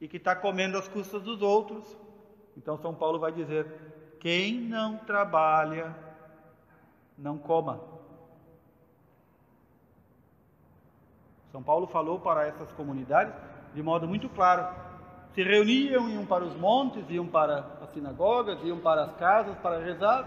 e 0.00 0.08
que 0.08 0.16
está 0.16 0.34
comendo 0.34 0.78
as 0.78 0.88
custas 0.88 1.22
dos 1.22 1.42
outros. 1.42 1.96
Então 2.56 2.78
São 2.78 2.94
Paulo 2.94 3.18
vai 3.18 3.32
dizer: 3.32 3.66
quem 4.18 4.60
não 4.60 4.96
trabalha, 4.96 5.94
não 7.20 7.36
coma. 7.36 7.80
São 11.52 11.62
Paulo 11.62 11.86
falou 11.86 12.18
para 12.20 12.46
essas 12.46 12.72
comunidades 12.72 13.34
de 13.74 13.82
modo 13.82 14.08
muito 14.08 14.28
claro. 14.28 14.66
Se 15.34 15.42
reuniam, 15.42 16.08
iam 16.08 16.26
para 16.26 16.44
os 16.44 16.56
montes, 16.56 17.04
iam 17.08 17.26
para 17.26 17.78
as 17.82 17.90
sinagogas, 17.90 18.58
iam 18.64 18.78
para 18.80 19.04
as 19.04 19.16
casas 19.16 19.56
para 19.58 19.78
rezar, 19.78 20.26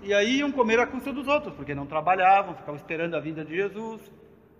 e 0.00 0.12
aí 0.12 0.38
iam 0.38 0.50
comer 0.50 0.80
a 0.80 0.86
custa 0.86 1.12
dos 1.12 1.28
outros, 1.28 1.54
porque 1.54 1.74
não 1.74 1.86
trabalhavam, 1.86 2.54
ficavam 2.54 2.76
esperando 2.76 3.14
a 3.14 3.20
vinda 3.20 3.44
de 3.44 3.54
Jesus, 3.54 4.00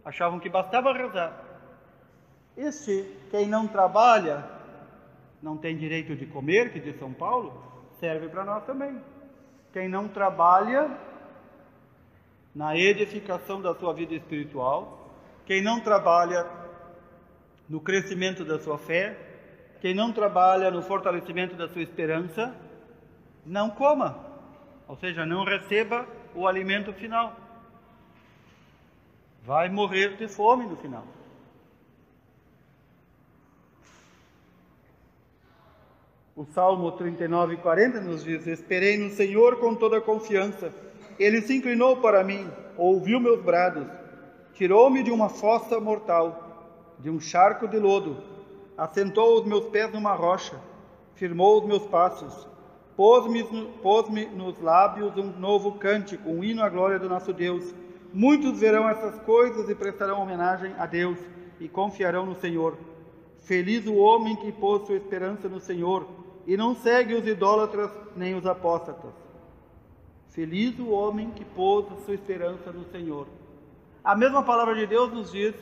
achavam 0.04 0.38
que 0.38 0.48
bastava 0.48 0.92
rezar. 0.92 1.42
Este, 2.56 3.04
quem 3.30 3.48
não 3.48 3.66
trabalha, 3.66 4.44
não 5.42 5.56
tem 5.56 5.76
direito 5.76 6.14
de 6.14 6.26
comer, 6.26 6.72
que 6.72 6.78
diz 6.78 6.96
São 6.98 7.12
Paulo, 7.12 7.52
serve 7.98 8.28
para 8.28 8.44
nós 8.44 8.64
também. 8.64 9.00
Quem 9.72 9.88
não 9.88 10.06
trabalha 10.06 10.88
na 12.54 12.76
edificação 12.76 13.60
da 13.60 13.74
sua 13.74 13.92
vida 13.92 14.14
espiritual, 14.14 15.10
quem 15.44 15.62
não 15.62 15.80
trabalha 15.80 16.46
no 17.68 17.80
crescimento 17.80 18.44
da 18.44 18.58
sua 18.58 18.78
fé, 18.78 19.18
quem 19.80 19.94
não 19.94 20.12
trabalha 20.12 20.70
no 20.70 20.82
fortalecimento 20.82 21.56
da 21.56 21.68
sua 21.68 21.82
esperança, 21.82 22.54
não 23.44 23.68
coma, 23.68 24.18
ou 24.86 24.96
seja, 24.96 25.26
não 25.26 25.44
receba 25.44 26.06
o 26.34 26.46
alimento 26.46 26.92
final. 26.92 27.36
Vai 29.42 29.68
morrer 29.68 30.16
de 30.16 30.26
fome 30.28 30.64
no 30.64 30.76
final. 30.76 31.04
O 36.36 36.44
Salmo 36.46 36.90
39, 36.92 37.58
40 37.58 38.00
nos 38.00 38.24
diz: 38.24 38.46
Esperei 38.46 38.98
no 38.98 39.10
Senhor 39.10 39.60
com 39.60 39.74
toda 39.74 40.00
confiança. 40.00 40.72
Ele 41.18 41.40
se 41.40 41.56
inclinou 41.56 41.98
para 41.98 42.24
mim, 42.24 42.50
ouviu 42.76 43.20
meus 43.20 43.40
brados, 43.40 43.86
tirou-me 44.52 45.02
de 45.02 45.10
uma 45.10 45.28
fossa 45.28 45.78
mortal, 45.80 46.94
de 46.98 47.10
um 47.10 47.20
charco 47.20 47.68
de 47.68 47.78
lodo, 47.78 48.16
assentou 48.76 49.40
os 49.40 49.46
meus 49.46 49.66
pés 49.66 49.92
numa 49.92 50.14
rocha, 50.14 50.60
firmou 51.14 51.60
os 51.60 51.66
meus 51.66 51.86
passos, 51.86 52.48
pôs-me 52.96 53.44
pôs 53.82 54.08
nos 54.34 54.60
lábios 54.60 55.16
um 55.16 55.32
novo 55.38 55.72
cântico, 55.72 56.28
um 56.28 56.42
hino 56.42 56.62
à 56.62 56.68
glória 56.68 56.98
do 56.98 57.08
nosso 57.08 57.32
Deus. 57.32 57.74
Muitos 58.12 58.58
verão 58.60 58.88
essas 58.88 59.18
coisas 59.20 59.68
e 59.68 59.74
prestarão 59.74 60.20
homenagem 60.20 60.72
a 60.78 60.86
Deus 60.86 61.18
e 61.60 61.68
confiarão 61.68 62.26
no 62.26 62.34
Senhor. 62.36 62.76
Feliz 63.40 63.86
o 63.86 63.96
homem 63.96 64.36
que 64.36 64.52
pôs 64.52 64.86
sua 64.86 64.96
esperança 64.96 65.48
no 65.48 65.60
Senhor 65.60 66.06
e 66.46 66.56
não 66.56 66.74
segue 66.74 67.14
os 67.14 67.26
idólatras 67.26 67.90
nem 68.16 68.34
os 68.34 68.46
apóstatas. 68.46 69.23
Feliz 70.34 70.76
o 70.80 70.90
homem 70.90 71.30
que 71.30 71.44
pôs 71.44 71.86
a 71.92 71.96
sua 72.04 72.14
esperança 72.14 72.72
no 72.72 72.84
Senhor. 72.90 73.28
A 74.02 74.16
mesma 74.16 74.42
palavra 74.42 74.74
de 74.74 74.84
Deus 74.84 75.12
nos 75.12 75.30
diz: 75.30 75.54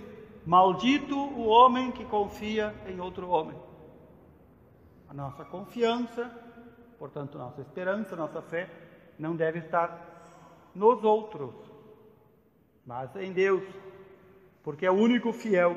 Maldito 0.46 1.14
o 1.14 1.46
homem 1.46 1.92
que 1.92 2.06
confia 2.06 2.74
em 2.86 2.98
outro 2.98 3.28
homem. 3.28 3.56
A 5.10 5.12
nossa 5.12 5.44
confiança, 5.44 6.24
portanto, 6.98 7.36
nossa 7.36 7.60
esperança, 7.60 8.16
nossa 8.16 8.40
fé, 8.40 8.70
não 9.18 9.36
deve 9.36 9.58
estar 9.58 10.70
nos 10.74 11.04
outros, 11.04 11.54
mas 12.86 13.14
em 13.16 13.30
Deus, 13.30 13.62
porque 14.62 14.86
é 14.86 14.90
o 14.90 14.94
único 14.94 15.34
fiel 15.34 15.76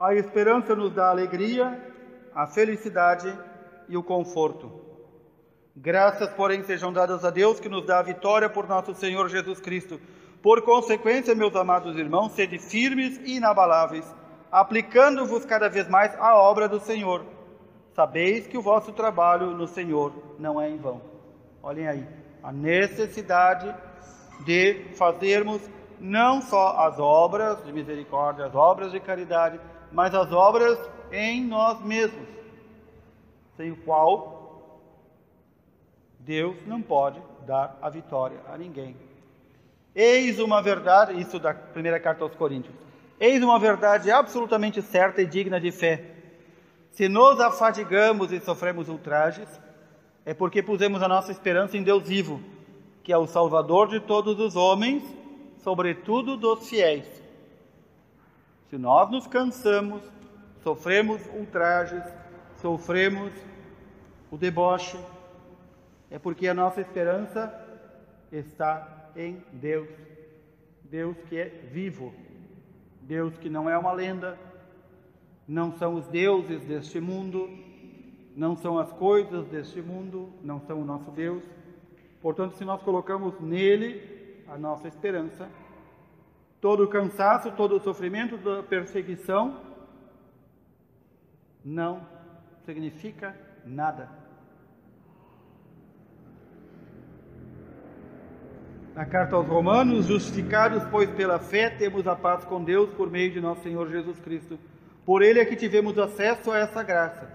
A 0.00 0.14
esperança 0.14 0.76
nos 0.76 0.94
dá 0.94 1.10
alegria, 1.10 1.92
a 2.32 2.46
felicidade 2.46 3.36
e 3.88 3.96
o 3.96 4.02
conforto. 4.02 4.70
Graças, 5.76 6.30
porém, 6.30 6.62
sejam 6.64 6.92
dadas 6.92 7.24
a 7.24 7.30
Deus 7.30 7.60
que 7.60 7.68
nos 7.68 7.86
dá 7.86 8.00
a 8.00 8.02
vitória 8.02 8.48
por 8.48 8.66
nosso 8.66 8.94
Senhor 8.94 9.28
Jesus 9.28 9.60
Cristo. 9.60 10.00
Por 10.42 10.62
consequência, 10.62 11.34
meus 11.34 11.54
amados 11.54 11.96
irmãos, 11.96 12.32
sede 12.32 12.58
firmes 12.58 13.18
e 13.24 13.36
inabaláveis, 13.36 14.04
aplicando-vos 14.50 15.44
cada 15.44 15.68
vez 15.68 15.88
mais 15.88 16.14
à 16.18 16.36
obra 16.36 16.68
do 16.68 16.80
Senhor. 16.80 17.24
Sabeis 17.94 18.46
que 18.46 18.56
o 18.56 18.62
vosso 18.62 18.92
trabalho 18.92 19.50
no 19.50 19.66
Senhor 19.66 20.12
não 20.38 20.60
é 20.60 20.68
em 20.68 20.76
vão. 20.76 21.00
Olhem 21.62 21.88
aí, 21.88 22.06
a 22.42 22.52
necessidade 22.52 23.74
de 24.44 24.84
fazermos 24.94 25.60
não 26.00 26.40
só 26.40 26.76
as 26.86 26.98
obras 26.98 27.64
de 27.64 27.72
misericórdia, 27.72 28.46
as 28.46 28.54
obras 28.54 28.92
de 28.92 29.00
caridade, 29.00 29.60
mas 29.90 30.14
as 30.14 30.32
obras 30.32 30.78
em 31.10 31.44
nós 31.44 31.80
mesmos, 31.84 32.28
sem 33.58 33.72
o 33.72 33.76
qual 33.76 34.70
Deus 36.20 36.56
não 36.64 36.80
pode 36.80 37.20
dar 37.44 37.76
a 37.82 37.90
vitória 37.90 38.38
a 38.46 38.56
ninguém. 38.56 38.96
Eis 39.92 40.38
uma 40.38 40.62
verdade, 40.62 41.20
isso 41.20 41.40
da 41.40 41.52
primeira 41.52 41.98
carta 41.98 42.22
aos 42.22 42.36
Coríntios. 42.36 42.74
Eis 43.18 43.42
uma 43.42 43.58
verdade 43.58 44.12
absolutamente 44.12 44.80
certa 44.80 45.20
e 45.20 45.26
digna 45.26 45.60
de 45.60 45.72
fé. 45.72 46.04
Se 46.92 47.08
nos 47.08 47.40
afadigamos 47.40 48.30
e 48.30 48.38
sofremos 48.38 48.88
ultrajes, 48.88 49.48
é 50.24 50.32
porque 50.32 50.62
pusemos 50.62 51.02
a 51.02 51.08
nossa 51.08 51.32
esperança 51.32 51.76
em 51.76 51.82
Deus 51.82 52.06
vivo, 52.06 52.40
que 53.02 53.12
é 53.12 53.18
o 53.18 53.26
Salvador 53.26 53.88
de 53.88 53.98
todos 53.98 54.38
os 54.38 54.54
homens, 54.54 55.02
sobretudo 55.64 56.36
dos 56.36 56.68
fiéis. 56.68 57.06
Se 58.70 58.78
nós 58.78 59.10
nos 59.10 59.26
cansamos, 59.26 60.00
sofremos 60.62 61.20
ultrajes, 61.34 62.04
sofremos 62.60 63.32
o 64.30 64.36
deboche, 64.36 64.98
é 66.10 66.18
porque 66.18 66.48
a 66.48 66.54
nossa 66.54 66.80
esperança 66.80 67.52
está 68.30 69.10
em 69.16 69.42
Deus. 69.52 69.88
Deus 70.84 71.16
que 71.28 71.38
é 71.38 71.48
vivo, 71.70 72.14
Deus 73.02 73.36
que 73.38 73.48
não 73.48 73.68
é 73.68 73.76
uma 73.76 73.92
lenda, 73.92 74.38
não 75.46 75.72
são 75.72 75.94
os 75.94 76.06
deuses 76.08 76.64
deste 76.64 77.00
mundo, 77.00 77.48
não 78.34 78.56
são 78.56 78.78
as 78.78 78.92
coisas 78.92 79.46
deste 79.46 79.82
mundo, 79.82 80.32
não 80.42 80.60
são 80.60 80.80
o 80.80 80.84
nosso 80.84 81.10
Deus. 81.10 81.42
Portanto, 82.20 82.56
se 82.56 82.64
nós 82.64 82.82
colocamos 82.82 83.38
nele 83.40 84.42
a 84.48 84.56
nossa 84.56 84.88
esperança, 84.88 85.48
todo 86.60 86.84
o 86.84 86.88
cansaço, 86.88 87.52
todo 87.52 87.76
o 87.76 87.80
sofrimento, 87.80 88.38
toda 88.38 88.60
a 88.60 88.62
perseguição 88.62 89.60
não 91.64 92.17
significa 92.68 93.34
nada. 93.64 94.10
Na 98.94 99.06
carta 99.06 99.36
aos 99.36 99.46
Romanos, 99.46 100.04
justificados, 100.04 100.84
pois 100.90 101.08
pela 101.08 101.38
fé 101.38 101.70
temos 101.70 102.06
a 102.06 102.14
paz 102.14 102.44
com 102.44 102.62
Deus 102.62 102.90
por 102.90 103.10
meio 103.10 103.32
de 103.32 103.40
nosso 103.40 103.62
Senhor 103.62 103.88
Jesus 103.88 104.20
Cristo. 104.20 104.58
Por 105.06 105.22
ele 105.22 105.40
é 105.40 105.46
que 105.46 105.56
tivemos 105.56 105.98
acesso 105.98 106.50
a 106.50 106.58
essa 106.58 106.82
graça, 106.82 107.32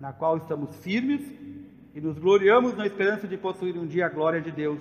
na 0.00 0.14
qual 0.14 0.38
estamos 0.38 0.74
firmes 0.76 1.20
e 1.94 2.00
nos 2.00 2.18
gloriamos 2.18 2.74
na 2.74 2.86
esperança 2.86 3.28
de 3.28 3.36
possuir 3.36 3.76
um 3.76 3.86
dia 3.86 4.06
a 4.06 4.08
glória 4.08 4.40
de 4.40 4.50
Deus. 4.50 4.80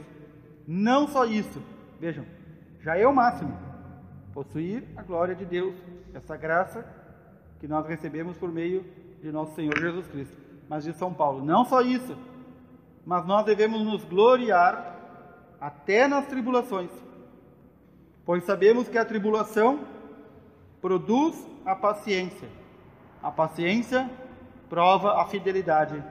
Não 0.66 1.10
só 1.10 1.26
isso, 1.26 1.62
vejam, 2.00 2.26
já 2.80 2.96
é 2.96 3.06
o 3.06 3.14
máximo, 3.14 3.52
possuir 4.34 4.86
a 4.96 5.04
glória 5.04 5.36
de 5.36 5.44
Deus, 5.44 5.76
essa 6.14 6.38
graça 6.38 6.86
que 7.60 7.68
nós 7.68 7.86
recebemos 7.86 8.38
por 8.38 8.50
meio 8.50 8.86
de 9.22 9.32
nosso 9.32 9.56
Senhor 9.56 9.78
Jesus 9.78 10.08
Cristo. 10.08 10.38
Mas 10.68 10.84
de 10.84 10.94
São 10.94 11.14
Paulo, 11.14 11.44
não 11.44 11.66
só 11.66 11.82
isso, 11.82 12.16
mas 13.06 13.26
nós 13.26 13.46
devemos 13.46 13.82
nos 13.84 14.04
gloriar 14.06 14.98
até 15.60 16.08
nas 16.08 16.28
tribulações, 16.28 16.92
pois 18.26 18.44
sabemos 18.44 18.88
que 18.88 18.98
a 18.98 19.06
tribulação 19.06 19.80
produz 20.80 21.36
a 21.66 21.76
paciência. 21.76 22.48
A 23.22 23.32
paciência 23.32 24.10
prova 24.70 25.22
a 25.22 25.26
fidelidade, 25.26 26.02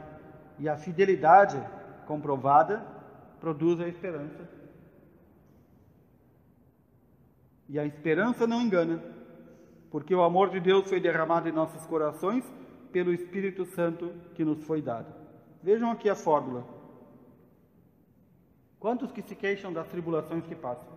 e 0.59 0.69
a 0.69 0.77
fidelidade 0.77 1.63
comprovada 2.07 2.85
produz 3.41 3.81
a 3.81 3.87
esperança. 3.87 4.49
E 7.69 7.79
a 7.79 7.85
esperança 7.85 8.47
não 8.47 8.61
engana, 8.61 9.01
porque 9.91 10.15
o 10.15 10.23
amor 10.23 10.51
de 10.51 10.59
Deus 10.59 10.89
foi 10.89 11.01
derramado 11.01 11.49
em 11.49 11.53
nossos 11.53 11.87
corações 11.87 12.45
pelo 12.93 13.13
Espírito 13.13 13.65
Santo 13.65 14.13
que 14.35 14.45
nos 14.45 14.63
foi 14.65 14.83
dado. 14.83 15.13
Vejam 15.63 15.91
aqui 15.91 16.09
a 16.09 16.15
fórmula. 16.15 16.67
Quantos 18.79 19.11
que 19.11 19.23
se 19.23 19.35
queixam 19.35 19.73
das 19.73 19.89
tribulações 19.89 20.45
que 20.47 20.55
passam? 20.55 20.89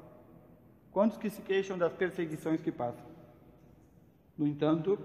Quantos 0.91 1.17
que 1.17 1.29
se 1.29 1.41
queixam 1.41 1.77
das 1.77 1.93
perseguições 1.93 2.61
que 2.61 2.71
passam? 2.71 3.05
No 4.37 4.47
entanto, 4.47 4.99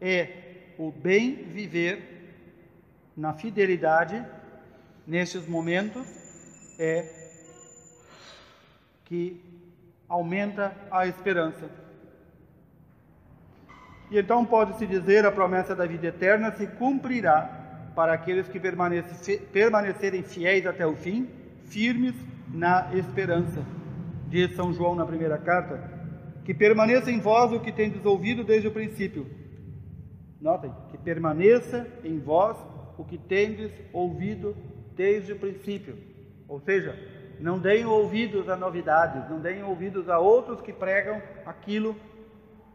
é 0.00 0.74
o 0.78 0.90
bem 0.90 1.34
viver 1.34 2.12
na 3.16 3.34
fidelidade 3.34 4.24
nesses 5.06 5.46
momentos 5.46 6.06
é 6.78 7.22
que 9.04 9.40
aumenta 10.08 10.74
a 10.90 11.06
esperança. 11.06 11.81
E 14.12 14.18
então 14.18 14.44
pode-se 14.44 14.86
dizer 14.86 15.24
a 15.24 15.32
promessa 15.32 15.74
da 15.74 15.86
vida 15.86 16.08
eterna 16.08 16.52
se 16.52 16.66
cumprirá 16.66 17.90
para 17.96 18.12
aqueles 18.12 18.46
que 18.46 18.60
permanecerem 18.60 20.22
fiéis 20.22 20.66
até 20.66 20.86
o 20.86 20.94
fim, 20.94 21.30
firmes 21.64 22.14
na 22.52 22.90
esperança. 22.92 23.64
Diz 24.28 24.54
São 24.54 24.70
João 24.74 24.94
na 24.94 25.06
primeira 25.06 25.38
carta, 25.38 25.82
que 26.44 26.52
permaneça 26.52 27.10
em 27.10 27.20
vós 27.20 27.52
o 27.52 27.60
que 27.60 27.72
tendes 27.72 28.04
ouvido 28.04 28.44
desde 28.44 28.68
o 28.68 28.70
princípio. 28.70 29.26
Notem, 30.38 30.70
que 30.90 30.98
permaneça 30.98 31.86
em 32.04 32.18
vós 32.18 32.58
o 32.98 33.04
que 33.04 33.16
tendes 33.16 33.72
ouvido 33.94 34.54
desde 34.94 35.32
o 35.32 35.38
princípio. 35.38 35.96
Ou 36.46 36.60
seja, 36.60 36.94
não 37.40 37.58
deem 37.58 37.86
ouvidos 37.86 38.46
a 38.50 38.56
novidades, 38.56 39.30
não 39.30 39.40
deem 39.40 39.62
ouvidos 39.62 40.10
a 40.10 40.18
outros 40.18 40.60
que 40.60 40.72
pregam 40.72 41.22
aquilo 41.46 41.96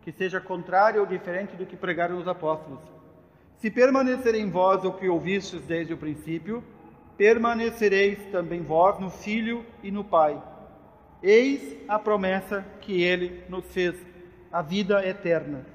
que 0.08 0.14
seja 0.14 0.40
contrário 0.40 1.02
ou 1.02 1.06
diferente 1.06 1.58
do 1.58 1.66
que 1.66 1.76
pregaram 1.76 2.18
os 2.18 2.30
apóstolos. 2.30 2.80
Se 3.58 3.70
permanecer 3.70 4.36
em 4.36 4.50
vós 4.50 4.86
o 4.86 4.94
que 4.94 5.10
ouvistes 5.10 5.60
desde 5.66 5.94
o 5.94 5.98
princípio, 5.98 6.64
permanecereis 7.18 8.18
também 8.32 8.62
vós 8.62 8.98
no 9.02 9.10
Filho 9.10 9.66
e 9.84 9.92
no 9.92 10.06
Pai. 10.06 10.42
Eis 11.22 11.76
a 11.90 12.00
promessa 12.00 12.66
que 12.80 13.04
ele 13.04 13.44
nos 13.50 13.66
fez, 13.66 13.98
a 14.50 14.62
vida 14.62 15.06
eterna. 15.06 15.66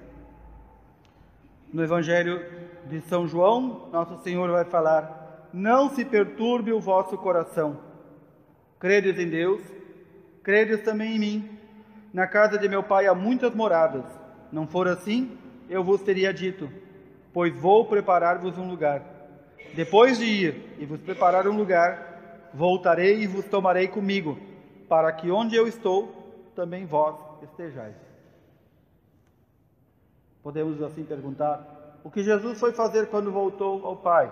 No 1.71 1.85
Evangelho 1.85 2.41
de 2.87 3.03
São 3.03 3.29
João, 3.29 3.91
Nosso 3.93 4.17
Senhor 4.23 4.51
vai 4.51 4.65
falar: 4.65 5.51
Não 5.53 5.91
se 5.91 6.07
perturbe 6.07 6.73
o 6.73 6.81
vosso 6.81 7.19
coração. 7.19 7.79
Credes 8.81 9.19
em 9.19 9.29
Deus, 9.29 9.61
credes 10.43 10.81
também 10.81 11.17
em 11.17 11.19
mim. 11.19 11.59
Na 12.15 12.27
casa 12.27 12.57
de 12.57 12.67
meu 12.67 12.83
Pai 12.83 13.07
há 13.07 13.15
muitas 13.15 13.55
moradas. 13.55 14.22
Não 14.53 14.67
for 14.67 14.87
assim, 14.87 15.37
eu 15.69 15.83
vos 15.83 16.03
teria 16.03 16.33
dito, 16.33 16.71
pois 17.33 17.57
vou 17.57 17.87
preparar-vos 17.87 18.59
um 18.59 18.69
lugar. 18.69 19.03
Depois 19.75 20.19
de 20.19 20.27
ir 20.27 20.77
e 20.79 20.85
vos 20.85 21.01
preparar 21.01 21.49
um 21.49 21.57
lugar, 21.57 22.51
voltarei 22.53 23.23
e 23.23 23.27
vos 23.27 23.47
tomarei 23.47 23.89
comigo, 23.89 24.39
para 24.87 25.11
que 25.11 25.31
onde 25.31 25.57
eu 25.57 25.67
estou, 25.67 26.53
também 26.55 26.85
vós 26.85 27.17
estejais. 27.43 27.97
Podemos 30.43 30.83
assim 30.83 31.05
perguntar: 31.05 31.99
o 32.05 32.11
que 32.11 32.23
Jesus 32.23 32.61
foi 32.61 32.73
fazer 32.73 33.07
quando 33.09 33.33
voltou 33.33 33.87
ao 33.87 33.97
Pai? 33.97 34.31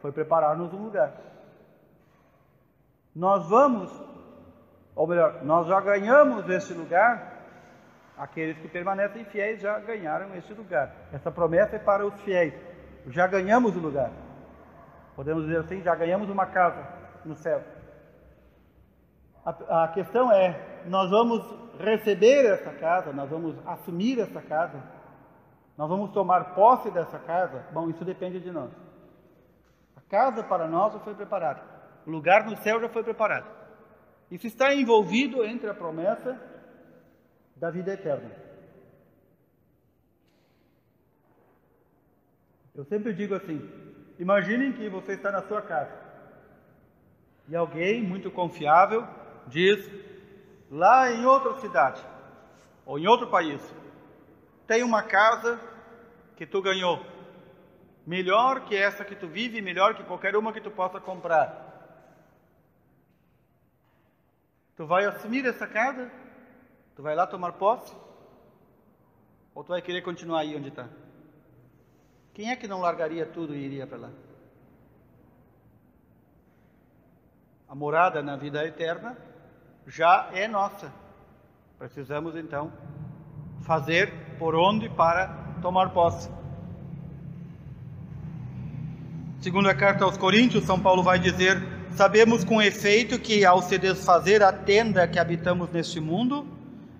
Foi 0.00 0.12
preparar-nos 0.12 0.72
um 0.72 0.84
lugar. 0.84 1.12
Nós 3.12 3.48
vamos, 3.48 3.90
ou 4.94 5.08
melhor, 5.08 5.42
nós 5.42 5.66
já 5.66 5.80
ganhamos 5.80 6.48
esse 6.48 6.72
lugar 6.72 7.37
Aqueles 8.18 8.58
que 8.58 8.68
permanecem 8.68 9.24
fiéis 9.26 9.60
já 9.60 9.78
ganharam 9.78 10.34
este 10.34 10.52
lugar. 10.52 10.92
Essa 11.12 11.30
promessa 11.30 11.76
é 11.76 11.78
para 11.78 12.04
os 12.04 12.20
fiéis. 12.22 12.52
Já 13.06 13.26
ganhamos 13.26 13.76
o 13.76 13.78
lugar. 13.78 14.10
Podemos 15.14 15.44
dizer 15.44 15.60
assim, 15.60 15.80
já 15.82 15.94
ganhamos 15.94 16.28
uma 16.28 16.46
casa 16.46 16.84
no 17.24 17.36
céu. 17.36 17.62
A, 19.44 19.84
a 19.84 19.88
questão 19.88 20.32
é, 20.32 20.82
nós 20.86 21.10
vamos 21.10 21.42
receber 21.78 22.44
essa 22.44 22.72
casa, 22.72 23.12
nós 23.12 23.30
vamos 23.30 23.56
assumir 23.66 24.18
essa 24.18 24.42
casa, 24.42 24.82
nós 25.76 25.88
vamos 25.88 26.10
tomar 26.10 26.54
posse 26.54 26.90
dessa 26.90 27.18
casa? 27.20 27.64
Bom, 27.72 27.88
isso 27.88 28.04
depende 28.04 28.40
de 28.40 28.50
nós. 28.50 28.70
A 29.96 30.00
casa 30.10 30.42
para 30.42 30.66
nós 30.66 30.92
já 30.92 31.00
foi 31.00 31.14
preparada. 31.14 31.62
O 32.04 32.10
lugar 32.10 32.44
no 32.44 32.56
céu 32.56 32.80
já 32.80 32.88
foi 32.88 33.04
preparado. 33.04 33.46
Isso 34.30 34.46
está 34.46 34.74
envolvido 34.74 35.44
entre 35.44 35.70
a 35.70 35.74
promessa 35.74 36.36
da 37.58 37.70
vida 37.70 37.92
eterna. 37.92 38.30
Eu 42.74 42.84
sempre 42.84 43.12
digo 43.12 43.34
assim: 43.34 43.58
imaginem 44.18 44.72
que 44.72 44.88
você 44.88 45.12
está 45.12 45.32
na 45.32 45.42
sua 45.42 45.60
casa 45.60 45.98
E 47.48 47.56
alguém 47.56 48.02
muito 48.02 48.30
confiável 48.30 49.06
diz: 49.48 49.90
lá 50.70 51.10
em 51.10 51.24
outra 51.24 51.54
cidade 51.60 52.00
ou 52.86 52.98
em 52.98 53.06
outro 53.06 53.26
país, 53.28 53.60
tem 54.66 54.82
uma 54.82 55.02
casa 55.02 55.60
que 56.36 56.46
tu 56.46 56.62
ganhou, 56.62 57.04
melhor 58.06 58.64
que 58.64 58.76
essa 58.76 59.04
que 59.04 59.16
tu 59.16 59.26
vive, 59.26 59.60
melhor 59.60 59.94
que 59.94 60.04
qualquer 60.04 60.36
uma 60.36 60.52
que 60.52 60.60
tu 60.60 60.70
possa 60.70 61.00
comprar. 61.00 61.66
Tu 64.76 64.86
vai 64.86 65.04
assumir 65.04 65.44
essa 65.44 65.66
casa? 65.66 66.10
Tu 66.98 67.02
vai 67.02 67.14
lá 67.14 67.28
tomar 67.28 67.52
posse? 67.52 67.94
Ou 69.54 69.62
tu 69.62 69.68
vai 69.68 69.80
querer 69.80 70.02
continuar 70.02 70.40
aí 70.40 70.56
onde 70.56 70.66
está? 70.66 70.88
Quem 72.34 72.50
é 72.50 72.56
que 72.56 72.66
não 72.66 72.80
largaria 72.80 73.24
tudo 73.24 73.54
e 73.54 73.64
iria 73.64 73.86
para 73.86 73.98
lá? 73.98 74.10
A 77.68 77.74
morada 77.76 78.20
na 78.20 78.34
vida 78.34 78.66
eterna 78.66 79.16
já 79.86 80.28
é 80.32 80.48
nossa. 80.48 80.92
Precisamos 81.78 82.34
então 82.34 82.72
fazer 83.60 84.36
por 84.36 84.56
onde 84.56 84.88
para 84.88 85.28
tomar 85.62 85.90
posse. 85.90 86.28
Segundo 89.40 89.68
a 89.68 89.74
carta 89.76 90.02
aos 90.02 90.16
Coríntios, 90.16 90.64
São 90.64 90.80
Paulo 90.80 91.04
vai 91.04 91.20
dizer: 91.20 91.62
Sabemos 91.92 92.42
com 92.42 92.60
efeito 92.60 93.20
que 93.20 93.44
ao 93.44 93.62
se 93.62 93.78
desfazer 93.78 94.42
a 94.42 94.52
tenda 94.52 95.06
que 95.06 95.20
habitamos 95.20 95.70
neste 95.70 96.00
mundo, 96.00 96.57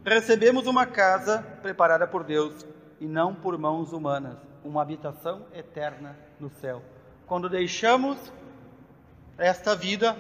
recebemos 0.09 0.67
uma 0.67 0.87
casa 0.87 1.43
preparada 1.63 2.07
por 2.07 2.25
Deus 2.25 2.67
e 3.01 3.07
não 3.07 3.35
por 3.35 3.57
mãos 3.59 3.93
humanas, 3.93 4.39
uma 4.65 4.83
habitação 4.83 5.47
eterna 5.53 6.17
no 6.39 6.51
céu. 6.51 6.83
Quando 7.27 7.49
deixamos 7.49 8.33
esta 9.37 9.75
vida 9.75 10.17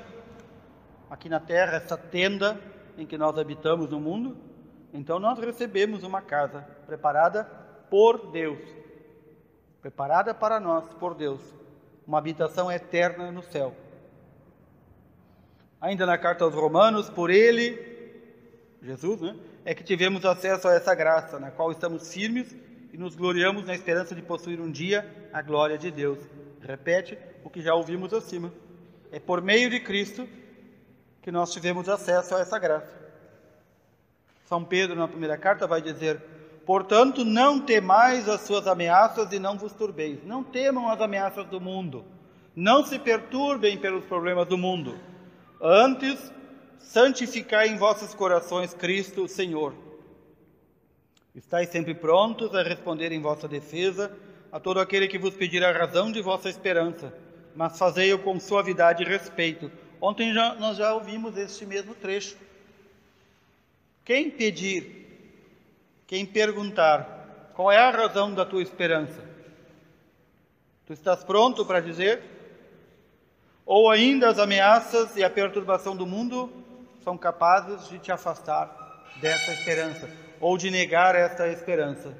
aqui 1.10 1.28
na 1.28 1.40
terra, 1.40 1.76
essa 1.76 1.96
tenda 1.96 2.60
em 2.96 3.06
que 3.06 3.18
nós 3.18 3.38
habitamos 3.38 3.90
no 3.90 4.00
mundo, 4.00 4.36
então 4.92 5.18
nós 5.18 5.38
recebemos 5.38 6.02
uma 6.02 6.20
casa 6.20 6.66
preparada 6.86 7.44
por 7.90 8.30
Deus, 8.30 8.60
preparada 9.80 10.34
para 10.34 10.58
nós 10.58 10.92
por 10.94 11.14
Deus, 11.14 11.40
uma 12.06 12.18
habitação 12.18 12.70
eterna 12.70 13.30
no 13.30 13.42
céu. 13.42 13.74
Ainda 15.80 16.04
na 16.04 16.18
carta 16.18 16.44
aos 16.44 16.54
Romanos, 16.54 17.08
por 17.08 17.30
ele, 17.30 17.78
Jesus, 18.82 19.20
né, 19.20 19.36
é 19.68 19.74
que 19.74 19.84
tivemos 19.84 20.24
acesso 20.24 20.66
a 20.66 20.72
essa 20.72 20.94
graça, 20.94 21.38
na 21.38 21.50
qual 21.50 21.70
estamos 21.70 22.10
firmes 22.10 22.56
e 22.90 22.96
nos 22.96 23.14
gloriamos 23.14 23.66
na 23.66 23.74
esperança 23.74 24.14
de 24.14 24.22
possuir 24.22 24.58
um 24.62 24.70
dia 24.70 25.28
a 25.30 25.42
glória 25.42 25.76
de 25.76 25.90
Deus. 25.90 26.18
Repete 26.62 27.18
o 27.44 27.50
que 27.50 27.60
já 27.60 27.74
ouvimos 27.74 28.14
acima. 28.14 28.50
É 29.12 29.20
por 29.20 29.42
meio 29.42 29.68
de 29.68 29.78
Cristo 29.78 30.26
que 31.20 31.30
nós 31.30 31.52
tivemos 31.52 31.86
acesso 31.86 32.34
a 32.34 32.40
essa 32.40 32.58
graça. 32.58 32.96
São 34.46 34.64
Pedro, 34.64 34.96
na 34.96 35.06
primeira 35.06 35.36
carta, 35.36 35.66
vai 35.66 35.82
dizer: 35.82 36.18
Portanto, 36.64 37.22
não 37.22 37.60
temais 37.60 38.26
as 38.26 38.40
suas 38.40 38.66
ameaças 38.66 39.30
e 39.32 39.38
não 39.38 39.58
vos 39.58 39.74
turbeis. 39.74 40.24
Não 40.24 40.42
temam 40.42 40.88
as 40.88 40.98
ameaças 40.98 41.44
do 41.44 41.60
mundo. 41.60 42.06
Não 42.56 42.82
se 42.86 42.98
perturbem 42.98 43.76
pelos 43.76 44.06
problemas 44.06 44.48
do 44.48 44.56
mundo 44.56 44.98
Antes, 45.60 46.32
santificai 46.78 47.68
em 47.68 47.76
vossos 47.76 48.14
corações 48.14 48.74
Cristo, 48.74 49.28
Senhor. 49.28 49.74
Estais 51.34 51.68
sempre 51.68 51.94
prontos 51.94 52.54
a 52.54 52.62
responder 52.62 53.12
em 53.12 53.20
vossa 53.20 53.46
defesa 53.46 54.16
a 54.50 54.58
todo 54.58 54.80
aquele 54.80 55.06
que 55.08 55.18
vos 55.18 55.34
pedir 55.34 55.62
a 55.64 55.72
razão 55.72 56.10
de 56.10 56.22
vossa 56.22 56.48
esperança, 56.48 57.12
mas 57.54 57.78
fazei-o 57.78 58.18
com 58.18 58.40
suavidade 58.40 59.02
e 59.02 59.06
respeito. 59.06 59.70
Ontem 60.00 60.32
já, 60.32 60.54
nós 60.54 60.76
já 60.76 60.94
ouvimos 60.94 61.36
este 61.36 61.66
mesmo 61.66 61.94
trecho. 61.94 62.36
Quem 64.04 64.30
pedir, 64.30 65.06
quem 66.06 66.24
perguntar, 66.24 67.50
qual 67.54 67.70
é 67.70 67.78
a 67.78 67.90
razão 67.90 68.32
da 68.32 68.44
tua 68.46 68.62
esperança? 68.62 69.22
Tu 70.86 70.94
estás 70.94 71.22
pronto 71.22 71.66
para 71.66 71.80
dizer? 71.80 72.22
ou 73.68 73.90
ainda 73.90 74.30
as 74.30 74.38
ameaças 74.38 75.14
e 75.14 75.22
a 75.22 75.28
perturbação 75.28 75.94
do 75.94 76.06
mundo 76.06 76.50
são 77.02 77.16
capazes 77.16 77.88
de 77.88 77.98
te 77.98 78.12
afastar 78.12 79.04
dessa 79.20 79.52
esperança 79.52 80.08
ou 80.40 80.56
de 80.56 80.70
negar 80.70 81.14
essa 81.14 81.48
esperança. 81.48 82.14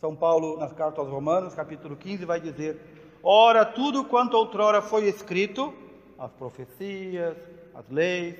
São 0.00 0.14
Paulo, 0.14 0.58
nas 0.58 0.72
cartas 0.72 0.98
aos 0.98 1.08
Romanos, 1.08 1.54
capítulo 1.54 1.96
15, 1.96 2.24
vai 2.24 2.40
dizer: 2.40 2.78
Ora, 3.22 3.64
tudo 3.64 4.04
quanto 4.04 4.34
outrora 4.34 4.82
foi 4.82 5.06
escrito, 5.06 5.72
as 6.18 6.30
profecias, 6.32 7.36
as 7.74 7.88
leis, 7.90 8.36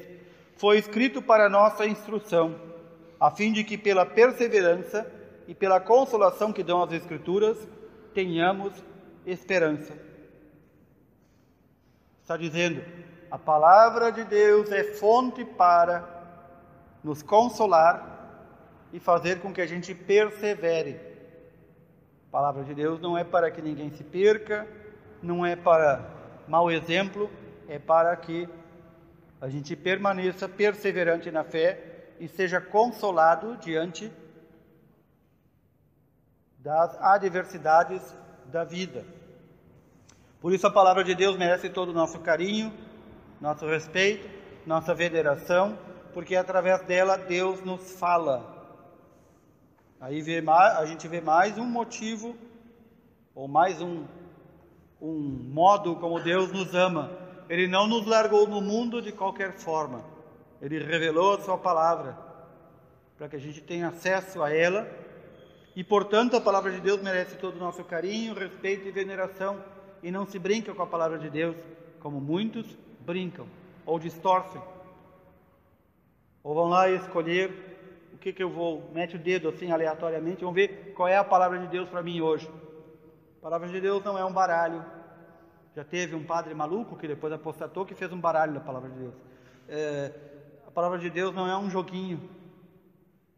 foi 0.57 0.79
escrito 0.79 1.21
para 1.21 1.49
nossa 1.49 1.87
instrução, 1.87 2.55
a 3.19 3.31
fim 3.31 3.53
de 3.53 3.65
que 3.65 3.77
pela 3.77 4.07
perseverança 4.07 5.11
e 5.49 5.55
pela 5.55 5.81
consolação 5.81 6.53
que 6.53 6.63
dão 6.63 6.83
as 6.83 6.93
Escrituras, 6.93 7.57
tenhamos 8.13 8.73
esperança. 9.27 9.95
Está 12.23 12.37
dizendo, 12.37 12.83
a 13.31 13.39
palavra 13.39 14.11
de 14.11 14.25
Deus 14.25 14.71
é 14.71 14.85
fonte 14.85 15.45
para 15.45 16.05
nos 17.03 17.23
consolar 17.23 18.15
e 18.93 19.01
fazer 19.01 19.41
com 19.41 19.53
que 19.53 19.61
a 19.61 19.67
gente 19.67 19.95
persevere. 19.95 21.01
A 22.29 22.33
palavra 22.33 22.65
de 22.65 22.75
Deus 22.75 23.01
não 23.01 23.17
é 23.17 23.25
para 23.25 23.51
que 23.51 23.61
ninguém 23.61 23.91
se 23.91 24.05
perca, 24.05 24.67
não 25.23 25.45
é 25.45 25.57
para 25.57 26.09
mau 26.47 26.71
exemplo, 26.71 27.31
é 27.69 27.79
para 27.79 28.15
que 28.17 28.49
a 29.41 29.49
gente 29.49 29.75
permaneça 29.75 30.49
perseverante 30.49 31.31
na 31.31 31.45
fé 31.45 32.15
e 32.19 32.29
seja 32.29 32.61
consolado 32.61 33.57
diante 33.57 34.11
das 36.59 36.97
adversidades 37.01 38.03
da 38.47 38.65
vida. 38.65 39.05
Por 40.41 40.53
isso 40.53 40.67
a 40.67 40.71
palavra 40.71 41.05
de 41.05 41.15
Deus 41.15 41.37
merece 41.37 41.69
todo 41.69 41.91
o 41.91 41.95
nosso 41.95 42.21
carinho, 42.21 42.73
nosso 43.41 43.67
respeito, 43.67 44.29
nossa 44.67 44.95
veneração, 44.95 45.79
porque 46.13 46.35
através 46.35 46.83
dela 46.83 47.17
Deus 47.17 47.63
nos 47.65 47.93
fala. 47.99 48.55
Aí 50.01 50.21
vê 50.23 50.41
mais, 50.41 50.77
a 50.79 50.87
gente 50.87 51.07
vê 51.09 51.21
mais 51.21 51.59
um 51.59 51.65
motivo, 51.65 52.37
ou 53.35 53.47
mais 53.47 53.81
um, 53.81 54.05
um 55.01 55.15
modo 55.53 55.97
como 55.97 56.21
Deus 56.21 56.53
nos 56.53 56.75
ama. 56.75 57.11
Ele 57.49 57.69
não 57.69 57.87
nos 57.87 58.07
largou 58.07 58.47
no 58.47 58.61
mundo 58.61 59.01
de 59.01 59.13
qualquer 59.13 59.53
forma. 59.53 60.03
Ele 60.61 60.79
revelou 60.79 61.35
a 61.35 61.41
sua 61.41 61.59
palavra 61.59 62.17
para 63.17 63.29
que 63.29 63.37
a 63.37 63.41
gente 63.41 63.61
tenha 63.61 63.89
acesso 63.89 64.43
a 64.43 64.53
ela. 64.53 64.87
E 65.75 65.85
portanto 65.85 66.37
a 66.37 66.41
palavra 66.41 66.73
de 66.73 66.81
Deus 66.81 67.03
merece 67.03 67.37
todo 67.37 67.57
o 67.57 67.59
nosso 67.59 67.85
carinho, 67.85 68.35
respeito 68.35 68.89
e 68.89 68.91
veneração 68.91 69.63
e 70.03 70.11
não 70.11 70.27
se 70.27 70.39
brinca 70.39 70.75
com 70.75 70.83
a 70.83 70.87
palavra 70.87 71.19
de 71.19 71.29
Deus, 71.29 71.57
como 72.01 72.21
muitos 72.21 72.67
brincam 73.07 73.47
ou 73.87 73.99
distorcem. 73.99 74.61
Ou 76.43 76.55
vão 76.55 76.69
lá 76.69 76.91
escolher 76.91 78.11
o 78.13 78.19
que, 78.19 78.33
que 78.33 78.43
eu 78.43 78.51
vou, 78.51 78.91
mete 78.93 79.15
o 79.17 79.19
dedo 79.19 79.49
assim 79.49 79.71
aleatoriamente, 79.71 80.45
vão 80.45 80.53
ver 80.53 80.93
qual 80.95 81.09
é 81.09 81.17
a 81.17 81.25
palavra 81.25 81.59
de 81.59 81.69
Deus 81.69 81.89
para 81.89 82.03
mim 82.03 82.21
hoje. 82.21 82.51
A 83.39 83.43
palavra 83.43 83.69
de 83.69 83.81
Deus 83.81 84.03
não 84.05 84.19
é 84.19 84.25
um 84.25 84.33
baralho. 84.33 84.85
Já 85.75 85.85
teve 85.85 86.17
um 86.17 86.25
padre 86.25 86.53
maluco 86.55 86.97
que 86.97 87.07
depois 87.07 87.33
apostatou 87.33 87.87
que 87.87 87.95
fez 87.95 88.13
um 88.13 88.21
baralho 88.21 88.55
da 88.55 88.61
palavra 88.61 88.91
de 88.91 88.99
Deus. 88.99 89.15
É, 89.69 90.13
a 90.67 90.71
palavra 90.71 90.99
de 90.99 91.09
Deus 91.09 91.35
não 91.35 91.47
é 91.47 91.57
um 91.57 91.71
joguinho. 91.71 92.29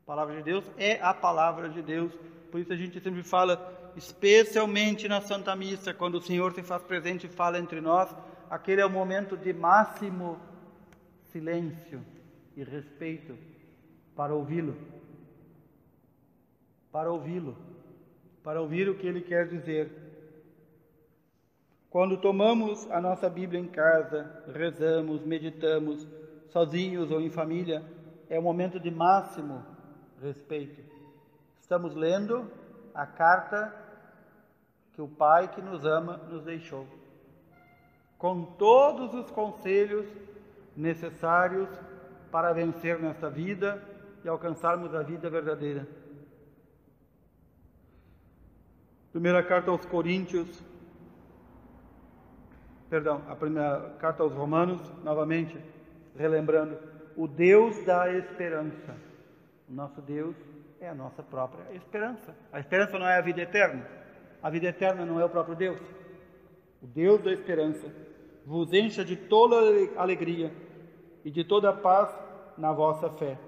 A 0.05 0.07
palavra 0.07 0.37
de 0.37 0.43
Deus 0.43 0.65
é 0.79 0.99
a 1.03 1.13
palavra 1.13 1.69
de 1.69 1.83
Deus. 1.83 2.13
Por 2.51 2.61
isso 2.61 2.73
a 2.73 2.77
gente 2.77 2.99
sempre 3.01 3.23
fala 3.23 3.93
especialmente 3.97 5.09
na 5.09 5.21
Santa 5.21 5.55
Missa, 5.57 5.93
quando 5.93 6.15
o 6.15 6.23
Senhor 6.23 6.53
se 6.53 6.63
faz 6.63 6.83
presente 6.83 7.27
e 7.27 7.31
fala 7.31 7.59
entre 7.59 7.81
nós, 7.81 8.15
aquele 8.51 8.81
é 8.81 8.87
o 8.87 8.91
momento 8.91 9.37
de 9.37 9.53
máximo 9.53 10.39
silêncio 11.25 12.03
e 12.57 12.65
respeito 12.65 13.37
para 14.17 14.35
ouvi-lo. 14.35 14.77
Para 16.91 17.13
ouvi-lo, 17.13 17.57
para 18.43 18.61
ouvir 18.61 18.89
o 18.89 18.97
que 18.97 19.07
ele 19.07 19.21
quer 19.21 19.47
dizer. 19.47 19.91
Quando 21.91 22.17
tomamos 22.17 22.91
a 22.91 23.01
nossa 23.01 23.31
Bíblia 23.31 23.61
em 23.61 23.69
casa, 23.69 24.45
rezamos, 24.55 25.25
meditamos, 25.25 26.07
sozinhos 26.49 27.11
ou 27.11 27.21
em 27.21 27.31
família, 27.31 27.83
é 28.29 28.39
o 28.39 28.43
momento 28.43 28.81
de 28.81 28.91
máximo 28.91 29.65
respeito. 30.21 30.83
Estamos 31.61 31.95
lendo 31.95 32.51
a 32.95 33.07
carta 33.07 33.75
que 34.93 35.01
o 35.01 35.09
Pai 35.09 35.49
que 35.49 35.63
nos 35.63 35.85
ama 35.85 36.17
nos 36.17 36.43
deixou, 36.43 36.87
com 38.19 38.43
todos 38.43 39.15
os 39.15 39.31
conselhos 39.31 40.05
necessários 40.77 41.69
para 42.33 42.53
vencer 42.53 42.99
nesta 42.99 43.31
vida 43.31 43.83
e 44.25 44.29
alcançarmos 44.29 44.93
a 44.95 45.03
vida 45.03 45.31
verdadeira. 45.31 45.87
Primeira 49.13 49.43
carta 49.43 49.71
aos 49.71 49.87
Coríntios, 49.87 50.63
perdão, 52.91 53.23
a 53.29 53.37
primeira 53.37 53.97
carta 54.01 54.23
aos 54.23 54.35
Romanos, 54.35 54.81
novamente, 55.03 55.57
relembrando, 56.17 56.77
o 57.17 57.27
Deus 57.27 57.85
da 57.85 58.13
esperança. 58.13 58.97
O 59.69 59.73
nosso 59.73 60.01
Deus 60.03 60.37
é 60.81 60.89
a 60.89 60.95
nossa 60.95 61.23
própria 61.23 61.65
esperança. 61.75 62.35
A 62.53 62.59
esperança 62.59 62.99
não 62.99 63.07
é 63.07 63.17
a 63.17 63.23
vida 63.23 63.41
eterna. 63.41 63.87
A 64.43 64.51
vida 64.51 64.67
eterna 64.67 65.05
não 65.05 65.21
é 65.21 65.25
o 65.25 65.29
próprio 65.29 65.57
Deus. 65.57 65.81
O 66.81 66.87
Deus 66.87 67.21
da 67.23 67.33
esperança 67.33 67.89
vos 68.49 68.73
encha 68.73 69.05
de 69.05 69.15
toda 69.15 69.57
alegria 70.01 70.51
e 71.23 71.31
de 71.31 71.45
toda 71.45 71.71
paz 71.71 72.09
na 72.57 72.73
vossa 72.73 73.11
fé, 73.11 73.39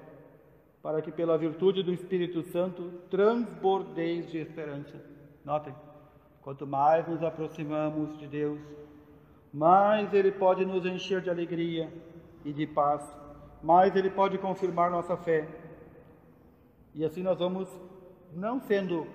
para 0.83 1.01
que 1.01 1.11
pela 1.11 1.39
virtude 1.39 1.83
do 1.83 1.91
Espírito 1.91 2.43
Santo 2.43 2.93
transbordeis 3.09 4.31
de 4.31 4.37
esperança. 4.37 5.03
Notem, 5.43 5.75
quanto 6.43 6.67
mais 6.67 7.09
nos 7.09 7.23
aproximamos 7.23 8.19
de 8.19 8.27
Deus, 8.27 8.61
mais 9.51 10.13
Ele 10.13 10.31
pode 10.31 10.67
nos 10.67 10.85
encher 10.85 11.23
de 11.23 11.31
alegria 11.31 11.91
e 12.45 12.53
de 12.53 12.67
paz, 12.67 13.03
mais 13.63 13.97
Ele 13.97 14.11
pode 14.11 14.37
confirmar 14.37 14.91
nossa 14.91 15.17
fé. 15.17 15.49
E 16.95 17.07
assim 17.07 17.23
nós 17.23 17.39
vamos, 17.39 17.71
não 18.35 18.61
sendo 18.61 19.07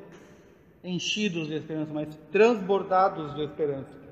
enchidos 0.83 1.45
de 1.47 1.53
esperança, 1.53 1.93
mas 1.93 2.15
transbordados 2.31 3.35
de 3.35 3.43
esperança. 3.43 4.04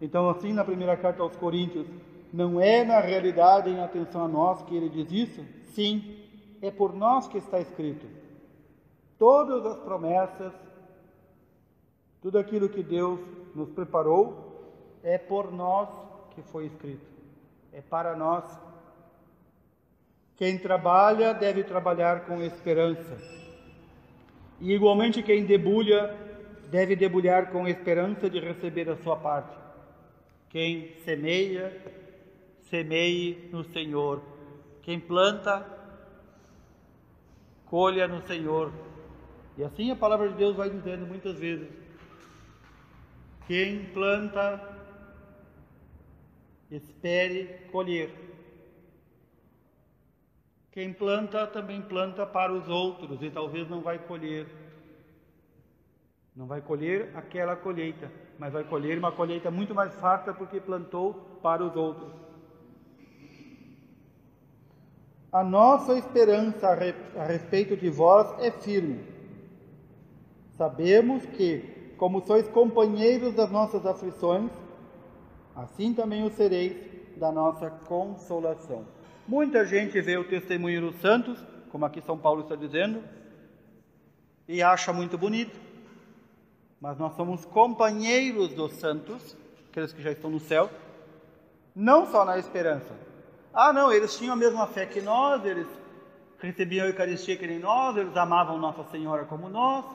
Então, 0.00 0.28
assim, 0.28 0.52
na 0.52 0.64
primeira 0.64 0.96
carta 0.96 1.22
aos 1.22 1.36
Coríntios, 1.36 1.86
não 2.32 2.60
é 2.60 2.84
na 2.84 2.98
realidade 3.00 3.70
em 3.70 3.80
atenção 3.80 4.24
a 4.24 4.28
nós 4.28 4.62
que 4.62 4.76
ele 4.76 4.88
diz 4.88 5.10
isso? 5.12 5.44
Sim, 5.66 6.18
é 6.60 6.70
por 6.70 6.94
nós 6.94 7.28
que 7.28 7.38
está 7.38 7.60
escrito. 7.60 8.06
Todas 9.18 9.64
as 9.64 9.78
promessas, 9.78 10.52
tudo 12.20 12.38
aquilo 12.38 12.68
que 12.68 12.82
Deus 12.82 13.20
nos 13.54 13.70
preparou, 13.70 14.98
é 15.02 15.16
por 15.16 15.52
nós 15.52 15.88
que 16.30 16.42
foi 16.42 16.66
escrito. 16.66 17.06
É 17.72 17.80
para 17.80 18.16
nós. 18.16 18.44
Quem 20.36 20.58
trabalha 20.58 21.32
deve 21.32 21.62
trabalhar 21.62 22.26
com 22.26 22.42
esperança. 22.42 23.16
E 24.60 24.72
igualmente 24.72 25.22
quem 25.22 25.44
debulha 25.44 26.16
deve 26.70 26.96
debulhar 26.96 27.52
com 27.52 27.68
esperança 27.68 28.28
de 28.28 28.40
receber 28.40 28.88
a 28.90 28.96
sua 28.96 29.16
parte. 29.16 29.63
Quem 30.54 30.94
semeia, 31.04 31.76
semeie 32.70 33.48
no 33.50 33.64
Senhor. 33.64 34.22
Quem 34.82 35.00
planta, 35.00 35.66
colha 37.66 38.06
no 38.06 38.24
Senhor. 38.24 38.72
E 39.58 39.64
assim 39.64 39.90
a 39.90 39.96
palavra 39.96 40.28
de 40.28 40.36
Deus 40.36 40.54
vai 40.54 40.70
dizendo 40.70 41.08
muitas 41.08 41.40
vezes: 41.40 41.68
quem 43.48 43.86
planta, 43.86 44.78
espere 46.70 47.66
colher. 47.72 48.14
Quem 50.70 50.92
planta 50.92 51.48
também 51.48 51.82
planta 51.82 52.24
para 52.24 52.52
os 52.52 52.68
outros 52.68 53.20
e 53.22 53.28
talvez 53.28 53.68
não 53.68 53.80
vai 53.80 53.98
colher. 53.98 54.46
Não 56.36 56.46
vai 56.46 56.60
colher 56.60 57.10
aquela 57.16 57.56
colheita, 57.56 58.08
mas 58.38 58.52
vai 58.52 58.64
colher 58.64 58.98
uma 58.98 59.12
colheita 59.12 59.50
muito 59.50 59.74
mais 59.74 59.94
farta 59.94 60.32
porque 60.32 60.60
plantou 60.60 61.14
para 61.42 61.64
os 61.64 61.74
outros. 61.76 62.12
A 65.32 65.42
nossa 65.42 65.98
esperança 65.98 66.68
a 66.68 67.24
respeito 67.24 67.76
de 67.76 67.90
vós 67.90 68.32
é 68.38 68.50
firme. 68.50 69.00
Sabemos 70.56 71.26
que, 71.26 71.92
como 71.96 72.24
sois 72.24 72.46
companheiros 72.48 73.34
das 73.34 73.50
nossas 73.50 73.84
aflições, 73.84 74.52
assim 75.56 75.92
também 75.92 76.24
o 76.24 76.30
sereis 76.30 76.76
da 77.16 77.32
nossa 77.32 77.68
consolação. 77.68 78.86
Muita 79.26 79.64
gente 79.64 80.00
vê 80.00 80.16
o 80.16 80.28
testemunho 80.28 80.80
dos 80.82 81.00
santos, 81.00 81.44
como 81.70 81.84
aqui 81.84 82.00
São 82.00 82.16
Paulo 82.16 82.42
está 82.42 82.54
dizendo, 82.54 83.02
e 84.46 84.62
acha 84.62 84.92
muito 84.92 85.16
bonito, 85.16 85.58
mas 86.84 86.98
nós 86.98 87.16
somos 87.16 87.46
companheiros 87.46 88.52
dos 88.52 88.74
santos, 88.74 89.34
aqueles 89.70 89.90
que 89.90 90.02
já 90.02 90.10
estão 90.10 90.28
no 90.28 90.38
céu, 90.38 90.68
não 91.74 92.04
só 92.10 92.26
na 92.26 92.38
esperança. 92.38 92.92
Ah, 93.54 93.72
não, 93.72 93.90
eles 93.90 94.18
tinham 94.18 94.34
a 94.34 94.36
mesma 94.36 94.66
fé 94.66 94.84
que 94.84 95.00
nós, 95.00 95.42
eles 95.46 95.66
recebiam 96.38 96.84
a 96.84 96.90
Eucaristia 96.90 97.38
que 97.38 97.46
nem 97.46 97.58
nós, 97.58 97.96
eles 97.96 98.14
amavam 98.14 98.58
Nossa 98.58 98.84
Senhora 98.90 99.24
como 99.24 99.48
nós, 99.48 99.86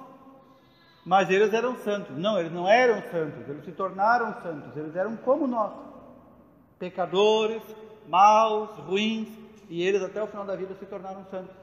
mas 1.05 1.29
eles 1.29 1.53
eram 1.53 1.77
santos. 1.77 2.17
Não, 2.17 2.39
eles 2.39 2.51
não 2.51 2.67
eram 2.67 3.03
santos, 3.11 3.47
eles 3.47 3.63
se 3.65 3.71
tornaram 3.71 4.41
santos, 4.41 4.75
eles 4.75 4.95
eram 4.95 5.15
como 5.17 5.45
nós, 5.45 5.73
pecadores, 6.79 7.61
maus, 8.07 8.71
ruins, 8.79 9.27
e 9.69 9.83
eles 9.83 10.01
até 10.01 10.23
o 10.23 10.27
final 10.27 10.43
da 10.43 10.55
vida 10.55 10.73
se 10.73 10.87
tornaram 10.87 11.23
santos. 11.25 11.55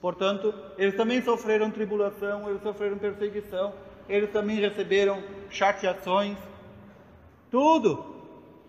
Portanto, 0.00 0.54
eles 0.78 0.96
também 0.96 1.20
sofreram 1.20 1.70
tribulação, 1.70 2.48
eles 2.48 2.62
sofreram 2.62 2.96
perseguição, 2.96 3.74
eles 4.08 4.30
também 4.30 4.56
receberam 4.56 5.22
chateações, 5.50 6.36
tudo. 7.50 8.04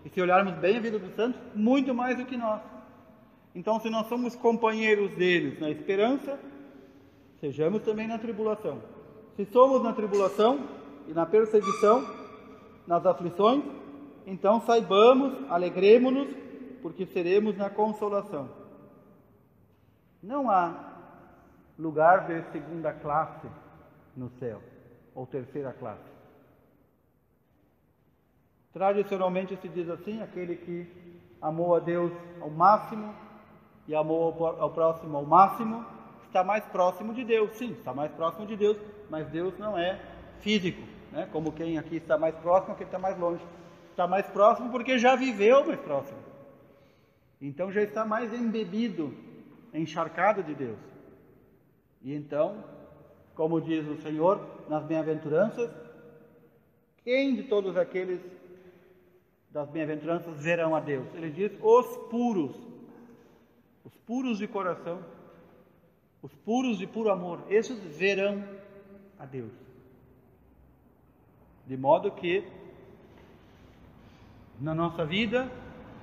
E 0.04 0.08
se 0.08 0.20
olharmos 0.20 0.54
bem 0.54 0.76
a 0.76 0.80
vida 0.80 0.98
dos 0.98 1.14
santos, 1.14 1.40
muito 1.54 1.94
mais 1.94 2.16
do 2.16 2.24
que 2.24 2.36
nós. 2.36 2.60
Então, 3.54 3.80
se 3.80 3.90
nós 3.90 4.06
somos 4.06 4.36
companheiros 4.36 5.10
deles 5.12 5.58
na 5.58 5.70
esperança, 5.70 6.38
sejamos 7.40 7.82
também 7.82 8.06
na 8.06 8.18
tribulação. 8.18 8.80
Se 9.34 9.44
somos 9.46 9.82
na 9.82 9.92
tribulação 9.92 10.60
e 11.08 11.12
na 11.12 11.26
perseguição, 11.26 12.06
nas 12.86 13.04
aflições, 13.04 13.64
então 14.26 14.60
saibamos, 14.60 15.50
alegremos-nos, 15.50 16.28
porque 16.82 17.06
seremos 17.06 17.56
na 17.56 17.70
consolação. 17.70 18.48
Não 20.22 20.50
há 20.50 20.74
lugar 21.78 22.26
de 22.26 22.42
segunda 22.50 22.92
classe 22.92 23.46
no 24.16 24.30
céu, 24.38 24.60
ou 25.16 25.26
terceira 25.26 25.72
classe. 25.72 26.14
Tradicionalmente 28.72 29.56
se 29.56 29.68
diz 29.68 29.88
assim: 29.88 30.20
aquele 30.20 30.54
que 30.54 30.86
amou 31.40 31.74
a 31.74 31.80
Deus 31.80 32.12
ao 32.40 32.50
máximo 32.50 33.12
e 33.88 33.94
amou 33.94 34.46
ao 34.60 34.70
próximo 34.70 35.16
ao 35.16 35.24
máximo, 35.24 35.84
está 36.26 36.44
mais 36.44 36.64
próximo 36.66 37.14
de 37.14 37.24
Deus. 37.24 37.56
Sim, 37.56 37.72
está 37.72 37.94
mais 37.94 38.12
próximo 38.12 38.46
de 38.46 38.54
Deus, 38.54 38.76
mas 39.08 39.26
Deus 39.28 39.58
não 39.58 39.78
é 39.78 39.98
físico, 40.40 40.82
né? 41.10 41.26
como 41.32 41.52
quem 41.52 41.78
aqui 41.78 41.96
está 41.96 42.18
mais 42.18 42.34
próximo, 42.36 42.76
quem 42.76 42.84
está 42.84 42.98
mais 42.98 43.18
longe. 43.18 43.42
Está 43.90 44.06
mais 44.06 44.26
próximo 44.26 44.70
porque 44.70 44.98
já 44.98 45.16
viveu 45.16 45.64
mais 45.64 45.80
próximo. 45.80 46.18
Então 47.40 47.72
já 47.72 47.82
está 47.82 48.04
mais 48.04 48.30
embebido, 48.34 49.14
encharcado 49.72 50.42
de 50.42 50.54
Deus. 50.54 50.78
E 52.02 52.14
então, 52.14 52.62
como 53.36 53.60
diz 53.60 53.86
o 53.86 53.96
Senhor 54.02 54.40
nas 54.68 54.82
bem-aventuranças, 54.84 55.70
quem 57.04 57.36
de 57.36 57.44
todos 57.44 57.76
aqueles 57.76 58.20
das 59.50 59.68
bem-aventuranças 59.68 60.42
verão 60.42 60.74
a 60.74 60.80
Deus? 60.80 61.06
Ele 61.14 61.30
diz: 61.30 61.52
os 61.62 61.86
puros, 62.10 62.56
os 63.84 63.94
puros 63.98 64.38
de 64.38 64.48
coração, 64.48 64.98
os 66.20 66.34
puros 66.34 66.78
de 66.78 66.86
puro 66.86 67.10
amor, 67.10 67.44
esses 67.48 67.78
verão 67.96 68.42
a 69.18 69.24
Deus. 69.24 69.52
De 71.66 71.76
modo 71.76 72.10
que 72.10 72.42
na 74.58 74.74
nossa 74.74 75.04
vida 75.04 75.48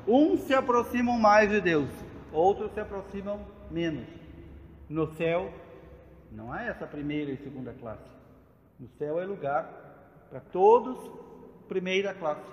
Uns 0.08 0.42
se 0.42 0.54
aproximam 0.54 1.18
mais 1.18 1.50
de 1.50 1.62
Deus, 1.62 1.90
outros 2.32 2.72
se 2.74 2.80
aproximam 2.80 3.40
menos. 3.72 4.06
No 4.90 5.08
céu, 5.16 5.52
não 6.34 6.52
há 6.52 6.64
essa 6.64 6.86
primeira 6.86 7.32
e 7.32 7.38
segunda 7.38 7.74
classe. 7.74 8.04
No 8.80 8.88
céu 8.98 9.20
é 9.20 9.26
lugar 9.26 9.70
para 10.30 10.40
todos, 10.40 10.98
primeira 11.68 12.14
classe, 12.14 12.52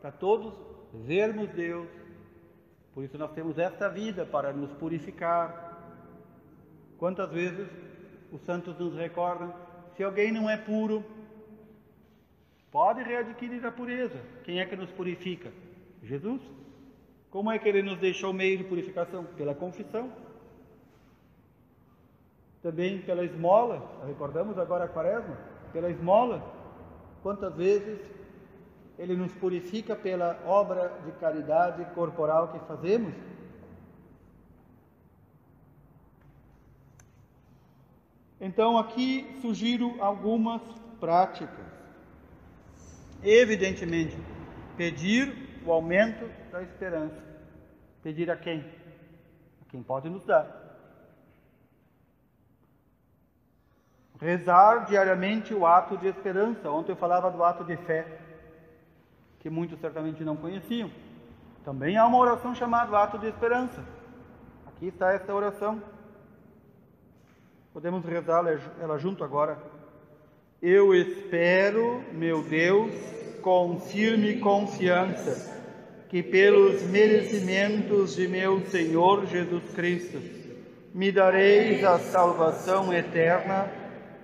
para 0.00 0.10
todos 0.10 0.52
vermos 0.94 1.50
Deus. 1.50 1.88
Por 2.94 3.04
isso 3.04 3.18
nós 3.18 3.32
temos 3.32 3.58
esta 3.58 3.88
vida 3.88 4.24
para 4.24 4.52
nos 4.52 4.72
purificar. 4.72 5.76
Quantas 6.98 7.30
vezes 7.30 7.68
os 8.32 8.40
santos 8.42 8.76
nos 8.78 8.94
recordam: 8.94 9.54
se 9.96 10.02
alguém 10.02 10.32
não 10.32 10.48
é 10.48 10.56
puro, 10.56 11.04
pode 12.72 13.02
readquirir 13.02 13.64
a 13.64 13.70
pureza. 13.70 14.18
Quem 14.42 14.60
é 14.60 14.66
que 14.66 14.74
nos 14.74 14.90
purifica? 14.90 15.52
Jesus. 16.02 16.40
Como 17.30 17.52
é 17.52 17.58
que 17.58 17.68
ele 17.68 17.82
nos 17.82 17.98
deixou 17.98 18.32
meio 18.32 18.56
de 18.56 18.64
purificação? 18.64 19.24
Pela 19.36 19.54
confissão. 19.54 20.10
Também 22.68 23.00
pela 23.00 23.24
esmola, 23.24 23.82
recordamos 24.06 24.58
agora 24.58 24.84
a 24.84 24.88
quaresma? 24.88 25.38
Pela 25.72 25.88
esmola. 25.88 26.44
Quantas 27.22 27.56
vezes 27.56 27.98
ele 28.98 29.16
nos 29.16 29.32
purifica 29.32 29.96
pela 29.96 30.38
obra 30.44 30.92
de 31.06 31.12
caridade 31.12 31.82
corporal 31.94 32.48
que 32.48 32.58
fazemos? 32.66 33.14
Então 38.38 38.76
aqui 38.76 39.38
sugiro 39.40 39.96
algumas 39.98 40.60
práticas. 41.00 41.64
Evidentemente, 43.22 44.14
pedir 44.76 45.62
o 45.64 45.72
aumento 45.72 46.28
da 46.52 46.62
esperança. 46.62 47.16
Pedir 48.02 48.30
a 48.30 48.36
quem? 48.36 48.60
A 48.60 49.70
quem 49.70 49.82
pode 49.82 50.10
nos 50.10 50.22
dar. 50.26 50.67
Rezar 54.20 54.86
diariamente 54.86 55.54
o 55.54 55.64
ato 55.64 55.96
de 55.96 56.08
esperança. 56.08 56.70
Ontem 56.70 56.92
eu 56.92 56.96
falava 56.96 57.30
do 57.30 57.42
ato 57.44 57.64
de 57.64 57.76
fé, 57.76 58.04
que 59.38 59.48
muitos 59.48 59.78
certamente 59.78 60.24
não 60.24 60.36
conheciam. 60.36 60.90
Também 61.64 61.96
há 61.96 62.06
uma 62.06 62.18
oração 62.18 62.54
chamada 62.54 62.98
ato 62.98 63.18
de 63.18 63.28
esperança. 63.28 63.84
Aqui 64.66 64.86
está 64.86 65.12
esta 65.12 65.32
oração. 65.32 65.80
Podemos 67.72 68.04
rezar 68.04 68.44
ela 68.80 68.98
junto 68.98 69.22
agora. 69.22 69.58
Eu 70.60 70.92
espero, 70.92 72.02
meu 72.12 72.42
Deus, 72.42 72.92
com 73.40 73.78
firme 73.78 74.40
confiança, 74.40 75.56
que 76.08 76.22
pelos 76.22 76.82
merecimentos 76.82 78.16
de 78.16 78.26
meu 78.26 78.66
Senhor 78.66 79.26
Jesus 79.26 79.62
Cristo, 79.74 80.18
me 80.92 81.12
dareis 81.12 81.84
a 81.84 81.98
salvação 82.00 82.92
eterna 82.92 83.77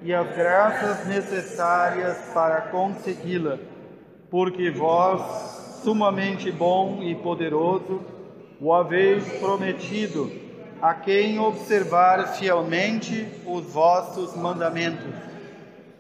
e 0.05 0.13
as 0.13 0.37
graças 0.37 1.07
necessárias 1.07 2.19
para 2.35 2.61
consegui-la, 2.61 3.59
porque 4.31 4.71
vós, 4.71 5.81
sumamente 5.83 6.53
bom 6.53 7.03
e 7.03 7.15
poderoso, 7.15 8.03
o 8.61 8.75
haveis 8.75 9.27
prometido 9.39 10.31
a 10.83 10.93
quem 10.93 11.39
observar 11.39 12.35
fielmente 12.35 13.27
os 13.47 13.65
vossos 13.73 14.37
mandamentos, 14.37 15.15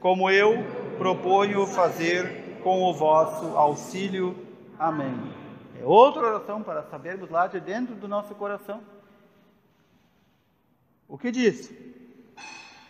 como 0.00 0.28
eu 0.28 0.62
proponho 0.98 1.66
fazer 1.66 2.60
com 2.62 2.82
o 2.82 2.92
vosso 2.92 3.56
auxílio. 3.56 4.36
Amém. 4.78 5.18
É 5.80 5.84
outra 5.86 6.26
oração 6.26 6.62
para 6.62 6.82
sabermos 6.82 7.30
lá 7.30 7.46
de 7.46 7.58
dentro 7.58 7.94
do 7.94 8.06
nosso 8.06 8.34
coração. 8.34 8.82
O 11.08 11.16
que 11.16 11.30
diz? 11.30 11.72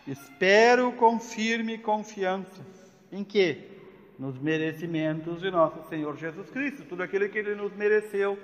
Espero 0.07 0.91
com 0.93 1.19
firme 1.19 1.77
confiança. 1.77 2.61
Em 3.11 3.23
que? 3.23 3.71
Nos 4.19 4.37
merecimentos 4.39 5.41
de 5.41 5.49
nosso 5.49 5.81
Senhor 5.89 6.15
Jesus 6.15 6.49
Cristo. 6.49 6.83
Tudo 6.83 7.01
aquilo 7.01 7.27
que 7.27 7.37
Ele 7.37 7.55
nos 7.55 7.73
mereceu 7.75 8.37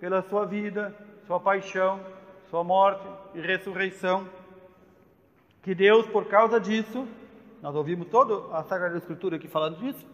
pela 0.00 0.22
sua 0.22 0.46
vida, 0.46 0.96
sua 1.26 1.38
paixão, 1.38 2.00
sua 2.48 2.64
morte 2.64 3.06
e 3.34 3.40
ressurreição. 3.40 4.26
Que 5.62 5.74
Deus, 5.74 6.06
por 6.06 6.26
causa 6.26 6.58
disso, 6.58 7.06
nós 7.62 7.74
ouvimos 7.74 8.08
toda 8.08 8.56
a 8.56 8.64
Sagrada 8.64 8.98
Escritura 8.98 9.36
aqui 9.36 9.46
falando 9.46 9.78
disso, 9.78 10.04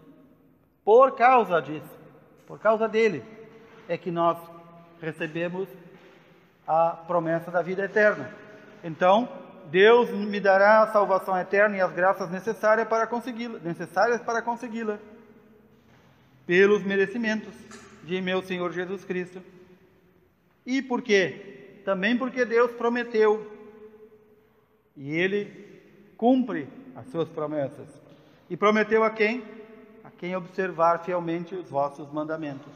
por 0.85 1.12
causa 1.12 1.61
disso, 1.61 1.99
por 2.47 2.59
causa 2.59 2.87
dele, 2.87 3.25
é 3.89 3.97
que 3.97 4.11
nós 4.11 4.37
recebemos 5.01 5.69
a 6.66 6.91
promessa 6.91 7.51
da 7.51 7.62
vida 7.62 7.85
eterna. 7.85 8.31
Então, 8.85 9.29
Deus 9.70 10.11
me 10.11 10.40
dará 10.40 10.82
a 10.82 10.86
salvação 10.93 11.39
eterna 11.39 11.77
e 11.77 11.81
as 11.81 11.93
graças 11.93 12.31
necessárias 12.31 12.89
para 12.89 13.07
consegui-la, 13.07 13.59
necessárias 13.59 14.20
para 14.23 14.40
consegui-la, 14.40 14.99
pelos 16.47 16.82
merecimentos 16.82 17.53
de 18.03 18.20
meu 18.20 18.43
Senhor 18.43 18.73
Jesus 18.73 19.05
Cristo. 19.05 19.43
E 20.65 20.81
por 20.81 21.03
quê? 21.03 21.81
Também 21.85 22.16
porque 22.16 22.45
Deus 22.45 22.70
prometeu 22.73 23.51
e 24.97 25.15
Ele 25.15 25.69
cumpre 26.16 26.69
as 26.97 27.07
suas 27.09 27.28
promessas. 27.28 27.89
E 28.49 28.57
prometeu 28.57 29.05
a 29.05 29.11
quem? 29.11 29.45
A 30.03 30.11
quem 30.11 30.35
observar 30.35 31.05
fielmente 31.05 31.55
os 31.55 31.69
vossos 31.69 32.11
mandamentos. 32.11 32.73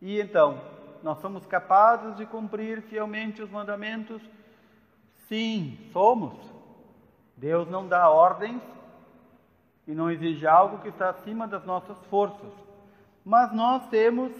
E 0.00 0.18
então, 0.18 0.60
nós 1.02 1.18
somos 1.20 1.46
capazes 1.46 2.16
de 2.16 2.24
cumprir 2.24 2.80
fielmente 2.82 3.42
os 3.42 3.50
mandamentos 3.50 4.22
Sim, 5.28 5.78
somos. 5.92 6.34
Deus 7.36 7.68
não 7.68 7.86
dá 7.86 8.08
ordens 8.08 8.60
e 9.86 9.92
não 9.92 10.10
exige 10.10 10.46
algo 10.46 10.78
que 10.78 10.88
está 10.88 11.10
acima 11.10 11.46
das 11.46 11.64
nossas 11.64 11.98
forças. 12.06 12.52
Mas 13.24 13.52
nós 13.52 13.86
temos 13.88 14.32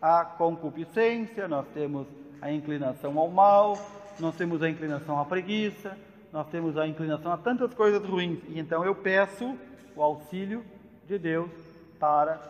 a 0.00 0.24
concupiscência, 0.24 1.48
nós 1.48 1.66
temos 1.68 2.06
a 2.40 2.52
inclinação 2.52 3.18
ao 3.18 3.28
mal, 3.28 3.76
nós 4.18 4.36
temos 4.36 4.62
a 4.62 4.68
inclinação 4.68 5.18
à 5.18 5.24
preguiça, 5.24 5.96
nós 6.32 6.46
temos 6.48 6.76
a 6.76 6.86
inclinação 6.86 7.32
a 7.32 7.36
tantas 7.36 7.72
coisas 7.74 8.04
ruins. 8.04 8.40
E 8.48 8.58
então 8.58 8.84
eu 8.84 8.94
peço 8.94 9.56
o 9.96 10.02
auxílio 10.02 10.64
de 11.06 11.18
Deus 11.18 11.50
para 11.98 12.40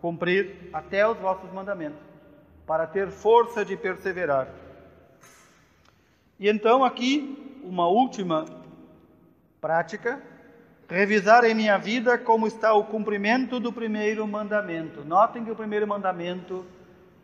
cumprir 0.00 0.70
até 0.72 1.06
os 1.06 1.18
vossos 1.18 1.52
mandamentos, 1.52 2.00
para 2.66 2.86
ter 2.86 3.10
força 3.10 3.64
de 3.64 3.76
perseverar. 3.76 4.48
E 6.38 6.48
então 6.48 6.84
aqui 6.84 7.60
uma 7.64 7.88
última 7.88 8.44
prática, 9.60 10.22
revisar 10.88 11.44
em 11.44 11.54
minha 11.54 11.76
vida 11.76 12.16
como 12.16 12.46
está 12.46 12.72
o 12.72 12.84
cumprimento 12.84 13.58
do 13.58 13.72
primeiro 13.72 14.26
mandamento. 14.26 15.04
Notem 15.04 15.44
que 15.44 15.50
o 15.50 15.56
primeiro 15.56 15.86
mandamento 15.86 16.64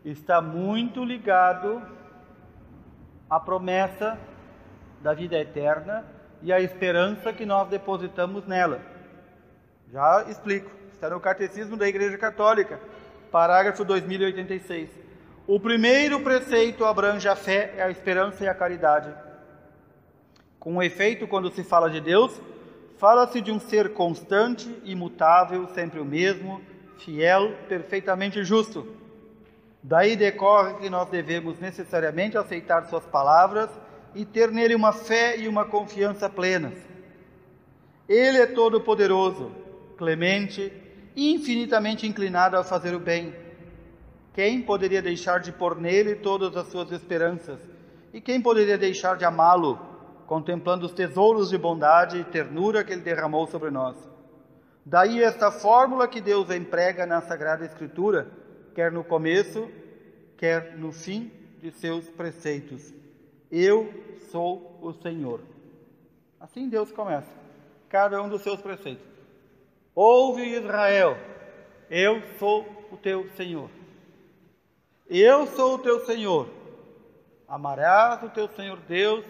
está 0.03 0.41
muito 0.41 1.03
ligado 1.03 1.81
à 3.29 3.39
promessa 3.39 4.19
da 5.01 5.13
vida 5.13 5.39
eterna 5.39 6.05
e 6.41 6.51
à 6.51 6.59
esperança 6.59 7.33
que 7.33 7.45
nós 7.45 7.67
depositamos 7.69 8.45
nela. 8.45 8.81
Já 9.91 10.25
explico. 10.29 10.69
Está 10.91 11.09
no 11.09 11.19
Catecismo 11.19 11.75
da 11.75 11.87
Igreja 11.87 12.17
Católica, 12.17 12.79
parágrafo 13.31 13.83
2086. 13.83 15.04
O 15.47 15.59
primeiro 15.59 16.21
preceito 16.21 16.83
abrange 16.83 17.27
a 17.27 17.35
fé, 17.35 17.75
a 17.79 17.91
esperança 17.91 18.43
e 18.43 18.47
a 18.47 18.55
caridade. 18.55 19.13
Com 20.59 20.81
efeito, 20.81 21.27
quando 21.27 21.51
se 21.51 21.63
fala 21.63 21.87
de 21.87 22.01
Deus, 22.01 22.41
fala-se 22.97 23.39
de 23.41 23.51
um 23.51 23.59
ser 23.59 23.93
constante, 23.93 24.67
imutável, 24.83 25.67
sempre 25.67 25.99
o 25.99 26.05
mesmo, 26.05 26.61
fiel, 26.97 27.55
perfeitamente 27.69 28.43
justo. 28.43 28.87
Daí 29.83 30.15
decorre 30.15 30.79
que 30.79 30.89
nós 30.89 31.09
devemos 31.09 31.59
necessariamente 31.59 32.35
aceitar 32.35 32.87
suas 32.89 33.05
palavras 33.05 33.69
e 34.15 34.25
ter 34.25 34.49
nele 34.49 34.73
uma 34.73 34.93
fé 34.93 35.37
e 35.37 35.47
uma 35.47 35.63
confiança 35.63 36.27
plenas. 36.27 36.73
Ele 38.09 38.39
é 38.39 38.47
todo-poderoso, 38.47 39.51
clemente 39.95 40.73
infinitamente 41.15 42.07
inclinado 42.07 42.57
a 42.57 42.63
fazer 42.63 42.95
o 42.95 42.99
bem 42.99 43.44
quem 44.35 44.61
poderia 44.61 45.01
deixar 45.01 45.39
de 45.39 45.49
pôr 45.53 45.79
nele 45.79 46.15
todas 46.15 46.57
as 46.57 46.67
suas 46.67 46.91
esperanças? 46.91 47.57
E 48.13 48.19
quem 48.19 48.41
poderia 48.41 48.77
deixar 48.77 49.15
de 49.15 49.23
amá-lo, 49.23 49.79
contemplando 50.27 50.85
os 50.85 50.91
tesouros 50.91 51.49
de 51.49 51.57
bondade 51.57 52.17
e 52.17 52.23
ternura 52.25 52.83
que 52.83 52.91
ele 52.91 53.01
derramou 53.01 53.47
sobre 53.47 53.71
nós? 53.71 53.95
Daí 54.85 55.23
esta 55.23 55.51
fórmula 55.51 56.05
que 56.05 56.19
Deus 56.19 56.49
emprega 56.49 57.05
na 57.05 57.21
Sagrada 57.21 57.63
Escritura, 57.63 58.29
quer 58.75 58.91
no 58.91 59.05
começo, 59.05 59.69
quer 60.37 60.77
no 60.77 60.91
fim 60.91 61.31
de 61.61 61.71
seus 61.71 62.09
preceitos. 62.09 62.93
Eu 63.49 63.89
sou 64.31 64.77
o 64.81 64.91
Senhor. 64.91 65.39
Assim 66.41 66.67
Deus 66.67 66.91
começa, 66.91 67.31
cada 67.87 68.21
um 68.21 68.27
dos 68.27 68.41
seus 68.41 68.61
preceitos. 68.61 69.07
Ouve 69.95 70.43
Israel, 70.43 71.15
eu 71.89 72.21
sou 72.37 72.65
o 72.91 72.97
teu 72.97 73.29
Senhor. 73.37 73.69
Eu 75.07 75.45
sou 75.47 75.75
o 75.75 75.79
teu 75.79 76.03
Senhor. 76.03 76.47
Amarás 77.47 78.23
o 78.23 78.29
teu 78.29 78.47
Senhor 78.47 78.79
Deus 78.87 79.23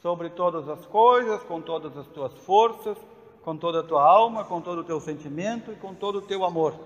sobre 0.00 0.30
todas 0.30 0.68
as 0.68 0.86
coisas, 0.86 1.42
com 1.42 1.60
todas 1.60 1.96
as 1.96 2.06
tuas 2.08 2.32
forças, 2.38 2.96
com 3.42 3.56
toda 3.56 3.80
a 3.80 3.82
tua 3.82 4.04
alma, 4.04 4.44
com 4.44 4.60
todo 4.60 4.80
o 4.80 4.84
teu 4.84 5.00
sentimento 5.00 5.72
e 5.72 5.76
com 5.76 5.92
todo 5.92 6.18
o 6.18 6.22
teu 6.22 6.44
amor. 6.44 6.78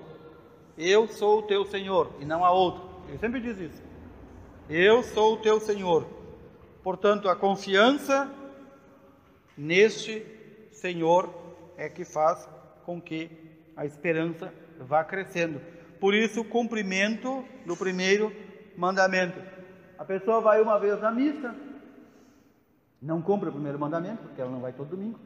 Eu 0.76 1.06
sou 1.06 1.40
o 1.40 1.42
teu 1.42 1.66
Senhor 1.66 2.08
e 2.18 2.24
não 2.24 2.44
há 2.44 2.50
outro. 2.50 2.82
Ele 3.08 3.18
sempre 3.18 3.40
diz 3.40 3.58
isso. 3.58 3.82
Eu 4.70 5.02
sou 5.02 5.34
o 5.34 5.36
teu 5.36 5.60
Senhor. 5.60 6.06
Portanto, 6.82 7.28
a 7.28 7.36
confiança 7.36 8.32
neste 9.56 10.24
Senhor 10.72 11.28
é 11.76 11.90
que 11.90 12.06
faz 12.06 12.48
com 12.86 13.00
que 13.00 13.30
a 13.76 13.84
esperança 13.84 14.52
vá 14.78 15.04
crescendo. 15.04 15.60
Por 16.00 16.14
isso, 16.14 16.40
o 16.40 16.44
cumprimento 16.44 17.44
do 17.64 17.76
primeiro 17.76 18.32
mandamento. 18.76 19.40
A 19.98 20.04
pessoa 20.04 20.40
vai 20.40 20.60
uma 20.60 20.78
vez 20.78 21.00
na 21.00 21.10
missa, 21.10 21.54
não 23.00 23.22
cumpre 23.22 23.48
o 23.48 23.52
primeiro 23.52 23.78
mandamento, 23.78 24.22
porque 24.22 24.40
ela 24.40 24.50
não 24.50 24.60
vai 24.60 24.72
todo 24.72 24.90
domingo, 24.90 25.18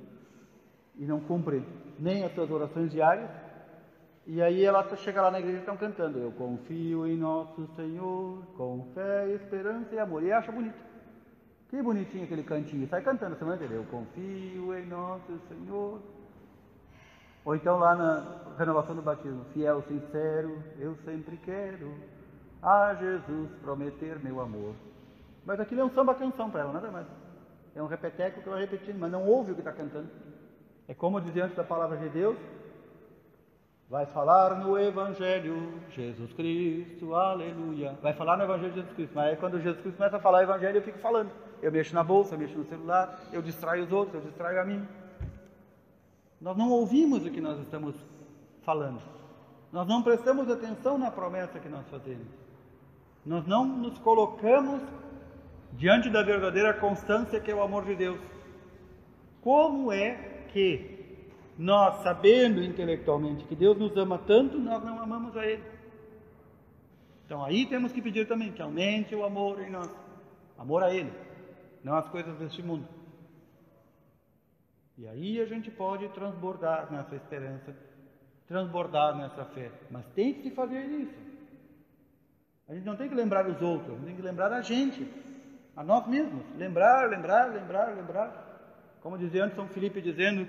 e 0.96 1.04
não 1.04 1.20
cumpre 1.20 1.62
nem 1.98 2.24
as 2.24 2.32
suas 2.34 2.50
orações 2.50 2.90
diárias, 2.90 3.28
e 4.26 4.40
aí 4.40 4.64
ela 4.64 4.86
chega 4.96 5.22
lá 5.22 5.30
na 5.30 5.40
igreja 5.40 5.58
e 5.58 5.60
estão 5.60 5.76
cantando: 5.76 6.18
Eu 6.18 6.30
confio 6.32 7.06
em 7.06 7.16
nosso 7.16 7.66
Senhor, 7.74 8.44
com 8.56 8.86
fé, 8.94 9.28
esperança 9.34 9.94
e 9.94 9.98
amor. 9.98 10.22
E 10.22 10.30
acha 10.30 10.52
bonito. 10.52 10.78
Que 11.68 11.82
bonitinho 11.82 12.24
aquele 12.24 12.42
cantinho. 12.42 12.86
Sai 12.88 13.02
cantando 13.02 13.34
a 13.34 13.38
semana 13.38 13.56
inteira. 13.56 13.74
Eu 13.74 13.84
confio 13.84 14.76
em 14.76 14.86
nosso 14.86 15.36
Senhor. 15.48 16.00
Ou 17.50 17.56
então 17.56 17.80
lá 17.80 17.96
na 17.96 18.24
renovação 18.56 18.94
do 18.94 19.02
batismo, 19.02 19.44
fiel, 19.52 19.82
sincero, 19.82 20.62
eu 20.78 20.94
sempre 21.04 21.36
quero 21.38 21.92
a 22.62 22.94
Jesus 22.94 23.50
prometer 23.60 24.20
meu 24.20 24.40
amor. 24.40 24.72
Mas 25.44 25.58
aquilo 25.58 25.80
é 25.80 25.84
um 25.84 25.90
samba 25.90 26.14
canção 26.14 26.48
para 26.48 26.60
ela, 26.60 26.72
nada 26.72 26.92
mais. 26.92 27.08
É 27.74 27.82
um 27.82 27.88
repeteco 27.88 28.40
que 28.40 28.48
ela 28.48 28.56
repetindo, 28.56 29.00
mas 29.00 29.10
não 29.10 29.26
ouve 29.26 29.50
o 29.50 29.54
que 29.56 29.62
está 29.62 29.72
cantando. 29.72 30.08
É 30.86 30.94
como 30.94 31.20
dizer 31.20 31.40
antes 31.40 31.56
da 31.56 31.64
palavra 31.64 31.96
de 31.96 32.08
Deus, 32.10 32.36
vai 33.88 34.06
falar 34.06 34.54
no 34.54 34.78
Evangelho 34.78 35.80
Jesus 35.90 36.32
Cristo, 36.34 37.16
aleluia. 37.16 37.98
Vai 38.00 38.12
falar 38.12 38.36
no 38.36 38.44
Evangelho 38.44 38.74
Jesus 38.74 38.94
Cristo, 38.94 39.12
mas 39.16 39.26
aí 39.26 39.36
quando 39.36 39.60
Jesus 39.60 39.82
Cristo 39.82 39.96
começa 39.96 40.18
a 40.18 40.20
falar 40.20 40.38
o 40.38 40.42
Evangelho, 40.42 40.78
eu 40.78 40.82
fico 40.82 41.00
falando. 41.00 41.32
Eu 41.60 41.72
mexo 41.72 41.96
na 41.96 42.04
bolsa, 42.04 42.36
eu 42.36 42.38
mexo 42.38 42.56
no 42.56 42.64
celular, 42.64 43.18
eu 43.32 43.42
distraio 43.42 43.82
os 43.82 43.90
outros, 43.90 44.22
eu 44.22 44.30
distraio 44.30 44.60
a 44.60 44.64
mim. 44.64 44.86
Nós 46.40 46.56
não 46.56 46.70
ouvimos 46.70 47.24
o 47.24 47.30
que 47.30 47.40
nós 47.40 47.60
estamos 47.60 47.94
falando. 48.62 49.00
Nós 49.72 49.86
não 49.86 50.02
prestamos 50.02 50.50
atenção 50.50 50.98
na 50.98 51.10
promessa 51.10 51.60
que 51.60 51.68
nós 51.68 51.86
fazemos. 51.88 52.26
Nós 53.24 53.46
não 53.46 53.64
nos 53.64 53.98
colocamos 53.98 54.80
diante 55.72 56.08
da 56.08 56.22
verdadeira 56.22 56.74
constância 56.74 57.40
que 57.40 57.50
é 57.50 57.54
o 57.54 57.62
amor 57.62 57.84
de 57.84 57.94
Deus. 57.94 58.18
Como 59.42 59.92
é 59.92 60.44
que 60.52 60.98
nós, 61.58 62.02
sabendo 62.02 62.62
intelectualmente 62.62 63.44
que 63.44 63.54
Deus 63.54 63.78
nos 63.78 63.96
ama 63.96 64.18
tanto, 64.18 64.58
nós 64.58 64.82
não 64.82 65.00
amamos 65.00 65.36
a 65.36 65.46
Ele? 65.46 65.62
Então 67.26 67.44
aí 67.44 67.66
temos 67.66 67.92
que 67.92 68.02
pedir 68.02 68.26
também 68.26 68.50
que 68.50 68.62
aumente 68.62 69.14
o 69.14 69.24
amor 69.24 69.60
em 69.60 69.70
nós. 69.70 69.90
Amor 70.58 70.82
a 70.82 70.92
Ele, 70.92 71.12
não 71.84 71.94
as 71.94 72.08
coisas 72.08 72.36
deste 72.38 72.62
mundo. 72.62 72.86
E 75.00 75.08
aí 75.08 75.40
a 75.40 75.46
gente 75.46 75.70
pode 75.70 76.06
transbordar 76.10 76.92
nessa 76.92 77.16
esperança, 77.16 77.74
transbordar 78.46 79.16
nessa 79.16 79.46
fé. 79.46 79.70
Mas 79.90 80.04
tem 80.14 80.34
que 80.34 80.50
fazer 80.50 80.84
isso. 80.84 81.18
A 82.68 82.74
gente 82.74 82.84
não 82.84 82.96
tem 82.96 83.08
que 83.08 83.14
lembrar 83.14 83.48
os 83.48 83.62
outros, 83.62 83.98
tem 84.04 84.14
que 84.14 84.20
lembrar 84.20 84.52
a 84.52 84.60
gente, 84.60 85.10
a 85.74 85.82
nós 85.82 86.06
mesmos. 86.06 86.44
Lembrar, 86.54 87.08
lembrar, 87.08 87.46
lembrar, 87.46 87.96
lembrar. 87.96 88.98
Como 89.00 89.16
dizia 89.16 89.44
antes 89.44 89.56
São 89.56 89.66
Felipe 89.68 90.02
dizendo, 90.02 90.46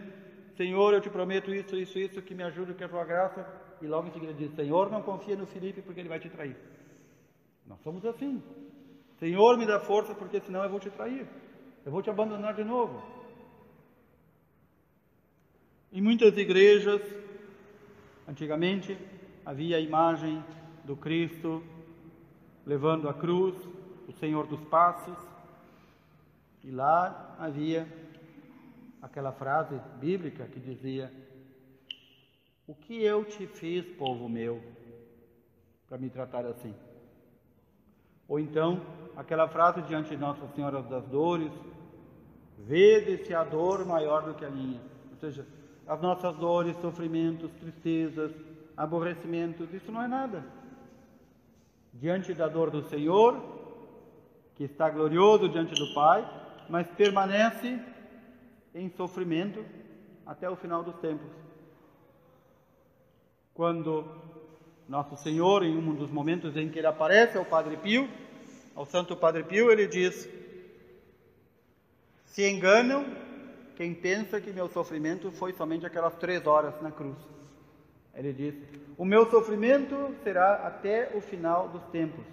Senhor, 0.58 0.94
eu 0.94 1.00
te 1.00 1.10
prometo 1.10 1.56
isso, 1.56 1.78
isso, 1.78 1.98
isso, 1.98 2.22
que 2.22 2.36
me 2.36 2.44
ajude, 2.44 2.74
que 2.74 2.84
a 2.84 2.90
tua 2.90 3.06
graça. 3.06 3.48
E 3.82 3.88
logo 3.88 4.10
em 4.10 4.12
seguida 4.12 4.34
diz, 4.34 4.54
Senhor, 4.54 4.92
não 4.92 5.02
confia 5.02 5.38
no 5.38 5.46
Felipe 5.46 5.82
porque 5.82 6.02
ele 6.02 6.10
vai 6.10 6.20
te 6.20 6.30
trair. 6.30 6.58
Nós 7.66 7.80
somos 7.84 8.06
assim. 8.06 8.44
Senhor, 9.18 9.58
me 9.58 9.66
dá 9.66 9.80
força 9.80 10.14
porque 10.14 10.42
senão 10.42 10.62
eu 10.62 10.70
vou 10.70 10.80
te 10.82 10.90
trair. 10.90 11.26
Eu 11.86 11.92
vou 11.94 12.02
te 12.02 12.10
abandonar 12.10 12.54
de 12.54 12.66
novo. 12.66 13.21
Em 15.94 16.00
muitas 16.00 16.38
igrejas, 16.38 17.02
antigamente, 18.26 18.98
havia 19.46 19.76
a 19.76 19.80
imagem 19.82 20.42
do 20.86 20.96
Cristo 20.96 21.62
levando 22.66 23.10
a 23.10 23.14
cruz, 23.14 23.58
o 24.08 24.14
Senhor 24.14 24.48
dos 24.48 24.62
Passos, 24.62 25.18
e 26.64 26.72
lá 26.72 27.36
havia 27.38 27.86
aquela 29.02 29.34
frase 29.34 29.78
bíblica 30.00 30.46
que 30.46 30.62
dizia: 30.62 31.12
O 32.66 32.74
que 32.74 33.04
eu 33.04 33.26
te 33.26 33.46
fiz, 33.46 33.86
povo 33.98 34.30
meu, 34.30 34.64
para 35.90 35.98
me 35.98 36.10
tratar 36.10 36.46
assim? 36.46 36.74
Ou 38.30 38.40
então, 38.40 38.80
aquela 39.18 39.50
frase 39.50 39.82
diante 39.82 40.12
de 40.12 40.18
Nossa 40.18 40.48
Senhora 40.56 40.82
das 40.84 41.06
Dores: 41.10 41.52
Vede 42.60 43.26
se 43.26 43.34
a 43.34 43.44
dor 43.44 43.86
maior 43.86 44.24
do 44.24 44.34
que 44.34 44.46
a 44.46 44.50
minha. 44.50 44.80
Ou 45.10 45.18
seja, 45.18 45.46
as 45.92 46.00
nossas 46.00 46.38
dores, 46.38 46.78
sofrimentos, 46.78 47.52
tristezas, 47.60 48.32
aborrecimentos, 48.78 49.74
isso 49.74 49.92
não 49.92 50.02
é 50.02 50.08
nada. 50.08 50.42
Diante 51.94 52.34
da 52.34 52.48
dor 52.48 52.72
do 52.72 52.82
Senhor, 52.84 53.38
que 54.56 54.64
está 54.64 54.90
glorioso 54.90 55.50
diante 55.50 55.74
do 55.76 55.94
Pai, 55.94 56.26
mas 56.70 56.88
permanece 56.92 57.78
em 58.74 58.90
sofrimento 58.92 59.66
até 60.26 60.50
o 60.50 60.56
final 60.56 60.82
dos 60.82 60.96
tempos. 60.96 61.30
Quando 63.54 64.06
nosso 64.88 65.18
Senhor, 65.18 65.62
em 65.62 65.78
um 65.78 65.94
dos 65.94 66.10
momentos 66.10 66.56
em 66.56 66.70
que 66.70 66.80
ele 66.80 66.88
aparece 66.88 67.38
ao 67.38 67.44
Padre 67.44 67.76
Pio, 67.76 68.10
ao 68.74 68.86
Santo 68.86 69.14
Padre 69.14 69.44
Pio, 69.44 69.70
ele 69.70 69.88
diz: 69.88 70.30
Se 72.24 72.50
enganam 72.50 73.06
quem 73.82 73.96
pensa 73.96 74.40
que 74.40 74.54
meu 74.54 74.68
sofrimento 74.70 75.32
foi 75.32 75.54
somente 75.54 75.88
aquelas 75.88 76.14
três 76.14 76.46
horas 76.46 76.80
na 76.84 76.92
cruz. 76.92 77.18
Ele 78.14 78.32
diz: 78.32 78.54
O 78.96 79.04
meu 79.04 79.26
sofrimento 79.26 80.14
será 80.24 80.68
até 80.68 81.10
o 81.16 81.20
final 81.20 81.68
dos 81.68 81.84
tempos, 81.86 82.24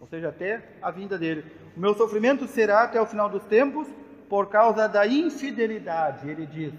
ou 0.00 0.08
seja, 0.08 0.30
até 0.30 0.60
a 0.82 0.90
vinda 0.90 1.16
dele. 1.16 1.44
O 1.76 1.78
meu 1.78 1.94
sofrimento 1.94 2.48
será 2.48 2.82
até 2.82 3.00
o 3.00 3.06
final 3.06 3.28
dos 3.28 3.44
tempos 3.44 3.86
por 4.28 4.48
causa 4.48 4.88
da 4.88 5.06
infidelidade, 5.06 6.28
ele 6.28 6.44
diz, 6.44 6.74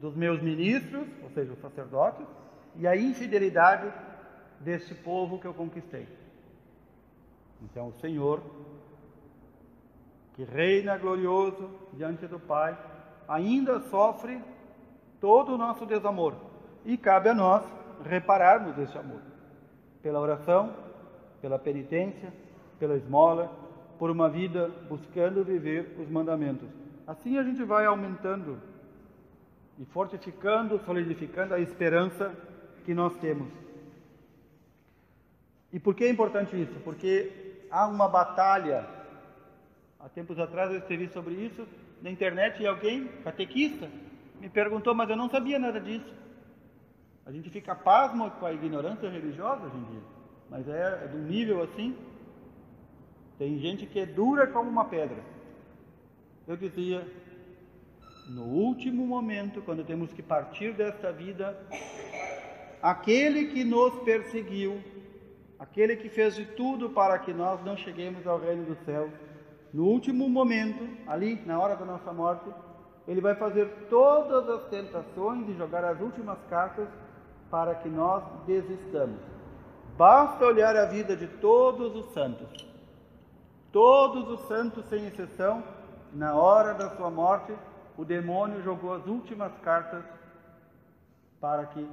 dos 0.00 0.16
meus 0.16 0.40
ministros, 0.40 1.06
ou 1.22 1.28
seja, 1.28 1.52
os 1.52 1.60
sacerdotes, 1.60 2.26
e 2.74 2.86
a 2.86 2.96
infidelidade 2.96 3.92
deste 4.60 4.94
povo 4.94 5.38
que 5.38 5.46
eu 5.46 5.52
conquistei. 5.52 6.08
Então, 7.60 7.88
o 7.88 7.92
Senhor, 8.00 8.40
que 10.32 10.44
reina 10.44 10.96
glorioso 10.96 11.68
diante 11.92 12.26
do 12.26 12.40
Pai, 12.40 12.74
ainda 13.28 13.78
sofre 13.80 14.42
todo 15.20 15.54
o 15.54 15.58
nosso 15.58 15.84
desamor. 15.84 16.34
E 16.84 16.96
cabe 16.96 17.28
a 17.28 17.34
nós 17.34 17.62
repararmos 18.04 18.78
esse 18.78 18.96
amor. 18.96 19.20
Pela 20.02 20.18
oração, 20.18 20.74
pela 21.42 21.58
penitência, 21.58 22.32
pela 22.78 22.96
esmola, 22.96 23.52
por 23.98 24.10
uma 24.10 24.28
vida 24.28 24.70
buscando 24.88 25.44
viver 25.44 25.96
os 26.00 26.08
mandamentos. 26.08 26.68
Assim 27.06 27.36
a 27.36 27.42
gente 27.42 27.62
vai 27.64 27.84
aumentando 27.84 28.58
e 29.78 29.84
fortificando, 29.84 30.80
solidificando 30.84 31.54
a 31.54 31.60
esperança 31.60 32.34
que 32.84 32.94
nós 32.94 33.14
temos. 33.18 33.48
E 35.72 35.78
por 35.78 35.94
que 35.94 36.04
é 36.04 36.10
importante 36.10 36.60
isso? 36.60 36.80
Porque 36.80 37.66
há 37.70 37.86
uma 37.86 38.08
batalha. 38.08 38.88
Há 40.00 40.08
tempos 40.08 40.38
atrás 40.38 40.70
eu 40.70 40.78
escrevi 40.78 41.08
sobre 41.08 41.34
isso 41.34 41.66
na 42.02 42.10
internet 42.10 42.62
e 42.62 42.66
alguém, 42.66 43.08
catequista, 43.24 43.88
me 44.40 44.48
perguntou, 44.48 44.94
mas 44.94 45.10
eu 45.10 45.16
não 45.16 45.28
sabia 45.28 45.58
nada 45.58 45.80
disso. 45.80 46.14
A 47.26 47.32
gente 47.32 47.50
fica 47.50 47.74
pasmo 47.74 48.30
com 48.32 48.46
a 48.46 48.52
ignorância 48.52 49.08
religiosa 49.08 49.66
hoje 49.66 49.76
em 49.76 49.84
dia, 49.84 50.00
mas 50.48 50.68
é, 50.68 51.04
é 51.04 51.08
de 51.08 51.16
um 51.16 51.24
nível 51.24 51.62
assim. 51.62 51.96
Tem 53.38 53.58
gente 53.58 53.86
que 53.86 54.00
é 54.00 54.06
dura 54.06 54.46
como 54.46 54.70
uma 54.70 54.84
pedra. 54.84 55.22
Eu 56.46 56.56
dizia, 56.56 57.06
no 58.28 58.44
último 58.44 59.06
momento, 59.06 59.60
quando 59.62 59.84
temos 59.84 60.12
que 60.12 60.22
partir 60.22 60.72
desta 60.72 61.12
vida, 61.12 61.58
aquele 62.82 63.46
que 63.46 63.64
nos 63.64 63.94
perseguiu, 64.02 64.80
aquele 65.58 65.96
que 65.96 66.08
fez 66.08 66.36
de 66.36 66.46
tudo 66.46 66.90
para 66.90 67.18
que 67.18 67.32
nós 67.32 67.62
não 67.64 67.76
cheguemos 67.76 68.26
ao 68.26 68.38
reino 68.38 68.64
do 68.64 68.76
céu, 68.84 69.10
no 69.78 69.84
último 69.84 70.28
momento, 70.28 70.88
ali 71.06 71.40
na 71.46 71.56
hora 71.60 71.76
da 71.76 71.84
nossa 71.84 72.12
morte, 72.12 72.50
ele 73.06 73.20
vai 73.20 73.36
fazer 73.36 73.86
todas 73.88 74.48
as 74.48 74.64
tentações 74.64 75.48
e 75.48 75.54
jogar 75.54 75.84
as 75.84 76.00
últimas 76.00 76.36
cartas 76.50 76.88
para 77.48 77.76
que 77.76 77.88
nós 77.88 78.24
desistamos. 78.44 79.20
Basta 79.96 80.44
olhar 80.44 80.74
a 80.74 80.86
vida 80.86 81.14
de 81.16 81.28
todos 81.28 81.94
os 81.94 82.12
santos. 82.12 82.48
Todos 83.70 84.28
os 84.28 84.48
santos, 84.48 84.84
sem 84.86 85.06
exceção, 85.06 85.62
na 86.12 86.34
hora 86.34 86.74
da 86.74 86.96
sua 86.96 87.08
morte, 87.08 87.54
o 87.96 88.04
demônio 88.04 88.60
jogou 88.64 88.94
as 88.94 89.06
últimas 89.06 89.56
cartas 89.58 90.02
para 91.40 91.66
que, 91.66 91.88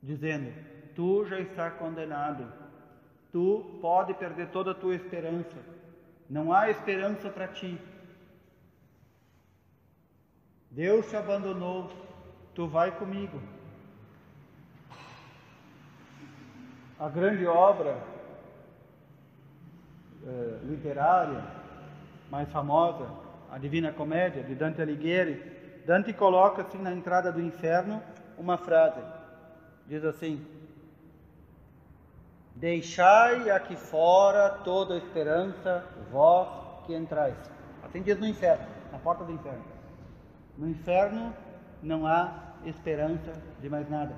dizendo: 0.00 0.52
Tu 0.94 1.24
já 1.24 1.40
está 1.40 1.68
condenado, 1.72 2.46
tu 3.32 3.78
pode 3.80 4.14
perder 4.14 4.50
toda 4.50 4.70
a 4.70 4.74
tua 4.74 4.94
esperança 4.94 5.73
não 6.28 6.52
há 6.52 6.70
esperança 6.70 7.28
para 7.28 7.48
ti. 7.48 7.78
Deus 10.70 11.08
te 11.08 11.16
abandonou, 11.16 11.90
tu 12.54 12.66
vai 12.66 12.90
comigo. 12.90 13.40
A 16.98 17.08
grande 17.08 17.46
obra 17.46 18.02
eh, 20.26 20.58
literária 20.64 21.44
mais 22.30 22.50
famosa, 22.50 23.06
a 23.50 23.58
Divina 23.58 23.92
Comédia, 23.92 24.42
de 24.42 24.54
Dante 24.54 24.80
Alighieri, 24.80 25.54
Dante 25.86 26.12
coloca 26.12 26.62
assim 26.62 26.78
na 26.78 26.92
entrada 26.92 27.30
do 27.30 27.40
inferno 27.40 28.02
uma 28.38 28.56
frase. 28.56 29.00
Diz 29.86 30.04
assim: 30.04 30.44
Deixai 32.54 33.50
aqui 33.50 33.74
fora 33.74 34.48
toda 34.48 34.96
esperança, 34.96 35.84
vós 36.10 36.86
que 36.86 36.94
entrais. 36.94 37.36
Assim 37.82 38.00
diz 38.00 38.18
no 38.18 38.26
inferno, 38.26 38.66
na 38.92 38.98
porta 38.98 39.24
do 39.24 39.32
inferno. 39.32 39.64
No 40.56 40.68
inferno 40.68 41.34
não 41.82 42.06
há 42.06 42.54
esperança 42.64 43.32
de 43.60 43.68
mais 43.68 43.88
nada. 43.90 44.14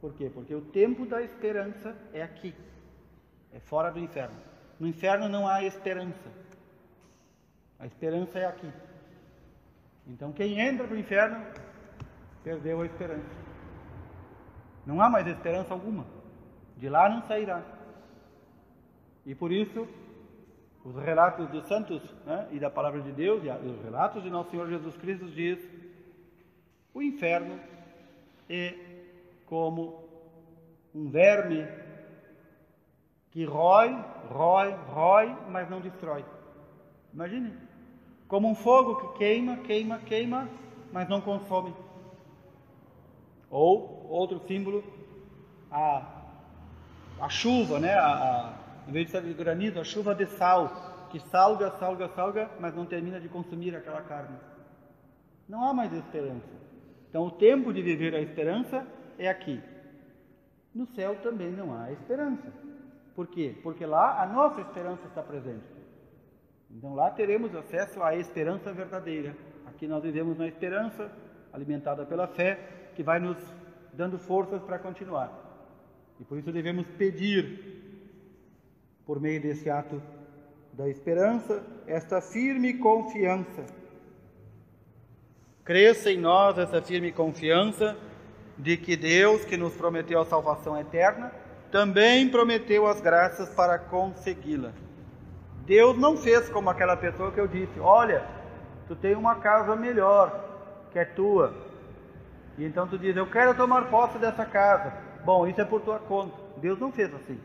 Por 0.00 0.14
quê? 0.14 0.30
Porque 0.32 0.54
o 0.54 0.60
tempo 0.60 1.06
da 1.06 1.22
esperança 1.22 1.96
é 2.12 2.22
aqui, 2.22 2.54
é 3.52 3.58
fora 3.58 3.90
do 3.90 3.98
inferno. 3.98 4.36
No 4.78 4.86
inferno 4.86 5.28
não 5.28 5.46
há 5.46 5.62
esperança. 5.64 6.30
A 7.78 7.86
esperança 7.86 8.38
é 8.38 8.46
aqui. 8.46 8.72
Então 10.06 10.32
quem 10.32 10.60
entra 10.60 10.86
para 10.86 10.96
o 10.96 10.98
inferno 10.98 11.44
perdeu 12.42 12.80
a 12.80 12.86
esperança. 12.86 13.41
Não 14.84 15.00
há 15.00 15.08
mais 15.08 15.26
esperança 15.26 15.72
alguma. 15.72 16.04
De 16.76 16.88
lá 16.88 17.08
não 17.08 17.22
sairá. 17.22 17.62
E 19.24 19.34
por 19.34 19.52
isso, 19.52 19.86
os 20.84 20.96
relatos 20.96 21.48
dos 21.48 21.66
santos 21.66 22.02
né, 22.26 22.48
e 22.50 22.58
da 22.58 22.68
palavra 22.68 23.00
de 23.00 23.12
Deus, 23.12 23.42
e 23.44 23.48
os 23.48 23.82
relatos 23.84 24.22
de 24.22 24.30
nosso 24.30 24.50
Senhor 24.50 24.68
Jesus 24.68 24.96
Cristo 24.96 25.26
diz, 25.26 25.58
o 26.92 27.00
inferno 27.00 27.58
é 28.48 28.74
como 29.46 30.02
um 30.94 31.08
verme 31.08 31.66
que 33.30 33.44
rói, 33.44 33.96
rói, 34.28 34.74
rói, 34.88 35.36
mas 35.48 35.70
não 35.70 35.80
destrói. 35.80 36.24
Imagine, 37.14 37.54
como 38.28 38.48
um 38.48 38.54
fogo 38.54 38.96
que 38.96 39.18
queima, 39.18 39.58
queima, 39.58 39.98
queima, 40.00 40.48
mas 40.92 41.08
não 41.08 41.20
consome. 41.20 41.74
Ou 43.52 44.08
outro 44.08 44.40
símbolo, 44.48 44.82
a, 45.70 46.02
a 47.20 47.28
chuva, 47.28 47.78
né? 47.78 47.94
A, 47.94 48.06
a, 48.06 48.54
em 48.88 48.92
vez 48.92 49.06
de 49.06 49.12
ser 49.12 49.22
de 49.22 49.32
granizo, 49.34 49.78
a 49.78 49.84
chuva 49.84 50.12
de 50.14 50.26
sal, 50.26 51.06
que 51.10 51.20
salga, 51.20 51.70
salga, 51.78 52.08
salga, 52.08 52.50
mas 52.58 52.74
não 52.74 52.84
termina 52.84 53.20
de 53.20 53.28
consumir 53.28 53.76
aquela 53.76 54.02
carne. 54.02 54.36
Não 55.48 55.62
há 55.64 55.72
mais 55.72 55.92
esperança. 55.92 56.48
Então, 57.08 57.26
o 57.26 57.30
tempo 57.30 57.72
de 57.72 57.82
viver 57.82 58.14
a 58.14 58.20
esperança 58.20 58.84
é 59.18 59.28
aqui. 59.28 59.62
No 60.74 60.86
céu 60.86 61.14
também 61.22 61.52
não 61.52 61.78
há 61.78 61.92
esperança. 61.92 62.50
Por 63.14 63.26
quê? 63.26 63.54
Porque 63.62 63.84
lá 63.84 64.22
a 64.22 64.26
nossa 64.26 64.62
esperança 64.62 65.06
está 65.06 65.22
presente. 65.22 65.66
Então 66.70 66.94
lá 66.94 67.10
teremos 67.10 67.54
acesso 67.54 68.02
à 68.02 68.16
esperança 68.16 68.72
verdadeira. 68.72 69.36
Aqui 69.66 69.86
nós 69.86 70.02
vivemos 70.02 70.38
na 70.38 70.48
esperança 70.48 71.12
alimentada 71.52 72.06
pela 72.06 72.26
fé, 72.26 72.81
que 72.94 73.02
vai 73.02 73.18
nos 73.18 73.36
dando 73.92 74.18
forças 74.18 74.62
para 74.62 74.78
continuar. 74.78 75.30
E 76.20 76.24
por 76.24 76.38
isso 76.38 76.52
devemos 76.52 76.86
pedir, 76.98 77.60
por 79.04 79.20
meio 79.20 79.40
desse 79.40 79.68
ato 79.68 80.00
da 80.72 80.88
esperança, 80.88 81.62
esta 81.86 82.20
firme 82.20 82.74
confiança. 82.74 83.64
Cresça 85.64 86.10
em 86.10 86.18
nós 86.18 86.58
essa 86.58 86.80
firme 86.80 87.12
confiança 87.12 87.96
de 88.58 88.76
que 88.76 88.96
Deus, 88.96 89.44
que 89.44 89.56
nos 89.56 89.74
prometeu 89.74 90.20
a 90.20 90.24
salvação 90.24 90.78
eterna, 90.78 91.32
também 91.70 92.28
prometeu 92.28 92.86
as 92.86 93.00
graças 93.00 93.48
para 93.50 93.78
consegui-la. 93.78 94.72
Deus 95.64 95.96
não 95.96 96.16
fez 96.16 96.48
como 96.48 96.68
aquela 96.68 96.96
pessoa 96.96 97.30
que 97.32 97.40
eu 97.40 97.46
disse: 97.46 97.78
Olha, 97.80 98.24
tu 98.86 98.96
tem 98.96 99.14
uma 99.14 99.36
casa 99.36 99.76
melhor 99.76 100.50
que 100.90 100.98
é 100.98 101.04
tua, 101.04 101.54
e 102.58 102.64
então 102.64 102.86
tu 102.86 102.98
diz, 102.98 103.16
eu 103.16 103.30
quero 103.30 103.56
tomar 103.56 103.88
posse 103.90 104.18
dessa 104.18 104.44
casa. 104.44 104.92
Bom, 105.24 105.46
isso 105.46 105.60
é 105.60 105.64
por 105.64 105.80
tua 105.80 105.98
conta. 105.98 106.36
Deus 106.58 106.78
não 106.78 106.92
fez 106.92 107.14
assim. 107.14 107.40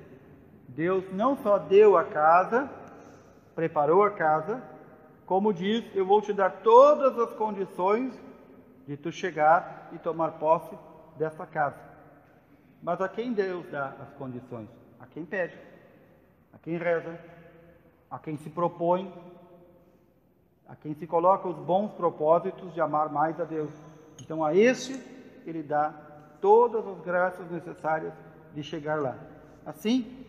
Deus 0.67 1.03
não 1.13 1.37
só 1.37 1.57
deu 1.57 1.97
a 1.97 2.03
casa, 2.03 2.69
preparou 3.55 4.03
a 4.03 4.11
casa, 4.11 4.61
como 5.25 5.53
diz, 5.53 5.83
eu 5.95 6.05
vou 6.05 6.21
te 6.21 6.31
dar 6.33 6.61
todas 6.61 7.17
as 7.19 7.33
condições 7.33 8.17
de 8.87 8.95
tu 8.95 9.11
chegar 9.11 9.89
e 9.91 9.97
tomar 9.97 10.33
posse 10.33 10.77
dessa 11.17 11.45
casa. 11.45 11.79
Mas 12.81 13.01
a 13.01 13.09
quem 13.09 13.33
Deus 13.33 13.69
dá 13.69 13.95
as 13.99 14.13
condições? 14.13 14.69
A 14.99 15.05
quem 15.05 15.25
pede, 15.25 15.57
a 16.53 16.57
quem 16.59 16.77
reza, 16.77 17.19
a 18.09 18.19
quem 18.19 18.37
se 18.37 18.49
propõe, 18.49 19.11
a 20.67 20.75
quem 20.75 20.93
se 20.93 21.07
coloca 21.07 21.47
os 21.47 21.57
bons 21.57 21.93
propósitos 21.93 22.73
de 22.73 22.81
amar 22.81 23.09
mais 23.09 23.39
a 23.39 23.43
Deus. 23.43 23.71
Então 24.21 24.43
a 24.43 24.55
este 24.55 25.01
ele 25.45 25.63
dá 25.63 25.93
todas 26.41 26.85
as 26.87 26.99
graças 27.01 27.49
necessárias 27.49 28.13
de 28.53 28.63
chegar 28.63 29.01
lá. 29.01 29.17
Assim, 29.65 30.25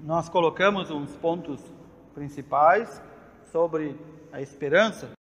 nós 0.00 0.28
colocamos 0.28 0.90
uns 0.90 1.14
pontos 1.16 1.60
principais 2.14 3.02
sobre 3.50 3.98
a 4.32 4.40
esperança 4.40 5.17